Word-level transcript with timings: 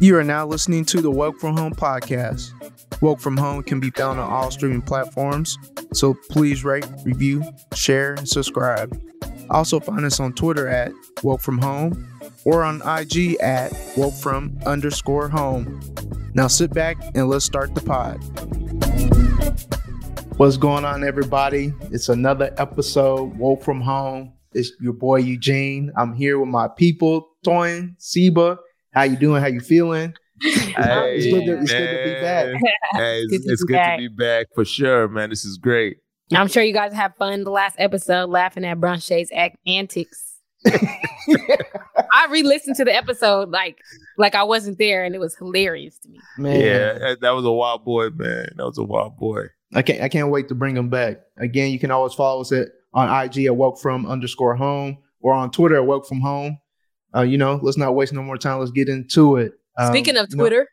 You 0.00 0.16
are 0.16 0.24
now 0.24 0.46
listening 0.46 0.84
to 0.86 1.00
the 1.00 1.10
Woke 1.10 1.38
from 1.40 1.56
Home 1.56 1.74
podcast. 1.74 2.52
Woke 3.02 3.20
from 3.20 3.36
Home 3.36 3.62
can 3.62 3.80
be 3.80 3.90
found 3.90 4.20
on 4.20 4.30
all 4.30 4.50
streaming 4.50 4.82
platforms, 4.82 5.58
so 5.92 6.16
please 6.30 6.64
rate, 6.64 6.86
review, 7.04 7.44
share, 7.74 8.14
and 8.14 8.28
subscribe. 8.28 9.00
Also 9.50 9.80
find 9.80 10.04
us 10.04 10.20
on 10.20 10.32
Twitter 10.34 10.68
at 10.68 10.92
Woke 11.22 11.40
from 11.40 11.58
Home 11.58 12.06
or 12.44 12.62
on 12.62 12.80
IG 12.86 13.36
at 13.40 13.72
Woke 13.96 14.14
from 14.14 14.56
underscore 14.66 15.28
home. 15.28 15.80
Now 16.34 16.46
sit 16.46 16.72
back 16.72 16.96
and 17.14 17.28
let's 17.28 17.44
start 17.44 17.74
the 17.74 17.80
pod. 17.80 18.18
What's 20.38 20.56
going 20.56 20.84
on, 20.84 21.02
everybody? 21.02 21.72
It's 21.90 22.08
another 22.08 22.54
episode, 22.58 23.36
Woke 23.36 23.64
from 23.64 23.80
Home. 23.80 24.32
It's 24.58 24.72
your 24.80 24.92
boy 24.92 25.16
Eugene. 25.18 25.92
I'm 25.96 26.12
here 26.14 26.38
with 26.38 26.48
my 26.48 26.66
people, 26.68 27.28
Toyin, 27.46 27.94
Seba. 27.98 28.58
How 28.92 29.04
you 29.04 29.16
doing? 29.16 29.40
How 29.40 29.48
you 29.48 29.60
feeling? 29.60 30.14
Hey, 30.40 31.16
it's, 31.16 31.26
good 31.26 31.46
to, 31.46 31.60
it's 31.60 31.72
good 31.72 31.86
to 31.88 32.04
be 32.04 32.20
back. 32.20 32.46
Hey, 32.92 33.20
it's, 33.22 33.30
Good 33.32 33.42
to 33.42 33.52
it's 33.52 33.64
be 33.64 33.66
good 33.66 33.74
back. 33.74 33.98
to 33.98 34.08
be 34.08 34.14
back 34.14 34.46
for 34.54 34.64
sure, 34.64 35.08
man. 35.08 35.30
This 35.30 35.44
is 35.44 35.58
great. 35.58 35.96
I'm 36.32 36.46
sure 36.46 36.62
you 36.62 36.72
guys 36.72 36.92
have 36.92 37.16
fun 37.16 37.42
the 37.44 37.50
last 37.50 37.74
episode 37.78 38.30
laughing 38.30 38.64
at 38.64 38.78
Brunch's 38.78 39.30
act 39.34 39.56
antics. 39.66 40.36
I 40.66 42.26
re-listened 42.30 42.76
to 42.76 42.84
the 42.84 42.94
episode 42.94 43.50
like 43.50 43.78
like 44.16 44.34
I 44.34 44.42
wasn't 44.44 44.78
there 44.78 45.04
and 45.04 45.14
it 45.14 45.18
was 45.18 45.34
hilarious 45.36 45.98
to 46.00 46.08
me. 46.08 46.20
Man, 46.36 46.60
Yeah, 46.60 46.98
that- 46.98 47.20
that 47.20 47.30
was 47.30 47.44
a 47.44 47.52
wild 47.52 47.84
boy, 47.84 48.10
man. 48.10 48.48
That 48.56 48.64
was 48.64 48.78
a 48.78 48.84
wild 48.84 49.16
boy. 49.16 49.46
I 49.74 49.82
can't 49.82 50.02
I 50.02 50.08
can't 50.08 50.30
wait 50.30 50.48
to 50.48 50.54
bring 50.54 50.74
them 50.74 50.88
back. 50.88 51.18
Again, 51.36 51.70
you 51.72 51.78
can 51.78 51.90
always 51.90 52.14
follow 52.14 52.40
us 52.42 52.52
at 52.52 52.68
on 52.94 53.24
IG 53.24 53.46
at 53.46 53.56
Woke 53.56 53.78
From 53.80 54.06
underscore 54.06 54.56
home 54.56 54.98
or 55.20 55.32
on 55.32 55.50
Twitter 55.50 55.76
at 55.76 55.86
Woke 55.86 56.06
From 56.06 56.20
Home. 56.20 56.58
Uh, 57.14 57.22
you 57.22 57.38
know, 57.38 57.58
let's 57.62 57.76
not 57.78 57.94
waste 57.94 58.12
no 58.12 58.22
more 58.22 58.36
time. 58.36 58.58
Let's 58.58 58.70
get 58.70 58.88
into 58.88 59.36
it. 59.36 59.52
Um, 59.78 59.92
Speaking 59.92 60.16
of 60.16 60.26
you 60.30 60.36
know- 60.36 60.42
Twitter, 60.42 60.68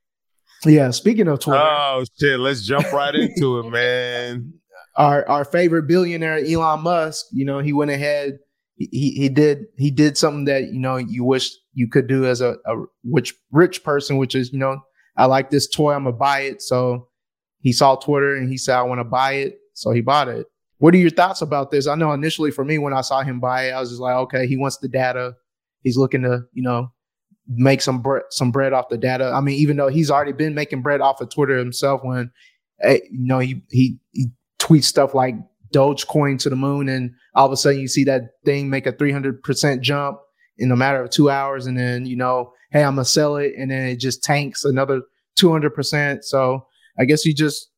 yeah. 0.65 0.89
Speaking 0.91 1.27
of 1.27 1.39
Twitter, 1.39 1.59
Oh 1.61 2.03
shit, 2.19 2.39
let's 2.39 2.63
jump 2.65 2.91
right 2.91 3.13
into 3.15 3.59
it, 3.59 3.69
man. 3.69 4.53
our 4.97 5.27
our 5.29 5.45
favorite 5.45 5.83
billionaire 5.87 6.39
Elon 6.43 6.81
Musk, 6.81 7.25
you 7.31 7.45
know, 7.45 7.59
he 7.59 7.73
went 7.73 7.91
ahead. 7.91 8.39
He, 8.77 8.89
he 8.91 9.11
he 9.11 9.29
did 9.29 9.65
he 9.77 9.91
did 9.91 10.17
something 10.17 10.45
that 10.45 10.65
you 10.73 10.79
know 10.79 10.97
you 10.97 11.23
wish 11.23 11.51
you 11.73 11.87
could 11.89 12.07
do 12.07 12.25
as 12.25 12.41
a, 12.41 12.55
a 12.65 12.83
rich 13.05 13.33
rich 13.51 13.83
person, 13.83 14.17
which 14.17 14.35
is 14.35 14.51
you 14.51 14.59
know 14.59 14.79
I 15.15 15.25
like 15.27 15.49
this 15.49 15.67
toy, 15.69 15.93
I'm 15.93 16.03
gonna 16.05 16.15
buy 16.15 16.41
it. 16.41 16.61
So 16.61 17.07
he 17.59 17.71
saw 17.71 17.95
Twitter 17.95 18.35
and 18.35 18.49
he 18.49 18.57
said 18.57 18.75
I 18.75 18.81
want 18.83 18.99
to 18.99 19.03
buy 19.05 19.33
it, 19.33 19.59
so 19.73 19.91
he 19.91 20.01
bought 20.01 20.27
it. 20.27 20.45
What 20.77 20.93
are 20.93 20.97
your 20.97 21.09
thoughts 21.09 21.41
about 21.41 21.71
this? 21.71 21.87
I 21.87 21.95
know 21.95 22.11
initially 22.11 22.51
for 22.51 22.65
me 22.65 22.77
when 22.77 22.93
I 22.93 23.01
saw 23.01 23.21
him 23.21 23.39
buy 23.39 23.67
it, 23.67 23.71
I 23.71 23.79
was 23.79 23.89
just 23.89 24.01
like, 24.01 24.15
okay, 24.15 24.47
he 24.47 24.57
wants 24.57 24.77
the 24.77 24.89
data. 24.89 25.35
He's 25.81 25.97
looking 25.97 26.23
to 26.23 26.41
you 26.53 26.63
know 26.63 26.91
make 27.47 27.81
some 27.81 28.01
bread 28.01 28.23
some 28.29 28.51
bread 28.51 28.73
off 28.73 28.89
the 28.89 28.97
data. 28.97 29.31
I 29.33 29.41
mean, 29.41 29.57
even 29.57 29.77
though 29.77 29.87
he's 29.87 30.11
already 30.11 30.33
been 30.33 30.55
making 30.55 30.81
bread 30.81 31.01
off 31.01 31.21
of 31.21 31.29
Twitter 31.29 31.57
himself 31.57 32.01
when 32.03 32.31
eh, 32.81 32.99
you 33.11 33.25
know 33.25 33.39
he 33.39 33.61
he, 33.69 33.99
he 34.11 34.27
tweets 34.59 34.85
stuff 34.85 35.13
like 35.13 35.35
Dogecoin 35.73 36.39
to 36.39 36.49
the 36.49 36.55
moon, 36.55 36.89
and 36.89 37.11
all 37.35 37.45
of 37.45 37.51
a 37.51 37.57
sudden 37.57 37.79
you 37.79 37.87
see 37.87 38.03
that 38.05 38.21
thing 38.45 38.69
make 38.69 38.87
a 38.87 38.93
300% 38.93 39.81
jump 39.81 40.19
in 40.57 40.71
a 40.71 40.75
matter 40.75 41.01
of 41.01 41.09
two 41.09 41.29
hours. 41.29 41.65
And 41.65 41.77
then, 41.77 42.05
you 42.05 42.15
know, 42.15 42.53
hey, 42.71 42.83
I'm 42.83 42.95
to 42.95 43.05
sell 43.05 43.35
it. 43.37 43.53
And 43.57 43.71
then 43.71 43.87
it 43.87 43.97
just 43.97 44.23
tanks 44.23 44.63
another 44.63 45.01
200%. 45.39 46.23
So 46.23 46.65
I 46.97 47.05
guess 47.05 47.23
he 47.23 47.33
just, 47.33 47.69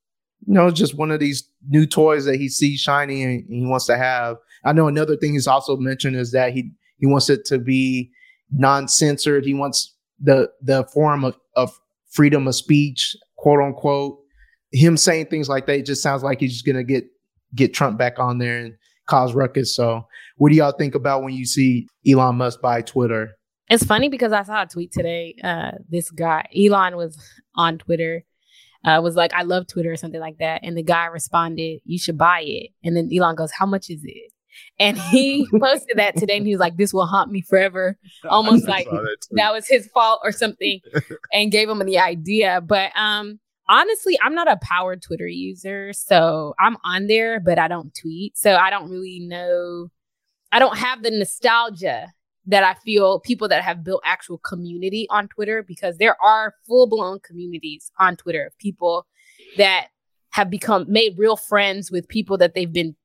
you 0.45 0.54
know, 0.54 0.70
just 0.70 0.95
one 0.95 1.11
of 1.11 1.20
these 1.20 1.50
new 1.68 1.86
toys 1.86 2.26
that 2.26 2.38
he 2.38 2.50
sees 2.50 2.80
shiny 2.80 3.23
and 3.23 3.46
he 3.50 3.66
wants 3.66 3.86
to 3.88 3.98
have. 3.98 4.38
I 4.66 4.73
know 4.73 4.88
another 4.88 5.16
thing 5.16 5.34
he's 5.34 5.48
also 5.48 5.78
mentioned 5.78 6.16
is 6.16 6.32
that 6.32 6.54
he, 6.54 6.72
he 6.98 7.06
wants 7.06 7.30
it 7.30 7.46
to 7.46 7.60
be 7.60 8.12
non-censored. 8.52 9.46
He 9.46 9.54
wants 9.54 9.95
the, 10.20 10.50
the 10.62 10.84
form 10.94 11.23
of, 11.23 11.38
of 11.56 11.72
freedom 12.12 12.48
of 12.48 12.56
speech, 12.56 13.16
quote 13.38 13.62
unquote. 13.62 14.20
Him 14.72 14.98
saying 14.98 15.28
things 15.28 15.48
like 15.48 15.66
that, 15.67 15.86
just 15.86 16.04
sounds 16.04 16.23
like 16.23 16.39
he's 16.39 16.54
just 16.54 16.66
to 16.66 16.83
get 16.83 17.05
get 17.55 17.73
Trump 17.73 17.98
back 17.98 18.20
on 18.20 18.38
there 18.38 18.60
and 18.60 18.73
cause 19.08 19.34
ruckus. 19.34 19.73
So, 19.73 20.05
what 20.36 20.49
do 20.49 20.58
y'all 20.58 20.73
think 20.73 20.94
about 20.94 21.23
when 21.23 21.34
you 21.34 21.45
see 21.45 21.88
Elon 22.05 22.36
Musk 22.36 22.60
buy 22.61 22.82
Twitter? 22.82 23.38
it's 23.70 23.84
funny 23.84 24.10
because 24.10 24.32
I 24.32 24.44
saw 24.44 24.64
a 24.64 24.66
tweet 24.66 24.92
today. 24.92 25.36
Uh, 25.44 25.72
this 25.89 26.10
guy 26.10 26.48
Elon 26.55 26.95
was 26.95 27.17
on 27.55 27.78
Twitter, 27.78 28.23
uh, 28.87 29.02
was 29.02 29.15
like, 29.15 29.33
"I 29.33 29.43
love 29.43 29.67
Twitter" 29.67 29.92
or 29.92 29.98
something 29.98 30.21
like 30.21 30.37
that, 30.37 30.61
and 30.64 30.77
the 30.77 30.83
guy 30.83 31.05
responded, 31.05 31.81
"You 31.86 31.99
should 31.99 32.17
buy 32.17 32.42
it." 32.42 32.71
And 32.83 32.95
then 32.95 33.09
Elon 33.14 33.36
goes, 33.36 33.52
"How 33.52 33.65
much 33.65 33.89
is 33.89 34.02
it?" 34.03 34.31
And 34.80 34.98
he 34.98 35.48
posted 35.59 35.98
that 35.98 36.15
today, 36.15 36.37
and 36.37 36.45
he 36.45 36.53
was 36.53 36.59
like, 36.59 36.77
"This 36.77 36.93
will 36.93 37.05
haunt 37.05 37.31
me 37.31 37.42
forever." 37.42 37.98
Almost 38.30 38.67
like 38.67 38.87
that 38.89 39.17
that 39.31 39.53
was 39.53 39.67
his 39.67 39.87
fault 39.87 40.21
or 40.23 40.31
something 40.31 40.80
and 41.33 41.52
gave 41.52 41.70
him 41.70 41.80
the 41.80 41.98
idea 41.98 42.61
but 42.61 42.92
um 42.95 43.39
honestly 43.70 44.17
i'm 44.23 44.33
not 44.33 44.49
a 44.49 44.58
power 44.61 44.95
twitter 44.95 45.27
user 45.27 45.93
so 45.93 46.54
i'm 46.59 46.77
on 46.83 47.08
there 47.08 47.39
but 47.39 47.59
i 47.59 47.67
don't 47.67 47.93
tweet 47.93 48.37
so 48.37 48.55
i 48.55 48.69
don't 48.69 48.89
really 48.89 49.19
know 49.19 49.89
i 50.52 50.59
don't 50.59 50.77
have 50.77 51.04
the 51.04 51.11
nostalgia 51.11 52.08
that 52.48 52.64
i 52.64 52.74
feel 52.86 53.20
people 53.20 53.48
that 53.48 53.64
have 53.64 53.84
built 53.84 54.02
actual 54.06 54.38
community 54.40 55.06
on 55.10 55.28
twitter 55.28 55.62
because 55.64 55.98
there 55.98 56.16
are 56.24 56.54
full-blown 56.66 57.20
communities 57.20 57.92
on 58.00 58.16
twitter 58.16 58.46
of 58.46 58.58
people 58.58 59.06
that 59.58 59.88
have 60.32 60.50
become 60.50 60.86
made 60.88 61.18
real 61.18 61.36
friends 61.36 61.92
with 61.92 62.08
people 62.08 62.38
that 62.38 62.54
they've 62.56 62.74
been 62.74 62.96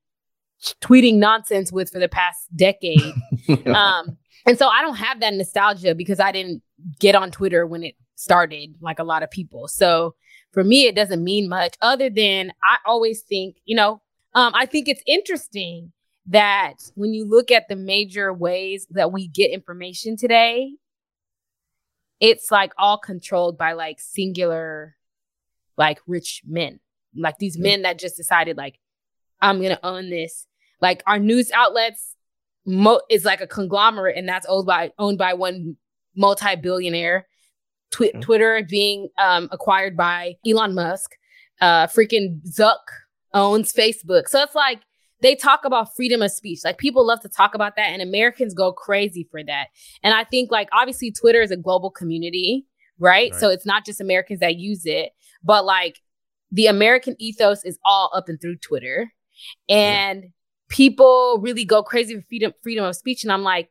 tweeting 0.80 1.16
nonsense 1.16 1.72
with 1.72 1.90
for 1.90 1.98
the 1.98 2.08
past 2.08 2.48
decade 2.56 3.12
um, 3.66 4.16
and 4.46 4.58
so 4.58 4.68
I 4.68 4.82
don't 4.82 4.96
have 4.96 5.20
that 5.20 5.34
nostalgia 5.34 5.94
because 5.94 6.20
I 6.20 6.32
didn't 6.32 6.62
get 6.98 7.14
on 7.14 7.30
Twitter 7.30 7.66
when 7.66 7.84
it 7.84 7.94
started, 8.16 8.74
like 8.80 8.98
a 8.98 9.04
lot 9.04 9.22
of 9.22 9.30
people. 9.30 9.68
So 9.68 10.14
for 10.52 10.64
me, 10.64 10.86
it 10.86 10.94
doesn't 10.94 11.22
mean 11.22 11.48
much 11.48 11.76
other 11.80 12.10
than 12.10 12.52
I 12.62 12.78
always 12.86 13.22
think, 13.22 13.56
you 13.64 13.76
know, 13.76 14.02
um, 14.34 14.52
I 14.54 14.66
think 14.66 14.88
it's 14.88 15.02
interesting 15.06 15.92
that 16.26 16.74
when 16.94 17.12
you 17.12 17.24
look 17.24 17.50
at 17.50 17.68
the 17.68 17.76
major 17.76 18.32
ways 18.32 18.86
that 18.90 19.12
we 19.12 19.28
get 19.28 19.50
information 19.50 20.16
today, 20.16 20.72
it's 22.20 22.50
like 22.50 22.72
all 22.78 22.98
controlled 22.98 23.58
by 23.58 23.72
like 23.72 24.00
singular, 24.00 24.96
like 25.76 25.98
rich 26.06 26.42
men, 26.46 26.78
like 27.16 27.38
these 27.38 27.58
men 27.58 27.82
that 27.82 27.98
just 27.98 28.16
decided, 28.16 28.56
like, 28.56 28.78
I'm 29.40 29.60
gonna 29.60 29.80
own 29.82 30.10
this. 30.10 30.46
Like 30.80 31.02
our 31.06 31.18
news 31.18 31.50
outlets 31.50 32.14
mo- 32.64 33.02
is 33.10 33.24
like 33.24 33.40
a 33.40 33.46
conglomerate, 33.46 34.16
and 34.16 34.28
that's 34.28 34.46
owned 34.46 34.66
by 34.66 34.92
owned 34.98 35.18
by 35.18 35.34
one 35.34 35.76
multi-billionaire. 36.14 37.26
Twi- 37.90 38.12
Yeah. 38.14 38.20
Twitter 38.20 38.66
being 38.68 39.08
um, 39.18 39.48
acquired 39.50 39.96
by 39.96 40.36
Elon 40.46 40.74
Musk. 40.74 41.10
Uh, 41.60 41.86
freaking 41.86 42.40
Zuck 42.48 42.78
owns 43.34 43.72
Facebook. 43.72 44.28
So 44.28 44.40
it's 44.42 44.54
like 44.54 44.80
they 45.22 45.36
talk 45.36 45.64
about 45.64 45.94
freedom 45.94 46.20
of 46.20 46.32
speech. 46.32 46.60
Like 46.64 46.78
people 46.78 47.06
love 47.06 47.20
to 47.20 47.28
talk 47.28 47.54
about 47.54 47.76
that, 47.76 47.90
and 47.90 48.02
Americans 48.02 48.54
go 48.54 48.72
crazy 48.72 49.26
for 49.30 49.42
that. 49.44 49.68
And 50.02 50.14
I 50.14 50.24
think 50.24 50.50
like 50.50 50.68
obviously 50.72 51.12
Twitter 51.12 51.40
is 51.40 51.50
a 51.50 51.56
global 51.56 51.90
community, 51.90 52.66
right? 52.98 53.30
Right. 53.30 53.40
So 53.40 53.48
it's 53.48 53.64
not 53.64 53.86
just 53.86 54.00
Americans 54.00 54.40
that 54.40 54.56
use 54.56 54.84
it, 54.84 55.12
but 55.42 55.64
like 55.64 56.00
the 56.50 56.66
American 56.66 57.14
ethos 57.18 57.64
is 57.64 57.78
all 57.84 58.10
up 58.14 58.28
and 58.28 58.40
through 58.40 58.56
Twitter. 58.56 59.12
And 59.68 60.24
people 60.68 61.38
really 61.40 61.64
go 61.64 61.82
crazy 61.82 62.16
for 62.16 62.22
freedom 62.28 62.52
freedom 62.62 62.84
of 62.84 62.96
speech. 62.96 63.22
And 63.22 63.32
I'm 63.32 63.44
like, 63.44 63.70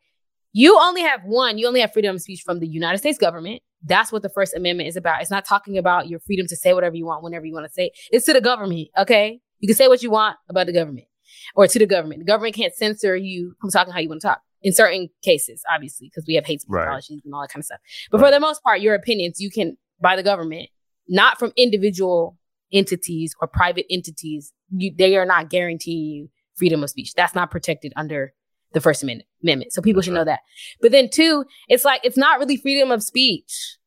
you 0.53 0.77
only 0.79 1.01
have 1.01 1.21
one, 1.25 1.57
you 1.57 1.67
only 1.67 1.81
have 1.81 1.91
freedom 1.91 2.15
of 2.15 2.21
speech 2.21 2.43
from 2.45 2.59
the 2.59 2.67
United 2.67 2.99
States 2.99 3.17
government. 3.17 3.61
That's 3.83 4.11
what 4.11 4.21
the 4.21 4.29
First 4.29 4.55
Amendment 4.55 4.87
is 4.87 4.95
about. 4.95 5.21
It's 5.21 5.31
not 5.31 5.43
talking 5.43 5.77
about 5.77 6.07
your 6.07 6.19
freedom 6.19 6.45
to 6.47 6.55
say 6.55 6.73
whatever 6.73 6.95
you 6.95 7.05
want 7.05 7.23
whenever 7.23 7.45
you 7.45 7.53
want 7.53 7.65
to 7.65 7.73
say. 7.73 7.91
It's 8.11 8.25
to 8.27 8.33
the 8.33 8.41
government, 8.41 8.89
okay? 8.97 9.39
You 9.59 9.67
can 9.67 9.75
say 9.75 9.87
what 9.87 10.03
you 10.03 10.11
want 10.11 10.37
about 10.49 10.67
the 10.67 10.73
government 10.73 11.07
or 11.55 11.67
to 11.67 11.79
the 11.79 11.85
government. 11.85 12.19
The 12.19 12.25
government 12.25 12.55
can't 12.55 12.73
censor 12.73 13.15
you 13.15 13.55
from 13.59 13.69
talking 13.71 13.93
how 13.93 13.99
you 13.99 14.09
want 14.09 14.21
to 14.21 14.27
talk 14.27 14.41
in 14.61 14.73
certain 14.73 15.09
cases, 15.23 15.63
obviously, 15.73 16.07
because 16.07 16.25
we 16.27 16.35
have 16.35 16.45
hate 16.45 16.61
speech 16.61 16.69
Right. 16.71 16.87
policies 16.87 17.21
and 17.25 17.33
all 17.33 17.41
that 17.41 17.49
kind 17.49 17.61
of 17.61 17.65
stuff. 17.65 17.79
But 18.11 18.19
for 18.21 18.31
the 18.31 18.39
most 18.39 18.61
part, 18.63 18.81
your 18.81 18.95
opinions 18.95 19.39
you 19.39 19.49
can 19.49 19.77
by 20.01 20.15
the 20.15 20.23
government, 20.23 20.69
not 21.07 21.39
from 21.39 21.51
individual 21.57 22.37
entities 22.73 23.33
or 23.41 23.47
private 23.47 23.85
entities. 23.89 24.53
You, 24.75 24.93
they 24.97 25.17
are 25.17 25.25
not 25.25 25.49
guaranteeing 25.49 26.05
you 26.09 26.29
freedom 26.55 26.83
of 26.83 26.89
speech. 26.89 27.13
That's 27.13 27.35
not 27.35 27.51
protected 27.51 27.91
under 27.95 28.33
the 28.73 28.79
First 28.81 29.03
Amendment. 29.03 29.27
Amendment. 29.43 29.73
So 29.73 29.81
people 29.81 30.01
should 30.01 30.13
know 30.13 30.23
that. 30.23 30.39
But 30.81 30.91
then 30.91 31.09
two, 31.09 31.45
it's 31.67 31.83
like 31.83 32.01
it's 32.03 32.17
not 32.17 32.39
really 32.39 32.57
freedom 32.57 32.91
of 32.91 33.03
speech. 33.03 33.77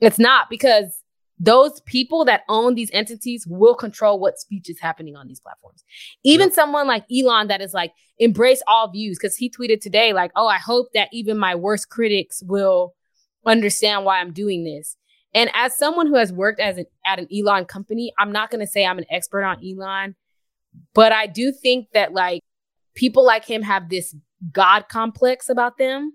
It's 0.00 0.18
not 0.18 0.48
because 0.48 0.97
those 1.38 1.80
people 1.82 2.24
that 2.24 2.42
own 2.48 2.74
these 2.74 2.90
entities 2.92 3.46
will 3.46 3.74
control 3.74 4.18
what 4.18 4.38
speech 4.38 4.68
is 4.68 4.80
happening 4.80 5.16
on 5.16 5.28
these 5.28 5.40
platforms. 5.40 5.84
Even 6.24 6.52
someone 6.52 6.86
like 6.86 7.04
Elon 7.12 7.48
that 7.48 7.60
is 7.60 7.72
like 7.72 7.92
embrace 8.18 8.62
all 8.66 8.90
views 8.90 9.18
because 9.20 9.36
he 9.36 9.50
tweeted 9.50 9.80
today 9.80 10.12
like, 10.12 10.32
"Oh, 10.34 10.48
I 10.48 10.58
hope 10.58 10.88
that 10.94 11.08
even 11.12 11.38
my 11.38 11.54
worst 11.54 11.88
critics 11.88 12.42
will 12.44 12.94
understand 13.46 14.04
why 14.04 14.20
I'm 14.20 14.32
doing 14.32 14.64
this." 14.64 14.96
And 15.34 15.50
as 15.54 15.76
someone 15.76 16.06
who 16.06 16.16
has 16.16 16.32
worked 16.32 16.58
as 16.58 16.78
an, 16.78 16.86
at 17.06 17.18
an 17.18 17.28
Elon 17.32 17.66
company, 17.66 18.12
I'm 18.18 18.32
not 18.32 18.50
going 18.50 18.60
to 18.60 18.66
say 18.66 18.84
I'm 18.84 18.98
an 18.98 19.04
expert 19.10 19.44
on 19.44 19.58
Elon, 19.64 20.16
but 20.94 21.12
I 21.12 21.26
do 21.26 21.52
think 21.52 21.88
that 21.92 22.12
like 22.12 22.42
people 22.94 23.24
like 23.24 23.44
him 23.44 23.62
have 23.62 23.88
this 23.88 24.14
God 24.52 24.88
complex 24.88 25.48
about 25.48 25.78
them 25.78 26.14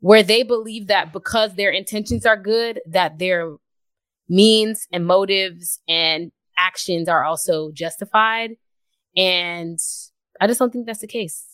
where 0.00 0.22
they 0.22 0.42
believe 0.42 0.86
that 0.86 1.12
because 1.12 1.54
their 1.54 1.70
intentions 1.70 2.24
are 2.24 2.36
good, 2.36 2.80
that 2.86 3.18
their 3.18 3.52
means 4.30 4.86
and 4.92 5.04
motives 5.04 5.80
and 5.88 6.30
actions 6.56 7.08
are 7.08 7.24
also 7.24 7.70
justified. 7.72 8.52
And 9.16 9.78
I 10.40 10.46
just 10.46 10.58
don't 10.58 10.72
think 10.72 10.86
that's 10.86 11.00
the 11.00 11.06
case. 11.06 11.44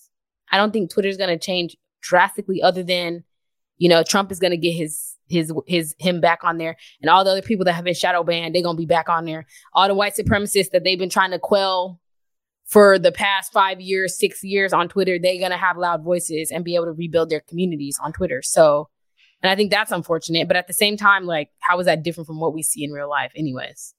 I 0.53 0.59
don't 0.59 0.73
think 0.73 0.91
Twitter's 0.91 1.17
going 1.17 1.31
to 1.31 1.45
change 1.45 1.77
drastically 2.03 2.63
other 2.63 2.83
than, 2.83 3.25
you 3.79 3.89
know, 3.89 4.03
Trump 4.03 4.31
is 4.31 4.39
going 4.39 4.53
to 4.53 4.57
get 4.57 4.73
his 4.73 5.15
his 5.29 5.53
his 5.67 5.93
him 5.99 6.21
back 6.21 6.45
on 6.45 6.59
there 6.59 6.77
and 7.01 7.11
all 7.11 7.25
the 7.25 7.33
other 7.33 7.43
people 7.43 7.65
that 7.65 7.73
have 7.73 7.85
been 7.85 7.95
shadow 7.95 8.23
banned, 8.23 8.55
they're 8.55 8.63
going 8.63 8.77
to 8.77 8.81
be 8.81 8.87
back 8.87 9.09
on 9.09 9.25
there. 9.25 9.47
All 9.73 9.89
the 9.89 9.95
white 9.95 10.15
supremacists 10.15 10.71
that 10.71 10.85
they've 10.85 10.99
been 10.99 11.11
trying 11.11 11.33
to 11.33 11.41
quell 11.41 12.01
for 12.67 12.99
the 12.99 13.13
past 13.13 13.53
5 13.53 13.81
years, 13.81 14.19
6 14.19 14.45
years 14.45 14.73
on 14.73 14.89
Twitter, 14.89 15.19
they're 15.19 15.39
going 15.39 15.51
to 15.51 15.57
have 15.57 15.77
loud 15.77 16.03
voices 16.05 16.51
and 16.51 16.65
be 16.65 16.75
able 16.75 16.87
to 16.87 16.93
rebuild 16.93 17.31
their 17.31 17.41
communities 17.41 17.99
on 18.03 18.13
Twitter. 18.13 18.43
So, 18.43 18.89
and 19.43 19.51
I 19.51 19.57
think 19.57 19.71
that's 19.71 19.93
unfortunate, 19.93 20.49
but 20.49 20.57
at 20.57 20.67
the 20.67 20.73
same 20.73 20.97
time 20.97 21.25
like 21.25 21.51
how 21.61 21.79
is 21.79 21.87
that 21.87 22.03
different 22.03 22.27
from 22.27 22.41
what 22.41 22.55
we 22.55 22.63
see 22.63 22.85
in 22.85 22.91
real 22.93 23.09
life 23.09 23.33
anyways? 23.37 23.95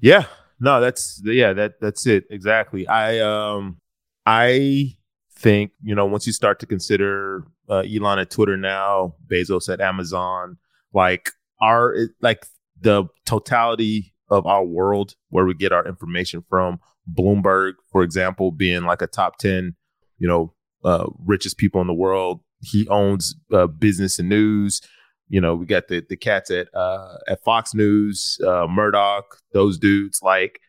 Yeah. 0.00 0.26
No, 0.60 0.80
that's 0.80 1.22
yeah, 1.24 1.52
that 1.54 1.80
that's 1.80 2.06
it. 2.06 2.24
Exactly. 2.30 2.86
I 2.86 3.18
um 3.20 3.78
I 4.26 4.96
think, 5.32 5.72
you 5.82 5.94
know, 5.94 6.06
once 6.06 6.26
you 6.26 6.32
start 6.32 6.60
to 6.60 6.66
consider 6.66 7.44
uh, 7.68 7.82
Elon 7.90 8.18
at 8.18 8.30
Twitter 8.30 8.56
now, 8.56 9.14
Bezos 9.26 9.72
at 9.72 9.80
Amazon, 9.80 10.58
like 10.92 11.30
our 11.62 11.96
like 12.20 12.46
the 12.80 13.04
totality 13.24 14.14
of 14.28 14.46
our 14.46 14.64
world 14.64 15.14
where 15.30 15.44
we 15.44 15.54
get 15.54 15.72
our 15.72 15.86
information 15.86 16.44
from, 16.48 16.78
Bloomberg, 17.12 17.74
for 17.90 18.02
example, 18.02 18.52
being 18.52 18.84
like 18.84 19.02
a 19.02 19.06
top 19.06 19.38
10, 19.38 19.74
you 20.18 20.28
know, 20.28 20.54
uh, 20.84 21.06
richest 21.24 21.58
people 21.58 21.80
in 21.80 21.86
the 21.86 21.94
world. 21.94 22.40
He 22.60 22.86
owns 22.88 23.34
uh, 23.52 23.66
business 23.66 24.18
and 24.18 24.28
news. 24.28 24.80
You 25.28 25.40
know, 25.40 25.54
we 25.54 25.66
got 25.66 25.88
the 25.88 26.04
the 26.08 26.16
cats 26.16 26.50
at 26.50 26.68
uh, 26.74 27.18
at 27.28 27.42
Fox 27.44 27.74
News, 27.74 28.38
uh, 28.46 28.66
Murdoch, 28.68 29.38
those 29.52 29.78
dudes. 29.78 30.20
Like, 30.22 30.60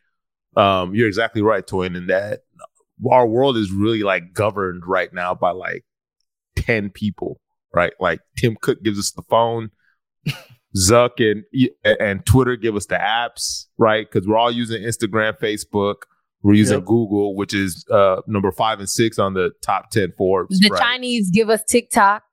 um, 0.56 0.94
you're 0.94 1.08
exactly 1.08 1.42
right, 1.42 1.66
Toyin, 1.66 1.98
in 1.98 2.08
that 2.08 2.42
our 3.10 3.28
world 3.28 3.58
is 3.58 3.72
really 3.72 4.04
like 4.04 4.34
governed 4.34 4.84
right 4.86 5.12
now 5.14 5.34
by 5.34 5.52
like 5.52 5.84
10 6.58 6.90
people, 6.92 7.40
right? 7.74 7.94
Like 8.00 8.20
Tim 8.38 8.56
Cook 8.62 8.84
gives 8.84 9.00
us 9.00 9.12
the 9.12 9.24
phone, 9.24 9.72
Zuck 10.78 11.20
and 11.20 11.44
and 12.00 12.26
Twitter 12.26 12.56
give 12.56 12.76
us 12.76 12.86
the 12.86 12.96
apps, 12.96 13.66
right? 13.78 14.08
Because 14.10 14.28
we're 14.28 14.38
all 14.38 14.52
using 14.52 14.84
Instagram, 14.84 15.38
Facebook. 15.40 16.04
We're 16.44 16.56
using 16.56 16.80
yep. 16.80 16.86
Google, 16.86 17.36
which 17.36 17.54
is 17.54 17.86
uh, 17.92 18.22
number 18.28 18.52
five 18.52 18.80
and 18.80 18.90
six 18.90 19.20
on 19.20 19.34
the 19.34 19.52
top 19.62 19.92
10 19.92 20.14
Forbes. 20.18 20.60
The 20.60 20.70
right? 20.70 20.82
Chinese 20.82 21.30
give 21.30 21.50
us 21.50 21.64
TikTok. 21.64 22.24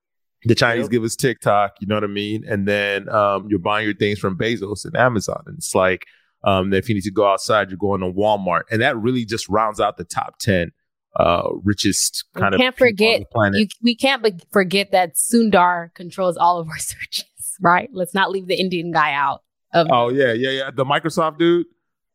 The 0.45 0.55
Chinese 0.55 0.85
yep. 0.85 0.91
give 0.91 1.05
us 1.05 1.17
TikTok, 1.17 1.75
you 1.81 1.87
know 1.87 1.97
what 1.97 2.05
I 2.05 2.09
mean? 2.09 2.45
And 2.49 2.67
then 2.67 3.09
um, 3.09 3.49
you're 3.51 3.59
buying 3.59 3.85
your 3.85 3.95
things 3.95 4.19
from 4.19 4.39
Bezos 4.39 4.85
and 4.85 4.97
Amazon. 4.97 5.43
And 5.47 5.59
it's 5.59 5.75
like, 5.75 6.07
um, 6.45 6.73
if 6.73 6.89
you 6.89 6.95
need 6.95 7.03
to 7.03 7.11
go 7.11 7.27
outside, 7.27 7.71
you're 7.71 7.79
going 7.79 8.01
to 8.01 8.07
Walmart. 8.07 8.63
And 8.71 8.81
that 8.81 8.97
really 8.97 9.25
just 9.25 9.49
rounds 9.49 9.81
out 9.81 9.97
the 9.97 10.05
top 10.05 10.39
10 10.39 10.71
uh, 11.17 11.49
richest 11.65 12.25
kind 12.37 12.55
we 12.55 12.59
can't 12.59 12.75
of 12.75 12.79
forget, 12.79 13.23
you, 13.53 13.67
we 13.83 13.97
can't 13.97 14.23
be- 14.23 14.39
forget 14.53 14.93
that 14.93 15.17
Sundar 15.17 15.93
controls 15.95 16.37
all 16.37 16.59
of 16.59 16.69
our 16.69 16.79
searches, 16.79 17.27
right? 17.61 17.91
Let's 17.93 18.15
not 18.15 18.31
leave 18.31 18.47
the 18.47 18.59
Indian 18.59 18.93
guy 18.93 19.13
out. 19.13 19.43
Of- 19.75 19.89
oh 19.91 20.09
yeah, 20.09 20.33
yeah, 20.33 20.51
yeah. 20.51 20.71
The 20.71 20.85
Microsoft 20.85 21.39
dude. 21.39 21.67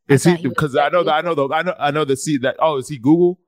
Is 0.08 0.24
he? 0.24 0.36
Because 0.36 0.76
I 0.76 0.88
know 0.88 1.02
that 1.04 1.14
I 1.14 1.20
know 1.22 1.34
the 1.34 1.48
I 1.48 1.62
know 1.62 1.74
I 1.78 1.90
know 1.90 2.04
the 2.04 2.16
see 2.16 2.38
that. 2.38 2.56
Oh, 2.58 2.76
is 2.76 2.88
he 2.88 2.98
Google? 2.98 3.38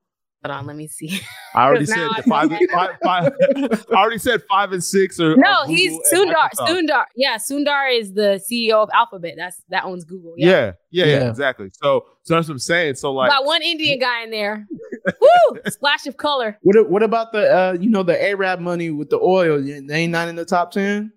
Hold 0.44 0.58
on, 0.58 0.66
let 0.66 0.76
me 0.76 0.86
see. 0.86 1.20
I 1.54 1.64
already 1.64 1.86
said 1.86 2.08
the 2.16 2.22
five, 2.22 2.50
five, 2.72 2.90
five, 3.02 3.32
I 3.90 3.94
already 3.94 4.18
said 4.18 4.42
five 4.48 4.70
and 4.72 4.84
six 4.84 5.18
or 5.18 5.34
no. 5.36 5.62
Or 5.62 5.66
he's 5.66 5.92
Sundar. 6.12 6.50
Sundar. 6.54 7.04
Yeah, 7.16 7.36
Sundar 7.36 7.98
is 7.98 8.12
the 8.12 8.40
CEO 8.48 8.74
of 8.74 8.88
Alphabet. 8.92 9.34
That's 9.36 9.60
that 9.70 9.84
owns 9.84 10.04
Google. 10.04 10.34
Yeah. 10.36 10.48
Yeah, 10.48 10.72
yeah, 10.90 11.04
yeah, 11.04 11.20
yeah, 11.20 11.30
exactly. 11.30 11.70
So, 11.72 12.06
so 12.22 12.34
that's 12.34 12.48
what 12.48 12.54
I'm 12.54 12.58
saying. 12.58 12.94
So, 12.96 13.12
like, 13.12 13.30
got 13.30 13.44
one 13.44 13.62
Indian 13.62 13.98
guy 13.98 14.22
in 14.22 14.30
there. 14.30 14.66
Woo! 15.20 15.60
Splash 15.68 16.06
of 16.06 16.16
color. 16.16 16.58
What 16.62 16.90
What 16.90 17.02
about 17.02 17.32
the 17.32 17.52
uh, 17.52 17.76
you 17.80 17.90
know, 17.90 18.02
the 18.02 18.22
Arab 18.22 18.60
money 18.60 18.90
with 18.90 19.10
the 19.10 19.18
oil? 19.18 19.60
They 19.60 19.94
ain't 19.94 20.12
not 20.12 20.28
in 20.28 20.36
the 20.36 20.44
top 20.44 20.70
ten. 20.70 21.12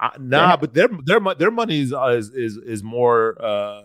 Uh, 0.00 0.10
nah, 0.20 0.56
but 0.56 0.74
their 0.74 0.88
their 1.04 1.20
their 1.38 1.50
money 1.50 1.80
is 1.80 1.92
uh, 1.92 2.06
is 2.16 2.30
is, 2.30 2.56
is 2.58 2.84
more 2.84 3.36
uh 3.44 3.82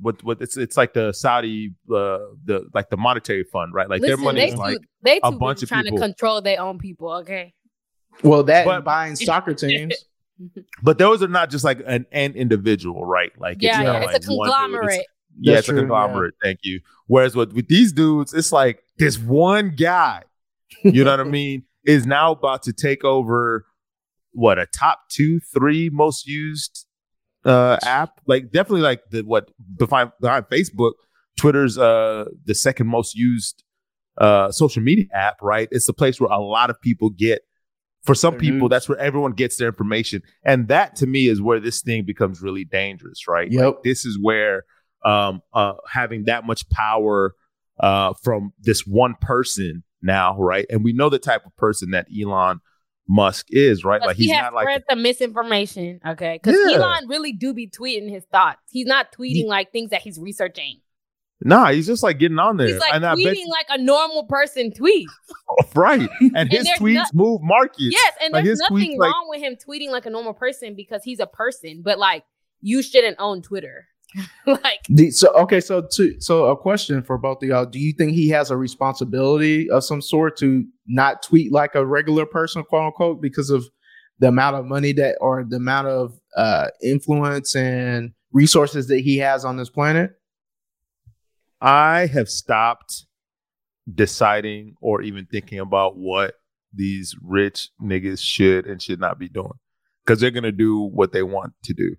what 0.00 0.22
what 0.24 0.40
it's 0.40 0.56
it's 0.56 0.76
like 0.78 0.94
the 0.94 1.12
Saudi 1.12 1.74
uh 1.90 2.18
the 2.44 2.66
like 2.72 2.88
the 2.88 2.96
monetary 2.96 3.44
fund 3.44 3.74
right 3.74 3.88
like 3.90 4.00
Listen, 4.00 4.16
their 4.16 4.24
money 4.24 4.48
is 4.48 4.54
like 4.54 4.78
they 5.02 5.20
a 5.22 5.30
bunch 5.30 5.62
of 5.62 5.68
trying 5.68 5.84
people. 5.84 5.98
to 5.98 6.04
control 6.04 6.40
their 6.40 6.60
own 6.60 6.78
people. 6.78 7.12
Okay. 7.12 7.52
Well, 8.22 8.42
that 8.44 8.64
but, 8.64 8.84
buying 8.84 9.16
soccer 9.16 9.52
teams. 9.54 9.94
but 10.82 10.96
those 10.96 11.22
are 11.22 11.28
not 11.28 11.50
just 11.50 11.64
like 11.64 11.82
an, 11.86 12.06
an 12.10 12.32
individual, 12.32 13.04
right? 13.04 13.30
Like 13.38 13.58
yeah, 13.60 13.80
it's, 13.80 13.84
yeah, 13.84 14.04
like 14.04 14.16
a 14.16 14.20
conglomerate. 14.20 15.00
It's, 15.00 15.08
yeah, 15.40 15.58
it's 15.58 15.66
true, 15.66 15.76
a 15.76 15.80
conglomerate. 15.80 16.34
Yeah. 16.42 16.48
Thank 16.48 16.60
you. 16.62 16.80
Whereas 17.06 17.36
with, 17.36 17.52
with 17.52 17.68
these 17.68 17.92
dudes, 17.92 18.32
it's 18.32 18.52
like 18.52 18.82
this 18.98 19.18
one 19.18 19.74
guy, 19.76 20.22
you 20.82 21.04
know 21.04 21.10
what 21.10 21.20
I 21.20 21.24
mean, 21.30 21.64
is 21.84 22.06
now 22.06 22.32
about 22.32 22.62
to 22.64 22.72
take 22.72 23.04
over 23.04 23.66
what 24.32 24.58
a 24.58 24.66
top 24.66 25.00
two, 25.10 25.40
three 25.52 25.90
most 25.92 26.26
used 26.26 26.86
uh 27.44 27.78
app. 27.84 28.20
Like 28.26 28.50
definitely 28.52 28.82
like 28.82 29.00
the 29.10 29.22
what 29.22 29.50
behind 29.76 30.12
behind 30.20 30.46
Facebook, 30.46 30.92
Twitter's 31.38 31.78
uh 31.78 32.26
the 32.44 32.54
second 32.54 32.86
most 32.86 33.14
used 33.14 33.64
uh 34.18 34.50
social 34.50 34.82
media 34.82 35.06
app, 35.14 35.36
right? 35.40 35.68
It's 35.70 35.86
the 35.86 35.92
place 35.92 36.20
where 36.20 36.30
a 36.30 36.40
lot 36.40 36.70
of 36.70 36.80
people 36.80 37.10
get 37.10 37.42
for 38.04 38.14
some 38.14 38.34
mm-hmm. 38.34 38.40
people, 38.40 38.68
that's 38.68 38.88
where 38.88 38.98
everyone 38.98 39.32
gets 39.32 39.56
their 39.56 39.68
information. 39.68 40.22
And 40.44 40.68
that 40.68 40.96
to 40.96 41.06
me 41.06 41.28
is 41.28 41.42
where 41.42 41.60
this 41.60 41.82
thing 41.82 42.04
becomes 42.04 42.40
really 42.40 42.64
dangerous, 42.64 43.28
right? 43.28 43.50
Yep. 43.50 43.64
Like, 43.64 43.82
this 43.84 44.04
is 44.04 44.18
where 44.20 44.64
um 45.04 45.40
uh 45.54 45.74
having 45.90 46.24
that 46.24 46.44
much 46.44 46.68
power 46.68 47.34
uh 47.78 48.12
from 48.22 48.52
this 48.60 48.86
one 48.86 49.14
person 49.20 49.82
now, 50.02 50.38
right? 50.38 50.66
And 50.68 50.84
we 50.84 50.92
know 50.92 51.08
the 51.08 51.18
type 51.18 51.46
of 51.46 51.56
person 51.56 51.92
that 51.92 52.06
Elon 52.14 52.60
Musk 53.10 53.46
is, 53.50 53.84
right? 53.84 54.00
Like 54.00 54.16
he's 54.16 54.26
he 54.26 54.32
not 54.32 54.54
like 54.54 54.84
the 54.88 54.94
misinformation, 54.94 56.00
okay? 56.06 56.38
Because 56.40 56.56
yeah. 56.70 56.76
Elon 56.76 57.08
really 57.08 57.32
do 57.32 57.52
be 57.52 57.66
tweeting 57.66 58.08
his 58.08 58.24
thoughts. 58.26 58.60
He's 58.70 58.86
not 58.86 59.10
tweeting 59.10 59.32
he, 59.32 59.46
like 59.46 59.72
things 59.72 59.90
that 59.90 60.00
he's 60.00 60.16
researching. 60.16 60.80
Nah, 61.42 61.72
he's 61.72 61.88
just 61.88 62.04
like 62.04 62.20
getting 62.20 62.38
on 62.38 62.56
there. 62.56 62.68
He's 62.68 62.78
like 62.78 62.94
and 62.94 63.02
tweeting 63.02 63.48
like 63.48 63.66
a 63.68 63.78
normal 63.78 64.24
person 64.24 64.70
tweets. 64.70 65.06
right. 65.74 66.08
And, 66.20 66.36
and 66.36 66.52
his 66.52 66.68
tweets 66.78 67.12
no, 67.12 67.24
move 67.24 67.40
markets. 67.42 67.80
Yes, 67.90 68.14
and 68.22 68.32
like 68.32 68.44
there's 68.44 68.60
nothing 68.60 68.96
wrong 68.96 69.26
like, 69.28 69.40
with 69.40 69.42
him 69.42 69.56
tweeting 69.56 69.90
like 69.90 70.06
a 70.06 70.10
normal 70.10 70.34
person 70.34 70.76
because 70.76 71.02
he's 71.02 71.18
a 71.18 71.26
person, 71.26 71.82
but 71.82 71.98
like 71.98 72.22
you 72.60 72.80
shouldn't 72.80 73.16
own 73.18 73.42
Twitter. 73.42 73.88
like 74.46 74.80
the, 74.88 75.10
so 75.10 75.32
okay 75.34 75.60
so 75.60 75.86
to 75.92 76.20
so 76.20 76.46
a 76.46 76.56
question 76.56 77.02
for 77.02 77.18
both 77.18 77.42
of 77.42 77.48
y'all. 77.48 77.66
Do 77.66 77.78
you 77.78 77.92
think 77.92 78.12
he 78.12 78.28
has 78.30 78.50
a 78.50 78.56
responsibility 78.56 79.70
of 79.70 79.84
some 79.84 80.02
sort 80.02 80.36
to 80.38 80.64
not 80.86 81.22
tweet 81.22 81.52
like 81.52 81.74
a 81.74 81.86
regular 81.86 82.26
person 82.26 82.64
quote 82.64 82.86
unquote 82.86 83.22
because 83.22 83.50
of 83.50 83.68
the 84.18 84.28
amount 84.28 84.56
of 84.56 84.66
money 84.66 84.92
that 84.94 85.16
or 85.20 85.44
the 85.44 85.56
amount 85.56 85.88
of 85.88 86.18
uh 86.36 86.68
influence 86.82 87.54
and 87.54 88.12
resources 88.32 88.88
that 88.88 89.00
he 89.00 89.18
has 89.18 89.44
on 89.44 89.56
this 89.56 89.70
planet? 89.70 90.12
I 91.60 92.06
have 92.06 92.28
stopped 92.28 93.06
deciding 93.92 94.74
or 94.80 95.02
even 95.02 95.26
thinking 95.26 95.58
about 95.58 95.96
what 95.96 96.34
these 96.72 97.14
rich 97.22 97.70
niggas 97.82 98.20
should 98.20 98.66
and 98.66 98.80
should 98.80 99.00
not 99.00 99.18
be 99.18 99.28
doing 99.28 99.52
because 100.04 100.20
they're 100.20 100.30
gonna 100.30 100.52
do 100.52 100.80
what 100.80 101.12
they 101.12 101.22
want 101.22 101.52
to 101.64 101.74
do 101.74 101.96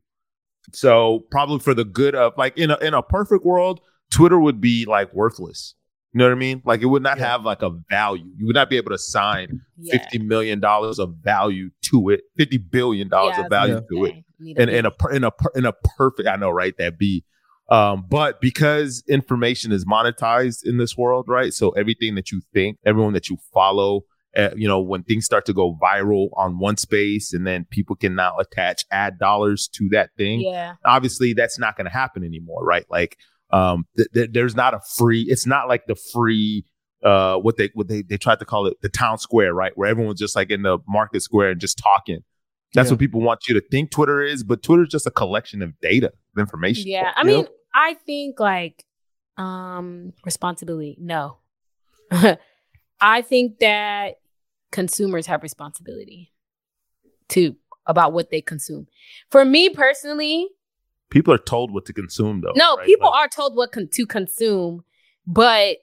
so 0.73 1.25
probably 1.31 1.59
for 1.59 1.73
the 1.73 1.85
good 1.85 2.15
of 2.15 2.33
like 2.37 2.57
in 2.57 2.71
a 2.71 2.77
in 2.77 2.93
a 2.93 3.01
perfect 3.01 3.45
world, 3.45 3.81
Twitter 4.11 4.39
would 4.39 4.61
be 4.61 4.85
like 4.85 5.13
worthless. 5.13 5.75
You 6.13 6.19
know 6.19 6.25
what 6.25 6.33
I 6.33 6.35
mean? 6.35 6.61
Like 6.65 6.81
it 6.81 6.87
would 6.87 7.03
not 7.03 7.19
yeah. 7.19 7.27
have 7.27 7.45
like 7.45 7.61
a 7.61 7.69
value. 7.89 8.29
You 8.37 8.45
would 8.47 8.55
not 8.55 8.69
be 8.69 8.75
able 8.75 8.91
to 8.91 8.97
sign 8.97 9.61
yeah. 9.77 9.97
fifty 9.97 10.19
million 10.19 10.59
dollars 10.59 10.99
of 10.99 11.15
value 11.21 11.69
to 11.83 12.09
it, 12.09 12.21
fifty 12.37 12.57
billion 12.57 13.07
dollars 13.07 13.35
yeah, 13.37 13.45
of 13.45 13.49
value 13.49 13.81
to 13.89 14.05
it, 14.05 14.15
in, 14.39 14.67
in 14.67 14.85
a 14.85 14.91
in 15.13 15.23
a 15.23 15.31
in 15.55 15.65
a 15.65 15.71
perfect. 15.71 16.27
I 16.27 16.35
know, 16.35 16.49
right? 16.49 16.75
That 16.77 16.97
be, 16.97 17.23
um, 17.69 18.05
but 18.09 18.41
because 18.41 19.03
information 19.07 19.71
is 19.71 19.85
monetized 19.85 20.65
in 20.65 20.77
this 20.77 20.97
world, 20.97 21.25
right? 21.29 21.53
So 21.53 21.69
everything 21.71 22.15
that 22.15 22.29
you 22.29 22.41
think, 22.53 22.77
everyone 22.85 23.13
that 23.13 23.29
you 23.29 23.37
follow, 23.53 24.01
uh, 24.37 24.49
you 24.55 24.67
know, 24.67 24.79
when 24.79 25.03
things 25.03 25.25
start 25.25 25.45
to 25.45 25.53
go 25.53 25.77
viral 25.81 26.29
on 26.37 26.57
one 26.57 26.77
space 26.77 27.33
and 27.33 27.45
then 27.45 27.65
people 27.69 27.95
can 27.95 28.15
now 28.15 28.37
attach 28.37 28.85
ad 28.91 29.19
dollars 29.19 29.67
to 29.67 29.89
that 29.89 30.11
thing. 30.17 30.41
Yeah. 30.41 30.75
Obviously, 30.85 31.33
that's 31.33 31.59
not 31.59 31.75
going 31.75 31.85
to 31.85 31.91
happen 31.91 32.23
anymore, 32.23 32.63
right? 32.63 32.85
Like, 32.89 33.17
um, 33.51 33.85
th- 33.97 34.07
th- 34.13 34.29
there's 34.31 34.55
not 34.55 34.73
a 34.73 34.79
free, 34.97 35.23
it's 35.23 35.45
not 35.45 35.67
like 35.67 35.85
the 35.85 35.95
free, 35.95 36.65
uh, 37.03 37.37
what 37.37 37.57
they, 37.57 37.71
what 37.73 37.89
they, 37.89 38.03
they 38.03 38.17
tried 38.17 38.39
to 38.39 38.45
call 38.45 38.67
it 38.67 38.77
the 38.81 38.89
town 38.89 39.17
square, 39.17 39.53
right? 39.53 39.73
Where 39.75 39.89
everyone's 39.89 40.19
just 40.19 40.35
like 40.35 40.49
in 40.49 40.61
the 40.61 40.77
market 40.87 41.21
square 41.21 41.49
and 41.49 41.59
just 41.59 41.77
talking. 41.77 42.23
That's 42.73 42.87
yeah. 42.87 42.93
what 42.93 42.99
people 42.99 43.19
want 43.19 43.49
you 43.49 43.59
to 43.59 43.67
think 43.69 43.91
Twitter 43.91 44.21
is, 44.21 44.43
but 44.43 44.63
Twitter 44.63 44.83
is 44.83 44.89
just 44.89 45.05
a 45.05 45.11
collection 45.11 45.61
of 45.61 45.77
data, 45.81 46.07
of 46.07 46.39
information. 46.39 46.87
Yeah. 46.87 47.11
I 47.17 47.23
mean, 47.23 47.41
know? 47.41 47.49
I 47.75 47.95
think 48.05 48.39
like, 48.39 48.85
um, 49.35 50.13
responsibility, 50.23 50.95
no. 51.01 51.37
I 53.01 53.23
think 53.23 53.59
that 53.59 54.20
consumers 54.71 55.27
have 55.27 55.43
responsibility 55.43 56.31
to 57.29 57.55
about 57.85 58.13
what 58.13 58.29
they 58.29 58.41
consume. 58.41 58.87
For 59.29 59.43
me 59.43 59.69
personally, 59.69 60.47
people 61.09 61.33
are 61.33 61.39
told 61.39 61.73
what 61.73 61.85
to 61.85 61.93
consume 61.93 62.41
though. 62.41 62.53
No, 62.55 62.77
right? 62.77 62.85
people 62.85 63.09
Like, 63.09 63.19
are 63.19 63.27
told 63.27 63.55
what 63.55 63.71
con- 63.71 63.89
to 63.93 64.05
consume, 64.05 64.83
but 65.25 65.77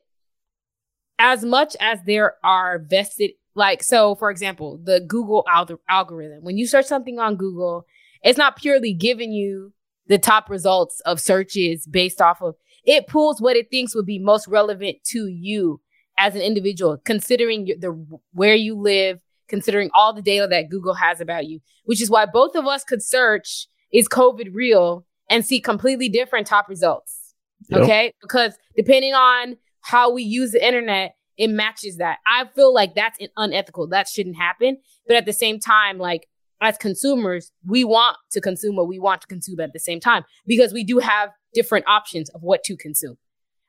as 1.18 1.45
much 1.45 1.76
as 1.80 2.00
there 2.04 2.35
are 2.45 2.78
vested 2.78 3.33
like 3.54 3.83
so 3.83 4.14
for 4.14 4.30
example, 4.30 4.80
the 4.83 5.00
Google 5.00 5.45
al- 5.49 5.80
algorithm, 5.88 6.45
when 6.45 6.57
you 6.57 6.66
search 6.66 6.87
something 6.87 7.18
on 7.18 7.37
Google, 7.37 7.87
it's 8.23 8.38
not 8.38 8.57
purely 8.57 8.92
giving 8.92 9.33
you 9.33 9.73
the 10.07 10.18
top 10.18 10.49
results 10.49 11.00
of 11.00 11.21
searches 11.21 11.87
based 11.87 12.21
off 12.21 12.40
of 12.40 12.54
it 12.85 13.07
pulls 13.07 13.40
what 13.40 13.57
it 13.57 13.71
thinks 13.71 13.95
would 13.95 14.07
be 14.07 14.18
most 14.18 14.49
relevant 14.49 14.97
to 15.04 15.26
you 15.26 15.80
as 16.18 16.34
an 16.34 16.42
individual, 16.42 16.98
considering 17.04 17.66
the 17.78 17.90
where 18.32 18.54
you 18.54 18.75
live, 18.75 19.20
considering 19.48 19.90
all 19.94 20.12
the 20.12 20.22
data 20.22 20.46
that 20.48 20.68
Google 20.68 20.94
has 20.94 21.20
about 21.20 21.46
you, 21.46 21.60
which 21.84 22.02
is 22.02 22.10
why 22.10 22.26
both 22.26 22.54
of 22.54 22.66
us 22.66 22.84
could 22.84 23.02
search 23.02 23.66
is 23.92 24.08
COVID 24.08 24.50
real 24.52 25.06
and 25.30 25.44
see 25.44 25.60
completely 25.60 26.08
different 26.08 26.46
top 26.46 26.68
results. 26.68 27.34
Yep. 27.70 27.80
Okay, 27.82 28.12
because 28.20 28.54
depending 28.76 29.14
on 29.14 29.56
how 29.82 30.12
we 30.12 30.22
use 30.22 30.52
the 30.52 30.64
internet, 30.64 31.14
it 31.37 31.48
matches 31.48 31.96
that. 31.98 32.18
I 32.26 32.46
feel 32.54 32.75
like 32.75 32.94
that's 32.94 33.18
un- 33.20 33.28
unethical. 33.37 33.88
That 33.88 34.08
shouldn't 34.08 34.37
happen. 34.37 34.78
But 35.06 35.16
at 35.16 35.26
the 35.26 35.32
same 35.32 35.60
time, 35.60 35.98
like 35.98 36.28
as 36.60 36.76
consumers, 36.76 37.52
we 37.66 37.84
want 37.84 38.16
to 38.32 38.40
consume 38.40 38.76
what 38.76 38.88
we 38.88 38.98
want 38.98 39.20
to 39.22 39.26
consume 39.26 39.60
at 39.60 39.72
the 39.72 39.78
same 39.78 40.00
time 40.00 40.25
because 40.46 40.72
we 40.72 40.84
do 40.84 40.98
have 40.98 41.30
different 41.54 41.87
options 41.88 42.28
of 42.30 42.42
what 42.42 42.64
to 42.64 42.76
consume. 42.76 43.16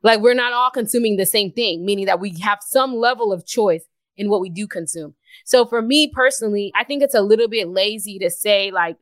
Like 0.02 0.22
we're 0.22 0.34
not 0.34 0.54
all 0.54 0.70
consuming 0.70 1.18
the 1.18 1.26
same 1.26 1.52
thing, 1.52 1.86
meaning 1.86 2.06
that 2.06 2.20
we 2.20 2.38
have 2.42 2.60
some 2.62 2.96
level 2.96 3.34
of 3.34 3.46
choice 3.46 3.84
in 4.18 4.30
what 4.30 4.42
we 4.42 4.50
do 4.50 4.68
consume. 4.68 5.16
So 5.46 5.66
for 5.66 5.82
me 5.82 6.12
personally, 6.14 6.72
I 6.76 6.84
think 6.84 7.04
it's 7.04 7.16
a 7.16 7.22
little 7.22 7.48
bit 7.48 7.70
lazy 7.70 8.20
to 8.20 8.30
say 8.30 8.72
like, 8.72 8.98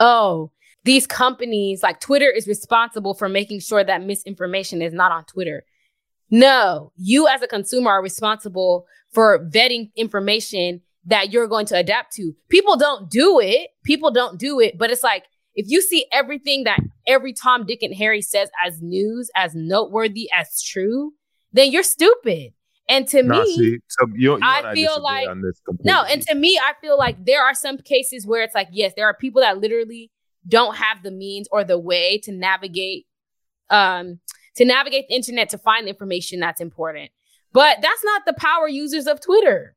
oh, 0.00 0.50
these 0.84 1.06
companies 1.06 1.82
like 1.82 2.00
Twitter 2.00 2.30
is 2.30 2.46
responsible 2.46 3.14
for 3.14 3.28
making 3.28 3.60
sure 3.60 3.82
that 3.82 4.04
misinformation 4.04 4.82
is 4.82 4.92
not 4.92 5.12
on 5.12 5.24
Twitter. 5.24 5.64
No, 6.30 6.92
you 6.96 7.26
as 7.28 7.42
a 7.42 7.46
consumer 7.46 7.90
are 7.90 8.02
responsible 8.02 8.86
for 9.12 9.48
vetting 9.50 9.90
information 9.96 10.82
that 11.06 11.32
you're 11.32 11.46
going 11.46 11.66
to 11.66 11.76
adapt 11.76 12.14
to. 12.14 12.34
People 12.48 12.76
don't 12.76 13.10
do 13.10 13.38
it. 13.40 13.68
People 13.84 14.10
don't 14.10 14.38
do 14.38 14.60
it, 14.60 14.78
but 14.78 14.90
it's 14.90 15.02
like 15.02 15.24
if 15.54 15.66
you 15.68 15.80
see 15.80 16.06
everything 16.12 16.64
that 16.64 16.80
every 17.06 17.32
Tom, 17.32 17.64
Dick, 17.66 17.82
and 17.82 17.94
Harry 17.94 18.22
says 18.22 18.50
as 18.64 18.80
news, 18.82 19.30
as 19.34 19.54
noteworthy, 19.54 20.28
as 20.32 20.62
true, 20.62 21.12
then 21.52 21.70
you're 21.70 21.82
stupid. 21.82 22.52
And 22.88 23.08
to 23.08 23.22
nah, 23.22 23.42
me, 23.42 23.56
see, 23.56 23.78
so 23.88 24.06
you, 24.14 24.32
you 24.32 24.40
I 24.42 24.74
feel 24.74 25.00
like- 25.00 25.26
no, 25.84 26.02
and 26.02 26.20
to 26.22 26.34
me, 26.34 26.58
I 26.58 26.74
feel 26.80 26.98
like 26.98 27.24
there 27.24 27.42
are 27.42 27.54
some 27.54 27.78
cases 27.78 28.26
where 28.26 28.42
it's 28.42 28.54
like, 28.54 28.68
yes, 28.72 28.92
there 28.94 29.06
are 29.06 29.14
people 29.14 29.40
that 29.40 29.58
literally 29.58 30.10
don't 30.46 30.76
have 30.76 31.02
the 31.02 31.10
means 31.10 31.48
or 31.50 31.64
the 31.64 31.78
way 31.78 32.18
to 32.24 32.32
navigate, 32.32 33.06
um, 33.70 34.20
to 34.56 34.64
navigate 34.66 35.08
the 35.08 35.14
internet 35.14 35.48
to 35.50 35.58
find 35.58 35.86
the 35.86 35.90
information 35.90 36.40
that's 36.40 36.60
important. 36.60 37.10
But 37.52 37.78
that's 37.80 38.04
not 38.04 38.26
the 38.26 38.34
power 38.34 38.68
users 38.68 39.06
of 39.06 39.20
Twitter. 39.20 39.76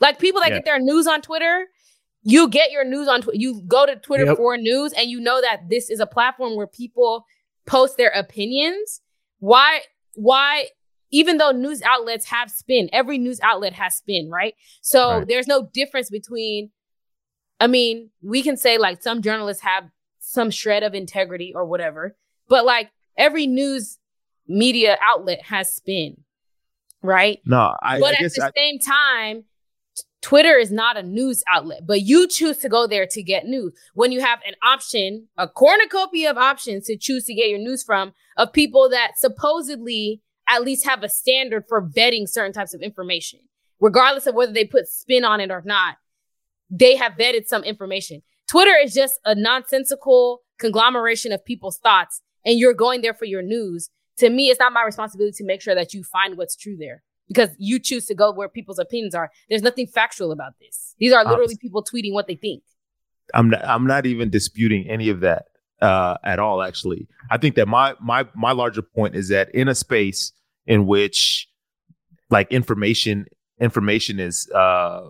Like 0.00 0.18
people 0.18 0.40
that 0.40 0.50
Yeah. 0.50 0.56
get 0.56 0.64
their 0.64 0.80
news 0.80 1.06
on 1.06 1.22
Twitter, 1.22 1.66
you 2.24 2.48
get 2.48 2.70
your 2.72 2.84
news 2.84 3.06
on 3.06 3.20
Twitter. 3.22 3.38
You 3.38 3.62
go 3.66 3.86
to 3.86 3.96
Twitter 3.96 4.24
Yep. 4.24 4.36
for 4.38 4.56
news, 4.56 4.92
and 4.94 5.08
you 5.10 5.20
know 5.20 5.40
that 5.40 5.68
this 5.68 5.90
is 5.90 6.00
a 6.00 6.06
platform 6.06 6.56
where 6.56 6.66
people 6.66 7.24
post 7.66 7.96
their 7.96 8.10
opinions. 8.10 9.00
Why? 9.38 9.82
Why? 10.14 10.68
Even 11.10 11.36
though 11.36 11.52
news 11.52 11.80
outlets 11.82 12.24
have 12.26 12.50
spin, 12.50 12.88
every 12.92 13.18
news 13.18 13.38
outlet 13.42 13.74
has 13.74 13.94
spin, 13.96 14.30
right? 14.30 14.54
So 14.80 15.18
Right. 15.18 15.28
there's 15.28 15.46
no 15.46 15.68
difference 15.72 16.10
between. 16.10 16.70
I 17.60 17.66
mean, 17.68 18.10
we 18.22 18.42
can 18.42 18.56
say 18.56 18.78
like 18.78 19.02
some 19.02 19.22
journalists 19.22 19.62
have 19.62 19.84
some 20.18 20.50
shred 20.50 20.82
of 20.82 20.94
integrity 20.94 21.52
or 21.54 21.64
whatever, 21.66 22.16
but 22.48 22.64
like 22.64 22.90
every 23.16 23.46
news 23.46 23.98
media 24.48 24.98
outlet 25.02 25.40
has 25.42 25.72
spin, 25.72 26.16
right? 27.02 27.40
no, 27.46 27.74
I, 27.82 28.00
but 28.00 28.14
I 28.20 28.24
at 28.24 28.32
the 28.32 28.44
I, 28.44 28.50
same 28.56 28.78
time, 28.80 29.44
Twitter 30.24 30.56
is 30.56 30.72
not 30.72 30.96
a 30.96 31.02
news 31.02 31.44
outlet, 31.46 31.80
but 31.86 32.00
you 32.00 32.26
choose 32.26 32.56
to 32.56 32.68
go 32.70 32.86
there 32.86 33.06
to 33.06 33.22
get 33.22 33.44
news. 33.44 33.74
When 33.92 34.10
you 34.10 34.22
have 34.22 34.38
an 34.46 34.54
option, 34.62 35.28
a 35.36 35.46
cornucopia 35.46 36.30
of 36.30 36.38
options 36.38 36.86
to 36.86 36.96
choose 36.96 37.26
to 37.26 37.34
get 37.34 37.50
your 37.50 37.58
news 37.58 37.82
from 37.82 38.14
of 38.38 38.50
people 38.50 38.88
that 38.88 39.18
supposedly 39.18 40.22
at 40.48 40.62
least 40.62 40.86
have 40.86 41.02
a 41.02 41.10
standard 41.10 41.64
for 41.68 41.86
vetting 41.86 42.26
certain 42.26 42.54
types 42.54 42.72
of 42.72 42.80
information, 42.80 43.40
regardless 43.80 44.26
of 44.26 44.34
whether 44.34 44.50
they 44.50 44.64
put 44.64 44.88
spin 44.88 45.26
on 45.26 45.40
it 45.40 45.50
or 45.50 45.60
not, 45.62 45.96
they 46.70 46.96
have 46.96 47.18
vetted 47.20 47.46
some 47.46 47.62
information. 47.62 48.22
Twitter 48.48 48.76
is 48.82 48.94
just 48.94 49.20
a 49.26 49.34
nonsensical 49.34 50.40
conglomeration 50.58 51.32
of 51.32 51.44
people's 51.44 51.76
thoughts, 51.76 52.22
and 52.46 52.58
you're 52.58 52.72
going 52.72 53.02
there 53.02 53.12
for 53.12 53.26
your 53.26 53.42
news. 53.42 53.90
To 54.20 54.30
me, 54.30 54.48
it's 54.48 54.60
not 54.60 54.72
my 54.72 54.84
responsibility 54.84 55.36
to 55.36 55.44
make 55.44 55.60
sure 55.60 55.74
that 55.74 55.92
you 55.92 56.02
find 56.02 56.38
what's 56.38 56.56
true 56.56 56.78
there 56.78 57.02
because 57.28 57.50
you 57.58 57.78
choose 57.78 58.06
to 58.06 58.14
go 58.14 58.32
where 58.32 58.48
people's 58.48 58.78
opinions 58.78 59.14
are. 59.14 59.30
There's 59.48 59.62
nothing 59.62 59.86
factual 59.86 60.32
about 60.32 60.54
this. 60.60 60.94
These 60.98 61.12
are 61.12 61.24
literally 61.24 61.56
people 61.56 61.82
tweeting 61.82 62.12
what 62.12 62.26
they 62.26 62.36
think. 62.36 62.62
I'm 63.32 63.50
not, 63.50 63.64
I'm 63.64 63.86
not 63.86 64.06
even 64.06 64.30
disputing 64.30 64.88
any 64.88 65.08
of 65.08 65.20
that 65.20 65.46
uh, 65.80 66.16
at 66.24 66.38
all. 66.38 66.62
Actually, 66.62 67.08
I 67.30 67.38
think 67.38 67.54
that 67.56 67.66
my 67.68 67.94
my 68.00 68.26
my 68.34 68.52
larger 68.52 68.82
point 68.82 69.16
is 69.16 69.28
that 69.28 69.54
in 69.54 69.68
a 69.68 69.74
space 69.74 70.32
in 70.66 70.86
which 70.86 71.48
like 72.30 72.50
information 72.50 73.26
information 73.60 74.20
is 74.20 74.50
uh, 74.50 75.06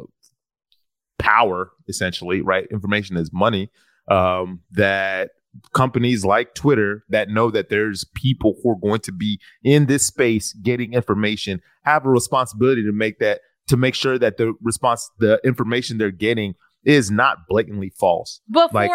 power, 1.19 1.73
essentially, 1.89 2.41
right? 2.41 2.67
Information 2.71 3.17
is 3.17 3.33
money. 3.33 3.71
Um, 4.09 4.61
that 4.73 5.31
companies 5.73 6.25
like 6.25 6.55
Twitter 6.55 7.05
that 7.09 7.29
know 7.29 7.51
that 7.51 7.69
there's 7.69 8.05
people 8.15 8.57
who 8.63 8.71
are 8.71 8.77
going 8.83 9.01
to 9.01 9.13
be 9.13 9.39
in 9.63 9.87
this 9.87 10.07
space 10.07 10.53
getting 10.63 10.93
information 10.95 11.61
have 11.85 12.05
a 12.07 12.11
responsibility 12.11 12.83
to 12.83 12.93
make 12.93 13.19
that 13.21 13.41
to 13.69 13.77
make 13.77 13.95
sure 13.95 14.19
that 14.19 14.37
the 14.37 14.53
response 14.63 15.11
the 15.19 15.41
information 15.45 15.99
they're 15.99 16.11
getting 16.11 16.55
is 16.85 17.11
not 17.11 17.39
blatantly 17.49 17.91
false. 17.99 18.41
Before 18.51 18.69
Like- 18.73 18.91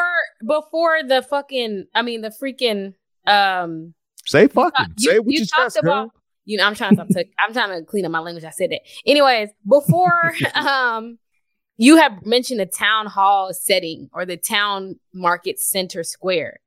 before 0.46 1.00
the 1.08 1.22
fucking 1.22 1.86
I 1.96 2.02
mean 2.02 2.22
the 2.22 2.30
freaking 2.42 2.94
um 3.26 3.94
Say 4.26 4.48
fucking. 4.48 4.94
You- 5.00 5.10
say 5.12 5.20
what 5.20 5.32
you 5.34 5.40
you, 5.40 5.46
talked 5.46 5.78
about- 5.78 6.12
you 6.46 6.58
know 6.58 6.66
I'm 6.66 6.76
trying 6.76 6.96
to, 6.98 7.26
I'm 7.40 7.54
trying 7.54 7.80
to 7.80 7.86
clean 7.86 8.06
up 8.06 8.12
my 8.12 8.20
language. 8.20 8.44
I 8.44 8.50
said 8.52 8.72
that. 8.72 8.82
Anyways, 9.06 9.50
before 9.68 10.34
um 10.56 11.18
you 11.80 11.96
have 11.96 12.26
mentioned 12.26 12.60
the 12.60 12.66
town 12.66 13.06
hall 13.06 13.54
setting 13.54 14.10
or 14.12 14.26
the 14.26 14.36
town 14.36 15.00
market 15.14 15.60
center 15.60 16.04
square. 16.04 16.60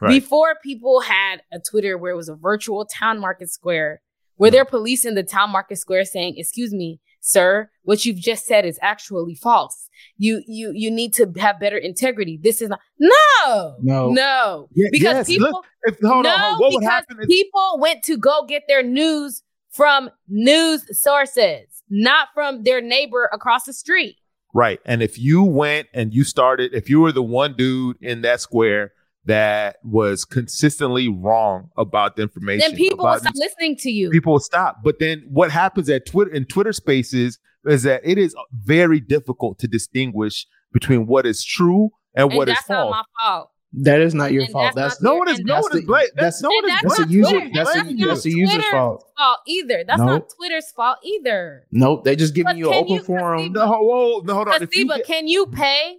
Right. 0.00 0.08
Before 0.08 0.56
people 0.62 1.00
had 1.00 1.42
a 1.52 1.60
Twitter 1.60 1.98
where 1.98 2.12
it 2.12 2.16
was 2.16 2.30
a 2.30 2.34
virtual 2.34 2.86
town 2.86 3.20
market 3.20 3.50
square, 3.50 4.00
where 4.36 4.50
they're 4.50 4.64
policing 4.64 5.16
the 5.16 5.22
town 5.22 5.50
market 5.50 5.76
square 5.76 6.06
saying, 6.06 6.36
excuse 6.38 6.72
me, 6.72 6.98
sir, 7.20 7.70
what 7.82 8.06
you've 8.06 8.16
just 8.16 8.46
said 8.46 8.64
is 8.64 8.78
actually 8.80 9.34
false. 9.34 9.90
You 10.16 10.42
you 10.46 10.72
you 10.74 10.90
need 10.90 11.12
to 11.14 11.30
have 11.36 11.60
better 11.60 11.76
integrity. 11.76 12.40
This 12.42 12.62
is 12.62 12.70
not 12.70 12.80
no, 12.98 13.76
No. 13.82 14.10
no. 14.10 14.68
Yeah, 14.74 14.88
because 14.90 15.14
yes, 15.14 15.26
people 15.26 15.48
look, 15.50 15.66
If, 15.82 15.98
hold 16.02 16.24
no, 16.24 16.30
on, 16.30 16.38
hold 16.40 16.54
on. 16.54 16.60
What 16.60 16.72
would 16.72 16.80
because 16.80 16.90
happen 16.90 17.18
if 17.20 17.28
people 17.28 17.78
went 17.80 18.02
to 18.04 18.16
go 18.16 18.46
get 18.48 18.62
their 18.66 18.82
news 18.82 19.42
from 19.70 20.08
news 20.26 20.84
sources, 20.98 21.66
not 21.90 22.28
from 22.32 22.62
their 22.62 22.80
neighbor 22.80 23.28
across 23.30 23.64
the 23.64 23.74
street. 23.74 24.16
Right. 24.54 24.78
And 24.86 25.02
if 25.02 25.18
you 25.18 25.42
went 25.42 25.88
and 25.92 26.14
you 26.14 26.22
started, 26.24 26.72
if 26.72 26.88
you 26.88 27.00
were 27.00 27.12
the 27.12 27.22
one 27.22 27.54
dude 27.56 27.96
in 28.00 28.22
that 28.22 28.40
square 28.40 28.92
that 29.26 29.76
was 29.82 30.24
consistently 30.24 31.08
wrong 31.08 31.70
about 31.76 32.14
the 32.16 32.22
information, 32.22 32.70
Then 32.70 32.76
people 32.76 33.04
will 33.04 33.18
stop 33.18 33.32
these- 33.34 33.40
listening 33.40 33.76
to 33.78 33.90
you. 33.90 34.10
people 34.10 34.32
will 34.34 34.38
stop. 34.40 34.78
But 34.84 34.98
then 35.00 35.24
what 35.28 35.50
happens 35.50 35.90
at 35.90 36.06
Twitter 36.06 36.30
in 36.30 36.44
Twitter 36.44 36.72
spaces 36.72 37.38
is 37.66 37.82
that 37.82 38.02
it 38.04 38.16
is 38.18 38.34
very 38.52 39.00
difficult 39.00 39.58
to 39.60 39.66
distinguish 39.68 40.46
between 40.72 41.06
what 41.06 41.26
is 41.26 41.42
true 41.42 41.90
and, 42.14 42.30
and 42.30 42.36
what 42.38 42.48
is 42.48 42.54
that's 42.54 42.68
not 42.68 42.76
false. 42.82 42.92
my 42.92 43.02
fault. 43.26 43.50
That 43.82 44.00
is 44.00 44.14
not 44.14 44.32
your 44.32 44.42
And 44.44 44.52
fault. 44.52 44.74
that's 44.74 44.94
That's 44.94 45.02
not 45.02 45.10
no 45.10 45.16
one 45.16 45.28
is 45.28 45.38
And 45.38 45.46
no 45.46 45.54
one 45.60 45.72
is 45.72 45.80
the- 45.80 45.86
blaming. 45.86 46.08
that's- 46.14 46.42
no 46.42 46.48
one 46.48 46.64
is 46.64 46.70
that's 46.70 46.82
That's 46.98 47.08
a 47.08 47.12
user. 47.12 47.30
Twitter. 47.30 47.50
That's 47.54 47.70
a 47.70 47.72
That's 47.74 47.88
not 47.88 48.06
that's 48.08 48.24
a 48.26 48.30
user's 48.30 48.54
Twitter's 48.54 48.70
fault. 48.70 49.12
fault 49.18 49.38
either. 49.46 49.84
That's 49.86 49.98
No. 50.00 50.06
not 50.06 50.28
Twitter's 50.36 50.70
fault 50.70 50.98
either. 51.02 51.66
Nope. 51.72 52.04
They 52.04 52.14
just 52.16 52.34
giving 52.34 52.44
But 52.50 52.56
you 52.58 52.68
an 52.70 52.74
open 52.74 52.92
you- 52.94 53.02
forum. 53.02 53.52
No, 53.52 53.66
whoa, 53.66 54.20
no, 54.24 54.34
hold 54.34 54.48
on. 54.48 54.62
If 54.62 54.76
you 54.76 54.86
Kasiba, 54.86 54.96
get- 54.98 55.06
can 55.06 55.26
you 55.28 55.46
pay 55.46 55.98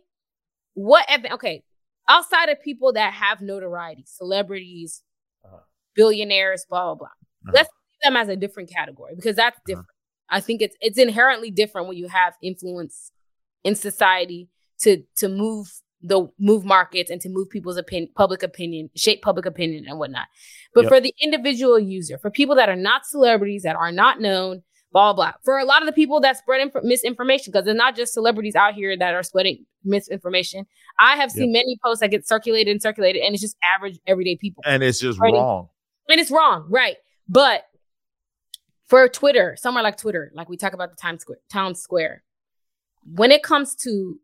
what? 0.73 1.05
Okay, 1.31 1.63
outside 2.07 2.49
of 2.49 2.61
people 2.61 2.93
that 2.93 3.13
have 3.13 3.41
notoriety, 3.41 4.03
celebrities, 4.07 5.03
Uh-huh. 5.43 5.57
billionaires, 5.95 6.65
blah 6.69 6.83
blah 6.85 6.95
blah. 6.95 7.07
Uh-huh. 7.07 7.51
Let's 7.53 7.69
see 7.69 7.97
them 8.03 8.15
as 8.15 8.29
a 8.29 8.35
different 8.35 8.69
category 8.69 9.15
because 9.15 9.35
that's 9.35 9.59
different. 9.65 9.87
I 10.29 10.39
think 10.39 10.61
it's 10.61 10.75
it's 10.81 10.97
inherently 10.97 11.51
different 11.51 11.87
when 11.87 11.97
you 11.97 12.07
have 12.07 12.35
influence 12.41 13.11
in 13.63 13.75
society 13.75 14.49
to 14.79 15.03
to 15.17 15.27
move 15.29 15.67
the 16.07 16.27
move 16.39 16.63
markets 16.65 17.09
and 17.09 17.19
to 17.21 17.29
move 17.29 17.49
people's 17.49 17.77
opinion, 17.77 18.11
public 18.15 18.43
opinion, 18.43 18.89
shape 18.95 19.21
public 19.23 19.45
opinion 19.45 19.85
and 19.87 19.97
whatnot. 19.97 20.27
But 20.73 20.83
Yep. 20.83 20.89
for 20.89 20.99
the 21.01 21.13
individual 21.19 21.79
user, 21.79 22.17
for 22.19 22.29
people 22.29 22.55
that 22.55 22.69
are 22.69 22.75
not 22.75 23.05
celebrities, 23.05 23.63
that 23.63 23.75
are 23.75 23.91
not 23.91 24.19
known, 24.21 24.61
blah 24.91 25.13
blah. 25.13 25.33
For 25.43 25.57
a 25.57 25.65
lot 25.65 25.81
of 25.81 25.87
the 25.87 25.93
people 25.93 26.19
that 26.21 26.37
spread 26.37 26.61
inf- 26.61 26.83
misinformation, 26.83 27.51
because 27.51 27.67
it's 27.67 27.75
not 27.77 27.95
just 27.95 28.13
celebrities 28.13 28.55
out 28.55 28.75
here 28.75 28.95
that 28.95 29.13
are 29.15 29.23
spreading 29.23 29.65
misinformation. 29.83 30.67
I 30.99 31.15
have 31.15 31.31
seen 31.31 31.51
many 31.51 31.77
posts 31.83 32.01
that 32.01 32.11
get 32.11 32.27
circulated 32.27 32.71
and 32.71 32.81
circulated, 32.81 33.23
and 33.23 33.33
it's 33.33 33.41
just 33.41 33.57
average 33.75 33.97
everyday 34.05 34.35
people, 34.37 34.63
and 34.65 34.83
it's 34.83 34.99
just 34.99 35.15
Spreading- 35.17 35.39
wrong. 35.41 35.69
and 36.09 36.19
it's 36.19 36.29
wrong, 36.31 36.67
right? 36.69 36.97
But 37.27 37.63
for 38.87 39.07
Twitter, 39.09 39.55
somewhere 39.59 39.83
like 39.83 39.97
Twitter, 39.97 40.31
like 40.35 40.49
we 40.49 40.57
talk 40.57 40.73
about 40.73 40.91
the 40.91 40.97
Times 40.97 41.21
Square, 41.21 41.39
Town 41.51 41.73
Square, 41.73 42.23
when 43.03 43.31
it 43.31 43.41
comes 43.41 43.75
to 43.77 44.19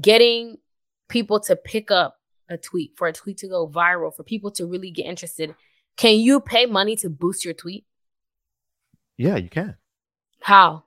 getting 0.00 0.58
people 1.08 1.40
to 1.40 1.56
pick 1.56 1.90
up 1.90 2.16
a 2.48 2.56
tweet, 2.56 2.92
for 2.96 3.06
a 3.08 3.12
tweet 3.12 3.38
to 3.38 3.48
go 3.48 3.68
viral, 3.68 4.14
for 4.14 4.22
people 4.22 4.50
to 4.52 4.66
really 4.66 4.90
get 4.90 5.04
interested, 5.06 5.54
can 5.96 6.16
you 6.16 6.40
pay 6.40 6.66
money 6.66 6.96
to 6.96 7.08
boost 7.08 7.44
your 7.44 7.54
tweet? 7.54 7.84
Yeah, 9.16 9.36
you 9.36 9.48
can. 9.48 9.76
How? 10.40 10.84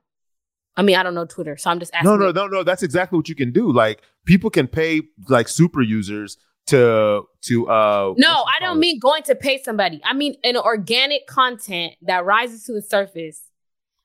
I 0.76 0.82
mean, 0.82 0.96
I 0.96 1.02
don't 1.02 1.14
know 1.14 1.24
Twitter, 1.24 1.56
so 1.56 1.70
I'm 1.70 1.80
just 1.80 1.92
asking. 1.92 2.08
No, 2.10 2.16
no, 2.16 2.30
no, 2.30 2.46
no. 2.46 2.62
That's 2.62 2.82
exactly 2.84 3.16
what 3.16 3.28
you 3.28 3.34
can 3.34 3.52
do. 3.52 3.72
Like 3.72 4.02
people 4.26 4.50
can 4.50 4.68
pay 4.68 5.02
like 5.28 5.48
super 5.48 5.82
users 5.82 6.36
to 6.66 7.22
to 7.42 7.68
uh 7.68 8.14
No, 8.16 8.44
I 8.44 8.60
don't 8.60 8.78
mean 8.78 9.00
going 9.00 9.22
to 9.24 9.34
pay 9.34 9.60
somebody. 9.60 10.00
I 10.04 10.12
mean 10.12 10.36
an 10.44 10.56
organic 10.56 11.26
content 11.26 11.94
that 12.02 12.24
rises 12.24 12.64
to 12.64 12.74
the 12.74 12.82
surface, 12.82 13.42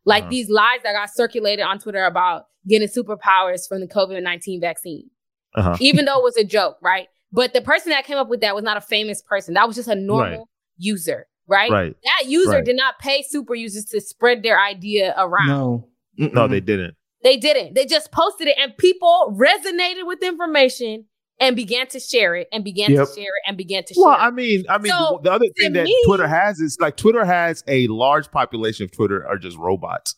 like 0.05 0.23
Uh-huh. 0.23 0.31
these 0.31 0.49
lies 0.49 0.79
that 0.83 0.93
got 0.93 1.13
circulated 1.13 1.65
on 1.65 1.77
Twitter 1.77 2.05
about 2.05 2.47
getting 2.67 2.87
superpowers 2.87 3.67
from 3.67 3.81
the 3.81 3.87
COVID 3.87 4.23
nineteen 4.23 4.59
vaccine. 4.59 5.11
Uh-huh. 5.55 5.77
Even 5.79 6.05
though 6.05 6.17
it 6.19 6.23
was 6.23 6.37
a 6.37 6.43
joke, 6.43 6.77
right? 6.81 7.07
But 7.31 7.53
the 7.53 7.61
person 7.61 7.89
that 7.91 8.05
came 8.05 8.17
up 8.17 8.29
with 8.29 8.41
that 8.41 8.55
was 8.55 8.63
not 8.63 8.77
a 8.77 8.81
famous 8.81 9.21
person. 9.21 9.53
That 9.55 9.67
was 9.67 9.75
just 9.75 9.87
a 9.89 9.95
normal 9.95 10.39
Right. 10.39 10.47
user, 10.77 11.27
right? 11.47 11.71
Right. 11.71 11.95
That 12.03 12.29
user 12.29 12.51
Right. 12.51 12.65
did 12.65 12.75
not 12.75 12.99
pay 12.99 13.23
super 13.27 13.55
users 13.55 13.85
to 13.85 14.01
spread 14.01 14.43
their 14.43 14.59
idea 14.59 15.13
around. 15.17 15.47
No. 15.47 15.89
No, 16.17 16.27
Mm-mm. 16.29 16.49
they 16.51 16.59
didn't. 16.59 16.95
They 17.23 17.37
didn't. 17.37 17.73
They 17.73 17.85
just 17.85 18.11
posted 18.11 18.47
it, 18.49 18.55
and 18.59 18.75
people 18.77 19.35
resonated 19.39 20.05
with 20.05 20.21
information 20.21 21.05
and 21.39 21.55
began 21.55 21.87
to 21.87 21.99
share 21.99 22.35
it, 22.35 22.47
and 22.53 22.63
began 22.63 22.91
Yep. 22.91 23.07
to 23.07 23.13
share 23.15 23.23
it, 23.23 23.43
and 23.47 23.57
began 23.57 23.83
to 23.85 23.93
share. 23.93 24.01
It. 24.03 24.05
Well, 24.05 24.13
it. 24.15 24.19
I 24.21 24.29
mean, 24.29 24.63
I 24.69 24.77
mean, 24.77 24.91
So, 24.91 25.19
the 25.23 25.31
other 25.31 25.45
thing 25.59 25.73
that 25.73 25.85
me- 25.85 26.03
Twitter 26.05 26.27
has 26.27 26.59
is 26.59 26.77
like 26.79 26.95
Twitter 26.97 27.25
has 27.25 27.63
a 27.67 27.87
large 27.87 28.29
population 28.29 28.83
of 28.83 28.91
Twitter 28.91 29.25
are 29.27 29.37
just 29.37 29.57
robots. 29.57 30.15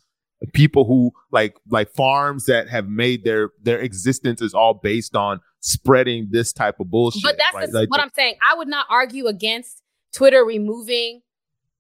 People 0.54 0.86
who 0.86 1.12
like 1.32 1.56
like 1.70 1.90
farms 1.90 2.46
that 2.46 2.70
have 2.70 2.88
made 2.88 3.24
their 3.24 3.50
their 3.62 3.80
existence 3.80 4.42
is 4.42 4.54
all 4.54 4.74
based 4.74 5.16
on 5.16 5.40
spreading 5.60 6.28
this 6.32 6.54
type 6.54 6.80
of 6.80 6.90
bullshit. 6.90 7.24
But 7.24 7.38
that's 7.38 7.56
right? 7.56 7.72
the- 7.72 7.80
Like 7.80 7.90
what 7.90 8.00
I'm 8.02 8.12
saying. 8.16 8.36
I 8.48 8.56
would 8.56 8.68
not 8.68 8.86
argue 8.90 9.28
against 9.28 9.82
Twitter 10.14 10.44
removing, 10.46 11.22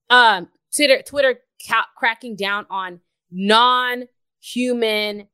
um, 0.09 0.49
Twitter 0.75 1.01
Twitter 1.01 1.35
ca- 1.67 1.87
cracking 1.97 2.35
down 2.35 2.65
on 2.69 2.99
non-human 3.31 5.27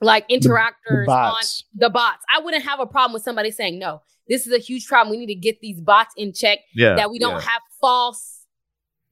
like 0.00 0.28
interactors 0.28 1.06
The 1.06 1.12
on 1.12 1.42
the 1.74 1.90
bots. 1.90 2.24
I 2.34 2.40
wouldn't 2.40 2.64
have 2.64 2.80
a 2.80 2.86
problem 2.86 3.12
with 3.12 3.22
somebody 3.22 3.50
saying 3.50 3.78
no. 3.78 4.02
This 4.28 4.46
is 4.46 4.52
a 4.52 4.58
huge 4.58 4.86
problem. 4.86 5.10
We 5.10 5.18
need 5.24 5.34
to 5.34 5.40
get 5.40 5.60
these 5.60 5.80
bots 5.80 6.14
in 6.16 6.32
check. 6.32 6.58
yeah, 6.74 6.94
that 6.94 7.10
we 7.10 7.18
don't 7.18 7.34
yeah. 7.34 7.40
have 7.40 7.62
false. 7.80 8.40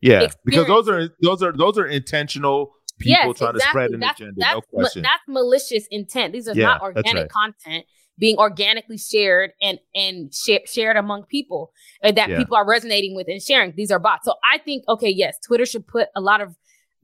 Yeah, 0.00 0.28
because 0.44 0.66
those 0.66 0.88
are 0.88 1.10
those 1.22 1.42
are 1.42 1.52
those 1.52 1.78
are 1.78 1.86
intentional 1.86 2.72
people 3.00 3.26
yes, 3.28 3.38
trying 3.38 3.56
exactly. 3.56 3.60
to 3.60 3.68
spread 3.68 3.90
an 3.90 4.00
that's, 4.00 4.20
agenda. 4.20 4.40
That's, 4.40 4.54
no 4.54 4.60
question. 4.60 5.02
that's 5.02 5.22
malicious 5.26 5.86
intent. 5.90 6.32
These 6.32 6.48
are 6.48 6.54
Yeah, 6.54 6.66
not 6.66 6.82
organic 6.82 7.14
right. 7.14 7.28
content 7.30 7.86
being 8.18 8.36
organically 8.36 8.98
shared 8.98 9.52
and 9.60 9.78
and 9.94 10.32
sh- 10.32 10.70
shared 10.70 10.96
among 10.96 11.24
people 11.24 11.72
uh, 12.04 12.12
that 12.12 12.28
Yeah. 12.28 12.38
people 12.38 12.56
are 12.56 12.66
resonating 12.66 13.16
with 13.16 13.26
and 13.28 13.42
sharing. 13.42 13.72
These 13.74 13.90
are 13.90 13.98
bots. 13.98 14.26
So 14.26 14.34
I 14.44 14.58
think 14.58 14.84
okay, 14.88 15.08
yes, 15.08 15.38
Twitter 15.44 15.66
should 15.66 15.86
put 15.86 16.08
a 16.14 16.20
lot 16.20 16.40
of 16.40 16.54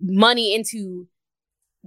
money 0.00 0.55
into 0.55 1.09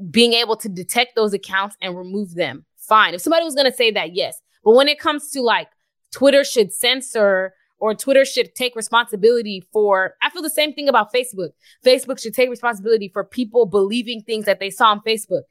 being 0.10 0.34
able 0.34 0.56
to 0.58 0.70
detect 0.70 1.16
those 1.16 1.34
accounts 1.34 1.76
and 1.82 1.96
remove 1.98 2.34
them. 2.36 2.66
Fine. 2.78 3.14
If 3.14 3.22
somebody 3.22 3.44
was 3.44 3.54
going 3.54 3.70
to 3.70 3.76
say 3.76 3.92
that, 3.92 4.16
yes. 4.16 4.42
But 4.64 4.74
when 4.74 4.88
it 4.88 5.00
comes 5.00 5.30
to 5.32 5.42
like 5.42 5.70
Twitter 6.12 6.44
should 6.44 6.74
censor 6.74 7.54
or 7.80 7.96
Twitter 7.96 8.26
should 8.26 8.54
take 8.56 8.76
responsibility 8.76 9.64
for, 9.72 10.16
I 10.22 10.30
feel 10.30 10.42
the 10.42 10.50
same 10.50 10.74
thing 10.74 10.88
about 10.90 11.14
Facebook. 11.14 11.50
Facebook 11.86 12.20
should 12.20 12.34
take 12.34 12.50
responsibility 12.50 13.10
for 13.10 13.24
people 13.24 13.66
believing 13.66 14.22
things 14.22 14.46
that 14.46 14.60
they 14.60 14.70
saw 14.70 14.90
on 14.92 15.02
Facebook. 15.02 15.44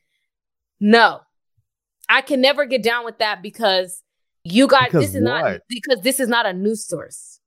No, 0.80 1.20
I 2.08 2.20
can 2.20 2.40
never 2.40 2.64
get 2.64 2.82
down 2.82 3.04
with 3.04 3.18
that 3.18 3.42
because 3.42 4.02
you 4.44 4.66
guys, 4.68 4.86
Because 4.86 5.06
this 5.06 5.14
is 5.14 5.22
not 5.22 5.60
because 5.68 6.00
this 6.02 6.20
is 6.20 6.28
not 6.28 6.46
a 6.46 6.52
news 6.52 6.86
source. 6.86 7.40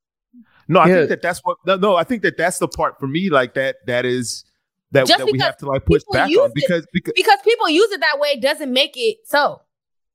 No, 0.67 0.79
I 0.79 0.87
Yeah. 0.87 0.95
think 0.95 1.09
that 1.09 1.21
that's 1.21 1.39
what. 1.39 1.57
No, 1.65 1.75
no, 1.75 1.95
I 1.95 2.03
think 2.03 2.21
that 2.23 2.37
that's 2.37 2.59
the 2.59 2.67
part 2.67 2.99
for 2.99 3.07
me. 3.07 3.29
Like 3.29 3.53
that. 3.55 3.77
That 3.87 4.05
is 4.05 4.45
that, 4.91 5.07
Just 5.07 5.19
that 5.19 5.31
we 5.31 5.39
have 5.39 5.57
to 5.57 5.65
like 5.65 5.85
push 5.85 6.01
back 6.11 6.29
on 6.29 6.51
because 6.53 6.85
because 6.93 7.13
Because 7.15 7.39
people 7.43 7.69
use 7.69 7.91
it 7.91 8.01
that 8.01 8.19
way 8.19 8.37
doesn't 8.39 8.71
make 8.71 8.93
it 8.95 9.17
so. 9.25 9.61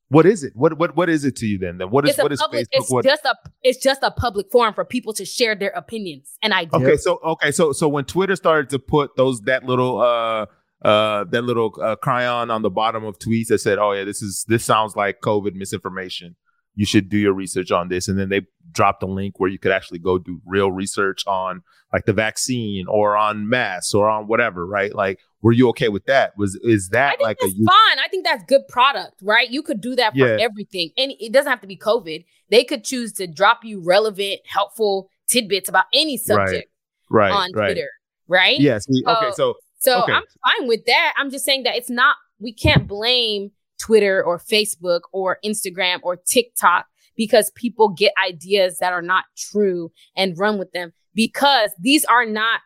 What 0.08 0.24
is 0.24 0.44
it? 0.44 0.52
What 0.54 0.78
what 0.78 0.96
what 0.96 1.08
is 1.08 1.24
it 1.24 1.34
to 1.36 1.46
you 1.46 1.58
then? 1.58 1.78
Then 1.78 1.90
what 1.90 2.04
is 2.04 2.10
it's 2.10 2.22
what 2.22 2.30
is 2.32 2.40
public. 2.40 2.66
Facebook? 2.66 2.70
It's 2.72 2.90
What? 2.90 3.04
just 3.04 3.24
a. 3.24 3.34
It's 3.62 3.82
just 3.82 4.02
a 4.02 4.10
public 4.12 4.50
forum 4.52 4.72
for 4.72 4.84
people 4.84 5.12
to 5.14 5.24
share 5.24 5.56
their 5.56 5.70
opinions 5.70 6.38
and 6.42 6.52
ideas. 6.52 6.82
Okay, 6.82 6.96
so 6.96 7.18
okay, 7.24 7.50
so 7.50 7.72
so 7.72 7.88
when 7.88 8.04
Twitter 8.04 8.36
started 8.36 8.70
to 8.70 8.78
put 8.78 9.16
those 9.16 9.40
that 9.42 9.64
little 9.64 10.00
uh 10.00 10.46
uh 10.82 11.24
that 11.24 11.42
little 11.42 11.74
uh, 11.82 11.96
chyron 11.96 12.52
on 12.52 12.62
the 12.62 12.70
bottom 12.70 13.04
of 13.04 13.18
tweets 13.18 13.48
that 13.48 13.58
said, 13.58 13.78
"Oh 13.78 13.92
yeah, 13.92 14.04
this 14.04 14.22
is 14.22 14.44
this 14.46 14.64
sounds 14.64 14.94
like 14.94 15.20
COVID 15.22 15.54
misinformation. 15.54 16.36
You 16.76 16.86
should 16.86 17.08
do 17.08 17.18
your 17.18 17.32
research 17.32 17.70
on 17.72 17.88
this." 17.88 18.06
And 18.06 18.16
then 18.18 18.28
they 18.28 18.42
dropped 18.70 19.02
a 19.02 19.06
link 19.06 19.40
where 19.40 19.50
you 19.50 19.58
could 19.58 19.72
actually 19.72 19.98
go 19.98 20.18
do 20.18 20.40
real 20.46 20.70
research 20.70 21.26
on 21.26 21.62
like 21.92 22.04
the 22.04 22.12
vaccine 22.12 22.86
or 22.88 23.16
on 23.16 23.48
masks 23.48 23.94
or 23.94 24.08
on 24.08 24.26
whatever, 24.28 24.66
right? 24.66 24.94
Like, 24.94 25.18
were 25.42 25.52
you 25.52 25.68
okay 25.70 25.88
with 25.88 26.04
that? 26.06 26.32
Was 26.36 26.54
is 26.62 26.90
that 26.90 27.20
like 27.20 27.38
a 27.40 27.46
that's 27.46 27.54
use- 27.56 27.66
fine. 27.66 27.98
I 28.04 28.08
think 28.08 28.24
that's 28.24 28.44
good 28.46 28.68
product, 28.68 29.14
right? 29.22 29.50
You 29.50 29.62
could 29.62 29.80
do 29.80 29.96
that 29.96 30.12
for 30.12 30.18
Yeah. 30.18 30.36
everything, 30.40 30.90
and 30.96 31.12
it 31.18 31.32
doesn't 31.32 31.50
have 31.50 31.60
to 31.62 31.66
be 31.66 31.76
COVID. 31.76 32.24
They 32.50 32.62
could 32.64 32.84
choose 32.84 33.12
to 33.14 33.26
drop 33.26 33.64
you 33.64 33.80
relevant, 33.82 34.40
helpful 34.46 35.08
tidbits 35.28 35.68
about 35.68 35.86
any 35.92 36.16
subject 36.16 36.70
right 37.10 37.32
on 37.32 37.50
right? 37.54 37.68
Twitter, 37.68 37.88
right? 38.28 38.58
Yeah. 38.60 38.78
See, 38.78 39.02
okay, 39.06 39.30
so 39.34 39.54
So 39.78 40.02
Okay. 40.02 40.12
I'm 40.12 40.22
fine 40.44 40.68
with 40.68 40.84
that. 40.86 41.14
I'm 41.16 41.30
just 41.30 41.44
saying 41.44 41.62
that 41.64 41.76
it's 41.76 41.90
not, 41.90 42.16
we 42.40 42.52
can't 42.52 42.86
blame 42.88 43.50
Twitter 43.80 44.22
or 44.22 44.38
Facebook 44.38 45.00
or 45.12 45.38
Instagram 45.44 45.98
or 46.02 46.16
TikTok 46.16 46.86
because 47.16 47.50
people 47.54 47.88
get 47.88 48.12
ideas 48.22 48.78
that 48.78 48.92
are 48.92 49.02
not 49.02 49.24
true 49.36 49.90
and 50.16 50.38
run 50.38 50.58
with 50.58 50.72
them 50.72 50.92
because 51.14 51.70
these 51.80 52.04
are 52.04 52.26
not 52.26 52.60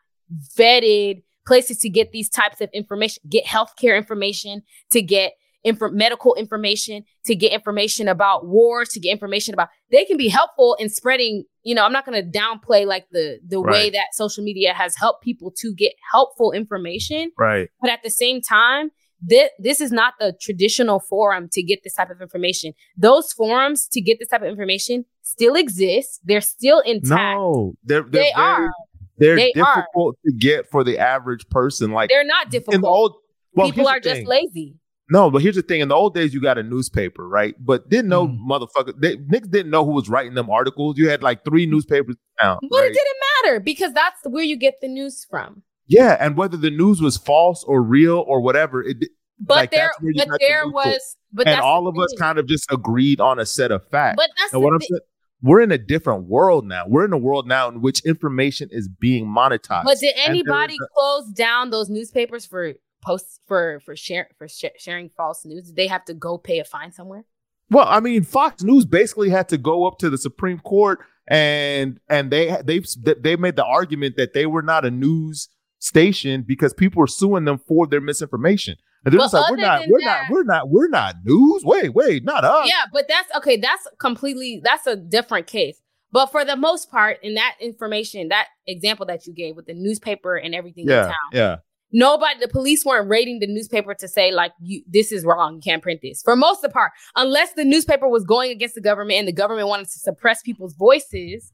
vetted 0.59 1.23
places 1.47 1.79
to 1.79 1.89
get 1.89 2.13
these 2.13 2.29
types 2.29 2.61
of 2.61 2.69
information, 2.73 3.23
get 3.29 3.45
healthcare 3.45 3.97
information, 3.97 4.63
to 4.91 5.03
get 5.03 5.33
infor- 5.67 5.93
medical 5.93 6.35
information, 6.35 7.05
to 7.25 7.35
get 7.35 7.53
information 7.53 8.09
about 8.09 8.47
wars, 8.47 8.89
to 8.91 9.01
get 9.01 9.11
information 9.11 9.55
about 9.55 9.69
they 9.91 10.05
can 10.05 10.17
be 10.17 10.29
helpful 10.29 10.77
in 10.79 10.89
spreading, 10.89 11.45
you 11.63 11.75
know, 11.75 11.85
I'm 11.85 11.93
not 11.93 12.07
going 12.07 12.23
to 12.23 12.39
downplay 12.39 12.87
like 12.87 13.07
the 13.11 13.39
the 13.47 13.61
way 13.61 13.91
that 13.91 14.09
social 14.13 14.45
media 14.45 14.73
has 14.75 14.97
helped 14.97 15.23
people 15.23 15.53
to 15.59 15.75
get 15.75 15.93
helpful 16.13 16.53
information, 16.53 17.33
right, 17.39 17.69
but 17.81 17.91
at 17.91 18.03
the 18.03 18.11
same 18.11 18.41
time, 18.41 18.91
this, 19.23 19.51
this 19.59 19.81
is 19.81 19.93
not 19.93 20.15
the 20.19 20.35
traditional 20.41 21.01
forum 21.01 21.49
to 21.53 21.63
get 21.63 21.81
this 21.85 21.95
type 21.95 22.11
of 22.11 22.21
information. 22.23 22.73
Those 22.97 23.33
forums 23.33 23.87
to 23.89 24.01
get 24.01 24.19
this 24.19 24.29
type 24.29 24.43
of 24.43 24.49
information 24.49 25.05
still 25.23 25.55
exist. 25.55 26.21
They're 26.25 26.41
still 26.41 26.81
intact. 26.81 27.37
no, 27.39 27.75
they're, 27.85 28.03
they're 28.03 28.11
they 28.11 28.19
very- 28.19 28.33
are. 28.37 28.71
They're 29.19 29.37
They 29.37 29.53
are. 29.61 29.75
difficult 29.77 30.17
to 30.25 30.33
get 30.33 30.71
for 30.71 30.83
the 30.83 30.97
average 30.99 31.47
person. 31.51 31.91
Like 31.93 32.09
They're 32.09 32.25
not 32.25 32.51
difficult. 32.51 32.75
in 32.75 32.81
difficult. 32.81 32.83
the 32.83 32.89
old, 32.89 33.15
well, 33.53 33.67
People 33.71 33.87
are 33.89 34.01
the 34.01 34.09
just 34.15 34.27
lazy. 34.27 34.77
No, 35.11 35.31
but 35.31 35.43
here's 35.43 35.57
the 35.57 35.63
thing: 35.63 35.81
in 35.81 35.89
the 35.89 35.95
old 35.95 36.15
days, 36.15 36.33
you 36.33 36.41
got 36.41 36.57
a 36.57 36.63
newspaper, 36.63 37.29
right? 37.29 37.55
But 37.59 37.91
didn't 37.91 38.09
know 38.09 38.29
Mm. 38.29 38.39
motherfucker. 38.49 38.99
They, 38.99 39.17
niggas 39.17 39.51
didn't 39.51 39.71
know 39.73 39.85
who 39.85 39.91
was 39.91 40.09
writing 40.09 40.35
them 40.35 40.49
articles. 40.49 40.97
You 40.97 41.11
had 41.11 41.23
like 41.23 41.45
three 41.45 41.67
newspapers 41.67 42.15
now. 42.41 42.61
But 42.71 42.85
it 42.85 42.95
didn't 42.95 43.17
matter 43.45 43.61
because 43.61 43.93
that's 43.93 44.21
where 44.25 44.45
you 44.45 44.57
get 44.57 44.75
the 44.81 44.89
news 44.89 45.27
from. 45.29 45.63
Yeah, 45.91 46.17
and 46.21 46.37
whether 46.37 46.57
the 46.57 46.71
news 46.71 47.03
was 47.03 47.17
false 47.17 47.65
or 47.65 47.83
real 47.83 48.25
or 48.29 48.41
whatever, 48.41 48.81
it 48.81 48.99
But 49.41 49.57
Like, 49.57 49.71
there, 49.73 49.91
but 50.01 50.29
the 50.29 50.39
there 50.39 50.69
was, 50.69 51.17
but 51.33 51.49
and 51.49 51.61
all 51.61 51.89
of 51.89 51.99
us 51.99 52.15
kind 52.17 52.39
of 52.39 52.47
just 52.47 52.71
agreed 52.71 53.21
on 53.21 53.41
a 53.41 53.45
set 53.45 53.73
of 53.73 53.83
facts. 53.91 54.15
But 54.17 54.31
that's 54.39 54.53
and 54.53 54.63
what 54.63 54.73
I'm 54.73 54.81
saying, 54.81 55.01
we're 55.43 55.61
in 55.61 55.73
a 55.73 55.79
different 55.79 56.29
world 56.29 56.65
now. 56.65 56.85
We're 56.87 57.07
in 57.07 57.13
a 57.13 57.19
world 57.19 57.49
now 57.49 57.69
in 57.69 57.81
which 57.81 58.05
information 58.05 58.69
is 58.71 58.89
being 58.89 59.27
monetized. 59.27 59.83
But 59.83 59.99
did 59.99 60.15
anybody 60.17 60.75
is 60.75 60.89
close 60.97 61.27
down 61.33 61.71
those 61.71 61.91
newspapers 61.91 62.47
for 62.47 62.75
posts 63.03 63.41
for 63.49 63.81
for 63.81 63.97
share 63.97 64.29
for 64.39 64.47
sh- 64.47 64.77
sharing 64.79 65.09
false 65.09 65.45
news? 65.45 65.65
Did 65.65 65.77
they 65.77 65.89
have 65.89 66.05
to 66.05 66.15
go 66.15 66.39
pay 66.39 66.61
a 66.61 66.65
fine 66.65 66.93
somewhere? 66.93 67.25
Well, 67.69 67.87
I 67.89 67.99
mean, 67.99 68.23
Fox 68.23 68.63
News 68.63 68.85
basically 68.85 69.31
had 69.31 69.49
to 69.49 69.59
go 69.59 69.87
up 69.87 69.99
to 69.99 70.11
the 70.11 70.19
Supreme 70.19 70.61
Court 70.61 71.01
and 71.27 71.99
and 72.09 72.31
they 72.31 72.57
they 72.65 72.81
they 73.19 73.35
made 73.35 73.57
the 73.57 73.65
argument 73.65 74.17
that 74.19 74.35
they 74.35 74.47
were 74.47 74.63
not 74.63 74.85
a 74.85 74.91
news 74.91 75.49
station 75.81 76.45
because 76.47 76.73
people 76.73 77.03
are 77.03 77.09
suing 77.09 77.45
them 77.45 77.59
for 77.59 77.87
their 77.87 78.01
misinformation. 78.01 78.77
And 79.05 79.13
they're 79.13 79.19
But 79.19 79.25
just 79.25 79.35
like, 79.35 79.51
we're 79.51 79.57
not, 79.57 79.83
we're 79.89 80.01
that- 80.01 80.05
not, 80.05 80.31
we're 80.31 80.45
not, 80.45 80.69
we're 80.69 80.89
not 80.89 81.15
news. 81.25 81.65
Wait, 81.65 81.95
wait, 81.95 82.23
not 82.25 82.45
us. 82.45 82.69
Yeah, 82.69 82.85
but 82.93 83.07
that's 83.09 83.29
okay. 83.39 83.57
That's 83.57 83.89
completely 83.99 84.61
that's 84.63 84.87
a 84.87 84.95
different 84.95 85.47
case. 85.47 85.81
But 86.13 86.27
for 86.27 86.45
the 86.45 86.57
most 86.57 86.91
part, 86.91 87.19
in 87.23 87.35
that 87.35 87.55
information, 87.61 88.29
that 88.29 88.49
example 88.67 89.07
that 89.07 89.27
you 89.27 89.33
gave 89.33 89.57
with 89.57 89.67
the 89.67 89.75
newspaper 89.75 90.37
and 90.37 90.55
everything 90.55 90.85
in 90.85 90.91
yeah, 90.91 91.03
town, 91.05 91.15
yeah. 91.33 91.57
nobody, 91.93 92.41
the 92.41 92.49
police 92.49 92.85
weren't 92.85 93.09
raiding 93.09 93.39
the 93.39 93.47
newspaper 93.47 93.95
to 93.95 94.09
say 94.09 94.33
like, 94.33 94.51
you, 94.61 94.83
this 94.89 95.13
is 95.13 95.25
wrong. 95.25 95.55
You 95.55 95.61
can't 95.63 95.83
print 95.83 96.01
this. 96.03 96.21
For 96.21 96.35
most 96.35 96.65
of 96.65 96.71
the 96.71 96.75
part, 96.75 96.91
unless 97.15 97.53
the 97.53 97.65
newspaper 97.65 98.09
was 98.09 98.25
going 98.25 98.51
against 98.51 98.75
the 98.75 98.81
government 98.81 99.21
and 99.21 99.29
the 99.29 99.33
government 99.33 99.69
wanted 99.69 99.85
to 99.87 99.99
suppress 100.01 100.43
people's 100.43 100.75
voices 100.75 101.53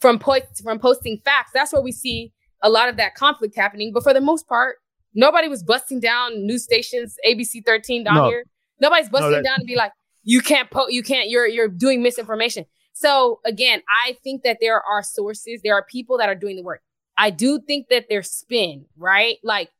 from 0.00 0.18
po- 0.18 0.40
from 0.62 0.78
posting 0.80 1.18
facts, 1.24 1.52
that's 1.54 1.72
where 1.72 1.80
we 1.80 1.92
see 1.92 2.32
a 2.62 2.68
lot 2.70 2.88
of 2.88 2.96
that 2.96 3.14
conflict 3.14 3.54
happening. 3.56 3.92
But 3.92 4.02
for 4.02 4.12
the 4.12 4.20
most 4.20 4.46
part, 4.48 4.76
nobody 5.14 5.48
was 5.48 5.62
busting 5.62 6.00
down 6.00 6.46
news 6.46 6.64
stations, 6.64 7.16
ABC 7.26 7.64
13 7.64 8.04
down 8.04 8.14
No. 8.16 8.28
here. 8.28 8.44
Nobody's 8.80 9.08
busting 9.08 9.30
that- 9.32 9.44
down 9.44 9.56
and 9.58 9.66
be 9.66 9.76
like, 9.76 9.92
you 10.22 10.40
can't 10.42 10.70
po- 10.70 10.88
you 10.88 11.02
can't, 11.02 11.28
you're 11.30 11.46
you're 11.46 11.68
doing 11.68 12.02
misinformation. 12.02 12.66
So 12.92 13.40
again, 13.46 13.82
I 14.04 14.18
think 14.22 14.42
that 14.42 14.58
there 14.60 14.82
are 14.82 15.02
sources, 15.02 15.60
there 15.64 15.74
are 15.74 15.84
people 15.84 16.18
that 16.18 16.28
are 16.28 16.34
doing 16.34 16.56
the 16.56 16.62
work. 16.62 16.82
I 17.16 17.30
do 17.30 17.58
think 17.60 17.88
that 17.88 18.06
there's 18.10 18.30
spin, 18.30 18.84
right? 18.98 19.38
Like 19.42 19.70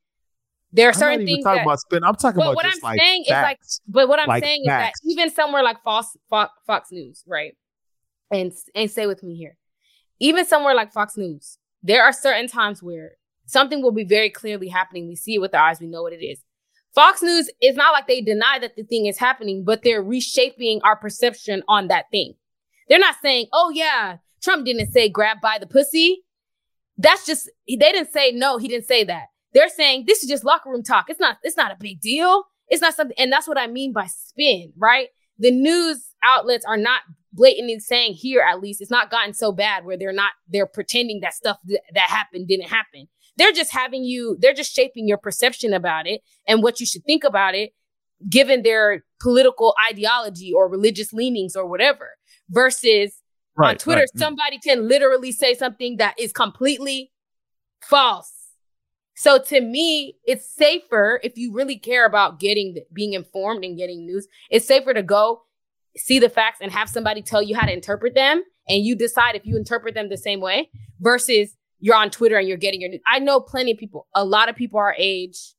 there 0.73 0.87
are 0.89 0.93
I'm 0.93 0.99
certain 0.99 1.27
things 1.27 1.45
talking 1.45 1.59
that, 1.59 1.67
about 1.67 1.81
spin. 1.81 2.05
I'm 2.05 2.15
talking 2.15 2.39
But 2.39 2.53
about 2.53 2.57
what 2.57 2.67
I'm 2.67 2.79
like 2.83 2.99
saying 3.01 3.25
is, 3.25 3.31
like, 3.31 3.59
but 3.89 4.09
what 4.09 4.19
I'm 4.21 4.29
Like 4.29 4.45
saying 4.45 4.63
facts. 4.67 5.01
is 5.05 5.15
that 5.17 5.23
even 5.23 5.35
somewhere 5.35 5.63
like 5.63 5.83
Fox, 5.83 6.17
Fox, 6.31 6.53
Fox 6.67 6.91
News, 6.93 7.23
right? 7.27 7.55
And 8.31 8.53
and 8.75 8.91
stay 8.91 9.07
with 9.07 9.23
me 9.23 9.37
here. 9.37 9.57
Even 10.21 10.47
somewhere 10.47 10.75
like 10.75 10.93
Fox 10.93 11.17
News, 11.17 11.59
there 11.83 12.03
are 12.05 12.13
certain 12.13 12.49
times 12.49 12.83
where 12.83 13.13
something 13.47 13.83
will 13.83 13.93
be 13.93 14.05
very 14.05 14.31
clearly 14.31 14.69
happening. 14.69 15.09
We 15.09 15.17
see 15.17 15.35
it 15.35 15.41
with 15.41 15.55
our 15.55 15.69
eyes. 15.69 15.81
We 15.81 15.87
know 15.87 16.03
what 16.03 16.13
it 16.13 16.25
is. 16.25 16.43
Fox 16.95 17.23
News 17.23 17.51
is 17.63 17.77
not 17.77 17.93
like 17.93 18.09
they 18.09 18.21
deny 18.21 18.59
that 18.61 18.77
the 18.77 18.83
thing 18.83 19.07
is 19.07 19.19
happening, 19.19 19.65
but 19.65 19.83
they're 19.83 20.03
reshaping 20.03 20.81
our 20.83 20.97
perception 20.97 21.63
on 21.69 21.89
that 21.89 22.07
thing. 22.11 22.35
They're 22.89 22.99
not 22.99 23.17
saying, 23.23 23.47
"Oh 23.53 23.71
yeah, 23.71 24.19
Trump 24.43 24.67
didn't 24.67 24.93
say 24.93 25.09
grab 25.09 25.41
by 25.41 25.59
the 25.59 25.67
pussy." 25.67 26.25
That's 26.99 27.25
just 27.25 27.49
they 27.69 27.77
didn't 27.77 28.13
say 28.13 28.33
no. 28.33 28.59
He 28.59 28.69
didn't 28.69 28.87
say 28.87 29.05
that. 29.05 29.27
They're 29.53 29.69
saying 29.69 30.05
this 30.07 30.23
is 30.23 30.29
just 30.29 30.45
locker 30.45 30.71
room 30.71 30.83
talk. 30.83 31.09
It's 31.09 31.21
not. 31.21 31.39
It's 31.43 31.57
not 31.57 31.73
a 31.73 31.77
big 31.79 32.01
deal. 32.01 32.45
It's 32.69 32.83
not 32.83 32.95
something. 32.95 33.17
And 33.19 33.33
that's 33.33 33.49
what 33.49 33.59
I 33.59 33.69
mean 33.69 33.93
by 33.93 34.07
spin, 34.07 34.73
right? 34.77 35.09
The 35.39 35.51
news 35.51 36.15
outlets 36.25 36.65
are 36.65 36.77
not 36.77 37.03
blatantly 37.33 37.79
saying 37.79 38.15
here 38.15 38.41
at 38.41 38.61
least 38.61 38.81
it's 38.81 38.91
not 38.91 39.11
gotten 39.11 39.33
so 39.33 39.53
bad 39.53 39.85
where 39.85 39.97
they're 39.97 40.13
not 40.13 40.33
they're 40.49 40.67
pretending 40.67 41.21
that 41.21 41.35
stuff 41.35 41.59
th- 41.67 41.81
that 41.95 42.09
happened 42.09 42.49
didn't 42.49 42.69
happen 42.69 43.07
they're 43.37 43.53
just 43.53 43.73
having 43.73 44.05
you 44.05 44.37
they're 44.41 44.55
just 44.55 44.75
shaping 44.75 45.07
your 45.07 45.19
perception 45.19 45.73
about 45.73 46.07
it 46.07 46.23
and 46.47 46.63
what 46.63 46.81
you 46.81 46.87
should 46.87 47.05
think 47.05 47.25
about 47.25 47.55
it 47.55 47.71
given 48.29 48.63
their 48.63 49.05
political 49.21 49.75
ideology 49.89 50.53
or 50.53 50.69
religious 50.69 51.13
leanings 51.13 51.55
or 51.55 51.67
whatever 51.67 52.11
versus 52.49 53.23
on 53.63 53.77
twitter 53.77 54.01
right. 54.01 54.19
somebody 54.19 54.59
can 54.59 54.89
literally 54.89 55.33
say 55.33 55.55
something 55.55 55.97
that 55.99 56.15
is 56.19 56.33
completely 56.33 57.13
false 57.81 58.33
so 59.15 59.39
to 59.39 59.61
me 59.61 60.17
it's 60.25 60.49
safer 60.49 61.21
if 61.23 61.37
you 61.37 61.53
really 61.53 61.79
care 61.79 62.07
about 62.07 62.41
getting 62.41 62.77
being 62.93 63.13
informed 63.13 63.65
and 63.65 63.79
getting 63.79 64.05
news 64.05 64.27
it's 64.51 64.67
safer 64.67 64.93
to 64.93 65.03
go 65.03 65.43
see 65.97 66.19
the 66.19 66.29
facts 66.29 66.59
and 66.61 66.71
have 66.73 66.89
somebody 66.89 67.23
tell 67.23 67.43
you 67.43 67.57
how 67.57 67.67
to 67.67 67.73
interpret 67.73 68.15
them 68.15 68.43
and 68.69 68.85
you 68.85 68.95
decide 68.95 69.35
if 69.37 69.45
you 69.45 69.57
interpret 69.57 69.95
them 69.95 70.09
the 70.09 70.17
same 70.17 70.41
way 70.41 70.69
versus 71.01 71.57
you're 71.81 71.97
on 71.97 72.11
Twitter 72.11 72.37
and 72.39 72.47
you're 72.47 72.57
getting 72.57 72.81
your 72.81 72.91
news. 72.91 73.01
I 73.07 73.19
know 73.19 73.41
plenty 73.41 73.73
of 73.73 73.79
people, 73.79 74.07
a 74.15 74.25
lot 74.25 74.49
of 74.49 74.57
people 74.57 74.79
our 74.79 74.95
age 74.99 75.55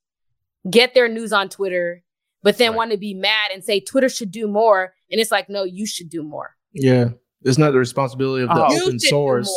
get 0.70 0.94
their 0.94 1.08
news 1.10 1.34
on 1.34 1.50
Twitter, 1.50 2.04
but 2.44 2.58
then 2.58 2.72
Right. 2.72 2.78
want 2.78 2.91
to 2.91 2.98
be 2.98 3.13
mad 3.13 3.52
and 3.52 3.63
say 3.63 3.80
Twitter 3.80 4.08
should 4.10 4.32
do 4.32 4.48
more. 4.48 4.94
And 5.12 5.20
it's 5.20 5.32
like, 5.32 5.50
no, 5.50 5.63
you 5.63 5.86
should 5.86 6.10
do 6.10 6.24
more. 6.24 6.56
Yeah, 6.74 7.10
it's 7.44 7.58
not 7.58 7.72
the 7.72 7.80
responsibility 7.80 8.44
of 8.44 8.50
the 8.50 8.63
Oh. 8.65 8.84
open 8.86 9.00
source. 9.00 9.52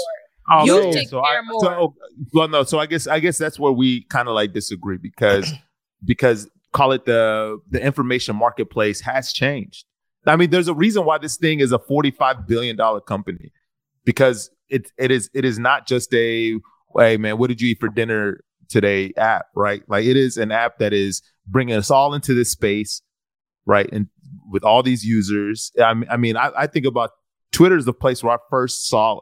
Oh, 0.50 0.64
You 0.64 0.82
no. 0.82 0.92
should 0.92 1.08
so 1.08 1.22
care 1.22 1.38
I, 1.38 1.42
more. 1.42 1.60
So, 1.60 1.94
well, 2.32 2.48
no. 2.48 2.64
So 2.64 2.78
I 2.78 2.86
guess 2.86 3.06
I 3.06 3.20
guess 3.20 3.38
that's 3.38 3.58
where 3.58 3.72
we 3.72 4.02
kind 4.04 4.28
of 4.28 4.34
like 4.34 4.52
disagree 4.52 4.98
because 4.98 5.52
because 6.04 6.50
call 6.72 6.92
it 6.92 7.04
the 7.04 7.58
the 7.70 7.80
information 7.82 8.36
marketplace 8.36 9.00
has 9.02 9.32
changed. 9.32 9.84
I 10.26 10.36
mean, 10.36 10.50
there's 10.50 10.68
a 10.68 10.74
reason 10.74 11.04
why 11.04 11.18
this 11.18 11.36
thing 11.36 11.60
is 11.60 11.72
a 11.72 11.78
45 11.78 12.46
billion 12.46 12.76
dollar 12.76 13.00
company 13.00 13.52
because 14.04 14.50
it 14.68 14.90
it 14.98 15.10
is 15.10 15.30
it 15.34 15.44
is 15.44 15.58
not 15.58 15.86
just 15.86 16.12
a 16.14 16.58
hey 16.96 17.16
man, 17.16 17.38
what 17.38 17.48
did 17.48 17.60
you 17.60 17.70
eat 17.70 17.80
for 17.80 17.88
dinner 17.88 18.42
today 18.68 19.12
app, 19.16 19.46
right? 19.54 19.82
Like 19.88 20.04
it 20.04 20.16
is 20.16 20.36
an 20.36 20.50
app 20.50 20.78
that 20.78 20.92
is 20.92 21.22
bringing 21.46 21.74
us 21.74 21.90
all 21.90 22.14
into 22.14 22.34
this 22.34 22.50
space, 22.50 23.02
right? 23.66 23.88
And 23.92 24.08
with 24.50 24.64
all 24.64 24.82
these 24.82 25.04
users, 25.04 25.72
I 25.82 25.94
mean, 25.94 26.08
I 26.10 26.16
mean, 26.16 26.36
I, 26.36 26.50
I 26.56 26.66
think 26.66 26.86
about 26.86 27.10
Twitter 27.52 27.76
is 27.76 27.84
the 27.84 27.92
place 27.92 28.22
where 28.22 28.34
I 28.34 28.38
first 28.50 28.88
saw 28.88 29.20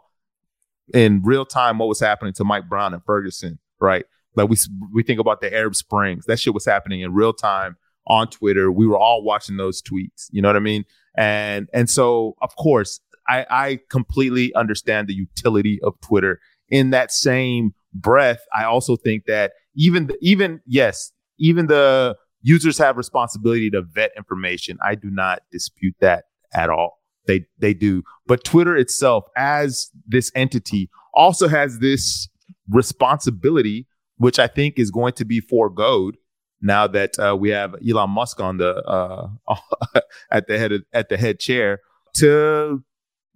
in 0.94 1.22
real 1.22 1.44
time 1.44 1.78
what 1.78 1.88
was 1.88 2.00
happening 2.00 2.32
to 2.34 2.44
Mike 2.44 2.68
Brown 2.68 2.94
and 2.94 3.04
Ferguson, 3.04 3.58
right? 3.80 4.04
Like 4.34 4.48
we 4.48 4.56
we 4.92 5.02
think 5.02 5.20
about 5.20 5.40
the 5.40 5.52
Arab 5.52 5.74
Springs, 5.74 6.26
that 6.26 6.38
shit 6.38 6.54
was 6.54 6.64
happening 6.64 7.00
in 7.00 7.12
real 7.12 7.32
time 7.32 7.76
on 8.06 8.28
Twitter. 8.28 8.70
We 8.70 8.86
were 8.86 8.98
all 8.98 9.22
watching 9.22 9.56
those 9.56 9.82
tweets. 9.82 10.26
You 10.30 10.42
know 10.42 10.48
what 10.48 10.56
I 10.56 10.60
mean? 10.60 10.84
And 11.16 11.68
and 11.72 11.88
so 11.88 12.36
of 12.42 12.54
course 12.56 13.00
I, 13.28 13.46
I 13.50 13.78
completely 13.90 14.52
understand 14.54 15.08
the 15.08 15.14
utility 15.14 15.80
of 15.82 16.00
Twitter. 16.00 16.40
In 16.68 16.90
that 16.90 17.12
same 17.12 17.74
breath, 17.92 18.40
I 18.54 18.64
also 18.64 18.96
think 18.96 19.26
that 19.26 19.52
even 19.76 20.06
the, 20.06 20.18
even 20.20 20.60
yes, 20.66 21.12
even 21.38 21.66
the 21.66 22.16
users 22.40 22.78
have 22.78 22.96
responsibility 22.96 23.70
to 23.70 23.82
vet 23.82 24.10
information. 24.16 24.78
I 24.84 24.94
do 24.94 25.10
not 25.10 25.40
dispute 25.50 25.94
that 26.00 26.24
at 26.54 26.70
all. 26.70 26.98
They 27.26 27.44
they 27.58 27.74
do. 27.74 28.02
But 28.26 28.42
Twitter 28.42 28.76
itself, 28.76 29.24
as 29.36 29.90
this 30.06 30.32
entity, 30.34 30.90
also 31.14 31.46
has 31.46 31.78
this 31.78 32.28
responsibility, 32.68 33.86
which 34.16 34.38
I 34.38 34.46
think 34.46 34.78
is 34.78 34.90
going 34.90 35.12
to 35.14 35.24
be 35.24 35.40
foregoed 35.40 36.16
now 36.62 36.86
that 36.86 37.18
uh, 37.18 37.36
we 37.38 37.50
have 37.50 37.74
Elon 37.86 38.10
Musk 38.10 38.40
on 38.40 38.56
the 38.56 38.74
uh, 38.76 39.28
at 40.30 40.46
the 40.46 40.58
head 40.58 40.72
of, 40.72 40.82
at 40.92 41.08
the 41.08 41.16
head 41.16 41.38
chair 41.38 41.80
to 42.14 42.82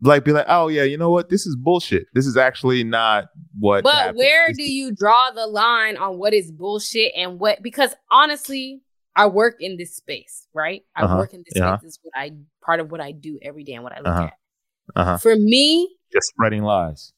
like 0.02 0.24
be 0.24 0.32
like, 0.32 0.46
oh 0.48 0.68
yeah, 0.68 0.82
you 0.84 0.96
know 0.96 1.10
what? 1.10 1.28
This 1.28 1.46
is 1.46 1.56
bullshit. 1.56 2.06
This 2.14 2.26
is 2.26 2.36
actually 2.36 2.84
not 2.84 3.26
what. 3.58 3.82
But 3.84 3.94
happened. 3.94 4.18
where 4.18 4.48
This 4.48 4.56
do 4.58 4.62
you 4.72 4.94
draw 4.94 5.30
the 5.34 5.46
line 5.46 5.96
on 5.96 6.18
what 6.18 6.32
is 6.34 6.50
bullshit 6.52 7.12
and 7.16 7.38
what? 7.40 7.62
Because 7.62 7.94
honestly, 8.10 8.80
I 9.16 9.26
work 9.26 9.56
in 9.60 9.76
this 9.78 9.96
space, 9.96 10.46
right? 10.54 10.82
I 10.94 11.02
Uh-huh. 11.04 11.16
work 11.16 11.32
in 11.34 11.42
this 11.46 11.54
Yeah. 11.56 11.76
space. 11.76 11.82
This 11.82 11.92
is 11.94 11.98
what 12.02 12.12
I 12.14 12.32
part 12.64 12.80
of 12.80 12.90
what 12.90 13.00
I 13.00 13.12
do 13.12 13.38
every 13.42 13.64
day 13.64 13.72
and 13.72 13.82
what 13.82 13.92
I 13.92 13.98
look 13.98 14.06
Uh-huh. 14.08 14.22
at. 14.24 14.32
Uh-huh. 14.94 15.16
For 15.18 15.34
me, 15.34 15.96
just 16.12 16.28
spreading 16.28 16.62
lies? 16.62 17.12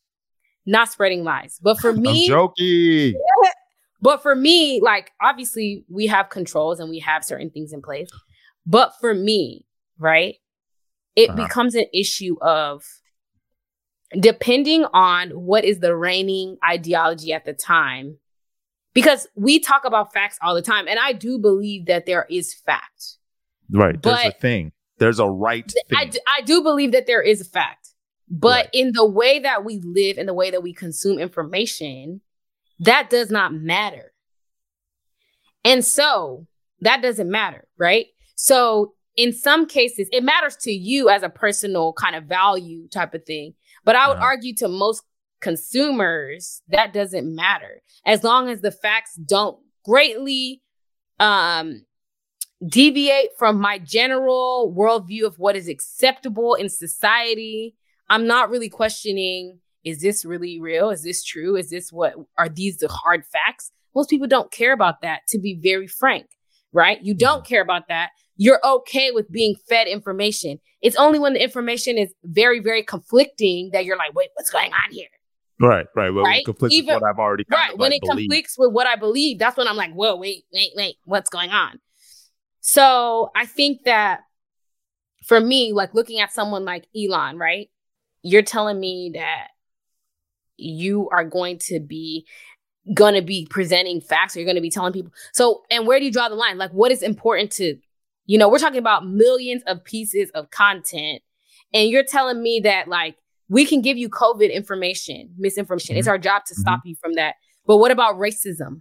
not 0.64 0.90
spreading 0.92 1.24
lies, 1.24 1.58
but 1.62 1.80
for 1.80 1.90
I'm 1.96 2.00
me, 2.02 2.26
joking. 2.28 3.18
But 4.00 4.22
for 4.22 4.34
me, 4.34 4.80
like 4.82 5.10
obviously 5.20 5.84
we 5.88 6.06
have 6.06 6.28
controls 6.28 6.80
and 6.80 6.88
we 6.90 6.98
have 7.00 7.24
certain 7.24 7.50
things 7.50 7.72
in 7.72 7.82
place. 7.82 8.08
But 8.66 8.92
for 9.00 9.14
me, 9.14 9.64
right, 9.98 10.36
it 11.16 11.30
Uh-huh. 11.30 11.46
becomes 11.46 11.74
an 11.74 11.86
issue 11.92 12.36
of 12.42 12.84
depending 14.18 14.84
on 14.92 15.30
what 15.30 15.64
is 15.64 15.80
the 15.80 15.94
reigning 15.96 16.56
ideology 16.68 17.32
at 17.32 17.44
the 17.44 17.52
time. 17.52 18.18
Because 18.94 19.28
we 19.36 19.60
talk 19.60 19.84
about 19.84 20.12
facts 20.12 20.38
all 20.42 20.54
the 20.54 20.62
time, 20.62 20.88
and 20.88 20.98
I 20.98 21.12
do 21.12 21.38
believe 21.38 21.86
that 21.86 22.06
there 22.06 22.26
is 22.30 22.54
fact. 22.54 23.16
Right. 23.70 24.00
There's 24.02 24.24
a 24.24 24.30
thing. 24.32 24.72
There's 24.98 25.20
a 25.20 25.28
right 25.28 25.68
Th- 25.68 25.84
thing. 25.88 25.98
I, 25.98 26.04
d- 26.06 26.20
I 26.26 26.40
do 26.40 26.62
believe 26.62 26.92
that 26.92 27.06
there 27.06 27.22
is 27.22 27.40
a 27.40 27.44
fact. 27.44 27.90
But 28.30 28.48
Right. 28.64 28.70
in 28.72 28.92
the 28.94 29.06
way 29.06 29.38
that 29.40 29.64
we 29.64 29.80
live, 29.84 30.18
in 30.18 30.26
the 30.26 30.34
way 30.34 30.50
that 30.50 30.62
we 30.62 30.72
consume 30.74 31.18
information, 31.18 32.22
that 32.80 33.10
does 33.10 33.30
not 33.30 33.52
matter. 33.54 34.12
And 35.64 35.84
so 35.84 36.46
that 36.80 37.02
doesn't 37.02 37.30
matter, 37.30 37.66
right? 37.76 38.06
So 38.36 38.94
in 39.16 39.32
some 39.32 39.66
cases, 39.66 40.08
it 40.12 40.22
matters 40.22 40.56
to 40.62 40.70
you 40.70 41.08
as 41.08 41.22
a 41.22 41.28
personal 41.28 41.92
kind 41.92 42.14
of 42.14 42.24
value 42.24 42.88
type 42.88 43.14
of 43.14 43.24
thing. 43.24 43.54
But 43.84 43.96
I 43.96 44.08
would 44.08 44.18
Uh-huh. 44.18 44.26
argue 44.26 44.54
to 44.56 44.68
most 44.68 45.02
consumers, 45.40 46.62
that 46.68 46.92
doesn't 46.92 47.34
matter. 47.34 47.82
As 48.06 48.22
long 48.22 48.48
as 48.48 48.60
the 48.60 48.70
facts 48.72 49.14
don't 49.16 49.58
greatly 49.84 50.62
um 51.20 51.84
deviate 52.66 53.30
from 53.38 53.60
my 53.60 53.78
general 53.78 54.74
worldview 54.76 55.24
of 55.24 55.38
what 55.38 55.54
is 55.56 55.68
acceptable 55.68 56.54
in 56.54 56.68
society. 56.68 57.76
I'm 58.10 58.26
not 58.26 58.50
really 58.50 58.68
questioning 58.68 59.60
is 59.84 60.00
this 60.00 60.24
really 60.24 60.60
real? 60.60 60.90
Is 60.90 61.02
this 61.02 61.22
true? 61.24 61.56
Is 61.56 61.70
this 61.70 61.92
what 61.92 62.14
are 62.36 62.48
these 62.48 62.78
the 62.78 62.88
hard 62.88 63.24
facts? 63.24 63.70
Most 63.94 64.10
people 64.10 64.26
don't 64.26 64.50
care 64.50 64.72
about 64.72 65.02
that, 65.02 65.20
to 65.28 65.38
be 65.38 65.58
very 65.62 65.86
frank, 65.86 66.26
right? 66.72 67.02
You 67.02 67.14
don't 67.14 67.38
mm-hmm. 67.38 67.48
care 67.48 67.62
about 67.62 67.88
that. 67.88 68.10
You're 68.36 68.60
okay 68.64 69.10
with 69.10 69.30
being 69.32 69.56
fed 69.68 69.88
information. 69.88 70.60
It's 70.80 70.96
only 70.96 71.18
when 71.18 71.32
the 71.32 71.42
information 71.42 71.98
is 71.98 72.14
very, 72.22 72.60
very 72.60 72.84
conflicting 72.84 73.70
that 73.72 73.84
you're 73.84 73.96
like, 73.96 74.14
wait, 74.14 74.28
what's 74.34 74.50
going 74.50 74.72
on 74.72 74.92
here? 74.92 75.08
right. 75.60 75.86
Right. 75.96 76.10
Well, 76.10 76.24
Right? 76.24 76.42
it 76.42 76.44
conflicts 76.44 76.76
with 76.76 76.84
Even- 76.84 77.00
what 77.00 77.10
I've 77.10 77.18
already 77.18 77.44
Right. 77.50 77.72
of, 77.72 77.80
when 77.80 77.90
like, 77.90 77.96
it 77.96 78.06
believed. 78.06 78.30
conflicts 78.30 78.56
with 78.56 78.72
what 78.72 78.86
I 78.86 78.94
believe, 78.94 79.40
that's 79.40 79.56
when 79.56 79.66
I'm 79.66 79.74
like, 79.74 79.92
whoa, 79.92 80.14
wait, 80.14 80.44
wait, 80.52 80.70
wait, 80.76 80.96
what's 81.04 81.30
going 81.30 81.50
on? 81.50 81.80
So 82.60 83.32
I 83.34 83.46
think 83.46 83.82
that 83.84 84.20
for 85.26 85.40
me, 85.40 85.72
like 85.72 85.94
looking 85.94 86.20
at 86.20 86.32
someone 86.32 86.64
like 86.64 86.86
Elon, 86.96 87.38
right? 87.38 87.68
You're 88.22 88.42
telling 88.42 88.78
me 88.78 89.12
that 89.14 89.48
you 90.58 91.08
are 91.10 91.24
going 91.24 91.58
to 91.58 91.80
be 91.80 92.26
gonna 92.94 93.22
be 93.22 93.46
presenting 93.50 94.00
facts 94.00 94.34
or 94.34 94.40
you're 94.40 94.46
gonna 94.46 94.60
be 94.60 94.70
telling 94.70 94.92
people. 94.92 95.12
So, 95.32 95.62
and 95.70 95.86
where 95.86 95.98
do 95.98 96.06
you 96.06 96.12
draw 96.12 96.28
the 96.28 96.34
line? 96.34 96.58
Like, 96.58 96.70
what 96.70 96.90
is 96.90 97.02
important 97.02 97.52
to, 97.52 97.76
you 98.26 98.38
know, 98.38 98.48
we're 98.48 98.58
talking 98.58 98.78
about 98.78 99.06
millions 99.06 99.62
of 99.66 99.84
pieces 99.84 100.30
of 100.34 100.50
content, 100.50 101.22
and 101.72 101.88
you're 101.88 102.04
telling 102.04 102.42
me 102.42 102.60
that 102.60 102.88
like 102.88 103.16
we 103.48 103.64
can 103.64 103.80
give 103.80 103.96
you 103.96 104.08
COVID 104.08 104.52
information, 104.52 105.34
misinformation. 105.38 105.94
Mm-hmm. 105.94 106.00
It's 106.00 106.08
our 106.08 106.18
job 106.18 106.44
to 106.46 106.54
mm-hmm. 106.54 106.60
stop 106.60 106.80
you 106.84 106.96
from 107.00 107.14
that. 107.14 107.34
But 107.66 107.78
what 107.78 107.90
about 107.90 108.16
racism? 108.16 108.80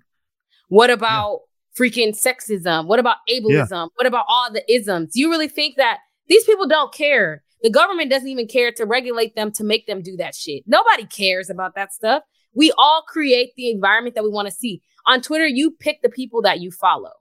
What 0.69 0.89
about 0.89 1.41
yeah. 1.77 1.85
freaking 1.85 2.09
sexism? 2.09 2.87
What 2.87 2.99
about 2.99 3.17
ableism? 3.29 3.71
Yeah. 3.71 3.85
What 3.95 4.05
about 4.05 4.25
all 4.27 4.51
the 4.51 4.63
isms? 4.71 5.13
Do 5.13 5.19
you 5.19 5.29
really 5.29 5.47
think 5.47 5.75
that 5.77 5.99
these 6.27 6.43
people 6.43 6.67
don't 6.67 6.93
care? 6.93 7.43
The 7.63 7.69
government 7.69 8.09
doesn't 8.09 8.27
even 8.27 8.47
care 8.47 8.71
to 8.73 8.85
regulate 8.85 9.35
them 9.35 9.51
to 9.53 9.63
make 9.63 9.87
them 9.87 10.01
do 10.01 10.15
that 10.17 10.35
shit. 10.35 10.63
Nobody 10.67 11.05
cares 11.05 11.49
about 11.49 11.75
that 11.75 11.93
stuff. 11.93 12.23
We 12.53 12.71
all 12.77 13.03
create 13.07 13.53
the 13.55 13.69
environment 13.69 14.15
that 14.15 14.23
we 14.23 14.29
want 14.29 14.47
to 14.47 14.53
see. 14.53 14.81
On 15.07 15.21
Twitter, 15.21 15.47
you 15.47 15.71
pick 15.71 16.01
the 16.01 16.09
people 16.09 16.41
that 16.43 16.59
you 16.59 16.71
follow. 16.71 17.11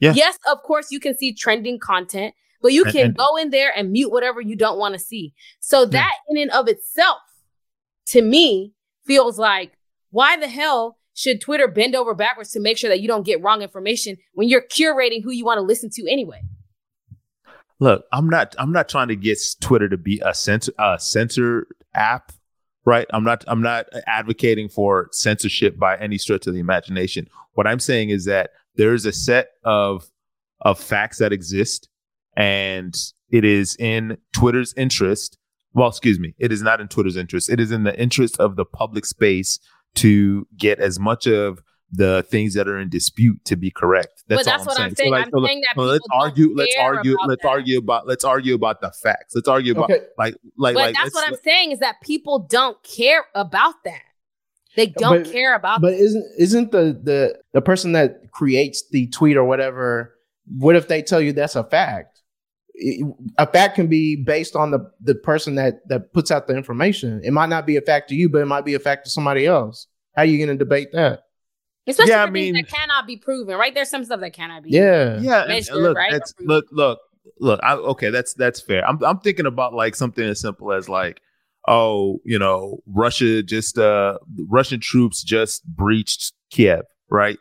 Yeah. 0.00 0.12
Yes, 0.14 0.38
of 0.50 0.62
course, 0.62 0.90
you 0.90 1.00
can 1.00 1.16
see 1.16 1.32
trending 1.32 1.78
content, 1.78 2.34
but 2.62 2.72
you 2.72 2.84
can 2.84 2.96
and, 2.96 3.06
and, 3.06 3.16
go 3.16 3.36
in 3.36 3.50
there 3.50 3.72
and 3.76 3.90
mute 3.90 4.10
whatever 4.10 4.40
you 4.40 4.54
don't 4.54 4.78
want 4.78 4.94
to 4.94 5.00
see. 5.00 5.32
So 5.60 5.84
that 5.86 6.12
yeah. 6.28 6.42
in 6.42 6.42
and 6.42 6.50
of 6.52 6.68
itself, 6.68 7.18
to 8.06 8.22
me, 8.22 8.72
feels 9.06 9.38
like 9.38 9.72
why 10.10 10.36
the 10.36 10.48
hell 10.48 10.98
should 11.14 11.40
Twitter 11.40 11.68
bend 11.68 11.94
over 11.94 12.14
backwards 12.14 12.50
to 12.52 12.60
make 12.60 12.78
sure 12.78 12.88
that 12.90 13.00
you 13.00 13.08
don't 13.08 13.26
get 13.26 13.42
wrong 13.42 13.62
information 13.62 14.16
when 14.34 14.48
you're 14.48 14.62
curating 14.62 15.22
who 15.22 15.30
you 15.30 15.44
want 15.44 15.58
to 15.58 15.62
listen 15.62 15.90
to 15.90 16.10
anyway? 16.10 16.40
Look, 17.80 18.04
I'm 18.12 18.28
not 18.28 18.54
I'm 18.58 18.72
not 18.72 18.88
trying 18.88 19.08
to 19.08 19.16
get 19.16 19.38
Twitter 19.60 19.88
to 19.88 19.96
be 19.96 20.22
a 20.24 20.34
censor 20.34 20.72
a 20.78 21.00
censored 21.00 21.66
app, 21.94 22.32
right? 22.84 23.06
I'm 23.12 23.24
not 23.24 23.42
I'm 23.48 23.62
not 23.62 23.86
advocating 24.06 24.68
for 24.68 25.08
censorship 25.12 25.78
by 25.78 25.96
any 25.96 26.18
stretch 26.18 26.46
of 26.46 26.52
the 26.52 26.60
imagination. 26.60 27.26
What 27.54 27.66
I'm 27.66 27.80
saying 27.80 28.10
is 28.10 28.26
that 28.26 28.50
there's 28.76 29.06
a 29.06 29.12
set 29.12 29.48
of 29.64 30.10
of 30.60 30.78
facts 30.78 31.18
that 31.18 31.32
exist 31.32 31.88
and 32.36 32.94
it 33.30 33.44
is 33.44 33.76
in 33.78 34.18
Twitter's 34.32 34.74
interest. 34.76 35.38
Well, 35.72 35.88
excuse 35.88 36.18
me, 36.18 36.34
it 36.38 36.52
is 36.52 36.62
not 36.62 36.80
in 36.80 36.88
Twitter's 36.88 37.16
interest. 37.16 37.48
It 37.48 37.60
is 37.60 37.70
in 37.70 37.84
the 37.84 37.98
interest 37.98 38.38
of 38.38 38.56
the 38.56 38.64
public 38.64 39.06
space 39.06 39.58
to 39.96 40.46
get 40.56 40.80
as 40.80 40.98
much 40.98 41.26
of 41.26 41.62
the 41.92 42.24
things 42.28 42.54
that 42.54 42.68
are 42.68 42.78
in 42.78 42.88
dispute 42.88 43.44
to 43.44 43.56
be 43.56 43.70
correct. 43.70 44.22
That's, 44.28 44.40
but 44.40 44.50
that's 44.50 44.66
what 44.66 44.80
I'm 44.80 44.94
saying. 44.94 45.08
So 45.08 45.12
like, 45.12 45.24
I'm 45.26 45.30
so 45.30 45.46
saying 45.46 45.62
that 45.74 45.80
let's 45.80 46.06
argue. 46.12 46.54
Let's 46.54 46.76
argue. 46.78 47.16
Let's 47.26 47.42
that. 47.42 47.48
argue 47.48 47.78
about. 47.78 48.06
Let's 48.06 48.24
argue 48.24 48.54
about 48.54 48.80
the 48.80 48.90
facts. 48.90 49.34
Let's 49.34 49.48
argue 49.48 49.72
about 49.72 49.90
okay. 49.90 50.04
like 50.16 50.36
like. 50.56 50.74
But 50.74 50.80
like, 50.80 50.94
that's 50.94 51.14
what 51.14 51.26
I'm 51.26 51.38
saying 51.42 51.72
is 51.72 51.80
that 51.80 51.96
people 52.02 52.40
don't 52.40 52.80
care 52.82 53.24
about 53.34 53.74
that. 53.84 54.02
They 54.76 54.86
don't 54.86 55.24
but, 55.24 55.32
care 55.32 55.54
about. 55.54 55.80
But 55.80 55.94
isn't 55.94 56.24
isn't 56.38 56.72
the 56.72 56.98
the 57.02 57.38
the 57.52 57.60
person 57.60 57.92
that 57.92 58.30
creates 58.30 58.88
the 58.90 59.08
tweet 59.08 59.36
or 59.36 59.44
whatever? 59.44 60.14
What 60.58 60.76
if 60.76 60.88
they 60.88 61.02
tell 61.02 61.20
you 61.20 61.32
that's 61.32 61.56
a 61.56 61.64
fact? 61.64 62.20
a 63.38 63.46
fact 63.46 63.74
can 63.74 63.88
be 63.88 64.16
based 64.16 64.56
on 64.56 64.70
the 64.70 64.90
the 65.00 65.14
person 65.14 65.54
that 65.54 65.86
that 65.88 66.12
puts 66.12 66.30
out 66.30 66.46
the 66.46 66.56
information. 66.56 67.20
It 67.22 67.32
might 67.32 67.48
not 67.48 67.66
be 67.66 67.76
a 67.76 67.80
fact 67.82 68.08
to 68.08 68.14
you, 68.14 68.28
but 68.28 68.40
it 68.40 68.46
might 68.46 68.64
be 68.64 68.74
a 68.74 68.78
fact 68.78 69.04
to 69.04 69.10
somebody 69.10 69.46
else. 69.46 69.86
How 70.14 70.22
are 70.22 70.26
you 70.26 70.38
going 70.38 70.56
to 70.56 70.64
debate 70.64 70.92
that? 70.92 71.24
Especially 71.86 72.10
yeah, 72.10 72.24
for 72.24 72.28
I 72.28 72.30
mean, 72.30 72.54
things 72.54 72.68
that 72.68 72.76
cannot 72.76 73.06
be 73.06 73.16
proven, 73.16 73.56
right? 73.56 73.74
There's 73.74 73.90
some 73.90 74.04
stuff 74.04 74.20
that 74.20 74.32
cannot 74.32 74.62
be. 74.62 74.70
Yeah, 74.70 75.18
yeah. 75.20 75.44
Measured, 75.48 75.76
look, 75.76 75.96
right? 75.96 76.20
look, 76.40 76.66
look, 76.70 77.00
look. 77.38 77.60
I, 77.62 77.74
okay, 77.74 78.10
that's 78.10 78.34
that's 78.34 78.60
fair. 78.60 78.86
I'm 78.86 79.02
I'm 79.02 79.18
thinking 79.20 79.46
about 79.46 79.72
like 79.72 79.94
something 79.94 80.24
as 80.24 80.40
simple 80.40 80.72
as 80.72 80.88
like, 80.88 81.20
oh, 81.66 82.20
you 82.24 82.38
know, 82.38 82.80
Russia 82.86 83.42
just 83.42 83.78
uh, 83.78 84.18
Russian 84.48 84.80
troops 84.80 85.22
just 85.22 85.64
breached 85.64 86.32
Kiev, 86.50 86.84
right? 87.10 87.38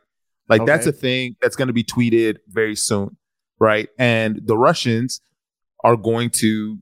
Like 0.47 0.61
okay. 0.61 0.71
that's 0.71 0.87
a 0.87 0.91
thing 0.91 1.35
that's 1.41 1.55
going 1.55 1.67
to 1.67 1.73
be 1.73 1.83
tweeted 1.83 2.37
very 2.47 2.75
soon, 2.75 3.17
right? 3.59 3.89
And 3.99 4.41
the 4.45 4.57
Russians 4.57 5.21
are 5.83 5.95
going 5.95 6.29
to 6.31 6.79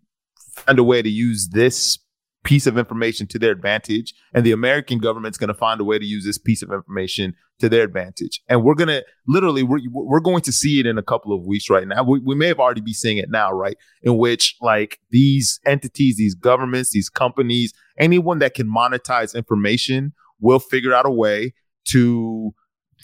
find 0.53 0.79
a 0.79 0.83
way 0.83 1.01
to 1.01 1.09
use 1.09 1.49
this 1.49 1.99
piece 2.43 2.67
of 2.67 2.77
information 2.77 3.27
to 3.27 3.37
their 3.37 3.51
advantage 3.51 4.13
and 4.33 4.45
the 4.45 4.51
american 4.51 4.99
government's 4.99 5.37
going 5.37 5.47
to 5.49 5.53
find 5.53 5.81
a 5.81 5.83
way 5.83 5.99
to 5.99 6.05
use 6.05 6.23
this 6.23 6.37
piece 6.37 6.61
of 6.61 6.71
information 6.71 7.33
to 7.59 7.69
their 7.69 7.83
advantage. 7.83 8.41
And 8.47 8.63
we're 8.63 8.75
going 8.75 8.89
to 8.89 9.03
literally 9.27 9.63
we're, 9.63 9.79
we're 9.89 10.19
going 10.19 10.41
to 10.41 10.51
see 10.51 10.79
it 10.79 10.85
in 10.85 10.97
a 10.97 11.03
couple 11.03 11.33
of 11.33 11.45
weeks 11.45 11.69
right 11.69 11.87
now. 11.87 12.03
We, 12.03 12.19
we 12.19 12.35
may 12.35 12.47
have 12.47 12.59
already 12.59 12.81
be 12.81 12.93
seeing 12.93 13.17
it 13.17 13.29
now 13.29 13.51
right? 13.51 13.77
In 14.03 14.17
which 14.17 14.55
like 14.61 14.99
these 15.09 15.59
entities 15.65 16.17
these 16.17 16.35
governments 16.35 16.91
these 16.91 17.09
companies 17.09 17.73
anyone 17.97 18.39
that 18.39 18.53
can 18.53 18.67
monetize 18.67 19.35
information 19.35 20.13
will 20.39 20.59
figure 20.59 20.93
out 20.93 21.05
a 21.05 21.11
way 21.11 21.53
to 21.85 22.53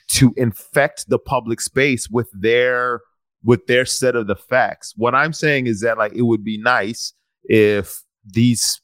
to 0.10 0.34
infect 0.38 1.10
the 1.10 1.20
public 1.20 1.62
space 1.62 2.08
with 2.10 2.30
their 2.34 3.02
with 3.44 3.66
their 3.68 3.86
set 3.86 4.16
of 4.16 4.28
the 4.28 4.36
facts. 4.36 4.94
What 4.96 5.16
I'm 5.16 5.34
saying 5.34 5.68
is 5.68 5.82
that 5.82 5.98
like 5.98 6.14
it 6.14 6.24
would 6.24 6.44
be 6.44 6.58
nice 6.58 7.14
if 7.44 8.04
these 8.26 8.80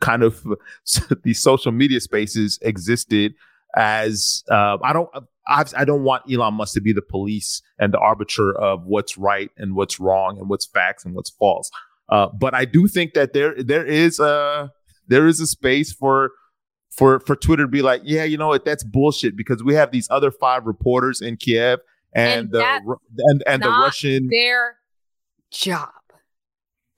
kind 0.00 0.22
of 0.22 0.44
these 1.22 1.40
social 1.40 1.72
media 1.72 2.00
spaces 2.00 2.58
existed 2.62 3.34
as 3.76 4.42
uh, 4.50 4.78
I 4.82 4.92
don't 4.92 5.08
I, 5.46 5.64
I 5.76 5.84
don't 5.84 6.04
want 6.04 6.30
Elon 6.30 6.54
Musk 6.54 6.74
to 6.74 6.80
be 6.80 6.92
the 6.92 7.02
police 7.02 7.62
and 7.78 7.92
the 7.92 7.98
arbiter 7.98 8.56
of 8.56 8.84
what's 8.86 9.18
right 9.18 9.50
and 9.56 9.74
what's 9.74 10.00
wrong 10.00 10.38
and 10.38 10.48
what's 10.48 10.66
facts 10.66 11.04
and 11.04 11.14
what's 11.14 11.30
false. 11.30 11.70
Uh, 12.08 12.28
but 12.28 12.54
I 12.54 12.64
do 12.64 12.88
think 12.88 13.14
that 13.14 13.32
there 13.32 13.54
there 13.62 13.86
is 13.86 14.18
a 14.18 14.72
there 15.06 15.26
is 15.26 15.40
a 15.40 15.46
space 15.46 15.92
for 15.92 16.32
for 16.90 17.20
for 17.20 17.36
Twitter 17.36 17.64
to 17.64 17.68
be 17.68 17.82
like, 17.82 18.02
yeah, 18.04 18.24
you 18.24 18.36
know 18.36 18.48
what, 18.48 18.64
that's 18.64 18.84
bullshit 18.84 19.36
because 19.36 19.62
we 19.62 19.74
have 19.74 19.92
these 19.92 20.08
other 20.10 20.30
five 20.30 20.66
reporters 20.66 21.20
in 21.20 21.36
Kiev 21.36 21.80
and, 22.14 22.40
and 22.40 22.50
the 22.52 22.96
and 23.18 23.42
and 23.46 23.62
the 23.62 23.68
Russian 23.68 24.28
their 24.30 24.76
job. 25.50 25.90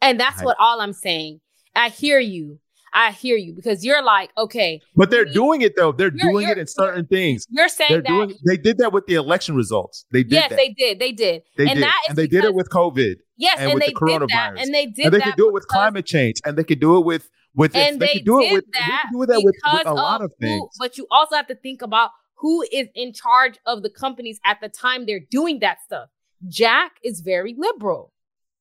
And 0.01 0.19
that's 0.19 0.43
what 0.43 0.57
all 0.59 0.81
I'm 0.81 0.93
saying. 0.93 1.41
I 1.77 1.89
hear 1.89 2.19
you. 2.19 2.59
I 2.93 3.13
hear 3.13 3.37
you 3.37 3.55
because 3.55 3.85
you're 3.85 4.03
like, 4.03 4.31
okay. 4.37 4.81
But 4.95 5.11
they're 5.11 5.25
doing 5.25 5.63
it 5.63 5.77
though. 5.77 5.93
They're 5.93 6.11
doing 6.11 6.49
it 6.49 6.59
in 6.59 6.67
certain 6.67 7.07
things. 7.07 7.47
You're 7.49 7.69
saying 7.69 7.91
they're 7.91 8.03
that 8.03 8.09
doing, 8.09 8.35
they 8.47 8.57
did 8.57 8.79
that 8.79 8.93
with 8.93 9.07
the 9.07 9.15
election 9.15 9.55
results. 9.57 10.05
They 10.13 10.23
did. 10.23 10.33
Yes, 10.33 10.51
that. 10.51 10.57
they 10.57 10.71
did. 10.71 10.99
They 10.99 11.13
did. 11.13 11.43
They 11.57 11.69
and 11.69 11.79
did. 11.79 11.89
and 12.09 12.19
they 12.19 12.27
did 12.27 12.45
it 12.45 12.55
with 12.55 12.69
COVID. 12.71 13.17
Yes, 13.37 13.59
and, 13.59 13.71
and 13.71 13.75
with 13.75 13.87
the 13.87 13.95
coronavirus. 13.95 14.63
and 14.63 14.75
they 14.75 14.87
did. 14.87 15.07
And 15.07 15.15
they 15.15 15.21
could 15.21 15.37
do 15.37 15.49
it 15.49 15.55
with 15.55 15.67
climate 15.69 16.07
change. 16.07 16.37
And 16.45 16.57
they 16.57 16.65
could 16.65 16.81
do 16.81 16.99
it 16.99 17.05
with 17.05 17.31
with. 17.55 17.75
And 17.75 18.01
they, 18.01 18.07
they 18.07 18.13
could 18.15 18.25
do 18.25 18.41
it 18.41 18.53
with. 18.53 18.65
That 18.73 18.81
they 18.81 19.19
could 19.19 19.27
do 19.27 19.33
that 19.33 19.43
with, 19.43 19.57
with 19.73 19.87
a 19.87 19.95
lot 19.95 20.23
of 20.23 20.33
things. 20.41 20.61
Who, 20.61 20.69
but 20.79 20.99
you 20.99 21.07
also 21.11 21.37
have 21.37 21.47
to 21.49 21.55
think 21.55 21.83
about 21.83 22.11
who 22.43 22.63
is 22.73 22.89
in 22.95 23.13
charge 23.13 23.59
of 23.67 23.83
the 23.83 23.91
companies 23.91 24.41
at 24.45 24.61
the 24.61 24.69
time 24.69 25.07
they're 25.07 25.21
doing 25.31 25.61
that 25.61 25.81
stuff. 25.83 26.09
Jack 26.49 26.97
is 27.05 27.21
very 27.21 27.55
liberal. 27.57 28.13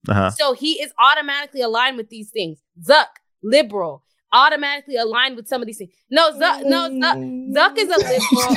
Uh-huh. 0.07 0.29
So 0.31 0.53
he 0.53 0.73
is 0.81 0.93
automatically 0.99 1.61
aligned 1.61 1.97
with 1.97 2.09
these 2.09 2.29
things. 2.29 2.59
Zuck, 2.81 3.07
liberal, 3.43 4.03
automatically 4.33 4.95
aligned 4.95 5.35
with 5.35 5.47
some 5.47 5.61
of 5.61 5.67
these 5.67 5.77
things. 5.77 5.91
No, 6.09 6.31
Zuck, 6.31 6.63
no, 6.65 6.89
Zuck, 6.89 7.17
mm. 7.17 7.53
Zuck 7.53 7.77
is 7.77 7.89
a 7.89 7.97
liberal. 7.97 8.55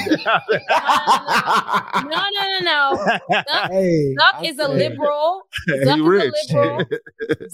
no, 2.09 2.23
no, 2.31 2.43
no, 2.51 2.61
no. 2.61 2.97
Zuck, 3.31 3.71
hey, 3.71 4.15
Zuck 4.19 4.49
is 4.49 4.59
a 4.59 4.69
liberal. 4.69 5.43
Zuck 5.69 5.83
is 5.83 5.89
a 5.89 5.97
liberal. 5.97 6.85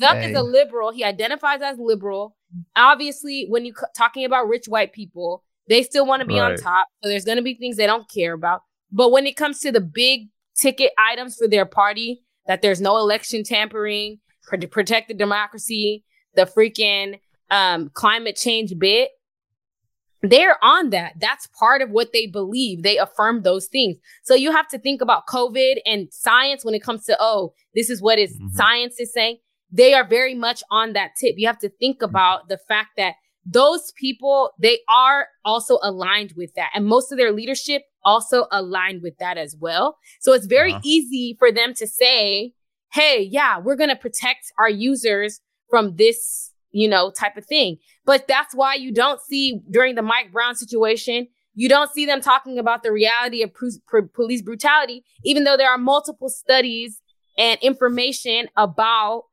Zuck 0.00 0.20
hey. 0.20 0.30
is 0.30 0.36
a 0.36 0.42
liberal. 0.42 0.92
He 0.92 1.04
identifies 1.04 1.62
as 1.62 1.78
liberal. 1.78 2.36
Obviously, 2.76 3.46
when 3.48 3.64
you're 3.64 3.74
talking 3.96 4.24
about 4.24 4.48
rich 4.48 4.66
white 4.66 4.92
people, 4.92 5.44
they 5.68 5.82
still 5.82 6.06
want 6.06 6.20
to 6.20 6.26
be 6.26 6.38
right. 6.38 6.52
on 6.52 6.58
top. 6.58 6.88
So 7.02 7.08
there's 7.08 7.24
going 7.24 7.36
to 7.36 7.42
be 7.42 7.54
things 7.54 7.76
they 7.76 7.86
don't 7.86 8.10
care 8.10 8.32
about. 8.32 8.62
But 8.92 9.12
when 9.12 9.26
it 9.26 9.36
comes 9.36 9.60
to 9.60 9.70
the 9.72 9.80
big 9.80 10.28
ticket 10.58 10.92
items 10.98 11.36
for 11.36 11.48
their 11.48 11.64
party, 11.64 12.22
that 12.46 12.60
there's 12.60 12.80
no 12.80 12.96
election 12.96 13.44
tampering, 13.44 14.18
to 14.58 14.66
protect 14.66 15.08
the 15.08 15.14
democracy, 15.14 16.04
the 16.34 16.42
freaking 16.42 17.20
um, 17.50 17.90
climate 17.94 18.36
change 18.36 18.72
bit, 18.78 19.10
they're 20.22 20.62
on 20.62 20.90
that. 20.90 21.14
That's 21.18 21.46
part 21.58 21.80
of 21.80 21.90
what 21.90 22.12
they 22.12 22.26
believe. 22.26 22.82
They 22.82 22.98
affirm 22.98 23.42
those 23.42 23.66
things. 23.66 23.96
So 24.22 24.34
you 24.34 24.52
have 24.52 24.68
to 24.68 24.78
think 24.78 25.00
about 25.00 25.26
COVID 25.26 25.76
and 25.86 26.08
science 26.12 26.64
when 26.64 26.74
it 26.74 26.82
comes 26.82 27.04
to, 27.06 27.16
oh, 27.18 27.54
this 27.74 27.88
is 27.88 28.02
what 28.02 28.18
is 28.18 28.36
mm-hmm. 28.36 28.48
science 28.54 29.00
is 29.00 29.12
saying. 29.12 29.38
They 29.72 29.94
are 29.94 30.06
very 30.06 30.34
much 30.34 30.62
on 30.70 30.92
that 30.94 31.12
tip. 31.18 31.36
You 31.38 31.46
have 31.46 31.60
to 31.60 31.68
think 31.68 32.02
about 32.02 32.48
the 32.48 32.58
fact 32.58 32.90
that 32.96 33.14
those 33.46 33.92
people, 33.96 34.50
they 34.58 34.80
are 34.88 35.28
also 35.44 35.78
aligned 35.82 36.34
with 36.36 36.54
that. 36.54 36.70
And 36.74 36.86
most 36.86 37.10
of 37.12 37.18
their 37.18 37.32
leadership 37.32 37.82
also 38.04 38.46
aligned 38.50 39.02
with 39.02 39.16
that 39.18 39.38
as 39.38 39.56
well. 39.58 39.96
So 40.20 40.32
it's 40.32 40.46
very 40.46 40.72
uh-huh. 40.72 40.82
easy 40.84 41.36
for 41.38 41.50
them 41.50 41.72
to 41.74 41.86
say, 41.86 42.52
hey, 42.92 43.22
yeah, 43.22 43.58
we're 43.58 43.76
going 43.76 43.90
to 43.90 43.96
protect 43.96 44.52
our 44.58 44.68
users 44.68 45.40
from 45.70 45.96
this, 45.96 46.52
you 46.72 46.88
know, 46.88 47.10
type 47.10 47.36
of 47.36 47.46
thing. 47.46 47.76
But 48.04 48.26
that's 48.28 48.54
why 48.54 48.74
you 48.74 48.92
don't 48.92 49.20
see 49.20 49.60
during 49.70 49.94
the 49.94 50.02
Mike 50.02 50.32
Brown 50.32 50.54
situation, 50.54 51.28
you 51.54 51.68
don't 51.68 51.90
see 51.92 52.06
them 52.06 52.20
talking 52.20 52.58
about 52.58 52.82
the 52.82 52.92
reality 52.92 53.42
of 53.42 53.52
police 54.14 54.42
brutality, 54.42 55.04
even 55.24 55.44
though 55.44 55.56
there 55.56 55.70
are 55.70 55.78
multiple 55.78 56.28
studies 56.28 57.00
and 57.36 57.58
information 57.60 58.48
about 58.56 59.24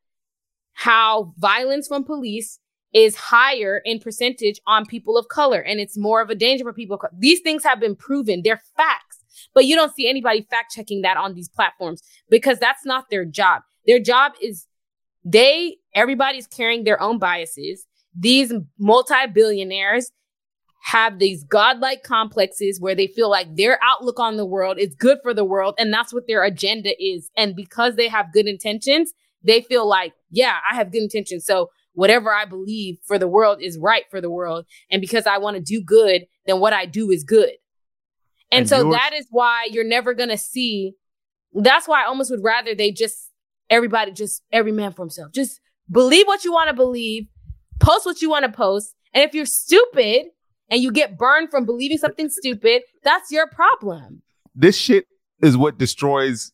how 0.74 1.34
violence 1.38 1.88
from 1.88 2.04
police 2.04 2.60
is 2.94 3.16
higher 3.16 3.82
in 3.84 4.00
percentage 4.00 4.60
on 4.66 4.86
people 4.86 5.18
of 5.18 5.28
color 5.28 5.60
and 5.60 5.80
it's 5.80 5.98
more 5.98 6.22
of 6.22 6.30
a 6.30 6.36
danger 6.36 6.64
for 6.64 6.74
people. 6.74 7.00
These 7.18 7.42
things 7.42 7.64
have 7.64 7.80
been 7.80 7.96
proven. 7.96 8.42
They're 8.44 8.62
facts. 8.76 9.20
But 9.54 9.66
you 9.66 9.76
don't 9.76 9.94
see 9.94 10.10
anybody 10.10 10.48
fact 10.50 10.74
checking 10.74 11.02
that 11.02 11.18
on 11.18 11.34
these 11.34 11.50
platforms 11.50 12.02
because 12.30 12.58
that's 12.60 12.86
not 12.86 13.06
their 13.12 13.26
job. 13.26 13.62
Their 13.86 14.00
job 14.00 14.34
is 14.42 14.68
they 15.28 15.78
everybody's 15.94 16.48
carrying 16.48 16.84
their 16.84 17.02
own 17.02 17.20
biases. 17.20 17.86
These 18.18 18.54
multi-billionaires 18.80 20.10
have 20.84 21.20
these 21.20 21.44
godlike 21.44 22.04
complexes 22.04 22.80
where 22.80 22.96
they 22.96 23.08
feel 23.08 23.30
like 23.30 23.56
their 23.56 23.78
outlook 23.84 24.20
on 24.20 24.38
the 24.38 24.46
world 24.46 24.80
is 24.80 24.96
good 24.96 25.18
for 25.22 25.34
the 25.34 25.44
world 25.44 25.76
and 25.78 25.92
that's 25.92 26.14
what 26.14 26.28
their 26.28 26.44
agenda 26.44 26.92
is. 27.04 27.30
And 27.36 27.56
because 27.56 27.96
they 27.96 28.08
have 28.08 28.32
good 28.32 28.48
intentions, 28.48 29.12
they 29.44 29.62
feel 29.62 29.88
like, 29.88 30.14
yeah, 30.32 30.58
I 30.72 30.76
have 30.76 30.92
good 30.92 31.04
intentions. 31.04 31.46
So 31.46 31.70
whatever 31.94 32.34
I 32.34 32.46
believe 32.46 33.00
for 33.06 33.20
the 33.20 33.28
world 33.28 33.62
is 33.62 33.78
right 33.78 34.06
for 34.10 34.22
the 34.22 34.32
world. 34.32 34.66
And 34.90 35.02
because 35.02 35.28
I 35.28 35.40
want 35.40 35.58
to 35.58 35.62
do 35.62 35.84
good, 35.84 36.26
then 36.46 36.60
what 36.60 36.72
I 36.72 36.86
do 36.86 37.12
is 37.12 37.24
good. 37.24 37.52
And, 38.50 38.62
and 38.62 38.70
so 38.70 38.78
yours- 38.78 38.94
that 38.94 39.14
is 39.14 39.28
why 39.30 39.68
you're 39.70 39.84
never 39.84 40.14
going 40.14 40.30
to 40.30 40.38
see. 40.38 40.94
That's 41.54 41.88
why 41.88 42.04
I 42.04 42.08
almost 42.08 42.32
would 42.32 42.44
rather 42.44 42.74
they 42.74 42.92
just, 42.92 43.30
everybody 43.70 44.12
just, 44.12 44.42
every 44.52 44.72
man 44.72 44.94
for 44.94 45.04
himself. 45.04 45.32
Just 45.34 45.60
believe 45.90 46.28
what 46.28 46.44
you 46.44 46.52
want 46.52 46.70
to 46.70 46.76
believe, 46.76 47.28
post 47.80 48.06
what 48.06 48.22
you 48.22 48.30
want 48.30 48.46
to 48.46 48.52
post. 48.52 48.94
And 49.14 49.24
if 49.24 49.34
you're 49.34 49.46
stupid 49.46 50.28
and 50.70 50.82
you 50.82 50.92
get 50.92 51.18
burned 51.18 51.50
from 51.50 51.66
believing 51.66 51.98
something 51.98 52.30
stupid, 52.30 52.84
that's 53.04 53.32
your 53.32 53.48
problem. 53.48 54.22
This 54.54 54.78
shit 54.78 55.06
is 55.42 55.56
what 55.56 55.78
destroys 55.78 56.52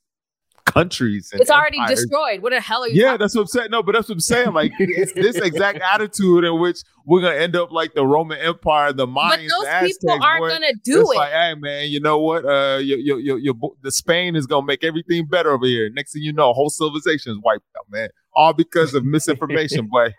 countries. 0.73 1.31
it's 1.33 1.51
already 1.51 1.77
empires. 1.79 2.01
destroyed. 2.01 2.41
What 2.41 2.51
the 2.51 2.59
hell 2.59 2.83
are 2.83 2.87
you? 2.87 3.01
Yeah, 3.01 3.17
that's 3.17 3.35
what 3.35 3.41
I'm 3.41 3.47
saying. 3.47 3.67
No, 3.71 3.83
but 3.83 3.93
that's 3.93 4.09
what 4.09 4.15
I'm 4.15 4.19
saying. 4.19 4.53
Like 4.53 4.71
it's 4.79 5.13
this 5.13 5.37
exact 5.37 5.79
attitude 5.81 6.43
in 6.43 6.59
which 6.59 6.81
we're 7.05 7.21
gonna 7.21 7.35
end 7.35 7.55
up 7.55 7.71
like 7.71 7.93
the 7.93 8.05
Roman 8.05 8.39
Empire, 8.39 8.93
the 8.93 9.07
Mayans, 9.07 9.29
but 9.29 9.39
those 9.39 9.67
Aztecs, 9.67 9.97
people 9.99 10.23
aren't 10.23 10.41
boy. 10.41 10.49
gonna 10.49 10.73
do 10.83 11.01
it's 11.01 11.11
it. 11.11 11.17
Like, 11.17 11.31
hey 11.31 11.55
man, 11.55 11.89
you 11.89 11.99
know 11.99 12.19
what? 12.19 12.45
Uh, 12.45 12.79
your, 12.81 12.97
your, 12.97 13.19
your, 13.19 13.37
your, 13.37 13.53
the 13.81 13.91
Spain 13.91 14.35
is 14.35 14.47
gonna 14.47 14.65
make 14.65 14.83
everything 14.83 15.27
better 15.27 15.51
over 15.51 15.65
here. 15.65 15.89
Next 15.89 16.13
thing 16.13 16.23
you 16.23 16.33
know, 16.33 16.53
whole 16.53 16.69
civilization 16.69 17.31
is 17.31 17.39
wiped 17.43 17.65
out, 17.77 17.85
man. 17.91 18.09
All 18.35 18.53
because 18.53 18.93
of 18.93 19.05
misinformation, 19.05 19.87
boy. 19.87 20.13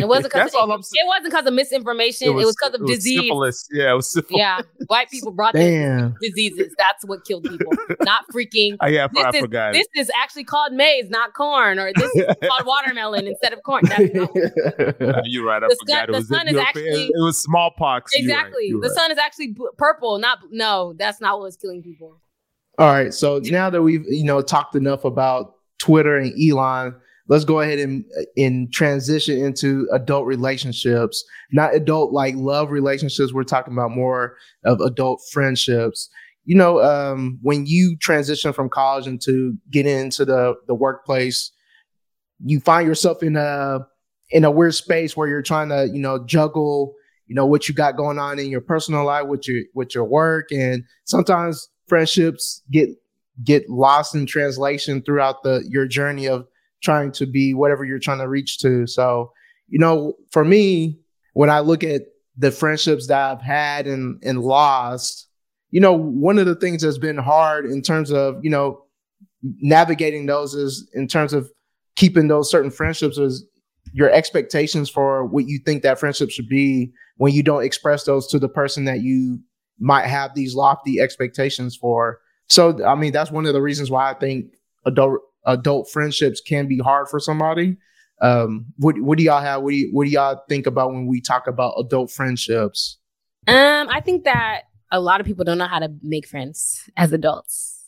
It 0.00 0.08
wasn't 0.08 0.32
because 0.32 0.52
it, 0.52 0.56
it, 0.56 1.06
wasn't 1.06 1.24
because 1.24 1.46
of 1.46 1.54
misinformation. 1.54 2.28
It 2.28 2.34
was 2.34 2.54
because 2.56 2.78
of 2.78 2.86
disease. 2.86 3.20
Syphilis. 3.20 3.68
Yeah, 3.72 3.92
it 3.92 3.94
was 3.94 4.10
syphilis. 4.10 4.38
Yeah, 4.38 4.60
white 4.86 5.10
people 5.10 5.32
brought 5.32 5.54
the 5.54 6.14
diseases. 6.20 6.74
That's 6.78 7.04
what 7.04 7.24
killed 7.24 7.44
people, 7.44 7.72
not 8.02 8.24
freaking. 8.32 8.76
Oh, 8.86 8.88
yeah, 8.88 9.08
this 9.12 9.24
I 9.24 9.30
is, 9.30 9.40
forgot. 9.40 9.72
This 9.72 9.86
is 9.96 10.10
actually 10.14 10.44
called 10.44 10.72
maize, 10.72 11.08
not 11.08 11.34
corn, 11.34 11.78
or 11.78 11.92
this 11.92 12.14
is 12.14 12.26
called 12.48 12.66
watermelon 12.66 13.26
instead 13.26 13.52
of 13.52 13.62
corn. 13.62 13.84
That's 13.84 14.14
not 14.14 14.30
uh, 14.36 15.22
you're 15.24 15.44
right. 15.44 15.62
I 15.62 15.68
the 15.68 15.76
forgot. 15.80 16.06
Sun, 16.06 16.12
the 16.12 16.22
sun 16.22 16.48
is 16.48 16.56
actually. 16.56 17.06
It 17.06 17.22
was 17.22 17.38
smallpox. 17.38 18.12
Exactly. 18.14 18.66
You're 18.66 18.78
right. 18.78 18.82
the 18.82 18.88
You're 18.88 18.96
sun 18.96 19.10
is 19.10 19.18
actually 19.18 19.48
b- 19.48 19.66
purple. 19.76 20.18
Not 20.18 20.38
no. 20.50 20.94
That's 20.98 21.20
not 21.20 21.38
what 21.38 21.44
was 21.44 21.56
killing 21.56 21.82
people. 21.82 22.20
All 22.78 22.88
right. 22.88 23.12
So 23.12 23.40
now 23.44 23.70
that 23.70 23.82
we've 23.82 24.04
you 24.06 24.24
know 24.24 24.42
talked 24.42 24.76
enough 24.76 25.04
about 25.04 25.54
Twitter 25.78 26.16
and 26.16 26.32
Elon 26.40 26.94
let's 27.28 27.44
go 27.44 27.60
ahead 27.60 27.78
and 27.78 28.04
and 28.36 28.72
transition 28.72 29.42
into 29.44 29.88
adult 29.92 30.26
relationships 30.26 31.24
not 31.52 31.74
adult 31.74 32.12
like 32.12 32.34
love 32.36 32.70
relationships. 32.70 33.32
We're 33.32 33.44
talking 33.44 33.72
about 33.72 33.90
more 33.90 34.36
of 34.64 34.80
adult 34.80 35.20
friendships. 35.32 36.08
You 36.44 36.56
know 36.56 36.80
um, 36.80 37.38
when 37.42 37.66
you 37.66 37.96
transition 38.00 38.52
from 38.52 38.68
college 38.68 39.06
into 39.06 39.56
getting 39.70 39.98
into 39.98 40.24
the 40.24 40.54
the 40.66 40.74
workplace 40.74 41.52
you 42.44 42.60
find 42.60 42.86
yourself 42.86 43.22
in 43.22 43.36
a 43.36 43.80
in 44.30 44.44
a 44.44 44.50
weird 44.50 44.74
space 44.74 45.16
where 45.16 45.28
you're 45.28 45.42
trying 45.42 45.68
to 45.70 45.88
you 45.92 46.00
know 46.00 46.24
juggle 46.24 46.94
you 47.26 47.34
know 47.34 47.46
what 47.46 47.68
you 47.68 47.74
got 47.74 47.96
going 47.96 48.18
on 48.18 48.38
in 48.38 48.50
your 48.50 48.60
personal 48.60 49.04
life 49.04 49.26
with 49.26 49.46
your 49.48 49.62
with 49.74 49.94
your 49.94 50.04
work. 50.04 50.50
And 50.52 50.84
sometimes 51.04 51.68
friendships 51.88 52.62
get 52.70 52.90
get 53.44 53.68
lost 53.68 54.14
in 54.14 54.26
translation 54.26 55.02
throughout 55.02 55.42
the 55.42 55.64
your 55.68 55.86
journey 55.86 56.26
of 56.26 56.46
trying 56.86 57.10
to 57.10 57.26
be 57.26 57.52
whatever 57.52 57.84
you're 57.84 57.98
trying 57.98 58.20
to 58.20 58.28
reach 58.28 58.58
to. 58.58 58.86
So, 58.86 59.32
you 59.68 59.80
know, 59.80 60.14
for 60.30 60.44
me, 60.44 61.00
when 61.32 61.50
I 61.50 61.58
look 61.58 61.82
at 61.82 62.02
the 62.38 62.52
friendships 62.52 63.08
that 63.08 63.20
I've 63.32 63.42
had 63.42 63.88
and 63.88 64.22
and 64.24 64.40
lost, 64.40 65.28
you 65.70 65.80
know, 65.80 65.92
one 65.92 66.38
of 66.38 66.46
the 66.46 66.54
things 66.54 66.82
that's 66.82 66.98
been 66.98 67.18
hard 67.18 67.66
in 67.66 67.82
terms 67.82 68.12
of, 68.12 68.36
you 68.42 68.50
know, 68.50 68.84
navigating 69.42 70.26
those 70.26 70.54
is 70.54 70.88
in 70.94 71.08
terms 71.08 71.32
of 71.32 71.50
keeping 71.96 72.28
those 72.28 72.50
certain 72.50 72.70
friendships 72.70 73.18
is 73.18 73.44
your 73.92 74.10
expectations 74.10 74.88
for 74.88 75.24
what 75.26 75.46
you 75.46 75.58
think 75.64 75.82
that 75.82 75.98
friendship 75.98 76.30
should 76.30 76.48
be 76.48 76.92
when 77.16 77.32
you 77.32 77.42
don't 77.42 77.64
express 77.64 78.04
those 78.04 78.26
to 78.28 78.38
the 78.38 78.48
person 78.48 78.84
that 78.84 79.00
you 79.00 79.40
might 79.80 80.06
have 80.06 80.34
these 80.34 80.54
lofty 80.54 81.00
expectations 81.00 81.76
for. 81.76 82.20
So, 82.48 82.84
I 82.84 82.94
mean, 82.94 83.12
that's 83.12 83.30
one 83.30 83.46
of 83.46 83.54
the 83.54 83.62
reasons 83.62 83.90
why 83.90 84.10
I 84.10 84.14
think 84.14 84.52
adult 84.84 85.20
adult 85.46 85.90
friendships 85.90 86.40
can 86.40 86.66
be 86.66 86.78
hard 86.78 87.08
for 87.08 87.20
somebody. 87.20 87.76
Um, 88.20 88.66
what 88.76 88.98
what 89.00 89.18
do 89.18 89.24
y'all 89.24 89.42
have? 89.42 89.62
What 89.62 89.70
do 89.70 89.76
you, 89.76 89.90
what 89.92 90.04
do 90.04 90.10
y'all 90.10 90.42
think 90.48 90.66
about 90.66 90.92
when 90.92 91.06
we 91.06 91.20
talk 91.20 91.46
about 91.46 91.74
adult 91.78 92.10
friendships? 92.10 92.98
Um, 93.46 93.88
I 93.90 94.00
think 94.00 94.24
that 94.24 94.62
a 94.90 95.00
lot 95.00 95.20
of 95.20 95.26
people 95.26 95.44
don't 95.44 95.58
know 95.58 95.66
how 95.66 95.78
to 95.78 95.92
make 96.02 96.26
friends 96.26 96.88
as 96.96 97.12
adults. 97.12 97.84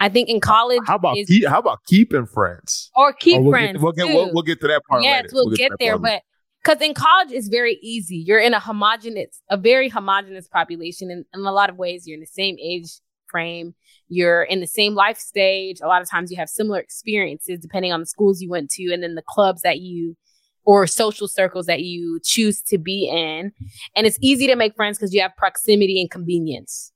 I 0.00 0.08
think 0.08 0.28
in 0.28 0.40
college, 0.40 0.80
how 0.86 0.96
about 0.96 1.16
is, 1.16 1.28
keep, 1.28 1.46
how 1.46 1.60
about 1.60 1.84
keeping 1.86 2.26
friends 2.26 2.90
or 2.96 3.12
keep 3.12 3.38
or 3.38 3.42
we'll 3.42 3.52
friends? 3.52 3.72
Get, 3.72 3.82
we'll, 3.82 3.92
get, 3.92 4.06
we'll, 4.08 4.32
we'll, 4.32 4.42
get 4.42 4.60
to 4.60 4.68
that 4.68 4.82
part. 4.88 5.02
Yes, 5.02 5.24
later. 5.24 5.28
we'll, 5.34 5.46
we'll 5.46 5.56
get, 5.56 5.70
get 5.70 5.78
there, 5.78 5.98
but 5.98 6.22
because 6.62 6.80
in 6.80 6.94
college 6.94 7.30
it's 7.30 7.48
very 7.48 7.78
easy. 7.82 8.16
You're 8.16 8.40
in 8.40 8.54
a 8.54 8.60
homogenous, 8.60 9.40
a 9.48 9.56
very 9.56 9.88
homogenous 9.88 10.48
population, 10.48 11.10
and 11.10 11.24
in 11.34 11.46
a 11.46 11.52
lot 11.52 11.70
of 11.70 11.76
ways, 11.76 12.06
you're 12.06 12.16
in 12.16 12.20
the 12.20 12.26
same 12.26 12.56
age 12.60 13.00
frame. 13.32 13.74
You're 14.08 14.44
in 14.44 14.60
the 14.60 14.66
same 14.66 14.94
life 14.94 15.18
stage. 15.18 15.80
A 15.82 15.88
lot 15.88 16.02
of 16.02 16.08
times 16.08 16.30
you 16.30 16.36
have 16.36 16.48
similar 16.48 16.78
experiences 16.78 17.58
depending 17.58 17.92
on 17.92 17.98
the 17.98 18.06
schools 18.06 18.40
you 18.40 18.48
went 18.48 18.70
to 18.72 18.92
and 18.92 19.02
then 19.02 19.16
the 19.16 19.24
clubs 19.26 19.62
that 19.62 19.80
you 19.80 20.16
or 20.64 20.86
social 20.86 21.26
circles 21.26 21.66
that 21.66 21.80
you 21.80 22.20
choose 22.22 22.62
to 22.62 22.78
be 22.78 23.08
in. 23.08 23.52
And 23.96 24.06
it's 24.06 24.18
easy 24.20 24.46
to 24.46 24.54
make 24.54 24.76
friends 24.76 24.98
because 24.98 25.12
you 25.12 25.20
have 25.22 25.36
proximity 25.36 26.00
and 26.00 26.10
convenience. 26.10 26.92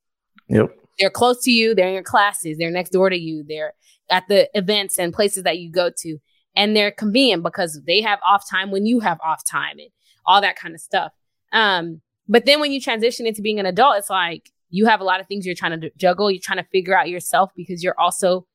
Yep. 0.49 0.77
They're 0.99 1.11
close 1.11 1.43
to 1.45 1.51
you, 1.51 1.75
they're 1.75 1.89
in 1.89 1.95
your 1.95 2.03
classes, 2.03 2.59
they're 2.59 2.71
next 2.71 2.91
door 2.91 3.11
to 3.11 3.17
you, 3.17 3.45
they're 3.47 3.75
at 4.09 4.25
the 4.29 4.49
events 4.55 4.99
and 4.99 5.13
places 5.13 5.43
that 5.43 5.59
you 5.59 5.71
go 5.71 5.91
to. 5.99 6.19
And 6.55 6.75
they're 6.75 6.93
convenient 6.93 7.43
because 7.43 7.81
they 7.87 8.01
have 8.01 8.19
off 8.27 8.49
time 8.49 8.71
when 8.71 8.87
you 8.87 9.01
have 9.01 9.19
off 9.21 9.43
time 9.45 9.79
and 9.79 9.91
all 10.25 10.41
that 10.41 10.57
kind 10.57 10.75
of 10.75 10.81
stuff. 10.81 11.13
Um, 11.53 12.01
but 12.29 12.47
then 12.47 12.61
when 12.61 12.73
you 12.73 12.81
transition 12.81 13.27
into 13.27 13.43
being 13.43 13.61
an 13.61 13.67
adult, 13.67 13.99
it's 13.99 14.11
like 14.11 14.51
you 14.77 14.85
have 14.85 15.01
a 15.01 15.05
lot 15.05 15.21
of 15.21 15.27
things 15.27 15.47
you're 15.47 15.55
trying 15.55 15.81
to 15.81 15.91
juggle. 15.97 16.31
You're 16.31 16.41
trying 16.43 16.59
to 16.59 16.69
figure 16.71 16.97
out 16.97 17.09
yourself 17.09 17.51
because 17.57 17.83
you're 17.83 17.99
also, 17.99 18.47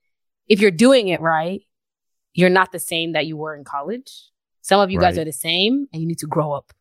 if 0.47 0.61
you're 0.61 0.69
doing 0.69 1.07
it 1.07 1.19
right, 1.19 1.61
you're 2.33 2.49
not 2.49 2.71
the 2.71 2.79
same 2.79 3.13
that 3.13 3.25
you 3.25 3.35
were 3.35 3.55
in 3.55 3.63
college. 3.63 4.29
Some 4.61 4.79
of 4.79 4.91
you 4.91 4.99
right. 4.99 5.07
guys 5.07 5.17
are 5.17 5.25
the 5.25 5.33
same 5.33 5.87
and 5.91 6.01
you 6.01 6.07
need 6.07 6.19
to 6.19 6.27
grow 6.27 6.51
up. 6.51 6.73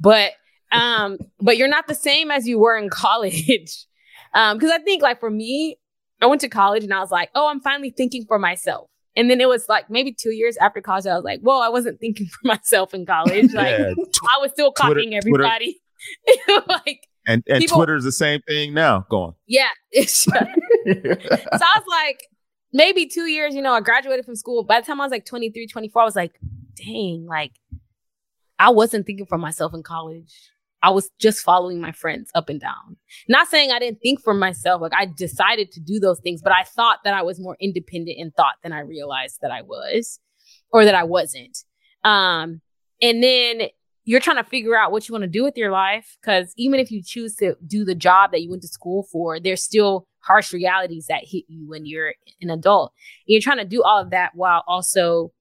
But 0.00 0.32
um, 0.72 1.18
but 1.40 1.58
you're 1.58 1.68
not 1.68 1.88
the 1.88 1.94
same 1.94 2.30
as 2.30 2.48
you 2.48 2.58
were 2.58 2.76
in 2.76 2.88
college. 2.88 3.86
um, 4.34 4.56
because 4.56 4.70
I 4.70 4.78
think 4.78 5.02
like 5.02 5.20
for 5.20 5.30
me, 5.30 5.76
I 6.22 6.26
went 6.26 6.40
to 6.40 6.48
college 6.48 6.82
and 6.82 6.94
I 6.94 7.00
was 7.00 7.10
like, 7.10 7.28
oh, 7.34 7.48
I'm 7.48 7.60
finally 7.60 7.90
thinking 7.90 8.24
for 8.26 8.38
myself. 8.38 8.88
And 9.14 9.30
then 9.30 9.42
it 9.42 9.48
was 9.48 9.68
like 9.68 9.90
maybe 9.90 10.14
two 10.18 10.32
years 10.32 10.56
after 10.56 10.80
college, 10.80 11.06
I 11.06 11.14
was 11.14 11.24
like, 11.24 11.40
whoa, 11.40 11.60
I 11.60 11.68
wasn't 11.68 12.00
thinking 12.00 12.26
for 12.32 12.48
myself 12.48 12.94
in 12.94 13.04
college. 13.04 13.52
Like 13.52 13.78
yeah. 13.78 13.92
I 14.34 14.40
was 14.40 14.52
still 14.52 14.72
copying 14.72 15.10
Twitter, 15.10 15.18
everybody. 15.18 15.80
Twitter. 16.46 16.64
like 16.68 17.08
and 17.26 17.42
and 17.48 17.60
People, 17.60 17.78
Twitter's 17.78 18.04
the 18.04 18.12
same 18.12 18.40
thing 18.42 18.74
now. 18.74 19.06
Go 19.10 19.22
on. 19.22 19.34
Yeah. 19.46 19.68
so 20.04 20.32
I 20.34 20.48
was 21.52 21.84
like, 21.88 22.28
maybe 22.72 23.06
two 23.06 23.26
years, 23.26 23.54
you 23.54 23.62
know, 23.62 23.72
I 23.72 23.80
graduated 23.80 24.24
from 24.24 24.36
school. 24.36 24.64
By 24.64 24.80
the 24.80 24.86
time 24.86 25.00
I 25.00 25.04
was 25.04 25.10
like 25.10 25.26
23, 25.26 25.66
24, 25.66 26.02
I 26.02 26.04
was 26.04 26.16
like, 26.16 26.38
dang, 26.76 27.26
like 27.26 27.52
I 28.58 28.70
wasn't 28.70 29.06
thinking 29.06 29.26
for 29.26 29.38
myself 29.38 29.74
in 29.74 29.82
college. 29.82 30.32
I 30.82 30.90
was 30.90 31.10
just 31.18 31.42
following 31.42 31.80
my 31.80 31.90
friends 31.90 32.30
up 32.34 32.48
and 32.48 32.60
down. 32.60 32.96
Not 33.28 33.48
saying 33.48 33.72
I 33.72 33.78
didn't 33.78 34.00
think 34.00 34.22
for 34.22 34.34
myself. 34.34 34.82
Like 34.82 34.94
I 34.94 35.06
decided 35.06 35.72
to 35.72 35.80
do 35.80 35.98
those 35.98 36.20
things, 36.20 36.42
but 36.42 36.52
I 36.52 36.62
thought 36.62 36.98
that 37.04 37.14
I 37.14 37.22
was 37.22 37.40
more 37.40 37.56
independent 37.60 38.16
in 38.18 38.30
thought 38.30 38.54
than 38.62 38.72
I 38.72 38.80
realized 38.80 39.38
that 39.42 39.50
I 39.50 39.62
was 39.62 40.20
or 40.70 40.84
that 40.84 40.94
I 40.94 41.04
wasn't. 41.04 41.58
Um, 42.04 42.60
and 43.02 43.22
then 43.22 43.62
you're 44.06 44.20
trying 44.20 44.36
to 44.36 44.44
figure 44.44 44.76
out 44.76 44.92
what 44.92 45.06
you 45.06 45.12
want 45.12 45.24
to 45.24 45.28
do 45.28 45.42
with 45.42 45.56
your 45.56 45.72
life 45.72 46.16
because 46.20 46.54
even 46.56 46.80
if 46.80 46.90
you 46.90 47.02
choose 47.02 47.34
to 47.34 47.56
do 47.66 47.84
the 47.84 47.94
job 47.94 48.30
that 48.30 48.40
you 48.40 48.48
went 48.48 48.62
to 48.62 48.68
school 48.68 49.06
for 49.12 49.38
there's 49.38 49.62
still 49.62 50.06
harsh 50.20 50.52
realities 50.52 51.06
that 51.08 51.24
hit 51.24 51.44
you 51.48 51.68
when 51.68 51.84
you're 51.84 52.14
an 52.40 52.50
adult. 52.50 52.92
And 53.26 53.32
you're 53.32 53.40
trying 53.40 53.58
to 53.58 53.64
do 53.64 53.82
all 53.82 54.00
of 54.00 54.10
that 54.10 54.32
while 54.34 54.64
also 54.66 55.32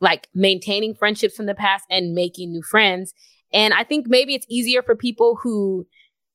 like 0.00 0.28
maintaining 0.34 0.94
friendships 0.94 1.34
from 1.34 1.46
the 1.46 1.54
past 1.54 1.84
and 1.88 2.12
making 2.12 2.52
new 2.52 2.62
friends. 2.62 3.14
And 3.52 3.72
i 3.72 3.84
think 3.84 4.06
maybe 4.08 4.34
it's 4.34 4.46
easier 4.50 4.82
for 4.82 4.96
people 4.96 5.38
who 5.42 5.86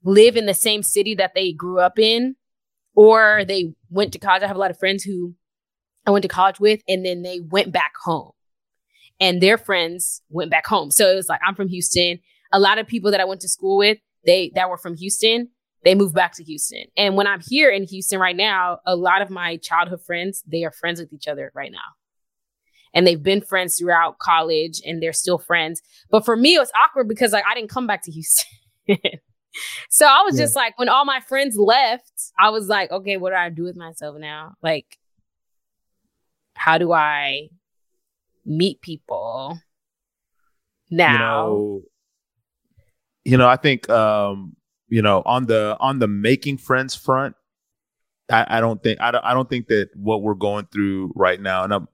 live 0.04 0.36
in 0.36 0.48
the 0.48 0.54
same 0.54 0.82
city 0.82 1.14
that 1.16 1.36
they 1.36 1.52
grew 1.52 1.80
up 1.80 2.00
in 2.00 2.36
or 2.96 3.46
they 3.46 3.74
went 3.90 4.14
to 4.14 4.20
college. 4.20 4.42
I 4.42 4.48
have 4.48 4.56
a 4.56 4.60
lot 4.60 4.72
of 4.72 4.80
friends 4.80 5.04
who 5.04 5.36
i 6.08 6.12
went 6.12 6.24
to 6.24 6.30
college 6.30 6.60
with 6.60 6.82
and 6.88 7.06
then 7.06 7.22
they 7.22 7.42
went 7.42 7.72
back 7.72 7.94
home 8.04 8.32
and 9.22 9.40
their 9.40 9.58
friends 9.58 10.22
went 10.30 10.52
back 10.52 10.66
home. 10.66 10.92
So 10.92 11.10
it 11.10 11.16
was 11.16 11.30
like 11.30 11.40
I'm 11.48 11.56
from 11.56 11.70
Houston. 11.70 12.20
A 12.52 12.60
lot 12.60 12.80
of 12.80 12.88
people 12.88 13.12
that 13.12 13.22
I 13.22 13.26
went 13.26 13.40
to 13.42 13.48
school 13.48 13.78
with, 13.78 14.00
they 14.26 14.52
that 14.56 14.70
were 14.70 14.78
from 14.78 14.98
Houston, 14.98 15.48
they 15.86 15.96
moved 15.96 16.16
back 16.16 16.36
to 16.36 16.44
Houston. 16.44 16.86
And 16.98 17.16
when 17.16 17.28
I'm 17.28 17.40
here 17.40 17.70
in 17.70 17.84
Houston 17.84 18.20
right 18.20 18.36
now, 18.36 18.80
a 18.86 18.96
lot 18.96 19.22
of 19.22 19.30
my 19.30 19.58
childhood 19.58 20.02
friends, 20.02 20.44
they 20.46 20.66
are 20.66 20.72
friends 20.72 21.00
with 21.00 21.14
each 21.14 21.28
other 21.28 21.52
right 21.56 21.72
now. 21.72 21.80
And 22.94 23.08
they've 23.08 23.24
been 23.24 23.40
friends 23.40 23.78
throughout 23.78 24.20
college 24.20 24.82
and 24.86 25.02
they're 25.02 25.14
still 25.14 25.38
friends. 25.38 25.82
But 26.10 26.26
for 26.26 26.36
me, 26.36 26.56
it 26.56 26.60
was 26.60 26.72
awkward 26.76 27.08
because 27.08 27.32
like 27.32 27.46
I 27.50 27.56
didn't 27.56 27.70
come 27.70 27.88
back 27.88 28.04
to 28.04 28.12
Houston. 28.12 28.48
so 29.90 30.06
I 30.06 30.24
was 30.24 30.38
yeah. 30.38 30.44
just 30.44 30.58
like, 30.58 30.78
when 30.78 30.90
all 30.90 31.06
my 31.06 31.22
friends 31.22 31.56
left, 31.56 32.12
I 32.38 32.50
was 32.50 32.68
like, 32.68 32.92
okay, 32.92 33.16
what 33.16 33.30
do 33.30 33.38
I 33.38 33.50
do 33.50 33.64
with 33.64 33.78
myself 33.78 34.18
now? 34.20 34.56
Like, 34.62 34.98
how 36.54 36.78
do 36.78 36.92
I 36.92 37.50
meet 38.46 38.82
people 38.82 39.60
now? 40.90 41.12
You 41.12 41.20
know, 41.20 41.82
you 43.24 43.38
know 43.38 43.48
I 43.48 43.56
think 43.56 43.90
um, 43.90 44.56
you 44.88 45.02
know 45.02 45.22
on 45.26 45.46
the 45.46 45.78
on 45.80 46.00
the 46.00 46.08
making 46.08 46.58
friends 46.58 46.96
front, 46.96 47.36
I, 48.30 48.58
I 48.58 48.62
don't 48.62 48.82
think 48.82 49.00
I 49.02 49.12
don't, 49.12 49.24
I 49.24 49.34
don't 49.34 49.50
think 49.50 49.68
that 49.68 49.90
what 49.96 50.22
we're 50.22 50.34
going 50.34 50.68
through 50.72 51.14
right 51.16 51.40
now, 51.40 51.64
and 51.64 51.74
I'm 51.74 51.88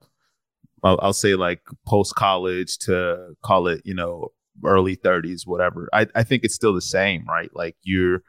I'll, 0.82 0.98
I'll 1.02 1.12
say 1.12 1.34
like 1.34 1.60
post 1.86 2.14
college 2.14 2.78
to 2.78 3.34
call 3.42 3.68
it, 3.68 3.82
you 3.84 3.94
know, 3.94 4.28
early 4.64 4.96
30s, 4.96 5.46
whatever. 5.46 5.88
I, 5.92 6.06
I 6.14 6.22
think 6.22 6.44
it's 6.44 6.54
still 6.54 6.74
the 6.74 6.80
same, 6.80 7.24
right? 7.26 7.50
Like 7.54 7.76
you're 7.82 8.22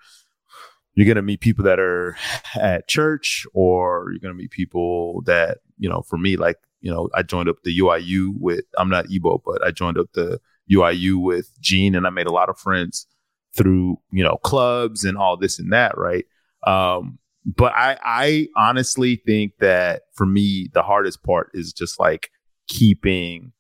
you're 0.96 1.08
gonna 1.08 1.22
meet 1.22 1.40
people 1.40 1.64
that 1.66 1.80
are 1.80 2.18
at 2.56 2.88
church, 2.88 3.46
or 3.54 4.12
you're 4.12 4.20
gonna 4.20 4.34
meet 4.34 4.52
people 4.52 5.22
that, 5.26 5.60
you 5.78 5.90
know, 5.90 6.02
for 6.02 6.18
me, 6.18 6.36
like, 6.36 6.58
you 6.82 6.92
know, 6.92 7.10
I 7.14 7.24
joined 7.24 7.50
up 7.50 7.58
the 7.64 7.78
UIU 7.80 8.34
with 8.38 8.66
I'm 8.78 8.90
not 8.90 9.06
Ebo, 9.12 9.42
but 9.46 9.64
I 9.66 9.72
joined 9.72 9.98
up 9.98 10.08
the 10.14 10.40
UIU 10.72 11.22
with 11.22 11.52
Gene 11.60 11.96
and 11.96 12.08
I 12.08 12.10
made 12.10 12.28
a 12.28 12.34
lot 12.34 12.50
of 12.50 12.58
friends 12.58 13.08
through, 13.56 13.98
you 14.12 14.24
know, 14.24 14.38
clubs 14.38 15.04
and 15.04 15.18
all 15.18 15.38
this 15.38 15.60
and 15.60 15.74
that, 15.74 15.98
right? 15.98 16.26
Um, 16.66 17.20
but 17.46 17.74
I 17.76 17.98
I 18.04 18.48
honestly 18.56 19.22
think 19.26 19.54
that 19.60 20.04
for 20.14 20.26
me, 20.26 20.70
the 20.74 20.84
hardest 20.84 21.24
part 21.24 21.50
is 21.54 21.74
just 21.74 22.00
like 22.00 22.30
keeping 22.68 23.52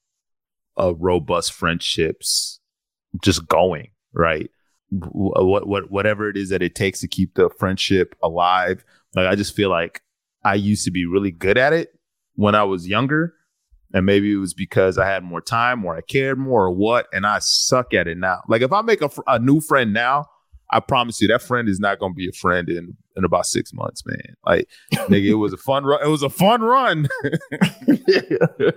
a 0.78 0.94
robust 0.94 1.54
friendships 1.54 2.60
just 3.24 3.48
going, 3.48 3.90
right? 4.14 4.50
What 4.92 5.68
what 5.68 5.92
whatever 5.92 6.30
it 6.30 6.38
is 6.38 6.50
that 6.50 6.62
it 6.62 6.76
takes 6.76 7.00
to 7.02 7.08
keep 7.08 7.36
the 7.36 7.50
friendship 7.58 8.16
alive. 8.24 8.84
Like 9.16 9.28
I 9.28 9.36
just 9.36 9.56
feel 9.56 9.70
like 9.70 10.02
I 10.44 10.56
used 10.56 10.86
to 10.86 10.92
be 10.92 11.06
really 11.06 11.32
good 11.32 11.58
at 11.58 11.74
it 11.74 11.99
when 12.40 12.56
I 12.56 12.64
was 12.64 12.88
younger, 12.88 13.34
and 13.94 14.06
maybe 14.06 14.32
it 14.32 14.38
was 14.38 14.54
because 14.54 14.98
I 14.98 15.06
had 15.06 15.26
more 15.26 15.42
time, 15.42 15.84
or 15.84 15.98
I 15.98 16.02
cared 16.02 16.40
more, 16.40 16.68
or 16.68 16.72
what. 16.72 17.08
And 17.12 17.28
I 17.28 17.40
suck 17.40 17.94
at 17.94 18.08
it 18.08 18.18
now. 18.18 18.42
Like 18.48 18.62
if 18.62 18.72
I 18.72 18.82
make 18.82 19.02
a, 19.02 19.10
a 19.28 19.40
new 19.40 19.60
friend 19.60 19.92
now, 19.94 20.28
I 20.72 20.80
promise 20.80 21.20
you 21.20 21.28
that 21.28 21.42
friend 21.42 21.68
is 21.68 21.82
not 21.82 22.00
going 22.00 22.14
to 22.14 22.16
be 22.16 22.30
a 22.30 22.32
friend 22.32 22.70
in 22.70 22.96
in 23.18 23.26
about 23.26 23.46
six 23.46 23.74
months, 23.74 24.06
man. 24.06 24.36
Like 24.46 24.70
nigga, 24.94 25.32
it 25.32 25.34
was 25.36 25.52
a 25.52 25.58
fun 25.58 25.84
run. 25.84 26.02
It 26.02 26.08
was 26.08 26.24
a 26.24 26.30
fun 26.30 26.62
run. 26.62 27.10
it 27.24 28.76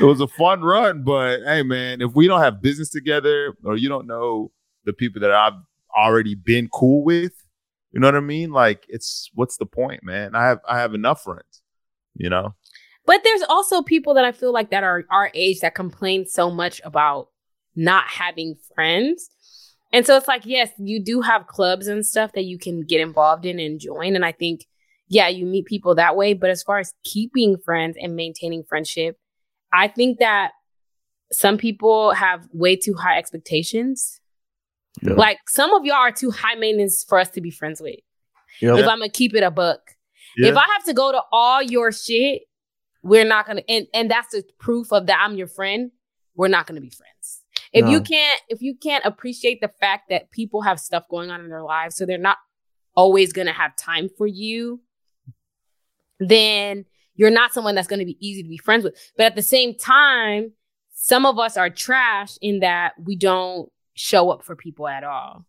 was 0.00 0.22
a 0.22 0.28
fun 0.28 0.62
run, 0.62 1.02
but 1.04 1.40
hey, 1.44 1.62
man, 1.62 2.00
if 2.00 2.14
we 2.14 2.26
don't 2.26 2.40
have 2.40 2.62
business 2.62 2.88
together 2.88 3.54
or 3.62 3.76
you 3.76 3.90
don't 3.90 4.06
know 4.06 4.52
the 4.86 4.94
people 4.94 5.20
that 5.20 5.32
I've 5.32 5.60
already 5.94 6.34
been 6.34 6.68
cool 6.68 7.04
with, 7.04 7.34
you 7.92 8.00
know 8.00 8.06
what 8.06 8.14
I 8.14 8.20
mean? 8.20 8.52
Like, 8.52 8.86
it's 8.88 9.30
what's 9.34 9.58
the 9.58 9.66
point, 9.66 10.02
man? 10.02 10.34
I 10.34 10.46
have 10.46 10.60
I 10.66 10.78
have 10.78 10.94
enough 10.94 11.22
friends, 11.22 11.60
you 12.14 12.30
know. 12.30 12.54
But 13.06 13.22
there's 13.24 13.42
also 13.48 13.82
people 13.82 14.14
that 14.14 14.24
I 14.24 14.32
feel 14.32 14.52
like 14.52 14.70
that 14.70 14.84
are 14.84 15.04
our 15.10 15.30
age 15.34 15.60
that 15.60 15.74
complain 15.74 16.26
so 16.26 16.50
much 16.50 16.80
about 16.84 17.28
not 17.74 18.04
having 18.04 18.56
friends. 18.74 19.30
And 19.92 20.06
so 20.06 20.16
it's 20.16 20.28
like, 20.28 20.46
yes, 20.46 20.70
you 20.78 21.02
do 21.02 21.20
have 21.20 21.46
clubs 21.46 21.88
and 21.88 22.06
stuff 22.06 22.32
that 22.34 22.44
you 22.44 22.58
can 22.58 22.82
get 22.82 23.00
involved 23.00 23.44
in 23.44 23.58
and 23.58 23.80
join. 23.80 24.14
And 24.14 24.24
I 24.24 24.32
think, 24.32 24.66
yeah, 25.08 25.28
you 25.28 25.46
meet 25.46 25.66
people 25.66 25.96
that 25.96 26.14
way. 26.14 26.34
But 26.34 26.50
as 26.50 26.62
far 26.62 26.78
as 26.78 26.94
keeping 27.02 27.56
friends 27.64 27.96
and 28.00 28.14
maintaining 28.14 28.62
friendship, 28.68 29.18
I 29.72 29.88
think 29.88 30.18
that 30.18 30.52
some 31.32 31.58
people 31.58 32.12
have 32.12 32.46
way 32.52 32.76
too 32.76 32.94
high 32.94 33.18
expectations. 33.18 34.20
Yeah. 35.02 35.14
Like 35.14 35.38
some 35.48 35.72
of 35.72 35.84
y'all 35.84 35.96
are 35.96 36.12
too 36.12 36.30
high 36.30 36.54
maintenance 36.54 37.04
for 37.08 37.18
us 37.18 37.30
to 37.30 37.40
be 37.40 37.50
friends 37.50 37.80
with. 37.80 37.96
Yeah. 38.60 38.76
If 38.76 38.86
I'm 38.86 38.98
gonna 38.98 39.08
keep 39.08 39.34
it 39.34 39.42
a 39.42 39.50
buck. 39.50 39.80
Yeah. 40.36 40.50
If 40.50 40.56
I 40.56 40.64
have 40.72 40.84
to 40.84 40.92
go 40.92 41.12
to 41.12 41.22
all 41.32 41.62
your 41.62 41.92
shit, 41.92 42.42
we're 43.02 43.24
not 43.24 43.46
gonna 43.46 43.62
and, 43.68 43.86
and 43.94 44.10
that's 44.10 44.32
the 44.32 44.44
proof 44.58 44.92
of 44.92 45.06
that 45.06 45.20
I'm 45.22 45.36
your 45.36 45.46
friend, 45.46 45.90
we're 46.34 46.48
not 46.48 46.66
gonna 46.66 46.80
be 46.80 46.90
friends. 46.90 47.42
If 47.72 47.84
no. 47.84 47.90
you 47.90 48.00
can't 48.00 48.40
if 48.48 48.62
you 48.62 48.74
can't 48.74 49.04
appreciate 49.04 49.60
the 49.60 49.68
fact 49.68 50.08
that 50.10 50.30
people 50.30 50.62
have 50.62 50.80
stuff 50.80 51.04
going 51.08 51.30
on 51.30 51.40
in 51.40 51.48
their 51.48 51.62
lives, 51.62 51.96
so 51.96 52.06
they're 52.06 52.18
not 52.18 52.38
always 52.94 53.32
gonna 53.32 53.52
have 53.52 53.76
time 53.76 54.08
for 54.16 54.26
you, 54.26 54.80
then 56.18 56.84
you're 57.20 57.30
not 57.30 57.52
someone 57.52 57.74
that's 57.74 57.86
going 57.86 57.98
to 57.98 58.06
be 58.06 58.16
easy 58.18 58.42
to 58.42 58.48
be 58.48 58.56
friends 58.56 58.82
with. 58.82 58.96
But 59.14 59.26
at 59.26 59.36
the 59.36 59.42
same 59.42 59.74
time, 59.74 60.52
some 60.90 61.26
of 61.26 61.38
us 61.38 61.58
are 61.58 61.68
trash 61.68 62.38
in 62.40 62.60
that 62.60 62.94
we 62.98 63.14
don't 63.14 63.70
show 63.92 64.30
up 64.30 64.42
for 64.42 64.56
people 64.56 64.88
at 64.88 65.04
all. 65.04 65.44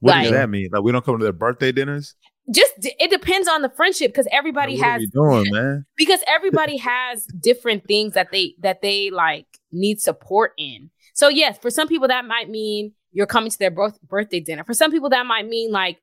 What 0.00 0.12
like, 0.12 0.22
does 0.24 0.32
that 0.32 0.48
mean? 0.48 0.70
Like 0.72 0.82
we 0.82 0.90
don't 0.90 1.04
come 1.04 1.18
to 1.18 1.22
their 1.22 1.34
birthday 1.34 1.70
dinners? 1.70 2.14
Just 2.50 2.72
it 2.78 3.10
depends 3.10 3.46
on 3.48 3.62
the 3.62 3.68
friendship 3.68 4.10
because 4.10 4.26
everybody 4.32 4.78
what 4.78 4.84
has 4.86 5.02
doing, 5.12 5.46
man. 5.52 5.86
because 5.96 6.20
everybody 6.26 6.76
has 6.76 7.24
different 7.26 7.86
things 7.86 8.14
that 8.14 8.32
they 8.32 8.54
that 8.60 8.82
they 8.82 9.10
like 9.10 9.46
need 9.70 10.00
support 10.00 10.52
in. 10.58 10.90
So 11.14 11.28
yes, 11.28 11.58
for 11.58 11.70
some 11.70 11.86
people 11.86 12.08
that 12.08 12.24
might 12.24 12.50
mean 12.50 12.92
you're 13.12 13.26
coming 13.26 13.50
to 13.50 13.58
their 13.58 13.70
birth, 13.70 14.00
birthday 14.02 14.40
dinner. 14.40 14.64
For 14.64 14.74
some 14.74 14.90
people 14.90 15.10
that 15.10 15.24
might 15.26 15.46
mean 15.46 15.70
like 15.70 16.00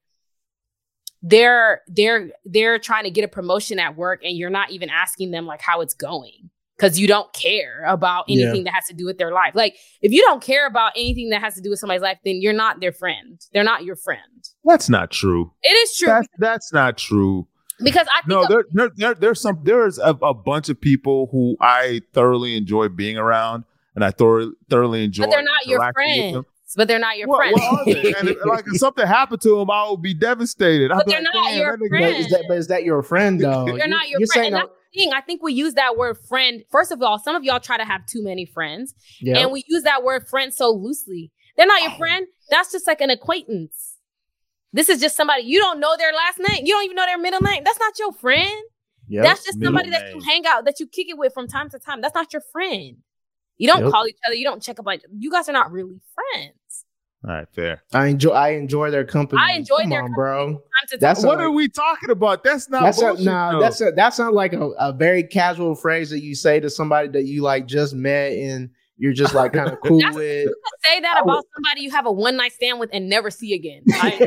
they're 1.22 1.82
they're 1.88 2.30
they're 2.46 2.80
trying 2.80 3.04
to 3.04 3.12
get 3.12 3.26
a 3.26 3.28
promotion 3.28 3.80
at 3.80 3.98
work 3.98 4.22
and 4.24 4.38
you're 4.38 4.50
not 4.50 4.72
even 4.72 4.90
asking 4.90 5.32
them 5.32 5.46
like 5.46 5.62
how 5.62 5.82
it's 5.82 5.94
going 5.94 6.50
because 6.80 7.00
you 7.00 7.08
don't 7.08 7.32
care 7.34 7.84
about 7.86 8.26
anything 8.30 8.58
yeah. 8.58 8.64
that 8.64 8.74
has 8.74 8.86
to 8.88 8.94
do 8.94 9.06
with 9.06 9.18
their 9.18 9.32
life. 9.32 9.54
Like 9.54 9.76
if 10.02 10.12
you 10.12 10.22
don't 10.22 10.42
care 10.42 10.66
about 10.66 10.94
anything 10.96 11.30
that 11.30 11.42
has 11.42 11.56
to 11.56 11.62
do 11.62 11.70
with 11.70 11.80
somebody's 11.80 12.02
life, 12.02 12.20
then 12.24 12.42
you're 12.42 12.54
not 12.54 12.80
their 12.80 12.94
friend. 12.94 13.42
They're 13.54 13.64
not 13.64 13.84
your 13.84 13.96
friend. 13.96 14.22
That's 14.64 14.90
not 14.90 15.12
true. 15.12 15.52
It 15.62 15.72
is 15.74 15.98
true. 15.98 16.08
That's, 16.08 16.28
that's 16.38 16.74
not 16.74 16.98
true. 16.98 17.48
Because 17.82 18.08
I 18.12 18.22
no, 18.28 18.46
there, 18.48 18.66
there, 18.72 18.92
there, 18.96 19.14
there's 19.14 19.42
some 19.42 19.62
there's 19.64 20.00
a, 20.00 20.18
a, 20.22 20.34
bunch 20.34 20.68
of 20.68 20.82
people 20.82 21.30
who 21.32 21.56
I 21.62 22.02
thoroughly 22.14 22.58
enjoy 22.58 22.90
being 22.90 23.18
around, 23.18 23.64
and 23.96 24.04
I 24.04 24.12
thoroughly 24.12 24.52
thoroughly 24.70 25.06
enjoy. 25.06 25.24
But 25.24 25.32
they're 25.32 25.44
not 25.44 25.66
your 25.66 25.94
friend 25.94 26.46
but 26.76 26.88
they're 26.88 27.00
not 27.00 27.18
your 27.18 27.28
well, 27.28 27.40
friends. 27.40 27.56
Well, 27.58 27.80
and 28.20 28.30
if, 28.30 28.46
like 28.46 28.66
if 28.68 28.78
something 28.78 29.06
happened 29.06 29.42
to 29.42 29.58
them, 29.58 29.72
I 29.72 29.90
would 29.90 30.02
be 30.02 30.14
devastated. 30.14 30.90
But 30.90 31.08
they're 31.08 31.22
like, 31.22 31.34
not 31.34 31.56
your 31.56 31.78
friend. 31.78 31.92
But 31.92 32.04
is, 32.04 32.28
that, 32.30 32.46
but 32.48 32.58
is 32.58 32.68
that 32.68 32.84
your 32.84 33.02
friend 33.02 33.40
though? 33.40 33.66
they're 33.66 33.88
not 33.88 34.10
your 34.10 34.20
friend. 34.32 34.54
And 34.54 34.56
that's 34.56 34.68
the 34.68 34.79
thing. 34.94 35.12
I 35.14 35.22
think 35.22 35.44
we 35.44 35.54
use 35.54 35.74
that 35.76 35.98
word 35.98 36.18
friend. 36.28 36.64
First 36.72 36.92
of 36.92 37.02
all, 37.02 37.20
some 37.20 37.36
of 37.36 37.44
y'all 37.44 37.60
try 37.60 37.78
to 37.78 37.86
have 37.86 38.06
too 38.06 38.24
many 38.24 38.46
friends, 38.46 38.94
yep. 39.22 39.38
and 39.38 39.52
we 39.52 39.64
use 39.68 39.84
that 39.84 40.04
word 40.04 40.28
friend 40.28 40.54
so 40.54 40.72
loosely. 40.72 41.32
They're 41.58 41.68
not 41.68 41.82
your 41.82 41.92
oh. 41.92 41.98
friend. 41.98 42.28
That's 42.50 42.72
just 42.72 42.88
like 42.88 43.02
an 43.02 43.10
acquaintance. 43.10 43.98
This 44.72 44.90
is 44.90 45.00
just 45.02 45.16
somebody 45.16 45.44
you 45.44 45.60
don't 45.60 45.80
know 45.80 45.96
their 45.98 46.14
last 46.14 46.40
name. 46.40 46.66
You 46.66 46.74
don't 46.74 46.86
even 46.86 46.96
know 46.96 47.06
their 47.06 47.18
middle 47.18 47.42
name. 47.42 47.64
That's 47.64 47.80
not 47.80 47.98
your 47.98 48.14
friend. 48.14 48.64
Yep. 49.08 49.24
That's 49.24 49.44
just 49.44 49.58
middle 49.58 49.68
somebody 49.70 49.90
name. 49.90 50.00
that 50.00 50.14
you 50.14 50.22
hang 50.22 50.46
out, 50.46 50.66
that 50.66 50.80
you 50.80 50.88
kick 50.88 51.08
it 51.10 51.18
with 51.18 51.34
from 51.34 51.48
time 51.48 51.70
to 51.72 51.80
time. 51.80 52.02
That's 52.02 52.14
not 52.16 52.32
your 52.32 52.44
friend. 52.52 52.98
You 53.58 53.68
don't 53.68 53.84
yep. 53.84 53.92
call 53.92 54.08
each 54.08 54.18
other. 54.26 54.36
You 54.36 54.46
don't 54.46 54.62
check 54.62 54.80
up 54.80 54.88
on. 54.88 55.00
You 55.18 55.32
guys 55.32 55.50
are 55.50 55.54
not 55.54 55.72
really 55.72 56.00
friends. 56.14 56.54
All 57.28 57.32
right, 57.32 57.48
fair. 57.54 57.84
I 57.94 58.08
enjoy 58.08 58.32
I 58.32 58.52
enjoy 58.52 58.92
their 58.92 59.04
company. 59.04 59.42
I 59.42 59.52
enjoy 59.54 59.82
Come 59.82 59.90
their 59.90 60.04
on, 60.04 60.14
bro. 60.14 60.62
That's 61.00 61.22
what 61.24 61.38
like, 61.38 61.48
are 61.48 61.52
we 61.52 61.68
talking 61.68 62.12
about? 62.12 62.46
That's 62.46 62.70
not 62.70 62.84
that's 62.84 63.02
bullshit, 63.02 63.20
a, 63.20 63.30
nah, 63.30 63.60
that's 63.60 63.82
a, 63.82 63.92
that's 63.94 64.20
not 64.20 64.34
like 64.34 64.54
a, 64.54 64.70
a 64.80 64.94
very 64.94 65.24
casual 65.24 65.76
phrase 65.76 66.10
that 66.12 66.22
you 66.22 66.34
say 66.34 66.62
to 66.62 66.70
somebody 66.70 67.10
that 67.10 67.26
you 67.26 67.42
like 67.42 67.66
just 67.66 67.94
met 67.94 68.32
and 68.32 68.70
you're 69.00 69.12
just 69.12 69.34
like 69.34 69.52
kind 69.52 69.70
of 69.70 69.80
cool 69.86 69.98
with. 69.98 70.50
say 70.86 71.02
that 71.02 71.22
about 71.22 71.44
somebody 71.56 71.82
you 71.82 71.92
have 71.92 72.06
a 72.06 72.12
one 72.12 72.38
night 72.38 72.54
stand 72.54 72.80
with 72.80 72.90
and 72.94 73.10
never 73.10 73.30
see 73.30 73.54
again. 73.54 73.82
okay, 73.96 74.24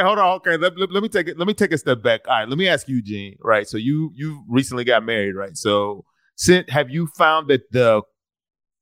hold 0.00 0.18
on. 0.18 0.36
Okay, 0.36 0.56
let, 0.56 0.76
let, 0.76 0.90
let, 0.90 1.02
me 1.02 1.08
take 1.08 1.28
it. 1.28 1.38
Let 1.38 1.46
me 1.46 1.54
take 1.54 1.70
a 1.70 1.78
step 1.78 2.02
back. 2.02 2.26
All 2.26 2.34
right, 2.34 2.48
let 2.48 2.58
me 2.58 2.66
ask 2.66 2.88
you, 2.88 3.00
Gene. 3.02 3.36
Right, 3.40 3.68
so 3.68 3.76
you 3.76 4.10
you 4.16 4.42
recently 4.48 4.82
got 4.82 5.04
married, 5.04 5.36
right? 5.36 5.56
So, 5.56 6.04
since 6.34 6.68
have 6.70 6.90
you 6.90 7.06
found 7.16 7.46
that 7.48 7.70
the 7.70 8.02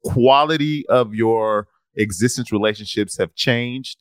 quality 0.05 0.87
of 0.89 1.15
your 1.15 1.69
existence 1.97 2.53
relationships 2.53 3.17
have 3.19 3.35
changed 3.35 3.99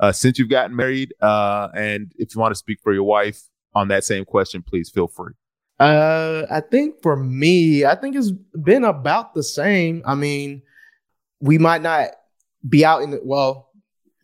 uh, 0.00 0.12
since 0.12 0.38
you've 0.38 0.50
gotten 0.50 0.76
married? 0.76 1.14
Uh, 1.20 1.68
and 1.74 2.12
if 2.16 2.34
you 2.34 2.40
want 2.40 2.52
to 2.52 2.58
speak 2.58 2.78
for 2.82 2.92
your 2.92 3.04
wife 3.04 3.42
on 3.74 3.88
that 3.88 4.04
same 4.04 4.24
question, 4.24 4.62
please 4.62 4.90
feel 4.90 5.08
free. 5.08 5.32
Uh, 5.78 6.46
I 6.50 6.60
think 6.60 7.02
for 7.02 7.16
me, 7.16 7.84
I 7.84 7.94
think 7.94 8.16
it's 8.16 8.32
been 8.62 8.84
about 8.84 9.34
the 9.34 9.42
same. 9.42 10.02
I 10.06 10.14
mean, 10.14 10.62
we 11.40 11.58
might 11.58 11.82
not 11.82 12.08
be 12.66 12.84
out 12.84 13.02
in 13.02 13.10
the 13.10 13.20
well. 13.22 13.68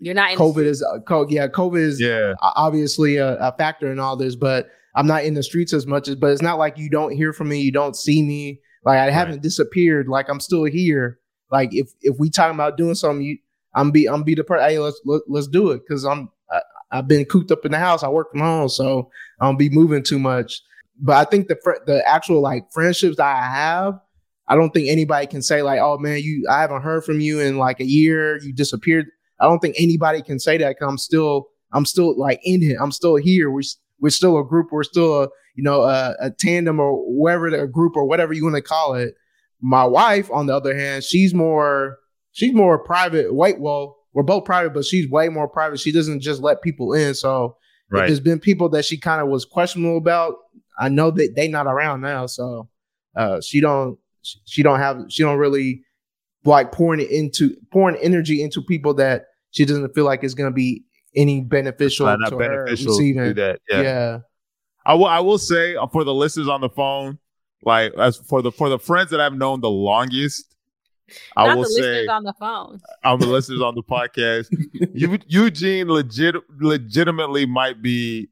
You're 0.01 0.15
not. 0.15 0.31
COVID 0.31 0.65
is 0.65 0.83
uh, 0.83 1.01
co- 1.07 1.29
yeah. 1.29 1.47
COVID 1.47 1.79
is 1.79 2.01
yeah. 2.01 2.35
obviously 2.41 3.19
a, 3.19 3.37
a 3.37 3.55
factor 3.59 3.93
in 3.93 3.99
all 3.99 4.17
this, 4.17 4.35
but 4.35 4.69
I'm 4.97 5.07
not 5.07 5.25
in 5.25 5.35
the 5.35 5.43
streets 5.43 5.73
as 5.73 5.87
much 5.87 6.09
as. 6.09 6.17
But 6.17 6.33
it's 6.33 6.43
not 6.43 6.59
like 6.59 6.79
you 6.79 6.89
don't 6.89 7.13
hear 7.13 7.33
from 7.33 7.51
me, 7.51 7.61
you 7.61 7.71
don't 7.71 7.95
see 7.95 8.23
me 8.23 8.61
Like 8.85 8.99
I 8.99 9.11
haven't 9.11 9.35
right. 9.35 9.43
disappeared. 9.43 10.09
Like 10.09 10.29
I'm 10.29 10.41
still 10.41 10.65
here. 10.65 11.19
Like 11.53 11.69
if 11.73 11.93
if 12.01 12.19
we 12.19 12.31
talking 12.31 12.55
about 12.55 12.79
doing 12.79 12.95
something, 12.95 13.25
you, 13.25 13.39
I'm 13.75 13.91
be 13.91 14.09
I'm 14.09 14.23
be 14.23 14.35
the 14.35 14.43
person. 14.43 14.69
Hey, 14.69 14.79
let's 14.79 15.01
let, 15.05 15.21
us 15.37 15.47
do 15.47 15.71
it 15.71 15.83
because 15.87 16.05
I'm 16.05 16.31
I, 16.51 16.63
I've 16.91 17.07
been 17.07 17.27
cooped 17.27 17.53
up 17.53 17.65
in 17.67 17.73
the 17.73 17.79
house. 17.79 18.03
I 18.03 18.09
work 18.09 18.31
from 18.33 18.41
home, 18.41 18.71
so 18.71 19.11
I 19.39 19.47
don't 19.47 19.59
be 19.59 19.69
moving 19.69 20.03
too 20.03 20.19
much. 20.19 20.63
But 20.99 21.17
I 21.17 21.31
think 21.31 21.49
the 21.49 21.59
fr- 21.63 21.85
the 21.87 22.03
actual 22.09 22.41
like 22.41 22.73
friendships 22.73 23.19
that 23.19 23.37
I 23.37 23.43
have, 23.43 24.01
I 24.49 24.57
don't 24.57 24.73
think 24.73 24.89
anybody 24.89 25.27
can 25.27 25.43
say 25.43 25.63
like, 25.63 25.79
oh 25.81 25.99
man, 25.99 26.21
you 26.23 26.47
I 26.51 26.63
haven't 26.63 26.83
heard 26.83 27.05
from 27.05 27.21
you 27.21 27.39
in 27.39 27.59
like 27.59 27.81
a 27.81 27.87
year. 27.87 28.43
You 28.43 28.55
disappeared. 28.55 29.07
I 29.39 29.45
don't 29.45 29.59
think 29.59 29.77
anybody 29.79 30.23
can 30.23 30.39
say 30.39 30.57
that 30.57 30.71
because 30.71 30.89
I'm 30.89 30.99
still 30.99 31.49
I'm 31.73 31.85
still 31.85 32.19
like 32.19 32.41
in 32.45 32.63
it. 32.63 32.79
I'm 32.81 32.93
still 32.93 33.17
here. 33.17 33.51
We're 33.51 33.63
we're 34.01 34.11
still 34.11 34.39
a 34.39 34.45
group. 34.45 34.69
We're 34.73 34.85
still 34.85 35.25
a 35.25 35.29
you 35.55 35.63
know 35.63 35.83
a, 35.83 36.15
a 36.19 36.31
tandem 36.31 36.81
or 36.81 36.95
whatever 36.95 37.49
a 37.49 37.69
group 37.69 37.95
or 37.95 38.07
whatever 38.07 38.33
you 38.33 38.45
want 38.45 38.57
to 38.57 38.63
call 38.63 38.95
it. 38.95 39.15
My 39.63 39.85
wife, 39.85 40.31
on 40.31 40.47
the 40.47 40.57
other 40.57 40.77
hand, 40.77 41.05
she's 41.05 41.33
more 41.33 41.99
she's 42.33 42.53
more 42.53 42.79
private. 42.79 43.33
Wait, 43.35 43.61
well, 43.61 43.97
we're 44.13 44.23
both 44.23 44.45
private, 44.45 44.75
but 44.75 44.85
she's 44.85 45.09
way 45.11 45.29
more 45.29 45.49
private. 45.49 45.81
She 45.81 45.93
doesn't 45.93 46.21
just 46.21 46.43
let 46.43 46.63
people 46.63 46.93
in. 46.93 47.15
So 47.15 47.57
right. 47.91 48.07
there's 48.07 48.21
been 48.21 48.41
people 48.41 48.69
that 48.71 48.85
she 48.85 48.99
kind 48.99 49.23
of 49.23 49.29
was 49.29 49.45
questionable 49.45 49.97
about. 49.97 50.35
I 50.79 50.89
know 50.89 51.11
that 51.13 51.35
they 51.37 51.49
not 51.49 51.67
around 51.67 52.01
now, 52.01 52.27
so 52.27 52.69
uh, 53.17 53.41
she 53.41 53.61
don't 53.61 53.99
she 54.23 54.63
don't 54.63 54.79
have 54.79 55.05
she 55.09 55.23
don't 55.23 55.39
really 55.39 55.83
like 56.45 56.73
pouring 56.73 57.01
it 57.01 57.11
into 57.11 57.57
pouring 57.73 57.97
energy 57.97 58.43
into 58.43 58.63
people 58.63 58.95
that 58.95 59.27
she 59.51 59.65
doesn't 59.65 59.95
feel 59.95 60.05
like 60.05 60.25
it's 60.25 60.35
gonna 60.35 60.51
be 60.51 60.85
any 61.15 61.41
beneficial 61.41 62.07
not, 62.07 62.21
not 62.21 62.31
to 62.31 62.37
beneficial 62.37 62.87
her 62.87 62.99
receiving. 62.99 63.25
To 63.25 63.35
that. 63.35 63.61
Yeah. 63.69 63.83
yeah. 63.83 64.19
I 64.85 64.95
will 64.95 65.07
I 65.07 65.21
will 65.21 65.39
say 65.39 65.77
uh, 65.77 65.87
for 65.87 66.05
the 66.05 66.15
listeners 66.15 66.49
on 66.49 66.61
the 66.61 66.71
phone, 66.71 67.19
like 67.65 67.93
as 67.99 68.17
for 68.17 68.43
the 68.43 68.51
for 68.51 68.69
the 68.69 68.79
friends 68.79 69.11
that 69.11 69.21
I've 69.21 69.35
known 69.35 69.61
the 69.61 69.71
longest, 69.71 70.55
Not 71.37 71.49
I 71.49 71.55
will 71.55 71.65
say 71.65 72.07
on 72.07 72.25
the 72.25 72.35
phone. 72.39 72.81
I'm 73.05 73.19
the 73.21 73.27
listeners 73.27 73.61
on 73.61 73.75
the 73.75 73.83
podcast. 73.83 74.49
you, 74.95 75.19
Eugene 75.27 75.89
legit 75.89 76.37
legitimately 76.61 77.47
might 77.47 77.83
be 77.83 78.29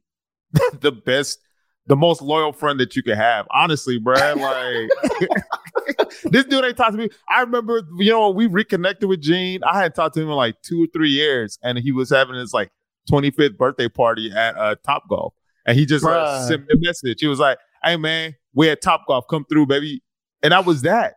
the 0.81 0.93
best, 0.93 1.39
the 1.87 1.97
most 1.97 2.23
loyal 2.23 2.53
friend 2.53 2.81
that 2.81 2.97
you 2.97 3.03
could 3.03 3.17
have. 3.17 3.47
Honestly, 3.51 3.99
Brad. 3.99 4.39
Like 4.39 4.91
this 6.25 6.45
dude 6.45 6.65
ain't 6.65 6.77
talked 6.77 6.93
to 6.93 6.99
me. 6.99 7.09
I 7.29 7.41
remember, 7.41 7.87
you 7.99 8.11
know, 8.11 8.31
we 8.31 8.47
reconnected 8.47 9.09
with 9.09 9.21
Gene. 9.21 9.63
I 9.65 9.77
hadn't 9.77 9.95
talked 9.95 10.15
to 10.17 10.23
him 10.23 10.29
in 10.29 10.35
like 10.35 10.61
two 10.63 10.85
or 10.85 10.87
three 10.93 11.11
years, 11.11 11.59
and 11.63 11.79
he 11.79 11.93
was 11.93 12.11
having 12.11 12.35
his 12.35 12.53
like 12.53 12.71
25th 13.11 13.57
birthday 13.57 13.89
party 13.89 14.33
at 14.33 14.57
uh, 14.57 14.75
Top 14.85 15.09
Golf, 15.09 15.35
and 15.67 15.79
he 15.79 15.87
just 15.87 16.05
uh, 16.05 16.47
sent 16.47 16.63
me 16.63 16.69
a 16.75 16.79
message. 16.81 17.21
He 17.21 17.27
was 17.27 17.39
like, 17.39 17.59
"Hey 17.85 17.97
man, 17.97 18.35
we 18.53 18.67
had 18.67 18.81
Top 18.83 19.07
Golf 19.07 19.27
come 19.29 19.45
through, 19.45 19.67
baby," 19.67 20.03
and 20.43 20.53
that 20.53 20.65
was 20.65 20.83
that. 20.83 21.17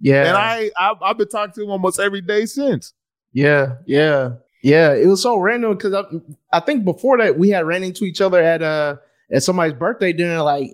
Yeah, 0.00 0.26
and 0.26 0.36
I, 0.36 0.70
I 0.78 0.94
I've 1.02 1.18
been 1.18 1.28
talking 1.28 1.54
to 1.54 1.62
him 1.62 1.70
almost 1.70 1.98
every 1.98 2.20
day 2.20 2.46
since. 2.46 2.92
Yeah, 3.32 3.76
yeah, 3.86 4.30
yeah. 4.62 4.92
It 4.92 5.06
was 5.06 5.22
so 5.22 5.38
random 5.38 5.72
because 5.72 5.94
I, 5.94 6.04
I 6.52 6.60
think 6.60 6.84
before 6.84 7.18
that 7.18 7.38
we 7.38 7.50
had 7.50 7.66
ran 7.66 7.82
into 7.82 8.04
each 8.04 8.20
other 8.20 8.42
at 8.42 8.62
uh 8.62 8.96
at 9.32 9.42
somebody's 9.42 9.74
birthday 9.74 10.12
dinner. 10.12 10.42
Like, 10.42 10.70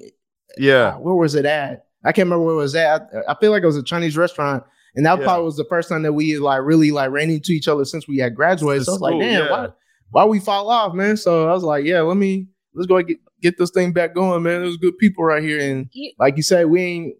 yeah, 0.59 0.97
where 0.97 1.15
was 1.15 1.35
it 1.35 1.45
at? 1.45 1.87
I 2.05 2.13
can't 2.13 2.27
remember 2.27 2.45
where 2.45 2.55
it 2.55 2.59
was 2.59 2.75
at. 2.75 3.09
I, 3.15 3.33
I 3.33 3.37
feel 3.39 3.53
like 3.53 3.63
it 3.63 3.67
was 3.67 3.77
a 3.77 3.83
Chinese 3.83 4.17
restaurant. 4.17 4.65
And 4.95 5.07
that 5.07 5.19
yeah. 5.19 5.25
probably 5.25 5.45
was 5.45 5.57
the 5.57 5.65
first 5.65 5.89
time 5.89 6.03
that 6.03 6.13
we 6.13 6.37
like 6.39 6.61
really 6.63 6.91
like 6.91 7.11
ran 7.11 7.31
into 7.31 7.53
each 7.53 7.69
other 7.69 7.85
since 7.85 8.07
we 8.07 8.19
had 8.19 8.35
graduated. 8.35 8.85
So 8.85 8.93
I 8.93 8.95
was 8.95 9.01
like, 9.01 9.21
damn, 9.21 9.45
yeah. 9.45 9.51
why 9.51 9.69
why 10.11 10.25
we 10.27 10.39
fall 10.39 10.69
off, 10.69 10.95
man? 10.95 11.17
So 11.17 11.49
I 11.49 11.53
was 11.53 11.63
like, 11.63 11.85
yeah, 11.85 12.01
let 12.01 12.17
me 12.17 12.49
let's 12.75 12.87
go 12.87 13.01
get 13.03 13.19
get 13.43 13.59
this 13.59 13.71
thing 13.71 13.93
back 13.93 14.15
going, 14.15 14.43
man. 14.43 14.63
There's 14.63 14.77
good 14.77 14.97
people 14.99 15.25
right 15.25 15.43
here. 15.43 15.61
And 15.61 15.91
like 16.19 16.37
you 16.37 16.43
said, 16.43 16.67
we 16.67 16.83
ain't 16.83 17.17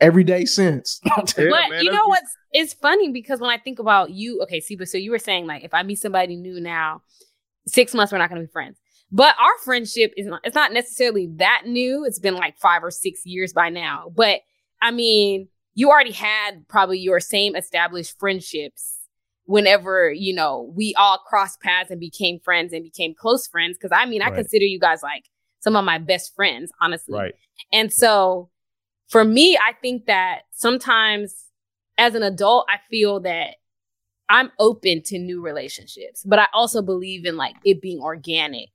every 0.00 0.24
day 0.24 0.44
since. 0.44 1.00
yeah, 1.04 1.16
but 1.16 1.70
man, 1.70 1.84
you 1.84 1.92
know 1.92 2.06
what's 2.06 2.36
it's 2.52 2.72
funny 2.74 3.12
because 3.12 3.40
when 3.40 3.50
I 3.50 3.58
think 3.58 3.78
about 3.78 4.10
you, 4.10 4.40
okay, 4.42 4.60
see, 4.60 4.76
but 4.76 4.88
so 4.88 4.98
you 4.98 5.10
were 5.10 5.18
saying 5.18 5.46
like 5.46 5.64
if 5.64 5.74
I 5.74 5.82
meet 5.82 5.98
somebody 5.98 6.36
new 6.36 6.60
now, 6.60 7.02
six 7.66 7.94
months 7.94 8.12
we're 8.12 8.18
not 8.18 8.28
gonna 8.28 8.42
be 8.42 8.46
friends. 8.46 8.78
But 9.12 9.34
our 9.40 9.58
friendship 9.64 10.12
is 10.16 10.26
not, 10.26 10.40
it's 10.44 10.54
not 10.54 10.72
necessarily 10.72 11.28
that 11.36 11.62
new. 11.66 12.04
It's 12.04 12.20
been 12.20 12.36
like 12.36 12.56
five 12.58 12.84
or 12.84 12.92
six 12.92 13.22
years 13.24 13.52
by 13.52 13.68
now. 13.68 14.12
But 14.14 14.40
I 14.80 14.92
mean, 14.92 15.48
you 15.74 15.90
already 15.90 16.12
had 16.12 16.66
probably 16.68 16.98
your 16.98 17.20
same 17.20 17.56
established 17.56 18.18
friendships 18.18 18.98
whenever, 19.44 20.12
you 20.12 20.32
know, 20.32 20.72
we 20.76 20.94
all 20.96 21.18
crossed 21.18 21.60
paths 21.60 21.90
and 21.90 21.98
became 21.98 22.38
friends 22.38 22.72
and 22.72 22.84
became 22.84 23.14
close 23.14 23.48
friends. 23.48 23.76
Cause 23.82 23.90
I 23.92 24.06
mean, 24.06 24.22
I 24.22 24.26
right. 24.26 24.36
consider 24.36 24.64
you 24.64 24.78
guys 24.78 25.02
like 25.02 25.24
some 25.60 25.76
of 25.76 25.84
my 25.84 25.98
best 25.98 26.34
friends, 26.34 26.72
honestly. 26.80 27.18
Right. 27.18 27.34
And 27.72 27.92
so 27.92 28.50
for 29.08 29.24
me, 29.24 29.56
I 29.56 29.72
think 29.80 30.06
that 30.06 30.42
sometimes 30.52 31.46
as 31.98 32.14
an 32.14 32.22
adult, 32.22 32.66
I 32.68 32.78
feel 32.90 33.20
that 33.20 33.56
I'm 34.28 34.50
open 34.58 35.02
to 35.06 35.18
new 35.18 35.42
relationships, 35.42 36.22
but 36.24 36.38
I 36.38 36.46
also 36.52 36.82
believe 36.82 37.26
in 37.26 37.36
like 37.36 37.56
it 37.64 37.80
being 37.80 38.00
organic 38.00 38.70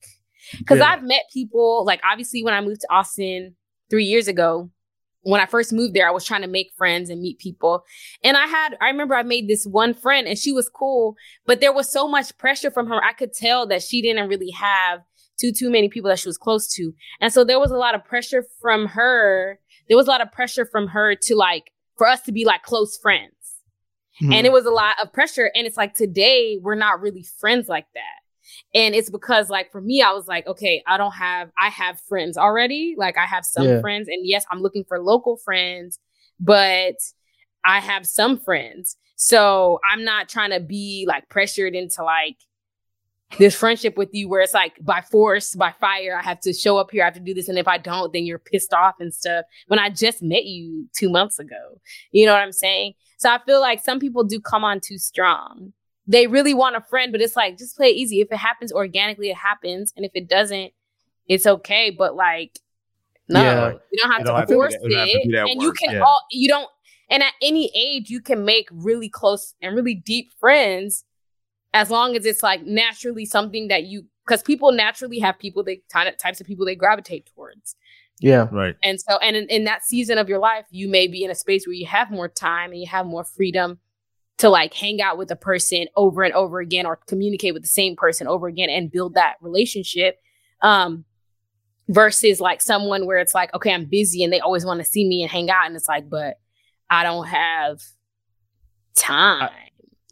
because 0.58 0.80
yeah. 0.80 0.90
I've 0.90 1.04
met 1.04 1.24
people, 1.34 1.86
like, 1.86 2.02
obviously, 2.04 2.44
when 2.44 2.54
I 2.54 2.62
moved 2.62 2.82
to 2.82 2.94
Austin 2.94 3.56
three 3.90 4.06
years 4.06 4.28
ago, 4.28 4.70
when 5.22 5.42
I 5.42 5.48
first 5.48 5.74
moved 5.74 5.96
there, 5.96 6.08
I 6.08 6.12
was 6.12 6.24
trying 6.24 6.44
to 6.44 6.48
make 6.48 6.72
friends 6.78 7.10
and 7.10 7.20
meet 7.20 7.40
people. 7.40 7.84
And 8.24 8.38
I 8.38 8.46
had, 8.46 8.78
I 8.80 8.90
remember 8.90 9.16
I 9.16 9.24
made 9.24 9.48
this 9.48 9.66
one 9.66 9.96
friend 9.96 10.28
and 10.28 10.38
she 10.38 10.52
was 10.52 10.70
cool, 10.70 11.16
but 11.48 11.62
there 11.62 11.74
was 11.74 11.92
so 11.92 12.08
much 12.08 12.38
pressure 12.38 12.70
from 12.70 12.88
her. 12.88 13.04
I 13.04 13.14
could 13.14 13.34
tell 13.34 13.66
that 13.68 13.82
she 13.82 14.04
didn't 14.04 14.30
really 14.30 14.52
have 14.52 15.02
too, 15.40 15.52
too 15.52 15.70
many 15.70 15.90
people 15.90 16.10
that 16.10 16.20
she 16.20 16.30
was 16.30 16.38
close 16.38 16.68
to. 16.74 16.94
And 17.22 17.32
so 17.32 17.44
there 17.44 17.60
was 17.60 17.72
a 17.72 17.78
lot 17.78 17.96
of 17.96 18.04
pressure 18.04 18.46
from 18.62 18.88
her. 18.88 19.60
There 19.88 19.98
was 19.98 20.08
a 20.08 20.10
lot 20.10 20.22
of 20.22 20.32
pressure 20.32 20.66
from 20.66 20.88
her 20.88 21.16
to 21.16 21.36
like, 21.36 21.72
for 21.98 22.08
us 22.08 22.22
to 22.22 22.32
be 22.32 22.46
like 22.46 22.64
close 22.64 22.98
friends. 22.98 23.32
Mm-hmm. 24.22 24.34
And 24.34 24.48
it 24.48 24.52
was 24.52 24.66
a 24.66 24.72
lot 24.72 24.96
of 25.02 25.12
pressure. 25.12 25.52
And 25.56 25.68
it's 25.68 25.78
like 25.78 25.94
today, 25.94 26.58
we're 26.62 26.76
not 26.76 27.02
really 27.02 27.26
friends 27.40 27.68
like 27.68 27.88
that. 27.94 28.22
And 28.74 28.96
it's 28.96 29.10
because 29.10 29.50
like 29.50 29.72
for 29.72 29.82
me, 29.82 30.02
I 30.02 30.12
was 30.12 30.28
like, 30.28 30.48
okay, 30.48 30.84
I 30.88 30.98
don't 30.98 31.14
have, 31.14 31.50
I 31.58 31.70
have 31.70 32.00
friends 32.02 32.38
already. 32.38 32.96
Like 32.98 33.18
I 33.18 33.26
have 33.26 33.46
some 33.46 33.68
yeah. 33.68 33.82
friends. 33.82 34.08
And 34.08 34.26
yes, 34.26 34.46
I'm 34.52 34.62
looking 34.62 34.86
for 34.88 35.00
local 35.02 35.38
friends, 35.38 36.00
but 36.40 36.96
I 37.66 37.80
have 37.80 38.06
some 38.06 38.38
friends. 38.38 38.98
So 39.16 39.80
I'm 39.90 40.04
not 40.04 40.30
trying 40.30 40.52
to 40.52 40.60
be 40.60 41.06
like 41.08 41.28
pressured 41.30 41.74
into 41.74 42.04
like 42.04 42.38
this 43.38 43.56
friendship 43.56 43.98
with 43.98 44.10
you 44.14 44.30
where 44.30 44.42
it's 44.42 44.54
like 44.54 44.74
by 44.82 45.02
force, 45.02 45.56
by 45.56 45.74
fire, 45.80 46.18
I 46.20 46.24
have 46.24 46.40
to 46.42 46.54
show 46.54 46.78
up 46.78 46.92
here, 46.92 47.04
I 47.04 47.06
have 47.06 47.14
to 47.16 47.20
do 47.20 47.34
this. 47.34 47.50
And 47.50 47.58
if 47.58 47.68
I 47.68 47.78
don't, 47.78 48.14
then 48.14 48.26
you're 48.26 48.40
pissed 48.40 48.74
off 48.74 48.96
and 49.00 49.14
stuff. 49.14 49.46
When 49.68 49.80
I 49.80 49.90
just 49.90 50.22
met 50.22 50.46
you 50.46 50.88
two 50.98 51.10
months 51.10 51.40
ago. 51.40 51.80
You 52.12 52.26
know 52.26 52.34
what 52.34 52.42
I'm 52.42 52.52
saying? 52.52 52.94
So 53.18 53.30
I 53.30 53.40
feel 53.46 53.62
like 53.62 53.84
some 53.84 54.00
people 54.00 54.24
do 54.24 54.40
come 54.40 54.64
on 54.64 54.80
too 54.80 54.98
strong 54.98 55.74
they 56.08 56.28
really 56.28 56.54
want 56.54 56.76
a 56.76 56.82
friend, 56.82 57.12
but 57.12 57.22
it's 57.22 57.36
like 57.36 57.58
just 57.58 57.76
play 57.76 57.88
it 57.88 57.96
easy. 57.96 58.22
If 58.22 58.32
it 58.32 58.38
happens 58.38 58.72
organically, 58.72 59.30
it 59.30 59.38
happens, 59.38 59.94
and 59.96 60.06
if 60.06 60.12
it 60.14 60.28
doesn't, 60.30 60.72
it's 61.28 61.48
okay. 61.48 61.90
But 61.90 62.16
like, 62.16 62.60
no, 63.28 63.42
yeah. 63.42 63.72
you 63.92 64.02
don't 64.02 64.12
have 64.12 64.20
you 64.20 64.26
to 64.26 64.32
don't 64.32 64.48
force 64.48 64.74
have 64.74 64.82
to, 64.82 64.88
it, 64.90 65.50
and 65.50 65.62
you 65.62 65.72
can 65.74 65.96
yeah. 65.96 66.02
all 66.02 66.22
you 66.32 66.48
don't. 66.48 66.70
And 67.10 67.22
at 67.22 67.34
any 67.42 67.72
age, 67.76 68.10
you 68.10 68.20
can 68.20 68.46
make 68.46 68.68
really 68.72 69.10
close 69.10 69.54
and 69.62 69.76
really 69.76 69.94
deep 69.94 70.32
friends, 70.40 71.04
as 71.76 71.92
long 71.92 72.16
as 72.16 72.26
it's 72.26 72.42
like 72.42 72.66
naturally 72.66 73.26
something 73.26 73.68
that 73.68 73.84
you 73.84 74.06
because 74.26 74.42
people 74.42 74.72
naturally 74.72 75.20
have 75.20 75.38
people 75.38 75.62
they 75.62 75.82
types 75.92 76.40
of 76.42 76.48
people 76.48 76.66
they 76.66 76.76
gravitate 76.76 77.30
towards. 77.36 77.76
Yeah. 78.22 78.48
Right. 78.50 78.76
And 78.82 79.00
so, 79.00 79.18
and 79.18 79.36
in, 79.36 79.48
in, 79.50 79.66
that 79.66 79.84
season 79.84 80.18
of 80.18 80.30
your 80.30 80.40
life, 80.40 80.66
you 80.70 80.88
may 80.88 81.06
be 81.06 81.26
in 81.26 81.30
a 81.30 81.36
space 81.36 81.68
where 81.68 81.74
you 81.74 81.86
have 81.86 82.10
more 82.10 82.30
time 82.30 82.72
and 82.72 82.80
you 82.80 82.88
have 82.88 83.06
more 83.06 83.26
freedom 83.26 83.78
to 84.38 84.50
like 84.50 84.74
hang 84.74 85.02
out 85.02 85.18
with 85.18 85.30
a 85.32 85.36
person 85.36 85.88
over 85.98 86.24
and 86.24 86.34
over 86.34 86.62
again 86.62 86.86
or 86.86 86.96
communicate 87.08 87.54
with 87.54 87.64
the 87.64 87.70
same 87.70 87.94
person 87.98 88.26
over 88.26 88.48
again 88.48 88.70
and 88.70 88.90
build 88.90 89.16
that 89.16 89.36
relationship 89.42 90.18
um 90.62 91.04
versus 91.90 92.40
like 92.40 92.62
someone 92.62 93.06
where 93.06 93.20
it's 93.20 93.34
like 93.34 93.54
okay 93.54 93.74
i'm 93.74 93.86
busy 93.86 94.24
and 94.24 94.34
they 94.34 94.42
always 94.42 94.66
want 94.66 94.80
to 94.80 94.86
see 94.86 95.08
me 95.08 95.22
and 95.22 95.32
hang 95.32 95.50
out 95.50 95.66
and 95.66 95.76
it's 95.76 95.88
like 95.88 96.10
but 96.10 96.38
i 96.90 97.04
don't 97.04 97.28
have 97.28 97.82
time 98.98 99.44
I, 99.44 99.52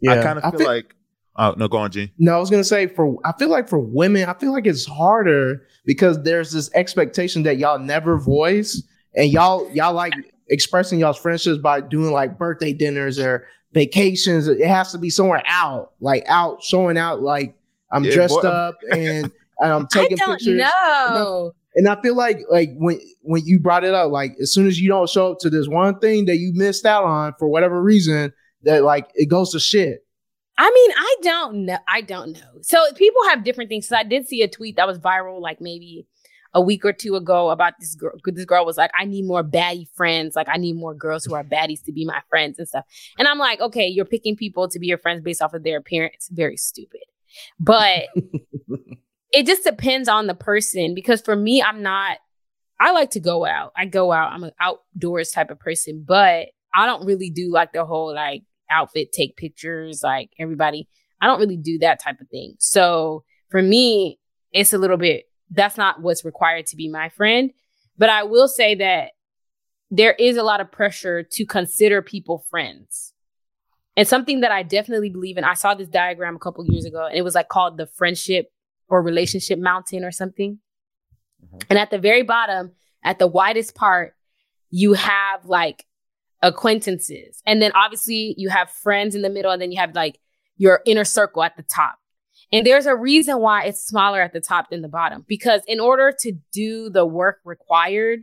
yeah, 0.00 0.20
I 0.20 0.22
kind 0.22 0.38
of 0.38 0.50
feel, 0.52 0.58
feel, 0.60 0.68
like 0.68 0.94
oh 1.36 1.54
no 1.56 1.68
go 1.68 1.78
on 1.78 1.90
Gene. 1.90 2.10
no 2.18 2.36
i 2.36 2.38
was 2.38 2.50
gonna 2.50 2.64
say 2.64 2.86
for 2.86 3.18
i 3.24 3.32
feel 3.32 3.48
like 3.48 3.68
for 3.68 3.78
women 3.78 4.28
i 4.28 4.34
feel 4.34 4.52
like 4.52 4.66
it's 4.66 4.86
harder 4.86 5.66
because 5.84 6.22
there's 6.22 6.52
this 6.52 6.70
expectation 6.74 7.42
that 7.42 7.58
y'all 7.58 7.78
never 7.78 8.18
voice 8.18 8.82
and 9.16 9.30
y'all 9.30 9.70
y'all 9.72 9.94
like 9.94 10.12
expressing 10.48 10.98
y'all's 10.98 11.18
friendships 11.18 11.58
by 11.58 11.80
doing 11.80 12.12
like 12.12 12.38
birthday 12.38 12.72
dinners 12.72 13.18
or 13.18 13.46
vacations. 13.72 14.48
It 14.48 14.66
has 14.66 14.92
to 14.92 14.98
be 14.98 15.10
somewhere 15.10 15.42
out, 15.46 15.92
like 16.00 16.24
out, 16.26 16.62
showing 16.62 16.96
out, 16.96 17.22
like 17.22 17.54
I'm 17.92 18.04
yeah, 18.04 18.14
dressed 18.14 18.40
boy. 18.40 18.48
up 18.48 18.76
and 18.90 19.30
I'm 19.62 19.86
taking 19.88 20.18
I 20.20 20.26
don't 20.26 20.38
pictures. 20.38 20.58
Know. 20.58 21.52
And 21.76 21.88
I 21.88 22.00
feel 22.00 22.14
like 22.14 22.38
like 22.50 22.70
when 22.76 23.00
when 23.22 23.44
you 23.44 23.58
brought 23.58 23.84
it 23.84 23.94
up, 23.94 24.10
like 24.12 24.36
as 24.40 24.52
soon 24.52 24.66
as 24.66 24.80
you 24.80 24.88
don't 24.88 25.08
show 25.08 25.32
up 25.32 25.38
to 25.40 25.50
this 25.50 25.66
one 25.66 25.98
thing 25.98 26.26
that 26.26 26.36
you 26.36 26.52
missed 26.54 26.86
out 26.86 27.04
on 27.04 27.34
for 27.38 27.48
whatever 27.48 27.82
reason, 27.82 28.32
that 28.62 28.84
like 28.84 29.10
it 29.14 29.26
goes 29.26 29.50
to 29.52 29.60
shit. 29.60 30.06
I 30.56 30.70
mean, 30.70 30.90
I 30.96 31.16
don't 31.22 31.66
know. 31.66 31.78
I 31.88 32.00
don't 32.00 32.32
know. 32.32 32.60
So 32.62 32.78
people 32.96 33.20
have 33.28 33.44
different 33.44 33.70
things. 33.70 33.88
So 33.88 33.96
I 33.96 34.04
did 34.04 34.28
see 34.28 34.42
a 34.42 34.48
tweet 34.48 34.76
that 34.76 34.86
was 34.86 34.98
viral, 34.98 35.40
like 35.40 35.60
maybe 35.60 36.06
a 36.54 36.60
week 36.60 36.84
or 36.84 36.92
two 36.92 37.16
ago 37.16 37.50
about 37.50 37.74
this 37.80 37.96
girl. 37.96 38.12
This 38.24 38.44
girl 38.44 38.64
was 38.64 38.76
like, 38.76 38.92
I 38.98 39.04
need 39.04 39.26
more 39.26 39.42
baddie 39.42 39.88
friends. 39.94 40.36
Like, 40.36 40.48
I 40.48 40.56
need 40.56 40.76
more 40.76 40.94
girls 40.94 41.24
who 41.24 41.34
are 41.34 41.42
baddies 41.42 41.84
to 41.84 41.92
be 41.92 42.04
my 42.04 42.22
friends 42.30 42.58
and 42.58 42.68
stuff. 42.68 42.84
And 43.18 43.26
I'm 43.26 43.38
like, 43.38 43.60
okay, 43.60 43.88
you're 43.88 44.04
picking 44.04 44.36
people 44.36 44.68
to 44.68 44.78
be 44.78 44.86
your 44.86 44.98
friends 44.98 45.22
based 45.22 45.42
off 45.42 45.54
of 45.54 45.64
their 45.64 45.78
appearance. 45.78 46.28
Very 46.32 46.56
stupid. 46.56 47.00
But 47.58 48.04
it 49.32 49.46
just 49.46 49.64
depends 49.64 50.08
on 50.08 50.28
the 50.28 50.34
person 50.34 50.94
because 50.94 51.20
for 51.20 51.34
me, 51.34 51.60
I'm 51.60 51.82
not, 51.82 52.18
I 52.78 52.92
like 52.92 53.10
to 53.10 53.20
go 53.20 53.44
out. 53.44 53.72
I 53.76 53.86
go 53.86 54.12
out. 54.12 54.32
I'm 54.32 54.44
an 54.44 54.52
outdoors 54.60 55.32
type 55.32 55.50
of 55.50 55.58
person, 55.58 56.04
but 56.06 56.48
I 56.72 56.86
don't 56.86 57.04
really 57.04 57.30
do 57.30 57.50
like 57.50 57.72
the 57.72 57.84
whole 57.84 58.14
like 58.14 58.42
outfit, 58.70 59.12
take 59.12 59.36
pictures, 59.36 60.02
like 60.02 60.30
everybody. 60.38 60.88
I 61.20 61.26
don't 61.26 61.40
really 61.40 61.56
do 61.56 61.78
that 61.78 62.02
type 62.02 62.20
of 62.20 62.28
thing. 62.28 62.54
So 62.58 63.24
for 63.50 63.62
me, 63.62 64.18
it's 64.52 64.72
a 64.72 64.78
little 64.78 64.96
bit 64.96 65.26
that's 65.50 65.76
not 65.76 66.02
what's 66.02 66.24
required 66.24 66.66
to 66.66 66.76
be 66.76 66.88
my 66.88 67.08
friend. 67.08 67.50
But 67.96 68.10
I 68.10 68.24
will 68.24 68.48
say 68.48 68.74
that 68.76 69.12
there 69.90 70.14
is 70.14 70.36
a 70.36 70.42
lot 70.42 70.60
of 70.60 70.72
pressure 70.72 71.22
to 71.22 71.46
consider 71.46 72.02
people 72.02 72.44
friends. 72.50 73.12
And 73.96 74.08
something 74.08 74.40
that 74.40 74.50
I 74.50 74.64
definitely 74.64 75.10
believe 75.10 75.36
in, 75.36 75.44
I 75.44 75.54
saw 75.54 75.74
this 75.74 75.88
diagram 75.88 76.34
a 76.34 76.40
couple 76.40 76.66
years 76.66 76.84
ago, 76.84 77.06
and 77.06 77.16
it 77.16 77.22
was 77.22 77.36
like 77.36 77.48
called 77.48 77.76
the 77.76 77.86
friendship 77.86 78.50
or 78.88 79.00
relationship 79.02 79.58
mountain 79.60 80.04
or 80.04 80.10
something. 80.10 80.58
Mm-hmm. 81.44 81.58
And 81.70 81.78
at 81.78 81.90
the 81.90 81.98
very 81.98 82.22
bottom, 82.22 82.72
at 83.04 83.20
the 83.20 83.28
widest 83.28 83.76
part, 83.76 84.16
you 84.70 84.94
have 84.94 85.44
like 85.44 85.84
acquaintances. 86.44 87.42
And 87.46 87.60
then 87.60 87.72
obviously 87.74 88.34
you 88.36 88.50
have 88.50 88.70
friends 88.70 89.14
in 89.14 89.22
the 89.22 89.30
middle, 89.30 89.50
and 89.50 89.60
then 89.60 89.72
you 89.72 89.80
have 89.80 89.94
like 89.94 90.20
your 90.56 90.82
inner 90.86 91.04
circle 91.04 91.42
at 91.42 91.56
the 91.56 91.62
top. 91.62 91.96
And 92.52 92.64
there's 92.64 92.86
a 92.86 92.94
reason 92.94 93.40
why 93.40 93.64
it's 93.64 93.84
smaller 93.84 94.20
at 94.20 94.32
the 94.32 94.40
top 94.40 94.70
than 94.70 94.82
the 94.82 94.88
bottom. 94.88 95.24
Because 95.26 95.62
in 95.66 95.80
order 95.80 96.14
to 96.20 96.32
do 96.52 96.90
the 96.90 97.06
work 97.06 97.40
required 97.44 98.20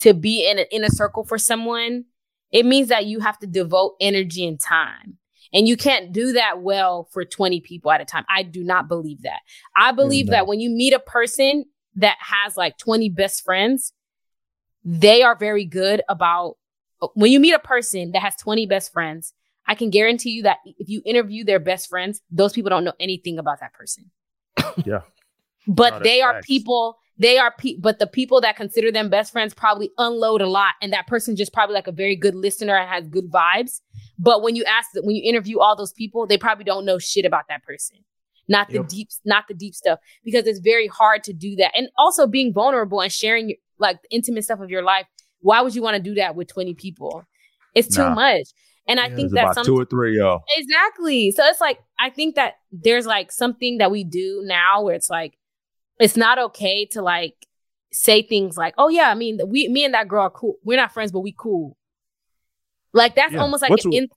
to 0.00 0.12
be 0.12 0.46
in 0.46 0.58
an 0.58 0.66
inner 0.70 0.88
circle 0.88 1.24
for 1.24 1.38
someone, 1.38 2.04
it 2.50 2.66
means 2.66 2.88
that 2.88 3.06
you 3.06 3.20
have 3.20 3.38
to 3.38 3.46
devote 3.46 3.94
energy 4.00 4.46
and 4.46 4.58
time. 4.58 5.16
And 5.52 5.66
you 5.66 5.76
can't 5.76 6.12
do 6.12 6.32
that 6.32 6.60
well 6.60 7.08
for 7.12 7.24
20 7.24 7.60
people 7.60 7.90
at 7.90 8.00
a 8.00 8.04
time. 8.04 8.24
I 8.28 8.42
do 8.42 8.62
not 8.62 8.88
believe 8.88 9.22
that. 9.22 9.40
I 9.76 9.92
believe 9.92 10.28
that 10.28 10.46
when 10.46 10.60
you 10.60 10.70
meet 10.70 10.92
a 10.92 11.00
person 11.00 11.64
that 11.96 12.16
has 12.20 12.56
like 12.56 12.78
20 12.78 13.08
best 13.10 13.44
friends, 13.44 13.92
they 14.84 15.22
are 15.22 15.36
very 15.36 15.64
good 15.64 16.02
about 16.08 16.56
when 17.14 17.32
you 17.32 17.40
meet 17.40 17.52
a 17.52 17.58
person 17.58 18.12
that 18.12 18.22
has 18.22 18.36
20 18.36 18.66
best 18.66 18.92
friends, 18.92 19.32
I 19.66 19.74
can 19.74 19.90
guarantee 19.90 20.30
you 20.30 20.42
that 20.44 20.58
if 20.66 20.88
you 20.88 21.02
interview 21.04 21.44
their 21.44 21.60
best 21.60 21.88
friends, 21.88 22.20
those 22.30 22.52
people 22.52 22.70
don't 22.70 22.84
know 22.84 22.94
anything 22.98 23.38
about 23.38 23.60
that 23.60 23.72
person. 23.72 24.10
Yeah. 24.84 25.00
but 25.68 26.02
they 26.02 26.22
are 26.22 26.34
facts. 26.34 26.46
people, 26.46 26.98
they 27.18 27.38
are 27.38 27.52
pe- 27.56 27.76
but 27.78 27.98
the 27.98 28.06
people 28.06 28.40
that 28.40 28.56
consider 28.56 28.90
them 28.90 29.10
best 29.10 29.32
friends 29.32 29.52
probably 29.52 29.90
unload 29.98 30.40
a 30.40 30.46
lot 30.46 30.74
and 30.80 30.92
that 30.92 31.06
person 31.06 31.36
just 31.36 31.52
probably 31.52 31.74
like 31.74 31.86
a 31.86 31.92
very 31.92 32.16
good 32.16 32.34
listener 32.34 32.76
and 32.76 32.88
has 32.88 33.06
good 33.08 33.30
vibes. 33.30 33.80
But 34.18 34.42
when 34.42 34.56
you 34.56 34.64
ask 34.64 34.88
when 34.94 35.14
you 35.14 35.22
interview 35.28 35.60
all 35.60 35.76
those 35.76 35.92
people, 35.92 36.26
they 36.26 36.38
probably 36.38 36.64
don't 36.64 36.84
know 36.84 36.98
shit 36.98 37.24
about 37.24 37.44
that 37.48 37.62
person. 37.62 37.98
Not 38.48 38.68
the 38.68 38.76
yep. 38.76 38.88
deep 38.88 39.08
not 39.24 39.44
the 39.48 39.54
deep 39.54 39.74
stuff 39.74 39.98
because 40.24 40.46
it's 40.46 40.58
very 40.58 40.86
hard 40.86 41.22
to 41.24 41.32
do 41.32 41.56
that. 41.56 41.72
And 41.76 41.88
also 41.96 42.26
being 42.26 42.52
vulnerable 42.52 43.00
and 43.00 43.12
sharing 43.12 43.54
like 43.78 44.02
the 44.02 44.08
intimate 44.10 44.44
stuff 44.44 44.60
of 44.60 44.70
your 44.70 44.82
life. 44.82 45.06
Why 45.40 45.60
would 45.62 45.74
you 45.74 45.82
want 45.82 45.96
to 45.96 46.02
do 46.02 46.14
that 46.14 46.34
with 46.34 46.48
20 46.48 46.74
people? 46.74 47.24
It's 47.74 47.94
too 47.94 48.02
nah. 48.02 48.14
much. 48.14 48.48
And 48.86 48.98
I 48.98 49.08
think 49.08 49.32
that 49.32 49.54
some, 49.54 49.64
two 49.64 49.78
or 49.78 49.84
three, 49.84 50.18
y'all. 50.18 50.42
Exactly. 50.56 51.30
So 51.30 51.44
it's 51.44 51.60
like 51.60 51.78
I 51.98 52.10
think 52.10 52.34
that 52.34 52.54
there's 52.72 53.06
like 53.06 53.30
something 53.30 53.78
that 53.78 53.90
we 53.90 54.02
do 54.02 54.42
now 54.44 54.82
where 54.82 54.96
it's 54.96 55.08
like 55.08 55.38
it's 56.00 56.16
not 56.16 56.38
okay 56.38 56.86
to 56.86 57.02
like 57.02 57.34
say 57.92 58.22
things 58.22 58.56
like, 58.56 58.74
"Oh 58.78 58.88
yeah, 58.88 59.08
I 59.10 59.14
mean, 59.14 59.38
we, 59.46 59.68
me 59.68 59.84
and 59.84 59.94
that 59.94 60.08
girl 60.08 60.22
are 60.22 60.30
cool. 60.30 60.56
We're 60.64 60.76
not 60.76 60.92
friends, 60.92 61.12
but 61.12 61.20
we 61.20 61.32
cool." 61.38 61.76
Like 62.92 63.14
that's 63.14 63.34
yeah. 63.34 63.40
almost 63.40 63.62
like 63.62 63.70
What's 63.70 63.84
an 63.84 63.92
in- 63.92 64.08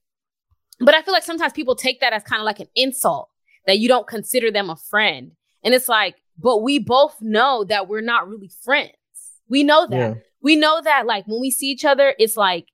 but 0.80 0.94
I 0.94 1.02
feel 1.02 1.14
like 1.14 1.22
sometimes 1.22 1.52
people 1.52 1.76
take 1.76 2.00
that 2.00 2.12
as 2.12 2.24
kind 2.24 2.40
of 2.40 2.46
like 2.46 2.58
an 2.58 2.68
insult 2.74 3.28
that 3.66 3.78
you 3.78 3.86
don't 3.86 4.06
consider 4.06 4.50
them 4.50 4.70
a 4.70 4.76
friend. 4.76 5.32
And 5.62 5.72
it's 5.72 5.88
like, 5.88 6.16
but 6.38 6.62
we 6.62 6.78
both 6.78 7.16
know 7.20 7.64
that 7.64 7.88
we're 7.88 8.00
not 8.00 8.28
really 8.28 8.50
friends. 8.62 8.92
We 9.48 9.62
know 9.62 9.86
that. 9.86 9.96
Yeah. 9.96 10.14
We 10.44 10.56
know 10.56 10.80
that 10.84 11.06
like 11.06 11.26
when 11.26 11.40
we 11.40 11.50
see 11.50 11.68
each 11.68 11.86
other, 11.86 12.14
it's 12.18 12.36
like 12.36 12.66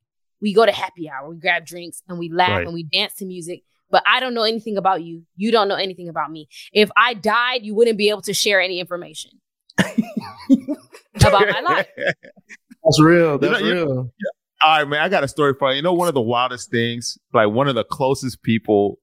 we 0.43 0.53
go 0.53 0.67
to 0.67 0.73
happy 0.73 1.09
hour, 1.09 1.31
we 1.31 1.37
grab 1.37 1.65
drinks 1.65 2.03
and 2.09 2.19
we 2.19 2.29
laugh 2.29 2.51
right. 2.51 2.67
and 2.67 2.75
we 2.75 2.83
dance 2.83 3.15
to 3.17 3.25
music. 3.25 3.63
But 3.91 4.03
I 4.07 4.19
don't 4.21 4.35
know 4.35 4.43
anything 4.43 4.77
about 4.77 5.03
you. 5.03 5.23
You 5.37 5.53
don't 5.53 5.69
know 5.69 5.77
anything 5.77 6.09
about 6.09 6.31
me. 6.31 6.49
If 6.73 6.91
I 6.97 7.15
died, 7.15 7.65
you 7.65 7.75
wouldn't 7.75 7.97
be 7.97 8.11
able 8.11 8.23
to 8.23 8.35
share 8.35 8.61
any 8.61 8.81
information 8.81 9.33
about 9.79 11.49
my 11.49 11.61
life. 11.61 11.89
That's 11.97 13.01
real. 13.01 13.39
That's 13.39 13.61
you 13.61 13.75
know, 13.75 13.85
real. 13.85 14.13
You, 14.19 14.31
all 14.65 14.79
right, 14.79 14.89
man. 14.89 15.01
I 15.01 15.09
got 15.09 15.25
a 15.25 15.29
story 15.29 15.55
for 15.59 15.71
you. 15.71 15.77
You 15.77 15.83
know, 15.83 15.93
one 15.93 16.09
of 16.09 16.15
the 16.15 16.21
wildest 16.21 16.71
things, 16.71 17.19
like 17.33 17.51
one 17.51 17.69
of 17.69 17.77
the 17.77 17.85
closest 17.85 18.43
people 18.43 18.99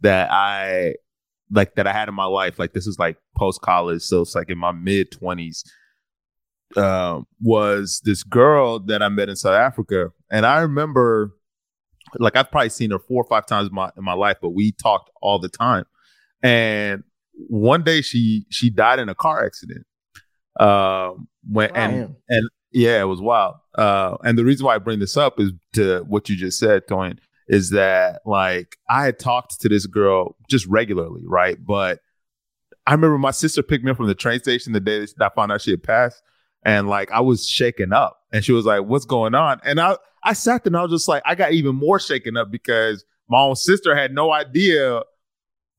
that 0.00 0.30
I 0.30 0.94
like 1.50 1.76
that 1.76 1.86
I 1.86 1.92
had 1.92 2.08
in 2.08 2.14
my 2.14 2.26
life, 2.26 2.58
like 2.58 2.72
this 2.72 2.86
is 2.86 2.98
like 2.98 3.16
post 3.36 3.60
college, 3.60 4.02
so 4.02 4.22
it's 4.22 4.34
like 4.34 4.50
in 4.50 4.58
my 4.58 4.72
mid 4.72 5.12
twenties 5.12 5.64
uh, 6.76 7.20
was 7.40 8.00
this 8.04 8.22
girl 8.22 8.78
that 8.80 9.02
I 9.02 9.08
met 9.08 9.28
in 9.28 9.36
South 9.36 9.54
Africa, 9.54 10.10
and 10.30 10.44
I 10.44 10.60
remember, 10.60 11.34
like 12.18 12.36
I've 12.36 12.50
probably 12.50 12.68
seen 12.70 12.90
her 12.90 12.98
four 12.98 13.22
or 13.22 13.28
five 13.28 13.46
times 13.46 13.68
in 13.68 13.74
my 13.74 13.90
in 13.96 14.04
my 14.04 14.14
life, 14.14 14.36
but 14.40 14.50
we 14.50 14.72
talked 14.72 15.10
all 15.22 15.38
the 15.38 15.48
time. 15.48 15.84
And 16.42 17.04
one 17.48 17.82
day 17.82 18.02
she 18.02 18.46
she 18.50 18.70
died 18.70 18.98
in 18.98 19.08
a 19.08 19.14
car 19.14 19.44
accident. 19.44 19.86
Um, 20.60 21.28
when 21.50 21.70
wow. 21.70 21.76
and 21.76 22.16
and 22.28 22.50
yeah, 22.70 23.00
it 23.00 23.06
was 23.06 23.20
wild. 23.20 23.56
Uh, 23.76 24.16
and 24.24 24.36
the 24.36 24.44
reason 24.44 24.66
why 24.66 24.74
I 24.74 24.78
bring 24.78 24.98
this 24.98 25.16
up 25.16 25.40
is 25.40 25.52
to 25.74 26.04
what 26.06 26.28
you 26.28 26.36
just 26.36 26.58
said, 26.58 26.86
Toyin, 26.86 27.18
is 27.48 27.70
that 27.70 28.20
like 28.26 28.76
I 28.90 29.04
had 29.04 29.18
talked 29.18 29.60
to 29.60 29.68
this 29.68 29.86
girl 29.86 30.36
just 30.48 30.66
regularly, 30.66 31.22
right? 31.24 31.56
But 31.64 32.00
I 32.86 32.92
remember 32.92 33.18
my 33.18 33.30
sister 33.30 33.62
picked 33.62 33.84
me 33.84 33.90
up 33.90 33.96
from 33.96 34.06
the 34.06 34.14
train 34.14 34.40
station 34.40 34.72
the 34.72 34.80
day 34.80 35.00
that 35.00 35.14
I 35.20 35.34
found 35.34 35.52
out 35.52 35.62
she 35.62 35.70
had 35.70 35.82
passed 35.82 36.22
and 36.64 36.88
like 36.88 37.10
I 37.10 37.20
was 37.20 37.46
shaken 37.46 37.92
up. 37.92 38.16
And 38.30 38.44
she 38.44 38.52
was 38.52 38.66
like, 38.66 38.82
"What's 38.82 39.06
going 39.06 39.34
on?" 39.34 39.60
And 39.64 39.80
I 39.80 39.96
I 40.22 40.32
sat 40.32 40.64
there 40.64 40.70
and 40.70 40.76
I 40.76 40.82
was 40.82 40.90
just 40.90 41.08
like, 41.08 41.22
I 41.24 41.34
got 41.34 41.52
even 41.52 41.74
more 41.74 41.98
shaken 41.98 42.36
up 42.36 42.50
because 42.50 43.04
my 43.28 43.40
own 43.40 43.56
sister 43.56 43.94
had 43.94 44.12
no 44.12 44.32
idea 44.32 45.02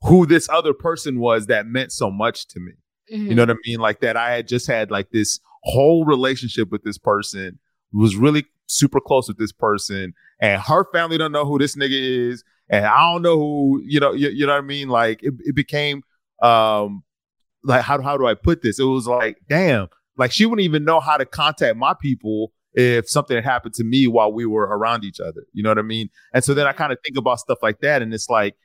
who 0.01 0.25
this 0.25 0.47
other 0.49 0.73
person 0.73 1.19
was 1.19 1.47
that 1.47 1.67
meant 1.67 1.91
so 1.91 2.09
much 2.09 2.47
to 2.47 2.59
me. 2.59 2.71
Mm-hmm. 3.13 3.27
You 3.27 3.35
know 3.35 3.43
what 3.43 3.51
I 3.51 3.55
mean? 3.65 3.79
Like 3.79 4.01
that 4.01 4.15
I 4.15 4.31
had 4.31 4.47
just 4.47 4.67
had 4.67 4.91
like 4.91 5.11
this 5.11 5.39
whole 5.63 6.05
relationship 6.05 6.71
with 6.71 6.83
this 6.83 6.97
person, 6.97 7.59
was 7.91 8.15
really 8.15 8.45
super 8.67 8.99
close 8.99 9.27
with 9.27 9.37
this 9.37 9.51
person, 9.51 10.13
and 10.39 10.61
her 10.61 10.85
family 10.93 11.17
don't 11.17 11.31
know 11.31 11.45
who 11.45 11.57
this 11.57 11.75
nigga 11.75 12.29
is, 12.29 12.43
and 12.69 12.85
I 12.85 13.11
don't 13.11 13.21
know 13.21 13.37
who, 13.37 13.81
you 13.83 13.99
know, 13.99 14.13
you, 14.13 14.29
you 14.29 14.45
know 14.45 14.53
what 14.53 14.63
I 14.63 14.67
mean? 14.67 14.89
Like 14.89 15.21
it, 15.23 15.33
it 15.39 15.55
became 15.55 16.03
um 16.41 17.03
like 17.63 17.81
how 17.81 18.01
how 18.01 18.15
do 18.15 18.25
I 18.27 18.35
put 18.35 18.61
this? 18.61 18.79
It 18.79 18.83
was 18.83 19.07
like, 19.07 19.37
damn, 19.49 19.89
like 20.19 20.31
she 20.31 20.45
wouldn't 20.45 20.65
even 20.65 20.83
know 20.83 20.99
how 20.99 21.17
to 21.17 21.25
contact 21.25 21.77
my 21.77 21.95
people 21.99 22.51
if 22.73 23.09
something 23.09 23.35
had 23.35 23.45
happened 23.45 23.73
to 23.75 23.83
me 23.83 24.05
while 24.05 24.31
we 24.31 24.45
were 24.45 24.63
around 24.63 25.03
each 25.03 25.19
other. 25.19 25.45
You 25.53 25.63
know 25.63 25.69
what 25.69 25.79
I 25.79 25.83
mean? 25.83 26.09
And 26.33 26.43
so 26.43 26.53
then 26.53 26.67
I 26.67 26.73
kind 26.73 26.91
of 26.91 26.99
think 27.03 27.17
about 27.17 27.39
stuff 27.39 27.57
like 27.63 27.79
that, 27.79 28.01
and 28.01 28.13
it's 28.13 28.29
like, 28.29 28.55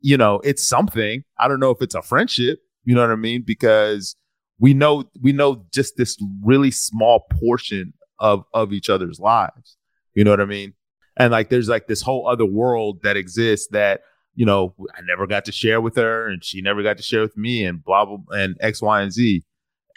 you 0.00 0.16
know, 0.16 0.40
it's 0.44 0.66
something. 0.66 1.24
I 1.40 1.48
don't 1.48 1.58
know 1.58 1.70
if 1.70 1.82
it's 1.82 1.94
a 1.94 2.02
friendship. 2.02 2.60
You 2.84 2.94
know 2.94 3.00
what 3.00 3.10
I 3.10 3.16
mean? 3.16 3.42
Because 3.44 4.14
we 4.58 4.74
know 4.74 5.04
we 5.20 5.32
know 5.32 5.64
just 5.72 5.96
this 5.96 6.16
really 6.44 6.70
small 6.70 7.26
portion 7.40 7.94
of 8.18 8.44
of 8.54 8.72
each 8.72 8.90
other's 8.90 9.18
lives. 9.18 9.76
You 10.14 10.24
know 10.24 10.30
what 10.30 10.40
I 10.40 10.46
mean? 10.46 10.74
And 11.16 11.32
like 11.32 11.48
there's 11.48 11.68
like 11.68 11.86
this 11.86 12.02
whole 12.02 12.28
other 12.28 12.46
world 12.46 13.02
that 13.02 13.16
exists 13.16 13.68
that 13.72 14.02
you 14.34 14.46
know 14.46 14.74
I 14.96 15.00
never 15.02 15.26
got 15.26 15.44
to 15.46 15.52
share 15.52 15.80
with 15.80 15.96
her, 15.96 16.28
and 16.28 16.44
she 16.44 16.60
never 16.60 16.82
got 16.82 16.96
to 16.98 17.02
share 17.02 17.22
with 17.22 17.36
me, 17.36 17.64
and 17.64 17.82
blah 17.82 18.04
blah 18.04 18.18
and 18.30 18.56
X, 18.60 18.82
Y, 18.82 19.00
and 19.00 19.12
Z. 19.12 19.44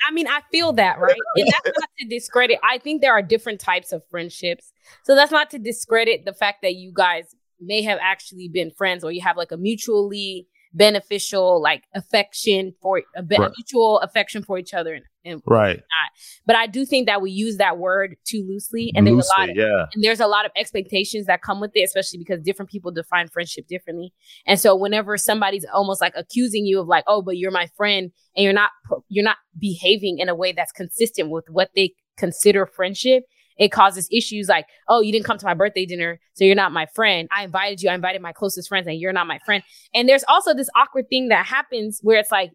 I 0.08 0.12
mean, 0.12 0.28
I 0.28 0.42
feel 0.52 0.74
that, 0.74 1.00
right? 1.00 1.16
And 1.36 1.48
that's 1.48 1.80
not 1.80 1.90
to 2.00 2.08
discredit. 2.08 2.60
I 2.64 2.78
think 2.78 3.02
there 3.02 3.14
are 3.14 3.22
different 3.22 3.60
types 3.60 3.92
of 3.92 4.04
friendships. 4.10 4.74
So 5.04 5.16
that's 5.16 5.32
not 5.32 5.50
to 5.52 5.60
discredit 5.60 6.26
the 6.26 6.34
fact 6.34 6.62
that 6.64 6.76
you 6.76 6.92
guys 6.94 7.36
may 7.60 7.82
have 7.84 8.00
actually 8.02 8.48
been 8.48 8.72
friends 8.72 9.04
or 9.04 9.12
you 9.12 9.22
have 9.22 9.38
like 9.38 9.52
a 9.52 9.58
mutually 9.58 10.48
beneficial 10.74 11.62
like 11.62 11.84
affection 11.94 12.74
for 12.82 13.02
a 13.16 13.24
be- 13.24 13.36
right. 13.38 13.52
mutual 13.58 14.00
affection 14.00 14.44
for 14.44 14.58
each 14.58 14.74
other 14.74 14.94
and, 14.94 15.06
and 15.26 15.42
right 15.46 15.78
not. 15.78 16.12
but 16.46 16.56
i 16.56 16.66
do 16.66 16.86
think 16.86 17.08
that 17.08 17.22
we 17.22 17.30
use 17.30 17.58
that 17.58 17.78
word 17.78 18.16
too 18.26 18.46
loosely 18.48 18.92
and 18.96 19.06
loosely, 19.06 19.16
there's 19.16 19.30
a 19.36 19.40
lot 19.40 19.50
of, 19.50 19.56
yeah 19.56 19.86
and 19.94 20.04
there's 20.04 20.20
a 20.20 20.28
lot 20.28 20.46
of 20.46 20.52
expectations 20.56 21.26
that 21.26 21.42
come 21.42 21.60
with 21.60 21.72
it 21.76 21.82
especially 21.82 22.18
because 22.18 22.40
different 22.42 22.72
people 22.72 22.92
define 22.92 23.28
friendship 23.28 23.68
differently 23.68 24.14
and 24.46 24.60
so 24.60 24.76
whenever 24.76 25.18
somebody's 25.18 25.66
almost 25.74 26.00
like 26.00 26.14
accusing 26.16 26.66
you 26.66 26.80
of 26.80 26.88
like 26.88 27.04
oh 27.08 27.22
but 27.22 27.38
you're 27.38 27.52
my 27.52 27.68
friend 27.76 28.12
and 28.36 28.44
you're 28.44 28.54
not 28.54 28.72
you're 29.10 29.26
not 29.26 29.38
behaving 29.60 30.20
in 30.20 30.30
a 30.30 30.36
way 30.36 30.54
that's 30.54 30.72
consistent 30.72 31.30
with 31.30 31.46
what 31.50 31.70
they 31.76 31.94
consider 32.18 32.66
friendship 32.66 33.24
it 33.62 33.72
causes 33.72 34.08
issues 34.12 34.50
like, 34.50 34.66
oh, 34.88 35.02
you 35.02 35.12
didn't 35.12 35.26
come 35.26 35.38
to 35.38 35.46
my 35.46 35.54
birthday 35.54 35.86
dinner, 35.86 36.20
so 36.34 36.44
you're 36.44 36.56
not 36.56 36.72
my 36.72 36.88
friend. 36.88 37.30
I 37.32 37.44
invited 37.44 37.84
you, 37.84 37.92
I 37.92 37.94
invited 37.94 38.20
my 38.20 38.34
closest 38.34 38.68
friends, 38.68 38.88
and 38.88 39.00
you're 39.00 39.14
not 39.14 39.28
my 39.28 39.38
friend. 39.46 39.62
And 39.94 40.10
there's 40.10 40.24
also 40.28 40.56
this 40.56 40.68
awkward 40.76 41.10
thing 41.10 41.28
that 41.28 41.46
happens 41.46 42.00
where 42.02 42.18
it's 42.18 42.32
like, 42.32 42.54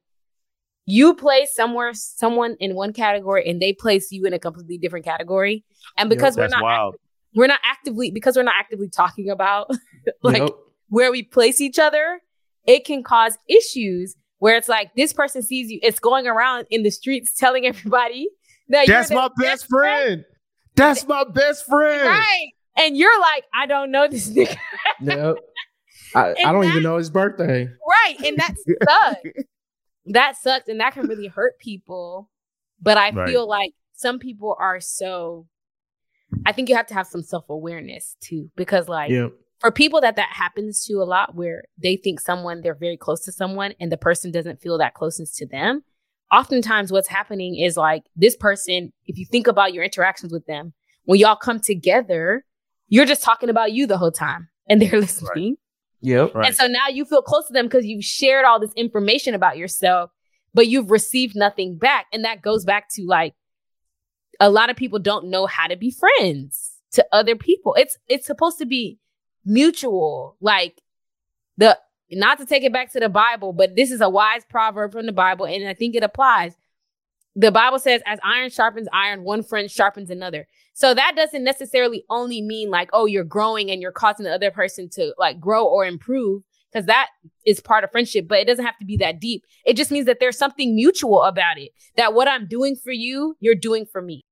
you 0.85 1.15
place 1.15 1.55
somewhere 1.55 1.95
someone 1.95 2.57
in 2.59 2.75
one 2.75 2.93
category 2.93 3.49
and 3.49 3.63
they 3.63 3.73
place 3.73 4.11
you 4.11 4.25
in 4.25 4.33
a 4.33 4.39
completely 4.41 4.79
different 4.79 5.05
category. 5.05 5.65
And 5.97 6.11
because 6.11 6.37
we're 6.37 6.49
not 6.49 6.95
we're 7.35 7.47
not 7.47 7.61
actively 7.65 8.11
because 8.11 8.37
we're 8.37 8.45
not 8.45 8.55
actively 8.59 8.89
talking 8.89 9.31
about 9.31 9.71
like 10.23 10.43
Yep. 10.43 10.51
where 10.89 11.13
we 11.13 11.23
place 11.23 11.61
each 11.61 11.79
other, 11.79 12.21
it 12.67 12.85
can 12.85 13.05
cause 13.05 13.37
issues 13.49 14.17
where 14.39 14.57
it's 14.57 14.69
like 14.69 14.95
this 14.97 15.13
person 15.13 15.43
sees 15.43 15.71
you, 15.71 15.79
it's 15.83 15.99
going 16.01 16.27
around 16.27 16.67
in 16.71 16.83
the 16.83 16.91
streets 16.91 17.33
telling 17.33 17.65
everybody 17.73 18.29
that 18.69 18.87
That's 18.89 19.11
you're 19.11 19.21
my 19.21 19.29
their 19.37 19.51
best 19.51 19.69
friend. 19.69 20.25
That's 20.77 21.07
my 21.07 21.25
best 21.25 21.67
friend. 21.67 22.03
Right. 22.09 22.49
And 22.79 22.97
you're 22.97 23.19
like, 23.21 23.45
I 23.55 23.67
don't 23.67 23.91
know 23.91 24.07
this 24.09 24.29
nigga. 24.31 24.57
Yep. 25.01 25.37
I, 26.15 26.31
I 26.47 26.53
don't 26.53 26.61
that- 26.63 26.69
even 26.69 26.83
know 26.83 26.99
his 26.99 27.11
birthday. 27.11 27.67
right. 27.89 28.17
And 28.25 28.37
that 28.39 28.55
sucks. 28.89 29.45
that 30.07 30.37
sucks. 30.37 30.69
And 30.69 30.81
that 30.81 30.93
can 30.93 31.07
really 31.07 31.27
hurt 31.29 31.59
people. 31.59 32.31
But 32.81 32.99
I 32.99 33.11
Right. 33.11 33.29
feel 33.29 33.49
like 33.49 33.73
some 33.95 34.19
people 34.19 34.55
are 34.59 34.81
so 34.81 35.47
I 36.45 36.53
think 36.53 36.69
you 36.69 36.77
have 36.77 36.87
to 36.89 36.95
have 36.95 37.07
some 37.07 37.23
self-awareness 37.23 38.17
too. 38.21 38.51
Because 38.57 38.89
like 38.89 39.11
Yep. 39.11 39.33
for 39.61 39.71
people 39.73 40.01
that 40.03 40.17
that 40.17 40.29
happens 40.33 40.85
to 40.87 40.95
a 40.95 41.05
lot 41.05 41.35
where 41.35 41.65
they 41.83 41.97
think 41.97 42.21
someone 42.21 42.61
they're 42.61 42.75
very 42.75 42.97
close 42.99 43.25
to 43.25 43.33
someone 43.33 43.73
and 43.81 43.91
the 43.91 43.97
person 43.97 44.31
doesn't 44.31 44.61
feel 44.61 44.77
that 44.79 44.93
closeness 44.95 45.31
to 45.37 45.47
them 45.47 45.83
oftentimes 46.33 46.93
what's 46.93 47.09
happening 47.09 47.57
is 47.57 47.77
like 47.77 48.05
this 48.17 48.37
person 48.37 48.93
if 49.07 49.19
you 49.19 49.25
think 49.27 49.47
about 49.47 49.73
your 49.73 49.85
interactions 49.85 50.33
with 50.33 50.47
them 50.47 50.73
when 51.05 51.19
y'all 51.19 51.37
come 51.37 51.61
together 51.61 52.45
you're 52.89 53.07
just 53.07 53.23
talking 53.23 53.49
about 53.49 53.73
you 53.73 53.87
the 53.87 53.99
whole 53.99 54.13
time 54.13 54.49
and 54.69 54.81
they're 54.81 55.01
listening. 55.01 55.57
Yep. 56.03 56.35
Right. 56.35 56.47
and 56.47 56.57
so 56.57 56.67
now 56.67 56.89
you 56.89 57.05
feel 57.05 57.23
close 57.23 57.47
to 57.47 57.53
them 57.53 57.67
because 57.67 57.85
you've 57.87 58.05
shared 58.05 58.45
all 58.45 58.61
this 58.61 58.73
information 58.75 59.35
about 59.35 59.57
yourself 59.57 60.11
but 60.57 60.69
you've 60.69 60.91
received 60.91 61.37
nothing 61.37 61.77
back. 61.77 62.07
And 62.15 62.25
that 62.25 62.41
goes 62.41 62.65
back 62.65 62.89
to 62.95 63.05
like 63.05 63.35
a 64.41 64.49
lot 64.49 64.71
of 64.71 64.77
people 64.77 64.99
don't 64.99 65.29
know 65.29 65.45
how 65.45 65.67
to 65.67 65.77
be 65.77 65.91
friends 65.91 66.73
to 66.93 67.07
other 67.13 67.37
people. 67.37 67.75
It's 67.79 67.99
it's 68.09 68.27
supposed 68.27 68.57
to 68.59 68.67
be 68.67 68.99
mutual. 69.45 70.39
Like 70.41 70.81
the 71.59 71.79
not 72.11 72.39
to 72.39 72.47
take 72.47 72.63
it 72.63 72.73
back 72.73 72.93
to 72.93 73.01
the 73.01 73.09
bible 73.09 73.53
but 73.53 73.75
this 73.77 73.91
is 73.91 74.01
a 74.01 74.09
wise 74.09 74.43
proverb 74.49 74.93
from 74.93 75.07
the 75.07 75.13
bible 75.13 75.47
and 75.47 75.67
i 75.69 75.75
think 75.75 75.95
it 75.95 76.03
applies. 76.03 76.55
The 77.39 77.53
bible 77.53 77.79
says 77.79 78.01
as 78.07 78.19
iron 78.25 78.49
sharpens 78.49 78.89
iron 78.95 79.23
one 79.23 79.43
friend 79.43 79.71
sharpens 79.71 80.09
another. 80.09 80.49
So 80.73 80.95
that 80.95 81.13
doesn't 81.17 81.45
necessarily 81.45 82.03
only 82.09 82.41
mean 82.41 82.71
like 82.71 82.89
oh 82.95 83.05
you're 83.05 83.25
growing 83.25 83.71
and 83.71 83.83
you're 83.83 83.93
causing 83.93 84.25
the 84.25 84.33
other 84.33 84.51
person 84.51 84.89
to 84.95 85.13
like 85.19 85.39
grow 85.39 85.67
or 85.67 85.85
improve 85.85 86.43
because 86.73 86.87
that 86.87 87.09
is 87.45 87.61
part 87.61 87.85
of 87.85 87.91
friendship 87.93 88.27
but 88.27 88.39
it 88.39 88.47
doesn't 88.47 88.65
have 88.65 88.79
to 88.79 88.87
be 88.87 88.97
that 88.97 89.21
deep. 89.21 89.45
It 89.67 89.77
just 89.77 89.91
means 89.91 90.07
that 90.07 90.19
there's 90.19 90.39
something 90.39 90.75
mutual 90.75 91.23
about 91.23 91.59
it 91.59 91.73
that 91.97 92.15
what 92.15 92.29
i'm 92.29 92.49
doing 92.49 92.75
for 92.75 92.93
you 92.93 93.37
you're 93.41 93.55
doing 93.55 93.85
for 93.85 94.01
me. 94.01 94.25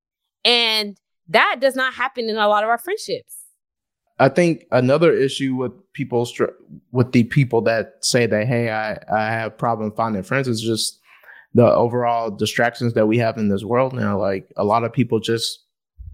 And 0.47 0.97
that 1.29 1.57
does 1.61 1.75
not 1.75 1.95
happen 1.95 2.29
in 2.31 2.37
a 2.37 2.49
lot 2.49 2.65
of 2.65 2.71
our 2.71 2.79
friendships 2.79 3.44
I 4.19 4.29
think 4.29 4.65
another 4.71 5.13
issue 5.13 5.55
with 5.57 5.73
people 5.93 6.25
str- 6.27 6.55
with 6.93 7.13
the 7.13 7.25
people 7.25 7.61
that 7.63 7.95
say 8.03 8.27
that 8.27 8.47
hey 8.47 8.71
I 8.71 8.93
I 9.13 9.27
have 9.27 9.59
problem 9.59 9.93
finding 9.93 10.23
friends 10.23 10.49
is 10.49 10.61
just 10.61 11.01
the 11.55 11.67
overall 11.67 12.31
distractions 12.31 12.95
that 12.95 13.07
we 13.07 13.19
have 13.19 13.39
in 13.39 13.49
this 13.49 13.65
world 13.65 13.93
now. 13.93 14.19
Like 14.19 14.49
a 14.57 14.65
lot 14.65 14.85
of 14.85 14.93
people 14.93 15.21
just 15.21 15.61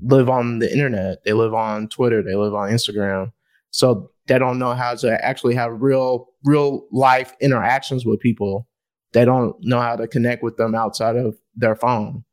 live 0.03 0.29
on 0.29 0.59
the 0.61 0.71
internet. 0.71 1.25
They 1.25 1.33
live 1.33 1.55
on 1.55 1.89
Twitter. 1.89 2.23
They 2.23 2.35
live 2.35 2.55
on 2.55 2.71
Instagram. 2.71 3.33
So 3.71 4.11
they 4.27 4.39
don't 4.39 4.59
know 4.59 4.75
how 4.75 4.95
to 4.97 5.25
actually 5.25 5.55
have 5.55 5.81
real 5.83 6.27
real 6.45 6.87
life 6.93 7.35
interactions 7.41 8.05
with 8.07 8.21
people. 8.21 8.67
They 9.13 9.25
don't 9.25 9.57
know 9.61 9.81
how 9.81 9.97
to 9.97 10.07
connect 10.07 10.43
with 10.43 10.57
them 10.57 10.75
outside 10.75 11.17
of 11.17 11.37
their 11.57 11.75
phone. 11.77 12.25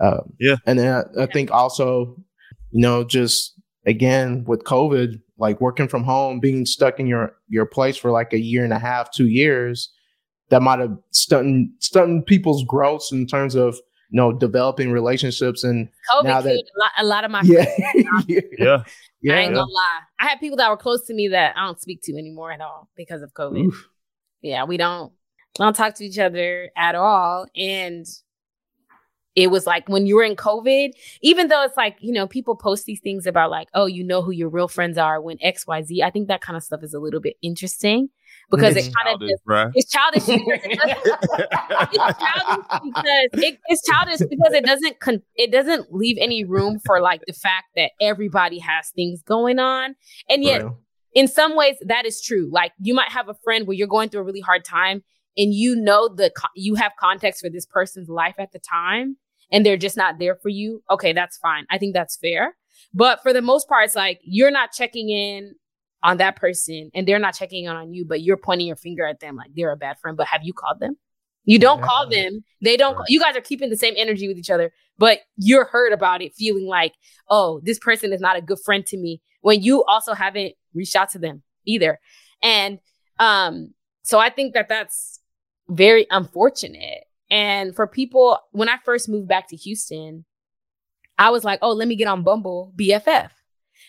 Um, 0.00 0.34
Yeah. 0.38 0.56
and 0.66 0.78
then 0.78 1.04
I, 1.18 1.22
I 1.22 1.26
think 1.26 1.50
also, 1.50 2.16
you 2.70 2.82
know, 2.82 3.02
just 3.04 3.54
again 3.86 4.44
with 4.44 4.64
COVID, 4.64 5.20
like 5.38 5.60
working 5.60 5.88
from 5.88 6.04
home, 6.04 6.40
being 6.40 6.66
stuck 6.66 7.00
in 7.00 7.06
your 7.06 7.36
your 7.48 7.66
place 7.66 7.96
for 7.96 8.10
like 8.10 8.32
a 8.32 8.38
year 8.40 8.64
and 8.64 8.72
a 8.72 8.78
half, 8.78 9.10
two 9.12 9.28
years, 9.28 9.92
that 10.50 10.62
might 10.62 10.80
have 10.80 10.96
stunted 11.12 11.68
stunted 11.78 12.26
people's 12.26 12.64
growth 12.64 13.06
in 13.12 13.26
terms 13.26 13.54
of 13.54 13.74
you 14.10 14.16
know 14.16 14.32
developing 14.32 14.92
relationships 14.92 15.64
and 15.64 15.88
covid 16.14 16.24
Now 16.24 16.40
that- 16.40 16.52
a, 16.54 16.78
lot, 16.78 16.92
a 16.98 17.04
lot 17.04 17.24
of 17.24 17.30
my 17.30 17.42
yeah, 17.44 17.64
yeah, 17.94 18.40
Yeah. 18.58 18.82
yeah. 19.22 19.34
I 19.34 19.38
ain't 19.40 19.54
gonna 19.54 19.70
lie. 19.70 20.00
I 20.20 20.26
had 20.26 20.38
people 20.40 20.56
that 20.58 20.70
were 20.70 20.76
close 20.76 21.04
to 21.06 21.14
me 21.14 21.28
that 21.28 21.56
I 21.56 21.64
don't 21.64 21.80
speak 21.80 22.00
to 22.04 22.12
anymore 22.12 22.52
at 22.52 22.60
all 22.60 22.88
because 22.96 23.22
of 23.22 23.32
COVID. 23.34 23.66
Oof. 23.66 23.88
Yeah, 24.42 24.64
we 24.64 24.76
don't 24.76 25.12
we 25.58 25.64
don't 25.64 25.74
talk 25.74 25.94
to 25.96 26.04
each 26.04 26.18
other 26.18 26.70
at 26.76 26.94
all. 26.94 27.46
And 27.56 28.06
it 29.36 29.48
was 29.50 29.66
like 29.66 29.88
when 29.88 30.06
you 30.06 30.16
were 30.16 30.24
in 30.24 30.34
COVID, 30.34 30.90
even 31.20 31.48
though 31.48 31.62
it's 31.62 31.76
like, 31.76 31.96
you 32.00 32.12
know, 32.12 32.26
people 32.26 32.56
post 32.56 32.86
these 32.86 33.00
things 33.00 33.26
about 33.26 33.50
like, 33.50 33.68
oh, 33.74 33.84
you 33.86 34.02
know 34.02 34.22
who 34.22 34.30
your 34.32 34.48
real 34.48 34.66
friends 34.66 34.96
are 34.98 35.20
when 35.20 35.36
XYZ. 35.38 36.02
I 36.02 36.10
think 36.10 36.28
that 36.28 36.40
kind 36.40 36.56
of 36.56 36.62
stuff 36.64 36.82
is 36.82 36.94
a 36.94 36.98
little 36.98 37.20
bit 37.20 37.36
interesting 37.42 38.08
because 38.50 38.76
It's 38.76 38.88
it 38.88 38.94
kind 38.94 39.14
of 39.14 39.20
it's 39.74 39.90
childish. 39.92 40.24
because 40.24 40.60
it 40.64 40.78
doesn't- 40.78 40.98
it's 41.92 42.18
childish 42.18 42.80
because 42.82 43.28
it, 43.42 43.58
it's 43.68 43.82
childish 43.86 44.18
because 44.28 44.52
it 44.52 44.64
doesn't 44.64 45.00
con- 45.00 45.22
it 45.34 45.50
doesn't 45.52 45.92
leave 45.92 46.16
any 46.20 46.44
room 46.44 46.78
for 46.84 47.00
like 47.00 47.22
the 47.26 47.32
fact 47.32 47.66
that 47.76 47.90
everybody 48.00 48.58
has 48.58 48.90
things 48.90 49.22
going 49.22 49.58
on 49.58 49.94
and 50.28 50.42
yet 50.44 50.64
Right. 50.64 50.72
in 51.14 51.28
some 51.28 51.56
ways 51.56 51.76
that 51.86 52.06
is 52.06 52.20
true 52.22 52.48
like 52.52 52.72
you 52.80 52.94
might 52.94 53.10
have 53.10 53.28
a 53.28 53.34
friend 53.44 53.66
where 53.66 53.74
you're 53.76 53.86
going 53.88 54.08
through 54.08 54.20
a 54.20 54.24
really 54.24 54.40
hard 54.40 54.64
time 54.64 55.02
and 55.36 55.52
you 55.52 55.76
know 55.76 56.08
the 56.08 56.32
you 56.54 56.74
have 56.76 56.92
context 56.98 57.42
for 57.42 57.50
this 57.50 57.66
person's 57.66 58.08
life 58.08 58.36
at 58.38 58.52
the 58.52 58.58
time 58.58 59.16
and 59.50 59.64
they're 59.64 59.76
just 59.76 59.96
not 59.96 60.18
there 60.18 60.36
for 60.36 60.48
you 60.48 60.82
okay 60.90 61.12
that's 61.12 61.36
fine. 61.38 61.66
I 61.70 61.78
think 61.78 61.94
that's 61.94 62.16
fair. 62.16 62.56
But 62.94 63.22
for 63.22 63.32
the 63.32 63.42
most 63.42 63.68
part 63.68 63.84
it's 63.84 63.96
like 63.96 64.20
you're 64.24 64.50
not 64.50 64.72
checking 64.72 65.08
in 65.10 65.54
on 66.02 66.18
that 66.18 66.36
person 66.36 66.90
and 66.94 67.06
they're 67.06 67.18
not 67.18 67.34
checking 67.34 67.64
in 67.64 67.70
on 67.70 67.92
you 67.92 68.04
but 68.04 68.22
you're 68.22 68.36
pointing 68.36 68.66
your 68.66 68.76
finger 68.76 69.06
at 69.06 69.20
them 69.20 69.36
like 69.36 69.50
they're 69.54 69.72
a 69.72 69.76
bad 69.76 69.98
friend. 69.98 70.16
But 70.16 70.26
have 70.28 70.42
you 70.44 70.52
called 70.52 70.80
them? 70.80 70.96
You 71.44 71.58
don't 71.60 71.80
call 71.82 72.08
them. 72.08 72.40
They 72.60 72.76
don't 72.76 72.96
Right. 72.96 73.04
you 73.08 73.20
guys 73.20 73.36
are 73.36 73.40
keeping 73.40 73.70
the 73.70 73.76
same 73.76 73.94
energy 73.96 74.28
with 74.28 74.36
each 74.38 74.50
other 74.50 74.72
but 74.98 75.20
you're 75.36 75.66
hurt 75.66 75.92
about 75.92 76.22
it 76.22 76.34
feeling 76.34 76.66
like 76.66 76.92
oh 77.28 77.60
this 77.64 77.78
person 77.78 78.12
is 78.12 78.20
not 78.20 78.36
a 78.36 78.40
good 78.40 78.58
friend 78.64 78.84
to 78.86 78.96
me 78.96 79.20
when 79.42 79.62
you 79.62 79.84
also 79.84 80.12
haven't 80.14 80.54
reached 80.74 80.96
out 80.96 81.10
to 81.10 81.18
them 81.18 81.42
either. 81.66 81.98
And 82.42 82.78
um 83.18 83.72
so 84.02 84.18
i 84.18 84.28
think 84.30 84.54
that 84.54 84.68
that's 84.68 85.20
very 85.68 86.06
unfortunate 86.10 87.04
and 87.30 87.74
for 87.74 87.86
people 87.86 88.38
when 88.52 88.68
i 88.68 88.76
first 88.84 89.08
moved 89.08 89.28
back 89.28 89.48
to 89.48 89.56
houston 89.56 90.24
i 91.18 91.30
was 91.30 91.44
like 91.44 91.58
oh 91.62 91.72
let 91.72 91.88
me 91.88 91.96
get 91.96 92.08
on 92.08 92.22
bumble 92.22 92.72
bff 92.76 93.30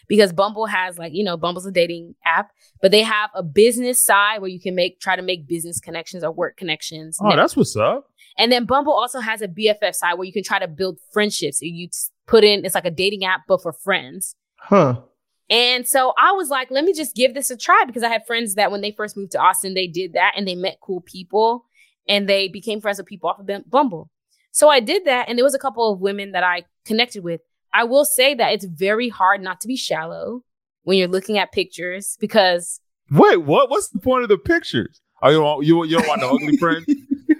because 0.07 0.33
bumble 0.33 0.65
has 0.65 0.97
like 0.97 1.13
you 1.13 1.23
know 1.23 1.37
bumble's 1.37 1.65
a 1.65 1.71
dating 1.71 2.15
app 2.25 2.51
but 2.81 2.91
they 2.91 3.01
have 3.03 3.29
a 3.35 3.43
business 3.43 4.03
side 4.03 4.39
where 4.41 4.49
you 4.49 4.59
can 4.59 4.75
make 4.75 4.99
try 4.99 5.15
to 5.15 5.21
make 5.21 5.47
business 5.47 5.79
connections 5.79 6.23
or 6.23 6.31
work 6.31 6.57
connections 6.57 7.17
Oh, 7.21 7.35
that's 7.35 7.55
what's 7.55 7.75
up. 7.75 8.09
and 8.37 8.51
then 8.51 8.65
Bumble 8.65 8.93
also 8.93 9.19
has 9.19 9.41
a 9.41 9.47
BFF 9.47 9.93
side 9.95 10.13
where 10.15 10.25
you 10.25 10.33
can 10.33 10.43
try 10.43 10.59
to 10.59 10.67
build 10.67 10.99
friendships. 11.11 11.59
You 11.61 11.89
put 12.27 12.43
in 12.43 12.65
it's 12.65 12.75
like 12.75 12.85
a 12.85 12.91
dating 12.91 13.23
app 13.25 13.41
but 13.47 13.61
for 13.61 13.73
friends. 13.73 14.35
Huh. 14.59 15.01
And 15.49 15.87
so 15.87 16.13
I 16.19 16.33
was 16.33 16.49
like, 16.49 16.69
let 16.69 16.83
me 16.83 16.93
just 16.93 17.15
give 17.15 17.33
this 17.33 17.49
a 17.49 17.55
try 17.57 17.83
because 17.87 18.03
I 18.03 18.09
had 18.09 18.27
friends 18.27 18.55
that 18.55 18.69
when 18.69 18.81
they 18.81 18.91
first 18.91 19.15
moved 19.17 19.31
to 19.31 19.39
Austin, 19.39 19.73
they 19.73 19.87
did 19.87 20.13
that 20.13 20.33
and 20.35 20.45
they 20.47 20.55
met 20.55 20.77
cool 20.81 21.01
people 21.01 21.65
and 22.07 22.27
they 22.27 22.47
became 22.47 22.81
friends 22.81 22.97
with 22.97 23.07
people 23.07 23.29
off 23.29 23.39
of 23.39 23.69
Bumble. 23.69 24.09
So 24.51 24.69
I 24.69 24.79
did 24.79 25.05
that 25.05 25.29
and 25.29 25.37
there 25.37 25.45
was 25.45 25.53
a 25.53 25.59
couple 25.59 25.91
of 25.91 25.99
women 25.99 26.31
that 26.31 26.43
I 26.43 26.63
connected 26.85 27.23
with. 27.23 27.41
I 27.73 27.83
will 27.83 28.05
say 28.05 28.33
that 28.33 28.53
it's 28.53 28.65
very 28.65 29.09
hard 29.09 29.41
not 29.41 29.61
to 29.61 29.67
be 29.67 29.75
shallow 29.75 30.43
when 30.83 30.97
you're 30.97 31.07
looking 31.07 31.37
at 31.37 31.51
pictures 31.51 32.17
because 32.19 32.79
Wait, 33.09 33.37
what? 33.37 33.69
What's 33.69 33.89
the 33.89 33.99
point 33.99 34.23
of 34.23 34.29
the 34.29 34.37
pictures? 34.37 34.99
Oh, 35.21 35.29
you 35.29 35.41
want 35.41 35.65
you, 35.65 35.83
you 35.85 35.97
don't 35.97 36.07
want 36.07 36.21
the 36.21 36.27
ugly 36.27 36.57
friend? 36.57 36.85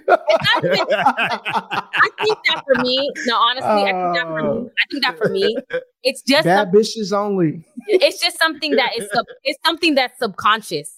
I 0.08 1.82
think 2.22 2.38
that 2.46 2.62
for 2.64 2.82
me, 2.82 3.10
no, 3.26 3.36
honestly, 3.36 3.68
I 3.68 3.92
think 3.92 4.14
that 4.14 4.26
for 4.26 4.42
me, 4.42 4.68
I 4.68 4.86
think 4.90 5.04
that 5.04 5.18
for 5.18 5.28
me, 5.28 5.56
it's 6.02 6.22
just 6.22 6.44
Bad 6.44 6.72
bitches 6.72 7.12
only. 7.12 7.66
it's 7.86 8.20
just 8.20 8.38
something 8.38 8.76
that 8.76 8.92
is 8.96 9.08
sub- 9.12 9.26
it's 9.44 9.58
something 9.64 9.94
that's 9.94 10.18
subconscious 10.18 10.97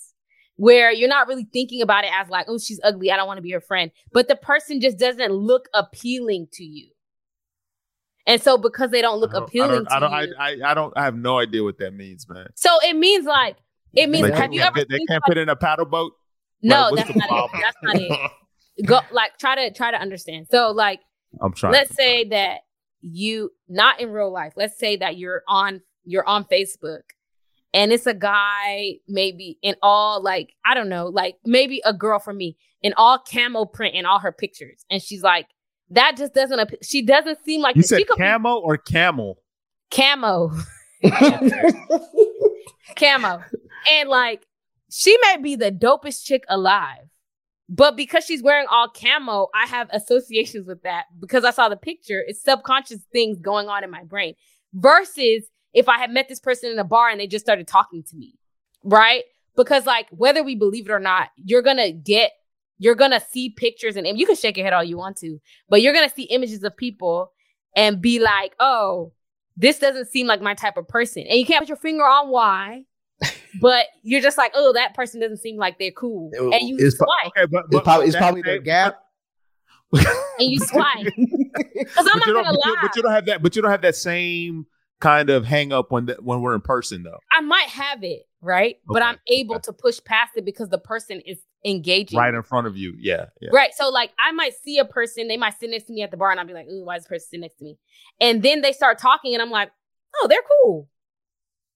where 0.60 0.92
you're 0.92 1.08
not 1.08 1.26
really 1.26 1.46
thinking 1.52 1.80
about 1.80 2.04
it 2.04 2.10
as 2.12 2.28
like 2.28 2.44
oh 2.48 2.58
she's 2.58 2.78
ugly 2.84 3.10
i 3.10 3.16
don't 3.16 3.26
want 3.26 3.38
to 3.38 3.42
be 3.42 3.50
her 3.50 3.60
friend 3.60 3.90
but 4.12 4.28
the 4.28 4.36
person 4.36 4.80
just 4.80 4.98
doesn't 4.98 5.32
look 5.32 5.68
appealing 5.72 6.46
to 6.52 6.62
you 6.64 6.88
and 8.26 8.40
so 8.42 8.58
because 8.58 8.90
they 8.90 9.00
don't 9.00 9.18
look 9.20 9.32
don't- 9.32 9.44
appealing 9.44 9.86
I 9.90 9.98
don't, 9.98 10.10
to 10.10 10.14
I 10.16 10.26
don't, 10.26 10.34
I, 10.38 10.66
I, 10.66 10.70
I 10.70 10.74
don't. 10.74 10.92
I 10.96 11.04
have 11.04 11.16
no 11.16 11.38
idea 11.38 11.64
what 11.64 11.78
that 11.78 11.94
means, 11.94 12.26
man. 12.28 12.46
so 12.54 12.70
it 12.82 12.94
means 12.94 13.24
like 13.24 13.56
it 13.94 14.08
means 14.10 14.28
Like, 14.28 14.34
have 14.34 14.52
you 14.52 14.60
ever 14.60 14.84
they 14.88 14.98
can't 15.08 15.22
fit 15.26 15.38
in 15.38 15.48
a 15.48 15.56
paddle 15.56 15.86
boat. 15.86 16.12
no 16.62 16.90
Like, 16.90 17.06
that's 17.06 17.16
not 17.16 17.30
it 17.30 17.50
that's 17.62 17.76
not 17.82 17.96
it 17.96 18.30
go 18.86 19.00
like 19.12 19.38
try 19.38 19.54
to 19.56 19.72
try 19.74 19.90
to 19.90 19.96
understand 20.00 20.46
so 20.50 20.70
like 20.70 21.00
I'm 21.40 21.52
trying. 21.54 21.72
let's 21.72 21.94
say 21.94 22.24
that 22.28 22.58
you 23.00 23.50
not 23.68 24.00
in 24.00 24.10
real 24.10 24.30
life 24.32 24.52
let's 24.56 24.78
say 24.78 24.96
that 24.98 25.16
you're 25.16 25.42
on 25.48 25.80
you're 26.04 26.26
on 26.26 26.44
facebook 26.44 27.00
and 27.72 27.92
it's 27.92 28.06
a 28.06 28.14
guy 28.14 28.94
maybe 29.08 29.58
in 29.62 29.74
all 29.82 30.22
like 30.22 30.54
i 30.64 30.74
don't 30.74 30.88
know 30.88 31.06
like 31.06 31.36
maybe 31.44 31.80
a 31.84 31.92
girl 31.92 32.18
for 32.18 32.32
me 32.32 32.56
in 32.82 32.92
all 32.96 33.18
camo 33.18 33.64
print 33.64 33.94
in 33.94 34.06
all 34.06 34.18
her 34.18 34.32
pictures. 34.32 34.84
And 34.90 35.02
she's 35.02 35.22
like, 35.22 35.46
that 35.90 36.16
just 36.16 36.32
doesn't, 36.34 36.58
ap- 36.58 36.82
she 36.82 37.02
doesn't 37.02 37.44
seem 37.44 37.60
like 37.60 37.76
You 37.76 37.82
she 37.82 37.88
said 37.88 38.06
could 38.06 38.16
be 38.16 38.22
camo 38.22 38.56
or 38.58 38.76
camel? 38.78 39.38
camo, 39.90 40.50
camo. 42.96 43.42
And 43.90 44.08
like, 44.08 44.46
she 44.90 45.16
may 45.22 45.36
be 45.42 45.56
the 45.56 45.70
dopest 45.70 46.24
chick 46.24 46.44
alive. 46.48 47.02
But 47.68 47.96
because 47.96 48.24
she's 48.24 48.42
wearing 48.42 48.66
all 48.68 48.88
camo, 48.88 49.48
I 49.54 49.66
have 49.66 49.88
associations 49.92 50.66
with 50.66 50.82
that 50.82 51.04
because 51.20 51.44
I 51.44 51.50
saw 51.52 51.68
the 51.68 51.76
picture. 51.76 52.24
It's 52.26 52.42
subconscious 52.42 53.00
things 53.12 53.38
going 53.38 53.68
on 53.68 53.84
in 53.84 53.90
my 53.90 54.02
brain. 54.02 54.34
Versus 54.72 55.44
if 55.74 55.88
I 55.88 55.98
had 55.98 56.10
met 56.10 56.28
this 56.28 56.40
person 56.40 56.70
in 56.70 56.78
a 56.78 56.84
bar 56.84 57.08
and 57.08 57.20
they 57.20 57.26
just 57.26 57.44
started 57.44 57.66
talking 57.66 58.02
to 58.04 58.16
me, 58.16 58.34
right? 58.84 59.24
Because 59.56 59.86
like 59.86 60.06
whether 60.10 60.42
we 60.42 60.54
believe 60.54 60.88
it 60.88 60.92
or 60.92 61.00
not, 61.00 61.28
you're 61.36 61.62
gonna 61.62 61.92
get, 61.92 62.32
you're 62.78 62.94
gonna 62.94 63.20
see 63.30 63.50
pictures 63.50 63.96
and 63.96 64.06
you 64.18 64.26
can 64.26 64.36
shake 64.36 64.56
your 64.56 64.64
head 64.64 64.72
all 64.72 64.84
you 64.84 64.96
want 64.96 65.16
to, 65.18 65.38
but 65.68 65.82
you're 65.82 65.92
gonna 65.92 66.10
see 66.10 66.24
images 66.24 66.62
of 66.64 66.76
people 66.76 67.32
and 67.76 68.00
be 68.00 68.18
like, 68.18 68.54
oh, 68.58 69.12
this 69.56 69.78
doesn't 69.78 70.08
seem 70.08 70.26
like 70.26 70.40
my 70.40 70.54
type 70.54 70.76
of 70.76 70.88
person, 70.88 71.24
and 71.28 71.38
you 71.38 71.44
can't 71.44 71.60
put 71.60 71.68
your 71.68 71.76
finger 71.76 72.04
on 72.04 72.28
why. 72.30 72.84
but 73.60 73.86
you're 74.02 74.22
just 74.22 74.38
like, 74.38 74.50
oh, 74.54 74.72
that 74.72 74.94
person 74.94 75.20
doesn't 75.20 75.36
seem 75.36 75.56
like 75.56 75.78
they're 75.78 75.90
cool, 75.90 76.30
and 76.34 76.66
you 76.66 76.76
It's 76.78 76.96
pro- 76.96 77.06
swipe, 77.06 77.32
Okay, 77.36 77.46
but, 77.50 77.64
It's 77.70 77.84
probably 77.84 78.06
it's 78.06 78.16
probably 78.16 78.42
the 78.42 78.58
gap. 78.60 79.02
and 79.92 80.02
you 80.38 80.58
swipe. 80.66 81.04
Because 81.04 82.06
I'm 82.10 82.18
But 82.20 82.26
not 82.26 82.44
gonna 82.44 82.52
lie, 82.52 82.76
but 82.80 82.96
you 82.96 83.02
don't 83.02 83.12
have 83.12 83.26
that. 83.26 83.42
But 83.42 83.54
you 83.56 83.60
don't 83.62 83.70
have 83.70 83.82
that 83.82 83.96
same 83.96 84.66
kind 85.00 85.30
of 85.30 85.44
hang 85.44 85.72
up 85.72 85.90
when 85.90 86.06
the, 86.06 86.16
when 86.20 86.40
we're 86.40 86.54
in 86.54 86.60
person, 86.60 87.02
though. 87.02 87.18
I 87.32 87.40
might 87.40 87.68
have 87.68 88.04
it 88.04 88.28
right, 88.40 88.76
but 88.86 89.02
I'm 89.02 89.18
able 89.28 89.56
okay. 89.56 89.62
to 89.66 89.72
push 89.72 90.00
past 90.04 90.32
it 90.36 90.44
because 90.44 90.68
the 90.68 90.78
person 90.78 91.20
is 91.26 91.38
engaging. 91.64 92.18
Right 92.18 92.34
in 92.34 92.42
front 92.42 92.66
of 92.66 92.76
you. 92.76 92.94
Yeah. 92.98 93.26
yeah. 93.40 93.50
Right. 93.52 93.70
So 93.74 93.88
like 93.88 94.12
I 94.18 94.32
might 94.32 94.54
see 94.54 94.78
a 94.78 94.84
person, 94.84 95.28
they 95.28 95.36
might 95.36 95.58
sit 95.58 95.70
next 95.70 95.84
to 95.84 95.92
me 95.92 96.02
at 96.02 96.10
the 96.10 96.16
bar 96.16 96.30
and 96.30 96.40
I'll 96.40 96.46
be 96.46 96.54
like, 96.54 96.68
ooh, 96.68 96.84
why 96.84 96.96
is 96.96 97.02
this 97.02 97.08
person 97.08 97.26
sitting 97.28 97.40
next 97.42 97.58
to 97.58 97.64
me? 97.64 97.78
And 98.20 98.42
then 98.42 98.60
they 98.60 98.72
start 98.72 98.98
talking 98.98 99.34
and 99.34 99.42
I'm 99.42 99.50
like, 99.50 99.70
oh, 100.16 100.26
they're 100.28 100.38
cool. 100.62 100.88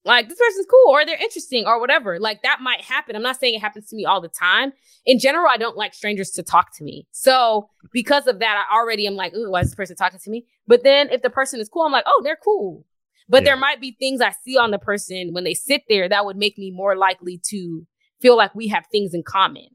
Like 0.07 0.29
this 0.29 0.39
person's 0.39 0.67
cool 0.67 0.91
or 0.91 1.07
they're 1.07 1.17
interesting 1.17 1.65
or 1.67 1.81
whatever. 1.81 2.19
Like 2.19 2.43
that 2.43 2.61
might 2.61 2.83
happen. 2.83 3.17
I'm 3.17 3.23
not 3.23 3.41
saying 3.41 3.55
it 3.55 3.61
happens 3.61 3.89
to 3.89 3.97
me 3.97 4.05
all 4.05 4.21
the 4.21 4.29
time. 4.29 4.73
In 5.07 5.19
general, 5.19 5.47
I 5.51 5.57
don't 5.57 5.77
like 5.77 5.95
strangers 5.95 6.31
to 6.33 6.43
talk 6.43 6.77
to 6.77 6.85
me. 6.85 7.07
So 7.11 7.71
because 7.93 8.27
of 8.27 8.39
that, 8.41 8.67
I 8.69 8.75
already 8.75 9.07
am 9.07 9.15
like, 9.15 9.35
ooh, 9.35 9.51
why 9.51 9.61
is 9.61 9.69
this 9.69 9.75
person 9.75 9.97
talking 9.97 10.21
to 10.23 10.31
me? 10.31 10.47
But 10.67 10.83
then 10.83 11.09
if 11.11 11.23
the 11.23 11.31
person 11.31 11.59
is 11.59 11.71
cool, 11.71 11.83
I'm 11.83 11.93
like, 11.93 12.05
oh, 12.07 12.21
they're 12.23 12.37
cool. 12.43 12.85
But 13.29 13.43
Yeah. 13.43 13.51
there 13.51 13.57
might 13.57 13.81
be 13.81 13.97
things 13.99 14.21
I 14.21 14.33
see 14.45 14.57
on 14.59 14.71
the 14.71 14.79
person 14.79 15.33
when 15.33 15.45
they 15.45 15.55
sit 15.55 15.83
there 15.89 16.09
that 16.09 16.25
would 16.27 16.37
make 16.37 16.59
me 16.59 16.71
more 16.71 16.97
likely 16.97 17.41
to 17.51 17.87
feel 18.21 18.37
like 18.37 18.55
we 18.55 18.69
have 18.69 18.87
things 18.93 19.15
in 19.15 19.23
common. 19.23 19.67